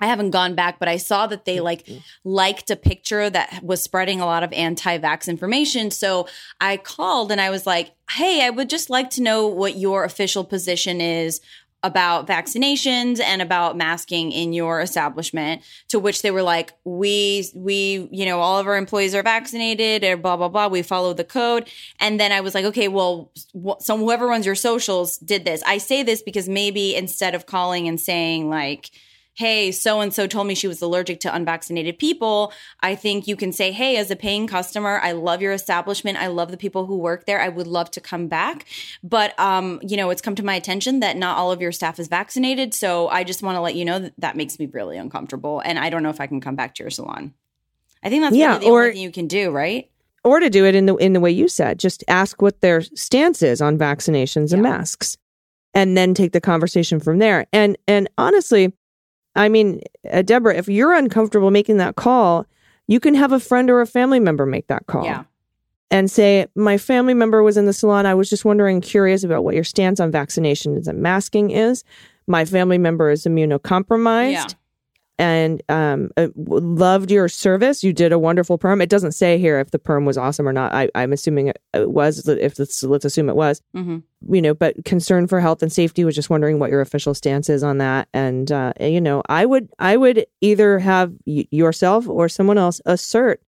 I 0.00 0.06
haven't 0.06 0.30
gone 0.30 0.54
back, 0.54 0.78
but 0.78 0.88
I 0.88 0.96
saw 0.96 1.26
that 1.26 1.44
they 1.44 1.60
like 1.60 1.84
mm-hmm. 1.84 1.98
liked 2.24 2.70
a 2.70 2.76
picture 2.76 3.28
that 3.30 3.60
was 3.62 3.82
spreading 3.82 4.20
a 4.20 4.26
lot 4.26 4.42
of 4.42 4.52
anti-vax 4.52 5.28
information. 5.28 5.90
So 5.90 6.28
I 6.60 6.76
called 6.76 7.32
and 7.32 7.40
I 7.40 7.50
was 7.50 7.66
like, 7.66 7.92
"Hey, 8.10 8.44
I 8.44 8.50
would 8.50 8.70
just 8.70 8.90
like 8.90 9.10
to 9.10 9.22
know 9.22 9.46
what 9.48 9.76
your 9.76 10.04
official 10.04 10.44
position 10.44 11.00
is 11.00 11.40
about 11.84 12.26
vaccinations 12.26 13.20
and 13.20 13.40
about 13.40 13.76
masking 13.76 14.30
in 14.30 14.52
your 14.52 14.80
establishment." 14.80 15.62
To 15.88 15.98
which 15.98 16.22
they 16.22 16.30
were 16.30 16.42
like, 16.42 16.74
"We 16.84 17.50
we, 17.54 18.08
you 18.12 18.24
know, 18.24 18.38
all 18.38 18.60
of 18.60 18.68
our 18.68 18.76
employees 18.76 19.16
are 19.16 19.22
vaccinated 19.24 20.04
or 20.04 20.16
blah 20.16 20.36
blah 20.36 20.48
blah. 20.48 20.68
We 20.68 20.82
follow 20.82 21.12
the 21.12 21.24
code." 21.24 21.68
And 21.98 22.20
then 22.20 22.30
I 22.30 22.40
was 22.40 22.54
like, 22.54 22.64
"Okay, 22.66 22.86
well, 22.86 23.32
wh- 23.52 23.80
so 23.80 23.96
whoever 23.96 24.28
runs 24.28 24.46
your 24.46 24.54
socials 24.54 25.18
did 25.18 25.44
this." 25.44 25.60
I 25.66 25.78
say 25.78 26.04
this 26.04 26.22
because 26.22 26.48
maybe 26.48 26.94
instead 26.94 27.34
of 27.34 27.46
calling 27.46 27.88
and 27.88 28.00
saying 28.00 28.48
like 28.48 28.92
hey, 29.38 29.70
so 29.70 30.00
and 30.00 30.12
so 30.12 30.26
told 30.26 30.48
me 30.48 30.54
she 30.56 30.66
was 30.66 30.82
allergic 30.82 31.20
to 31.20 31.32
unvaccinated 31.32 31.96
people, 31.96 32.52
I 32.80 32.96
think 32.96 33.28
you 33.28 33.36
can 33.36 33.52
say, 33.52 33.70
hey, 33.70 33.96
as 33.96 34.10
a 34.10 34.16
paying 34.16 34.48
customer, 34.48 34.98
I 35.00 35.12
love 35.12 35.40
your 35.40 35.52
establishment. 35.52 36.18
I 36.18 36.26
love 36.26 36.50
the 36.50 36.56
people 36.56 36.86
who 36.86 36.96
work 36.98 37.24
there. 37.24 37.40
I 37.40 37.48
would 37.48 37.68
love 37.68 37.88
to 37.92 38.00
come 38.00 38.26
back. 38.26 38.66
But, 39.04 39.38
um, 39.38 39.78
you 39.80 39.96
know, 39.96 40.10
it's 40.10 40.20
come 40.20 40.34
to 40.34 40.44
my 40.44 40.56
attention 40.56 40.98
that 41.00 41.16
not 41.16 41.38
all 41.38 41.52
of 41.52 41.60
your 41.60 41.70
staff 41.70 42.00
is 42.00 42.08
vaccinated. 42.08 42.74
So 42.74 43.06
I 43.08 43.22
just 43.22 43.40
want 43.40 43.54
to 43.54 43.60
let 43.60 43.76
you 43.76 43.84
know 43.84 44.00
that 44.00 44.12
that 44.18 44.36
makes 44.36 44.58
me 44.58 44.66
really 44.66 44.96
uncomfortable. 44.98 45.60
And 45.64 45.78
I 45.78 45.88
don't 45.88 46.02
know 46.02 46.10
if 46.10 46.20
I 46.20 46.26
can 46.26 46.40
come 46.40 46.56
back 46.56 46.74
to 46.74 46.82
your 46.82 46.90
salon. 46.90 47.32
I 48.02 48.08
think 48.10 48.24
that's 48.24 48.34
Yeah, 48.34 48.54
really 48.54 48.64
the 48.64 48.70
or- 48.72 48.80
only 48.82 48.92
thing 48.94 49.02
you 49.02 49.12
can 49.12 49.28
do, 49.28 49.50
right? 49.52 49.88
Or 50.24 50.40
to 50.40 50.50
do 50.50 50.66
it 50.66 50.74
in 50.74 50.86
the 50.86 50.96
in 50.96 51.12
the 51.12 51.20
way 51.20 51.30
you 51.30 51.46
said, 51.46 51.78
just 51.78 52.02
ask 52.08 52.42
what 52.42 52.60
their 52.60 52.80
stance 52.80 53.40
is 53.40 53.60
on 53.62 53.78
vaccinations 53.78 54.52
and 54.52 54.64
Yeah. 54.64 54.70
masks, 54.70 55.16
and 55.74 55.96
then 55.96 56.12
take 56.12 56.32
the 56.32 56.40
conversation 56.40 56.98
from 56.98 57.18
there. 57.20 57.46
And 57.52 57.78
and 57.86 58.08
honestly, 58.18 58.72
I 59.38 59.48
mean, 59.48 59.80
uh, 60.12 60.22
Deborah, 60.22 60.56
if 60.56 60.68
you're 60.68 60.92
uncomfortable 60.92 61.50
making 61.50 61.78
that 61.78 61.96
call, 61.96 62.44
you 62.88 63.00
can 63.00 63.14
have 63.14 63.32
a 63.32 63.40
friend 63.40 63.70
or 63.70 63.80
a 63.80 63.86
family 63.86 64.20
member 64.20 64.44
make 64.44 64.66
that 64.66 64.86
call. 64.86 65.04
Yeah. 65.04 65.24
and 65.90 66.10
say, 66.10 66.46
My 66.54 66.76
family 66.76 67.14
member 67.14 67.42
was 67.42 67.56
in 67.56 67.64
the 67.64 67.72
salon. 67.72 68.04
I 68.04 68.14
was 68.14 68.28
just 68.28 68.44
wondering, 68.44 68.80
curious 68.80 69.24
about 69.24 69.44
what 69.44 69.54
your 69.54 69.64
stance 69.64 70.00
on 70.00 70.12
vaccinations 70.12 70.86
and 70.86 71.00
masking 71.00 71.50
is. 71.50 71.84
My 72.26 72.44
family 72.44 72.76
member 72.76 73.10
is 73.10 73.24
immunocompromised. 73.24 74.32
Yeah. 74.32 74.46
And 75.18 75.62
um, 75.68 76.10
uh, 76.16 76.28
loved 76.36 77.10
your 77.10 77.28
service. 77.28 77.82
You 77.82 77.92
did 77.92 78.12
a 78.12 78.18
wonderful 78.18 78.56
perm. 78.58 78.80
It 78.80 78.88
doesn't 78.88 79.12
say 79.12 79.38
here 79.38 79.58
if 79.58 79.70
the 79.72 79.78
perm 79.78 80.04
was 80.04 80.16
awesome 80.16 80.46
or 80.46 80.52
not. 80.52 80.72
I, 80.72 80.88
I'm 80.94 81.12
assuming 81.12 81.48
it, 81.48 81.60
was. 81.74 82.26
If 82.28 82.58
let's, 82.58 82.82
let's 82.82 83.04
assume 83.04 83.28
it 83.28 83.36
was. 83.36 83.60
Mhm. 83.76 84.02
You 84.30 84.42
know, 84.42 84.54
but 84.54 84.84
concern 84.84 85.26
for 85.26 85.40
health 85.40 85.62
and 85.62 85.72
safety 85.72 86.04
was 86.04 86.14
just 86.14 86.30
wondering 86.30 86.58
what 86.58 86.70
your 86.70 86.80
official 86.80 87.14
stance 87.14 87.48
is 87.48 87.62
on 87.62 87.78
that. 87.78 88.08
And 88.14 88.50
uh, 88.50 88.72
you 88.80 89.00
know, 89.00 89.22
I 89.28 89.44
would 89.46 89.68
I 89.78 89.96
would 89.96 90.26
either 90.40 90.78
have 90.78 91.12
y- 91.26 91.46
yourself 91.50 92.08
or 92.08 92.28
someone 92.28 92.58
else 92.58 92.80
assert 92.86 93.40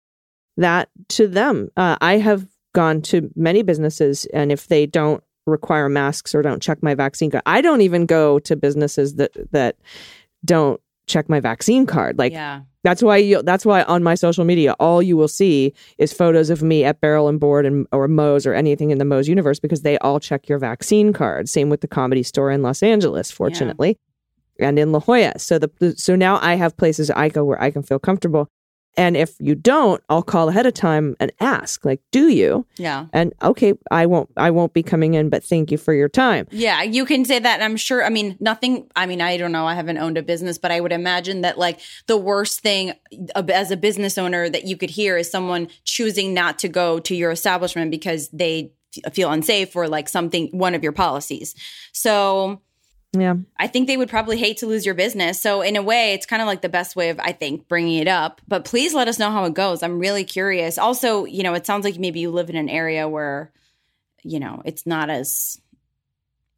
that 0.57 0.89
to 1.09 1.27
them. 1.27 1.69
Uh, 1.77 1.97
I 2.01 2.17
have 2.17 2.47
gone 2.73 3.01
to 3.01 3.31
many 3.35 3.61
businesses, 3.63 4.25
and 4.33 4.51
if 4.51 4.67
they 4.67 4.85
don't 4.85 5.23
require 5.47 5.89
masks 5.89 6.35
or 6.35 6.41
don't 6.43 6.61
check 6.61 6.83
my 6.83 6.93
vaccine 6.93 7.31
I 7.47 7.61
don't 7.61 7.81
even 7.81 8.05
go 8.05 8.37
to 8.39 8.55
businesses 8.55 9.15
that 9.15 9.31
that 9.51 9.77
don't 10.45 10.79
check 11.09 11.27
my 11.27 11.39
vaccine 11.39 11.85
card. 11.85 12.17
Like 12.17 12.31
yeah. 12.31 12.61
that's 12.83 13.03
why 13.03 13.17
you, 13.17 13.41
that's 13.41 13.65
why 13.65 13.83
on 13.83 14.03
my 14.03 14.15
social 14.15 14.45
media, 14.45 14.73
all 14.79 15.01
you 15.01 15.17
will 15.17 15.27
see 15.27 15.73
is 15.97 16.13
photos 16.13 16.49
of 16.49 16.63
me 16.63 16.85
at 16.85 17.01
Barrel 17.01 17.27
and 17.27 17.39
Board 17.39 17.65
and 17.65 17.87
or 17.91 18.07
Moe's 18.07 18.45
or 18.45 18.53
anything 18.53 18.91
in 18.91 18.97
the 18.97 19.05
Moe's 19.05 19.27
universe 19.27 19.59
because 19.59 19.81
they 19.81 19.97
all 19.97 20.19
check 20.19 20.47
your 20.47 20.59
vaccine 20.59 21.11
card. 21.11 21.49
Same 21.49 21.69
with 21.69 21.81
the 21.81 21.87
comedy 21.87 22.23
store 22.23 22.51
in 22.51 22.61
Los 22.61 22.81
Angeles, 22.81 23.31
fortunately, 23.31 23.97
and 24.59 24.79
in 24.79 24.91
La 24.91 24.99
Jolla. 24.99 25.33
So 25.37 25.59
the 25.59 25.95
so 25.97 26.15
now 26.15 26.39
I 26.41 26.55
have 26.55 26.77
places 26.77 27.09
I 27.11 27.29
go 27.29 27.43
where 27.43 27.61
I 27.61 27.71
can 27.71 27.83
feel 27.83 27.99
comfortable. 27.99 28.47
And 28.99 29.15
if 29.15 29.33
you 29.39 29.55
don't, 29.55 30.03
I'll 30.09 30.21
call 30.21 30.49
ahead 30.49 30.65
of 30.65 30.73
time 30.73 31.15
and 31.21 31.31
ask, 31.39 31.85
like, 31.85 32.01
do 32.11 32.27
you? 32.27 32.65
Yeah. 32.75 33.05
And 33.13 33.33
okay, 33.41 33.73
I 33.89 34.05
won't 34.05 34.29
I 34.35 34.51
won't 34.51 34.73
be 34.73 34.83
coming 34.83 35.13
in, 35.13 35.29
but 35.29 35.41
thank 35.41 35.71
you 35.71 35.77
for 35.77 35.93
your 35.93 36.09
time. 36.09 36.47
Yeah, 36.51 36.83
you 36.83 37.05
can 37.05 37.23
say 37.23 37.39
that. 37.39 37.53
and 37.53 37.63
I'm 37.63 37.77
sure. 37.77 38.03
I 38.03 38.09
mean, 38.09 38.35
nothing. 38.41 38.91
I 38.97 39.05
mean, 39.05 39.21
I 39.21 39.37
don't 39.37 39.53
know. 39.53 39.65
I 39.65 39.73
haven't 39.73 39.99
owned 39.99 40.17
a 40.17 40.21
business, 40.21 40.57
but 40.57 40.73
I 40.73 40.81
would 40.81 40.91
imagine 40.91 41.39
that 41.41 41.57
like 41.57 41.79
the 42.07 42.17
worst 42.17 42.59
thing 42.59 42.91
uh, 43.35 43.43
as 43.53 43.71
a 43.71 43.77
business 43.77 44.17
owner 44.17 44.49
that 44.49 44.65
you 44.65 44.75
could 44.75 44.89
hear 44.89 45.15
is 45.15 45.31
someone 45.31 45.69
choosing 45.85 46.33
not 46.33 46.59
to 46.59 46.67
go 46.67 46.99
to 46.99 47.15
your 47.15 47.31
establishment 47.31 47.91
because 47.91 48.27
they 48.31 48.73
feel 49.13 49.31
unsafe 49.31 49.77
or 49.77 49.87
like 49.87 50.09
something 50.09 50.49
one 50.51 50.75
of 50.75 50.83
your 50.83 50.91
policies. 50.91 51.55
So 51.93 52.61
Yeah. 53.13 53.35
I 53.57 53.67
think 53.67 53.87
they 53.87 53.97
would 53.97 54.09
probably 54.09 54.37
hate 54.37 54.57
to 54.57 54.67
lose 54.67 54.85
your 54.85 54.93
business. 54.93 55.41
So 55.41 55.61
in 55.61 55.75
a 55.75 55.81
way, 55.81 56.13
it's 56.13 56.27
kind 56.27 56.41
of 56.41 56.47
like 56.47 56.61
the 56.61 56.69
best 56.69 56.95
way 56.95 57.09
of 57.09 57.19
I 57.19 57.31
think 57.31 57.67
bringing 57.67 57.99
it 57.99 58.07
up. 58.07 58.39
But 58.47 58.65
please 58.65 58.93
let 58.93 59.07
us 59.07 59.17
know 59.17 59.31
how 59.31 59.45
it 59.45 59.55
goes. 59.55 59.81
I'm 59.81 59.99
really 59.99 60.23
curious. 60.23 60.77
Also, 60.77 61.25
you 61.25 61.41
know, 61.41 61.55
it 61.55 61.65
sounds 61.65 61.85
like 61.85 61.97
maybe 61.97 62.19
you 62.19 62.29
live 62.29 62.49
in 62.49 62.55
an 62.55 62.69
area 62.69 63.07
where, 63.07 63.51
you 64.23 64.39
know, 64.39 64.61
it's 64.63 64.85
not 64.85 65.09
as 65.09 65.59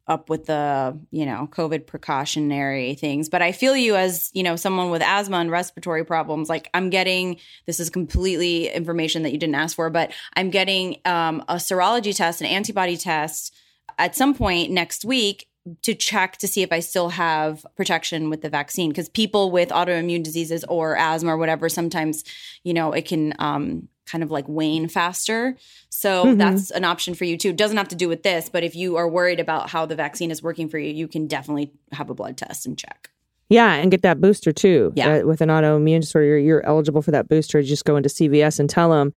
up 0.06 0.28
with 0.28 0.46
the, 0.46 0.98
you 1.10 1.24
know, 1.24 1.48
COVID 1.50 1.86
precautionary 1.86 2.96
things. 2.96 3.30
But 3.30 3.40
I 3.40 3.52
feel 3.52 3.74
you 3.74 3.96
as, 3.96 4.30
you 4.34 4.42
know, 4.42 4.56
someone 4.56 4.90
with 4.90 5.00
asthma 5.00 5.38
and 5.38 5.50
respiratory 5.50 6.04
problems. 6.04 6.50
Like 6.50 6.68
I'm 6.74 6.90
getting 6.90 7.38
this 7.64 7.80
is 7.80 7.88
completely 7.88 8.68
information 8.68 9.22
that 9.22 9.32
you 9.32 9.38
didn't 9.38 9.54
ask 9.54 9.76
for, 9.76 9.88
but 9.88 10.12
I'm 10.34 10.50
getting 10.50 10.96
um, 11.06 11.44
a 11.48 11.54
serology 11.54 12.14
test, 12.14 12.42
an 12.42 12.48
antibody 12.48 12.98
test 12.98 13.54
at 13.96 14.16
some 14.16 14.34
point 14.34 14.70
next 14.70 15.04
week 15.04 15.48
to 15.82 15.94
check 15.94 16.36
to 16.38 16.48
see 16.48 16.62
if 16.62 16.72
I 16.72 16.80
still 16.80 17.10
have 17.10 17.64
protection 17.76 18.30
with 18.30 18.42
the 18.42 18.48
vaccine. 18.50 18.90
Because 18.90 19.08
people 19.08 19.50
with 19.50 19.68
autoimmune 19.68 20.22
diseases 20.22 20.64
or 20.64 20.96
asthma 20.96 21.34
or 21.34 21.36
whatever, 21.36 21.68
sometimes, 21.68 22.24
you 22.64 22.74
know, 22.74 22.92
it 22.92 23.02
can 23.02 23.34
um, 23.38 23.88
kind 24.06 24.24
of 24.24 24.30
like 24.30 24.44
wane 24.48 24.88
faster. 24.88 25.56
So 25.88 26.26
Mhm. 26.26 26.38
that's 26.38 26.70
an 26.72 26.84
option 26.84 27.14
for 27.14 27.24
you 27.24 27.36
too. 27.36 27.52
Doesn't 27.52 27.76
have 27.76 27.88
to 27.88 27.94
do 27.94 28.08
with 28.08 28.24
this, 28.24 28.48
but 28.48 28.64
if 28.64 28.74
you 28.74 28.96
are 28.96 29.08
worried 29.08 29.38
about 29.38 29.70
how 29.70 29.86
the 29.86 29.94
vaccine 29.94 30.30
is 30.32 30.42
working 30.42 30.68
for 30.68 30.78
you, 30.78 30.92
you 30.92 31.06
can 31.06 31.28
definitely 31.28 31.70
have 31.92 32.10
a 32.10 32.14
blood 32.14 32.36
test 32.36 32.66
and 32.66 32.76
check. 32.76 33.10
Yeah, 33.48 33.74
and 33.74 33.90
get 33.90 34.02
that 34.02 34.20
booster 34.20 34.50
too. 34.50 34.92
Yeah. 34.96 35.18
Uh, 35.18 35.26
with 35.26 35.42
an 35.42 35.48
autoimmune 35.50 36.00
disorder, 36.00 36.26
you're, 36.26 36.38
you're 36.38 36.66
eligible 36.66 37.02
for 37.02 37.10
that 37.12 37.28
booster. 37.28 37.60
You 37.60 37.66
just 37.68 37.84
go 37.84 37.96
into 37.96 38.08
CVS 38.08 38.58
and 38.58 38.68
tell 38.68 38.90
them. 38.90 39.14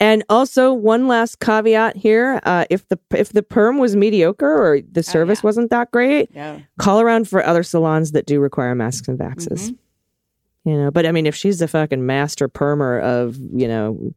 And 0.00 0.24
also, 0.28 0.72
one 0.72 1.06
last 1.06 1.38
caveat 1.40 1.96
here: 1.96 2.40
uh, 2.42 2.64
if 2.68 2.86
the 2.88 2.98
if 3.16 3.32
the 3.32 3.42
perm 3.42 3.78
was 3.78 3.94
mediocre 3.96 4.46
or 4.46 4.80
the 4.80 5.02
service 5.02 5.38
Oh, 5.38 5.42
yeah. 5.42 5.46
wasn't 5.48 5.70
that 5.70 5.90
great, 5.92 6.30
Yeah. 6.34 6.58
call 6.78 7.00
around 7.00 7.28
for 7.28 7.44
other 7.46 7.62
salons 7.62 8.12
that 8.12 8.26
do 8.26 8.40
require 8.40 8.74
masks 8.74 9.06
and 9.08 9.18
vaxes. 9.18 9.70
Mm-hmm. 9.70 10.70
You 10.70 10.76
know, 10.78 10.90
but 10.90 11.06
I 11.06 11.12
mean, 11.12 11.26
if 11.26 11.34
she's 11.36 11.58
the 11.60 11.68
fucking 11.68 12.04
master 12.04 12.48
permer 12.48 12.98
of 13.00 13.36
you 13.52 13.68
know 13.68 14.12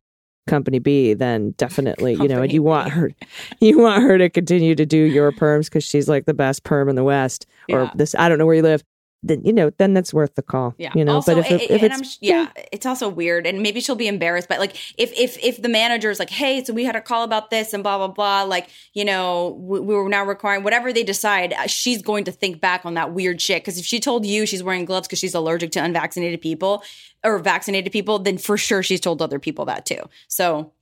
company 0.47 0.79
B, 0.79 1.13
then 1.13 1.51
definitely 1.57 2.13
you 2.15 2.27
know, 2.27 2.41
and 2.41 2.51
you 2.51 2.63
want 2.63 2.89
her, 2.91 3.11
you 3.59 3.77
want 3.77 4.01
her 4.03 4.17
to 4.17 4.29
continue 4.29 4.73
to 4.75 4.85
do 4.85 4.97
your 4.97 5.31
perms 5.31 5.65
because 5.65 5.83
she's 5.83 6.07
like 6.09 6.25
the 6.25 6.33
best 6.33 6.63
perm 6.63 6.89
in 6.89 6.95
the 6.95 7.03
West 7.03 7.45
or 7.69 7.83
Yeah. 7.83 7.91
this. 7.95 8.15
I 8.17 8.29
don't 8.29 8.39
know 8.39 8.45
where 8.47 8.55
you 8.55 8.61
live. 8.63 8.83
Then 9.23 9.44
you 9.44 9.52
know, 9.52 9.72
then 9.77 9.94
that's 9.95 10.14
worth 10.14 10.35
the 10.35 10.44
call. 10.44 10.76
Yeah. 10.77 10.91
you 10.94 11.03
know. 11.03 11.15
Also, 11.15 11.35
but 11.35 11.45
if, 11.45 11.52
it, 11.52 11.72
if 11.72 11.81
and 11.81 11.94
it's 12.02 12.19
yeah, 12.22 12.49
it's 12.72 12.85
also 12.85 13.10
weird, 13.10 13.48
and 13.48 13.64
maybe 13.64 13.80
she'll 13.80 13.95
be 13.95 14.07
embarrassed. 14.07 14.48
But 14.48 14.60
like, 14.60 14.76
if 14.98 15.11
if 15.14 15.44
if 15.44 15.60
the 15.60 15.69
manager 15.69 16.11
is 16.11 16.19
like, 16.19 16.30
"Hey, 16.30 16.64
so 16.64 16.72
we 16.72 16.84
had 16.84 16.95
a 16.95 17.02
call 17.02 17.23
about 17.23 17.49
this 17.49 17.73
and 17.73 17.81
blah 17.81 17.98
blah 17.98 18.10
blah," 18.10 18.44
like, 18.44 18.69
you 18.94 19.03
know, 19.03 19.57
we, 19.60 19.80
we 19.80 19.95
were 19.95 20.07
now 20.07 20.23
requiring 20.23 20.64
whatever 20.64 20.94
they 20.94 21.03
decide, 21.03 21.53
uh, 21.53 21.65
she's 21.65 22.03
going 22.03 22.26
to 22.26 22.31
think 22.31 22.61
back 22.61 22.85
on 22.85 22.94
that 22.94 23.11
weird 23.11 23.41
shit. 23.41 23.64
Because 23.64 23.80
if 23.80 23.85
she 23.85 23.99
told 23.99 24.23
you 24.23 24.45
she's 24.45 24.61
wearing 24.61 24.85
gloves 24.85 25.07
because 25.07 25.19
she's 25.19 25.34
allergic 25.34 25.72
to 25.72 25.84
unvaccinated 25.84 26.39
people 26.39 26.84
or 27.23 27.39
vaccinated 27.39 27.91
people, 27.91 28.19
then 28.19 28.38
for 28.38 28.56
sure 28.56 28.84
she's 28.84 29.02
told 29.02 29.22
other 29.23 29.39
people 29.39 29.65
that 29.65 29.85
too. 29.85 30.02
So 30.27 30.73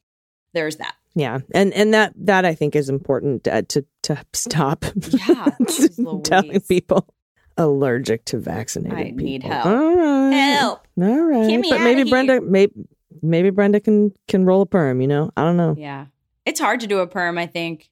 there's 0.54 0.76
that. 0.78 0.96
Yeah, 1.16 1.40
and 1.54 1.74
and 1.74 1.94
that 1.94 2.12
that 2.18 2.44
I 2.44 2.54
think 2.54 2.76
is 2.76 2.90
important 2.90 3.48
uh, 3.48 3.62
to 3.70 3.86
to 4.04 4.18
stop. 4.34 4.84
Yeah, 5.10 5.52
telling 6.24 6.60
people 6.60 7.08
allergic 7.58 8.26
to 8.26 8.38
vaccinated 8.38 8.98
I 8.98 9.04
people. 9.06 9.18
need 9.26 9.44
help. 9.44 9.66
All 9.66 9.96
right, 9.96 10.32
Help. 10.32 10.88
All 11.02 11.22
right, 11.24 11.62
but 11.70 11.82
maybe. 11.82 12.10
Brenda, 12.10 12.42
maybe 12.42 12.74
maybe 13.22 13.50
Brenda 13.50 13.80
can 13.80 14.12
can 14.28 14.46
roll 14.46 14.62
a 14.62 14.66
perm. 14.66 15.02
You 15.02 15.08
know, 15.08 15.32
I 15.38 15.44
don't 15.44 15.58
know. 15.58 15.76
Yeah, 15.78 16.08
it's 16.46 16.60
hard 16.60 16.80
to 16.82 16.88
do 16.88 17.00
a 17.00 17.08
perm. 17.08 17.38
I 17.38 17.48
think 17.48 17.90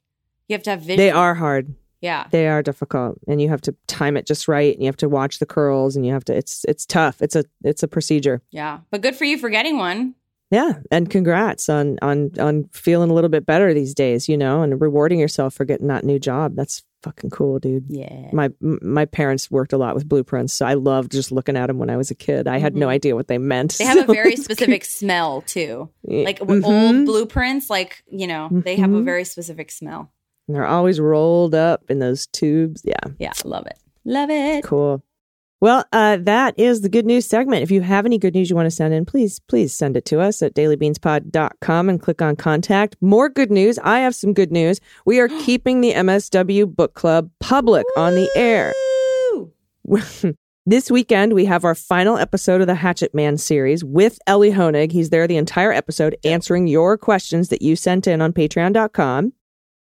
you 0.48 0.54
have 0.54 0.64
to 0.64 0.72
have 0.72 0.82
vision. 0.82 0.98
They 0.98 1.12
are 1.12 1.34
hard. 1.34 1.74
Yeah. 2.02 2.28
They 2.32 2.50
are 2.50 2.62
difficult, 2.62 3.18
and 3.30 3.42
you 3.42 3.48
have 3.48 3.62
to 3.62 3.74
time 3.88 4.18
it 4.18 4.26
just 4.26 4.50
right, 4.50 4.74
and 4.74 4.84
you 4.84 4.88
have 4.88 4.98
to 4.98 5.08
watch 5.08 5.40
the 5.40 5.46
curls, 5.46 5.96
and 5.96 6.06
you 6.06 6.12
have 6.12 6.26
to. 6.26 6.36
It's 6.36 6.66
it's 6.68 6.86
tough. 6.86 7.22
It's 7.22 7.36
a 7.36 7.46
it's 7.64 7.82
a 7.82 7.88
procedure. 7.88 8.42
Yeah. 8.52 8.80
But 8.92 9.02
good 9.02 9.16
for 9.16 9.24
you 9.24 9.38
for 9.38 9.50
getting 9.50 9.78
one. 9.78 10.16
Yeah, 10.52 10.74
and 10.92 11.10
congrats 11.10 11.70
on 11.70 11.98
on 12.02 12.32
on 12.40 12.66
feeling 12.74 13.10
a 13.10 13.14
little 13.14 13.30
bit 13.30 13.46
better 13.46 13.74
these 13.74 13.94
days. 13.94 14.28
You 14.28 14.38
know, 14.38 14.62
and 14.64 14.82
rewarding 14.82 15.18
yourself 15.20 15.54
for 15.54 15.64
getting 15.64 15.88
that 15.88 16.04
new 16.04 16.20
job. 16.20 16.56
That's 16.58 16.84
fucking 17.04 17.30
cool, 17.30 17.60
dude. 17.60 17.86
Yeah. 17.90 18.30
My 18.34 18.50
my 18.62 19.06
parents 19.06 19.52
worked 19.52 19.74
a 19.74 19.78
lot 19.78 19.94
with 19.94 20.08
blueprints, 20.10 20.54
so 20.54 20.66
I 20.66 20.74
loved 20.74 21.12
just 21.12 21.32
looking 21.32 21.56
at 21.58 21.68
them 21.68 21.78
when 21.78 21.90
I 21.90 21.98
was 21.98 22.10
a 22.10 22.16
kid. 22.16 22.48
I 22.48 22.58
had 22.58 22.76
no 22.76 22.88
Mhm. 22.88 22.92
idea 22.92 23.16
what 23.16 23.28
they 23.28 23.38
meant. 23.38 23.78
They 23.78 23.84
have 23.86 24.10
a 24.10 24.14
very 24.14 24.36
specific 24.36 24.86
smell 24.86 25.42
too. 25.42 25.90
Like 26.04 26.40
Mhm. 26.40 26.64
old 26.64 27.06
blueprints, 27.06 27.70
like, 27.70 28.04
you 28.10 28.26
know, 28.28 28.50
they 28.52 28.78
have 28.78 28.92
a 28.92 28.98
Mhm. 29.02 29.06
very 29.06 29.24
specific 29.26 29.70
smell. 29.72 30.12
And 30.48 30.56
They're 30.56 30.66
always 30.66 31.00
rolled 31.00 31.54
up 31.56 31.84
in 31.90 32.00
those 32.00 32.26
tubes. 32.28 32.82
Yeah, 32.86 33.00
Yeah. 33.20 33.32
Love 33.46 33.66
it. 33.68 33.78
Love 34.06 34.30
it. 34.30 34.64
cool. 34.64 35.04
Well, 35.64 35.86
uh, 35.94 36.18
that 36.24 36.60
is 36.60 36.82
the 36.82 36.90
good 36.90 37.06
news 37.06 37.26
segment. 37.26 37.64
If 37.64 37.72
you 37.72 37.80
have 37.80 38.06
any 38.06 38.18
good 38.18 38.34
news 38.34 38.50
you 38.50 38.56
want 38.58 38.66
to 38.66 38.76
send 38.76 38.94
in, 38.94 39.06
please, 39.06 39.40
please 39.48 39.74
send 39.74 39.96
it 39.96 40.04
to 40.08 40.20
us 40.20 40.42
at 40.42 40.54
dailybeanspod.com 40.56 41.88
and 41.88 42.02
click 42.02 42.22
on 42.22 42.36
contact. 42.36 42.98
More 43.00 43.30
good 43.30 43.50
news. 43.50 43.80
I 43.80 44.00
have 44.00 44.14
some 44.14 44.34
good 44.34 44.52
news. 44.52 44.82
We 45.06 45.22
are 45.22 45.30
keeping 45.46 45.80
the 45.80 45.94
MSW 45.94 46.76
Book 46.76 46.96
Club 46.96 47.30
public 47.40 47.86
on 47.96 48.16
the 48.16 48.30
air. 48.36 48.74
This 50.66 50.90
weekend, 50.90 51.34
we 51.34 51.44
have 51.44 51.66
our 51.66 51.76
final 51.76 52.18
episode 52.18 52.62
of 52.62 52.68
the 52.68 52.76
Hatchet 52.76 53.14
Man 53.14 53.38
series 53.38 53.84
with 53.84 54.18
Elie 54.28 54.52
Honig. 54.52 54.94
He's 54.94 55.10
there 55.10 55.28
the 55.28 55.36
entire 55.36 55.74
episode 55.74 56.16
answering 56.24 56.68
your 56.68 56.98
questions 56.98 57.50
that 57.50 57.62
you 57.62 57.76
sent 57.76 58.08
in 58.08 58.22
on 58.22 58.32
patreon.com. 58.32 59.34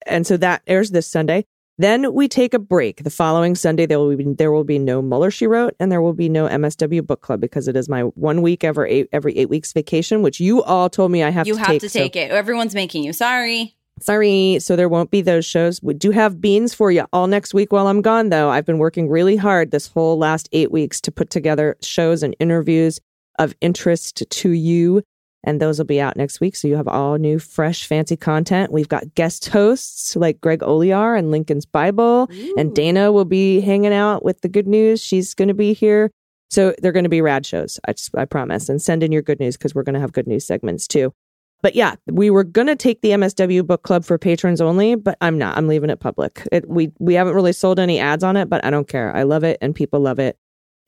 And 0.06 0.27
so 0.27 0.35
that 0.35 0.64
airs 0.68 0.91
this 0.91 1.07
Sunday. 1.07 1.45
Then 1.80 2.12
we 2.14 2.28
take 2.28 2.56
a 2.56 2.60
break. 2.60 3.04
The 3.04 3.12
following 3.12 3.54
Sunday, 3.54 3.86
there 3.86 3.99
will 3.99 4.16
be 4.16 4.24
there 4.34 4.52
will 4.52 4.64
be 4.64 4.80
no 4.80 5.02
Mueller 5.02 5.30
She 5.30 5.45
Wrote, 5.45 5.76
and 5.80 5.91
there 5.91 6.02
will 6.02 6.14
be 6.14 6.28
no 6.28 6.48
MSW 6.48 7.06
Book 7.06 7.22
Club 7.22 7.40
because 7.40 7.68
it 7.68 7.76
is 7.76 7.88
my 7.88 8.02
one 8.02 8.41
week 8.41 8.64
every 8.64 8.90
eight, 8.91 9.10
every 9.14 9.38
eight 9.38 9.49
weeks 9.49 9.74
vacation, 9.74 10.24
which 10.24 10.40
you 10.40 10.64
all 10.64 10.90
told 10.90 11.12
me 11.12 11.22
I 11.22 11.30
have 11.30 11.45
You 11.48 11.54
to 11.54 11.60
have 11.60 11.68
take. 11.68 11.82
to 11.82 11.90
so- 11.90 11.99
take 11.99 12.16
it. 12.16 12.32
Everyone's 12.32 12.74
making 12.74 13.04
you. 13.04 13.14
Sorry. 13.14 13.76
Sorry, 13.99 14.58
so 14.60 14.76
there 14.76 14.90
won't 14.90 15.10
be 15.10 15.22
those 15.22 15.44
shows. 15.44 15.82
We 15.82 15.95
do 15.95 16.12
have 16.12 16.40
beans 16.40 16.72
for 16.72 16.91
you 16.91 17.06
all 17.12 17.26
next 17.26 17.56
week 17.56 17.72
while 17.72 17.88
I'm 17.88 18.04
gone, 18.04 18.30
though. 18.30 18.49
I've 18.49 18.66
been 18.66 18.78
working 18.78 19.10
really 19.10 19.38
hard 19.38 19.72
this 19.72 19.88
whole 19.88 20.20
last 20.20 20.48
eight 20.52 20.72
weeks 20.72 21.02
to 21.02 21.12
put 21.12 21.32
together 21.32 21.76
shows 21.82 22.22
and 22.22 22.36
interviews 22.40 22.99
of 23.40 23.56
interest 23.60 24.24
to 24.30 24.49
you. 24.52 25.02
And 25.48 25.61
those 25.61 25.78
will 25.78 25.86
be 25.86 26.02
out 26.02 26.18
next 26.18 26.41
week. 26.41 26.57
So 26.57 26.68
you 26.68 26.76
have 26.76 26.90
all 26.90 27.18
new, 27.18 27.40
fresh, 27.40 27.88
fancy 27.88 28.18
content. 28.18 28.69
We've 28.69 28.90
got 28.90 29.15
guest 29.15 29.48
hosts 29.48 30.14
like 30.18 30.41
Greg 30.41 30.60
Olear 30.60 31.18
and 31.18 31.32
Lincoln's 31.32 31.65
Bible. 31.65 32.28
And 32.57 32.76
Dana 32.76 33.14
will 33.14 33.24
be 33.24 33.61
hanging 33.61 33.94
out 33.94 34.26
with 34.26 34.41
the 34.41 34.49
good 34.49 34.68
news. 34.68 35.02
She's 35.02 35.34
going 35.34 35.48
to 35.48 35.53
be 35.53 35.72
here. 35.72 36.11
So 36.49 36.76
they're 36.82 36.91
going 36.91 37.06
to 37.06 37.10
be 37.10 37.22
rad 37.22 37.45
shows. 37.45 37.80
I, 37.88 37.94
just, 37.94 38.14
I 38.18 38.26
promise. 38.26 38.68
And 38.68 38.82
send 38.82 39.03
in 39.03 39.14
your 39.14 39.22
good 39.22 39.40
news 39.40 39.56
because 39.56 39.74
we're 39.74 39.84
going 39.84 39.94
to 39.94 40.02
have 40.02 40.11
good 40.11 40.28
news 40.28 40.45
segments 40.45 40.86
too. 40.86 41.14
But 41.61 41.76
yeah, 41.76 41.95
we 42.07 42.30
were 42.30 42.44
going 42.44 42.68
to 42.68 42.76
take 42.76 43.02
the 43.02 43.11
MSW 43.11 43.65
book 43.65 43.84
club 43.84 44.03
for 44.03 44.18
patrons 44.18 44.60
only, 44.60 44.95
but 44.95 45.18
I'm 45.22 45.38
not. 45.38 45.57
I'm 45.57 45.69
leaving 45.69 45.90
it 45.90 46.02
public. 46.02 46.45
It, 46.52 46.68
we 46.69 46.91
we 46.99 47.14
haven't 47.14 47.34
really 47.34 47.53
sold 47.53 47.80
any 47.80 47.99
ads 47.99 48.24
on 48.24 48.38
it, 48.38 48.49
but 48.49 48.64
I 48.64 48.69
don't 48.69 48.88
care. 48.88 49.15
I 49.15 49.24
love 49.24 49.44
it 49.44 49.57
and 49.61 49.74
people 49.74 50.02
love 50.02 50.19
it. 50.19 50.38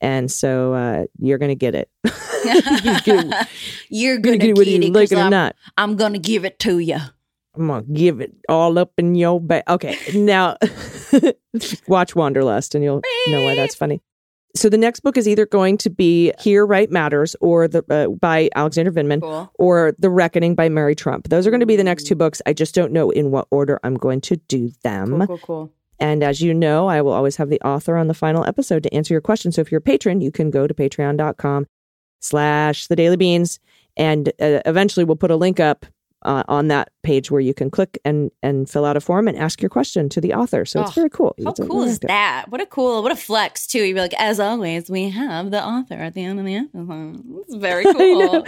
And 0.01 0.31
so 0.31 0.73
uh, 0.73 1.05
you're 1.17 1.37
going 1.37 1.49
to 1.49 1.55
get 1.55 1.75
it. 1.75 1.89
You're 2.45 3.33
You're 3.89 4.17
gonna 4.17 4.37
get 4.37 4.49
it 4.49 4.53
whether 4.57 4.69
you 4.69 4.77
it 4.77 4.95
it 4.95 5.11
or 5.11 5.19
I'm, 5.19 5.31
not. 5.31 5.55
I'm 5.77 5.95
gonna 5.95 6.19
give 6.19 6.45
it 6.45 6.59
to 6.59 6.79
you. 6.79 6.97
I'm 7.55 7.67
going 7.67 7.85
to 7.85 7.91
give 7.91 8.21
it 8.21 8.33
all 8.47 8.77
up 8.77 8.93
in 8.97 9.15
your 9.15 9.41
back. 9.41 9.63
Okay, 9.67 9.97
now 10.13 10.55
watch 11.87 12.15
Wanderlust 12.15 12.75
and 12.75 12.83
you'll 12.83 13.01
know 13.27 13.43
why 13.43 13.55
that's 13.55 13.75
funny. 13.75 14.01
So 14.55 14.69
the 14.69 14.77
next 14.77 15.01
book 15.01 15.17
is 15.17 15.27
either 15.27 15.45
going 15.45 15.77
to 15.79 15.89
be 15.89 16.33
Here 16.39 16.65
Right 16.65 16.89
Matters 16.89 17.35
or 17.39 17.67
the 17.67 17.83
uh, 17.89 18.07
by 18.15 18.49
Alexander 18.55 18.91
Vindman 18.91 19.21
Cool. 19.21 19.51
or 19.59 19.93
The 19.99 20.09
Reckoning 20.09 20.55
by 20.55 20.69
Mary 20.69 20.95
Trump. 20.95 21.29
Those 21.29 21.45
are 21.45 21.51
going 21.51 21.59
to 21.59 21.67
be 21.67 21.75
the 21.75 21.83
next 21.83 22.07
two 22.07 22.15
books. 22.15 22.41
I 22.45 22.53
just 22.53 22.73
don't 22.73 22.91
know 22.91 23.11
in 23.11 23.29
what 23.29 23.47
order 23.51 23.79
I'm 23.83 23.95
going 23.95 24.21
to 24.21 24.37
do 24.37 24.71
them. 24.83 25.17
Cool, 25.17 25.27
cool, 25.27 25.37
cool. 25.37 25.73
And 25.99 26.23
as 26.23 26.41
you 26.41 26.53
know, 26.53 26.87
I 26.87 27.01
will 27.01 27.11
always 27.11 27.35
have 27.37 27.49
the 27.49 27.59
author 27.61 27.97
on 27.97 28.07
the 28.07 28.13
final 28.13 28.45
episode 28.45 28.83
to 28.83 28.93
answer 28.93 29.13
your 29.13 29.21
question. 29.21 29.51
So 29.51 29.61
if 29.61 29.71
you're 29.71 29.79
a 29.79 29.81
patron, 29.81 30.21
you 30.21 30.31
can 30.31 30.49
go 30.49 30.65
to 30.67 30.73
patreon.com 30.73 31.67
slash 32.21 32.87
the 32.87 32.95
daily 32.95 33.17
beans. 33.17 33.59
And 33.97 34.29
uh, 34.39 34.61
eventually 34.65 35.03
we'll 35.03 35.15
put 35.17 35.31
a 35.31 35.35
link 35.35 35.59
up 35.59 35.85
uh, 36.23 36.43
on 36.47 36.67
that 36.67 36.89
page 37.03 37.31
where 37.31 37.41
you 37.41 37.53
can 37.53 37.69
click 37.69 37.97
and, 38.03 38.29
and 38.43 38.69
fill 38.69 38.83
out 38.85 38.97
a 38.97 39.01
form 39.01 39.27
and 39.27 39.37
ask 39.37 39.61
your 39.61 39.69
question 39.69 40.09
to 40.09 40.19
the 40.21 40.33
author. 40.33 40.65
So 40.65 40.81
it's 40.81 40.91
Oh, 40.91 40.93
very 40.93 41.09
cool. 41.09 41.35
How 41.43 41.51
It's 41.51 41.59
cool 41.61 41.83
is 41.83 41.99
that? 41.99 42.45
What 42.49 42.59
a 42.61 42.65
cool, 42.65 43.01
what 43.03 43.11
a 43.11 43.15
flex 43.15 43.67
too. 43.67 43.79
You'd 43.83 43.93
be 43.93 43.99
like, 44.01 44.13
as 44.19 44.39
always, 44.39 44.89
we 44.89 45.09
have 45.09 45.51
the 45.51 45.63
author 45.63 45.95
at 45.95 46.13
the 46.13 46.23
end 46.23 46.39
of 46.39 46.45
the 46.45 46.55
episode. 46.55 47.23
It's 47.45 47.55
very 47.55 47.83
cool. 47.93 48.45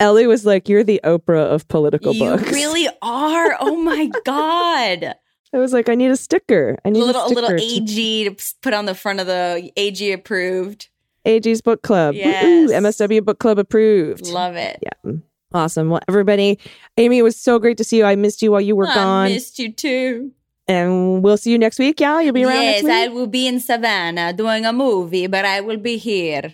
Elie 0.00 0.26
was 0.26 0.44
like, 0.46 0.68
You're 0.68 0.82
the 0.84 1.00
Oprah 1.04 1.44
of 1.46 1.68
political 1.68 2.14
You 2.14 2.20
books. 2.36 2.50
really 2.52 2.88
are. 3.02 3.56
Oh 3.60 3.76
my 3.76 4.10
god! 4.24 5.14
I 5.54 5.58
was 5.58 5.72
like, 5.72 5.88
I 5.88 5.94
need 5.94 6.10
a 6.10 6.16
sticker. 6.16 6.76
I 6.84 6.90
need 6.90 6.98
little, 7.00 7.22
a 7.22 7.26
a 7.26 7.28
little 7.28 7.50
AG 7.52 8.24
to 8.24 8.54
put 8.60 8.74
on 8.74 8.86
the 8.86 8.94
front 8.94 9.20
of 9.20 9.26
the 9.26 9.70
AG 9.76 10.12
approved. 10.12 10.88
AG's 11.24 11.62
Book 11.62 11.82
Club. 11.82 12.14
Yes. 12.16 12.72
MSW 12.72 13.24
Book 13.24 13.38
Club 13.38 13.58
approved. 13.58 14.26
Love 14.26 14.56
it. 14.56 14.78
Yeah. 14.82 15.12
Awesome. 15.52 15.88
Well, 15.90 16.00
everybody, 16.08 16.58
Aimee, 16.96 17.18
it 17.18 17.22
was 17.22 17.36
so 17.36 17.58
great 17.60 17.78
to 17.78 17.84
see 17.84 17.98
you. 17.98 18.04
I 18.04 18.16
missed 18.16 18.42
you 18.42 18.50
while 18.50 18.60
you 18.60 18.74
were 18.74 18.88
I 18.88 18.94
gone. 18.94 19.26
I 19.26 19.28
missed 19.30 19.58
you 19.60 19.72
too. 19.72 20.32
and 20.66 21.22
we'll 21.22 21.36
see 21.36 21.52
you 21.52 21.58
next 21.58 21.78
week, 21.78 22.00
y'all. 22.00 22.20
You'll 22.20 22.34
be 22.34 22.44
around 22.44 22.60
yes, 22.62 22.84
I 22.84 23.06
will 23.08 23.28
be 23.28 23.46
in 23.46 23.60
Savannah 23.60 24.32
doing 24.32 24.66
a 24.66 24.72
movie, 24.72 25.28
but 25.28 25.44
I 25.44 25.60
will 25.60 25.76
be 25.78 25.96
here. 25.96 26.52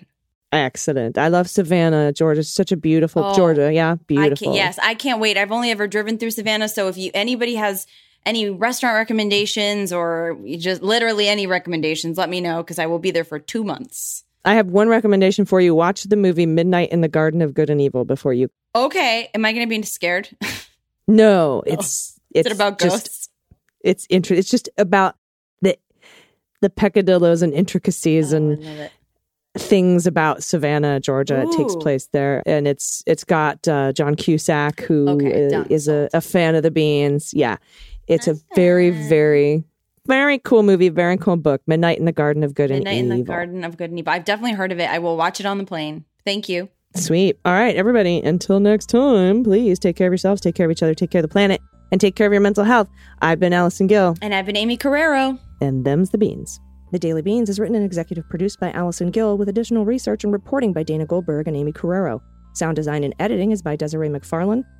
Excellent. 0.52 1.16
I 1.16 1.28
love 1.28 1.48
Savannah, 1.48 2.12
Georgia. 2.12 2.40
It's 2.40 2.50
such 2.50 2.72
a 2.72 2.76
beautiful 2.76 3.24
Oh, 3.24 3.34
Georgia. 3.34 3.72
Yeah, 3.72 3.92
I 3.92 3.94
beautiful. 3.94 4.48
can, 4.48 4.54
yes, 4.54 4.78
I 4.82 4.94
can't 4.94 5.20
wait. 5.20 5.38
I've 5.38 5.52
only 5.52 5.70
ever 5.70 5.86
driven 5.86 6.18
through 6.18 6.32
Savannah, 6.32 6.68
so 6.68 6.88
if 6.88 6.96
you 6.98 7.10
anybody 7.14 7.54
has 7.54 7.86
any 8.26 8.50
restaurant 8.50 8.94
recommendations 8.96 9.92
or 9.92 10.38
just 10.58 10.82
literally 10.82 11.28
any 11.28 11.46
recommendations, 11.46 12.18
let 12.18 12.28
me 12.28 12.40
know 12.40 12.62
because 12.62 12.78
I 12.78 12.86
will 12.86 12.98
be 12.98 13.10
there 13.10 13.24
for 13.24 13.38
two 13.38 13.64
months. 13.64 14.24
I 14.44 14.54
have 14.54 14.68
one 14.68 14.88
recommendation 14.88 15.44
for 15.44 15.60
you. 15.60 15.74
Watch 15.74 16.04
the 16.04 16.16
movie 16.16 16.46
Midnight 16.46 16.90
in 16.92 17.00
the 17.02 17.08
Garden 17.08 17.42
of 17.42 17.52
Good 17.54 17.68
and 17.70 17.80
Evil 17.80 18.04
before 18.04 18.32
you. 18.32 18.50
Okay, 18.74 19.28
am 19.34 19.44
I 19.44 19.52
going 19.52 19.68
to 19.68 19.70
be 19.70 19.82
scared? 19.82 20.28
No, 21.08 21.62
it's 21.66 22.16
Oh. 22.16 22.38
Is 22.38 22.46
it's 22.46 22.50
it 22.50 22.52
about 22.54 22.78
just 22.78 23.06
ghosts? 23.06 23.28
it's 23.80 24.06
inter- 24.06 24.36
It's 24.36 24.48
just 24.48 24.68
about 24.78 25.16
the 25.60 25.76
the 26.60 26.70
peccadillos 26.70 27.42
and 27.42 27.52
intricacies 27.52 28.32
Oh, 28.32 28.36
and 28.36 28.90
things 29.58 30.06
about 30.06 30.44
Savannah, 30.44 31.00
Georgia. 31.00 31.40
It 31.42 31.50
takes 31.56 31.74
place 31.74 32.06
there, 32.12 32.44
and 32.46 32.68
it's 32.68 33.02
it's 33.06 33.24
got 33.24 33.66
uh, 33.66 33.92
John 33.92 34.14
Cusack, 34.14 34.80
who 34.82 35.08
Okay, 35.08 35.48
done. 35.48 35.66
is 35.68 35.88
a, 35.88 36.08
a 36.14 36.20
fan 36.20 36.54
of 36.54 36.62
the 36.62 36.70
beans. 36.70 37.34
Yeah, 37.34 37.56
it's 38.10 38.28
a 38.28 38.36
very 38.54 38.90
very 38.90 39.64
very 40.06 40.38
cool 40.38 40.62
movie, 40.62 40.88
very 40.88 41.16
cool 41.16 41.36
book. 41.36 41.62
Midnight 41.66 41.98
in 41.98 42.04
the 42.04 42.12
Garden 42.12 42.42
of 42.42 42.54
Good 42.54 42.70
and 42.70 42.80
Evil. 42.80 42.92
Midnight 42.92 43.12
in 43.12 43.20
the 43.20 43.24
Garden 43.24 43.64
of 43.64 43.76
Good 43.76 43.90
and 43.90 43.98
Evil. 43.98 44.12
I've 44.12 44.24
definitely 44.24 44.54
heard 44.54 44.72
of 44.72 44.80
it. 44.80 44.90
I 44.90 44.98
will 44.98 45.16
watch 45.16 45.40
it 45.40 45.46
on 45.46 45.58
the 45.58 45.64
plane. 45.64 46.04
Thank 46.24 46.48
you. 46.48 46.68
Sweet. 46.96 47.38
All 47.44 47.52
right, 47.52 47.76
everybody. 47.76 48.20
Until 48.20 48.58
next 48.58 48.86
time, 48.86 49.44
please 49.44 49.78
take 49.78 49.96
care 49.96 50.08
of 50.08 50.12
yourselves, 50.12 50.40
take 50.40 50.56
care 50.56 50.66
of 50.66 50.72
each 50.72 50.82
other, 50.82 50.94
take 50.94 51.10
care 51.10 51.20
of 51.20 51.28
the 51.28 51.32
planet, 51.32 51.60
and 51.92 52.00
take 52.00 52.16
care 52.16 52.26
of 52.26 52.32
your 52.32 52.40
mental 52.40 52.64
health. 52.64 52.88
I've 53.22 53.38
been 53.38 53.52
Allison 53.52 53.86
Gill. 53.86 54.16
And 54.20 54.34
I've 54.34 54.46
been 54.46 54.56
Aimee 54.56 54.76
Carrero. 54.76 55.38
And 55.60 55.84
them's 55.84 56.10
the 56.10 56.18
beans. 56.18 56.58
The 56.90 56.98
Daily 56.98 57.22
Beans 57.22 57.48
is 57.48 57.60
written 57.60 57.76
and 57.76 57.84
executive 57.84 58.28
produced 58.28 58.58
by 58.58 58.72
Allison 58.72 59.12
Gill 59.12 59.38
with 59.38 59.48
additional 59.48 59.84
research 59.84 60.24
and 60.24 60.32
reporting 60.32 60.72
by 60.72 60.82
Dana 60.82 61.06
Goldberg 61.06 61.46
and 61.46 61.56
Aimee 61.56 61.72
Carrero. 61.72 62.20
Sound 62.54 62.74
design 62.74 63.04
and 63.04 63.14
editing 63.20 63.52
is 63.52 63.62
by 63.62 63.76
Desiree 63.76 64.08
McFarlane, 64.08 64.64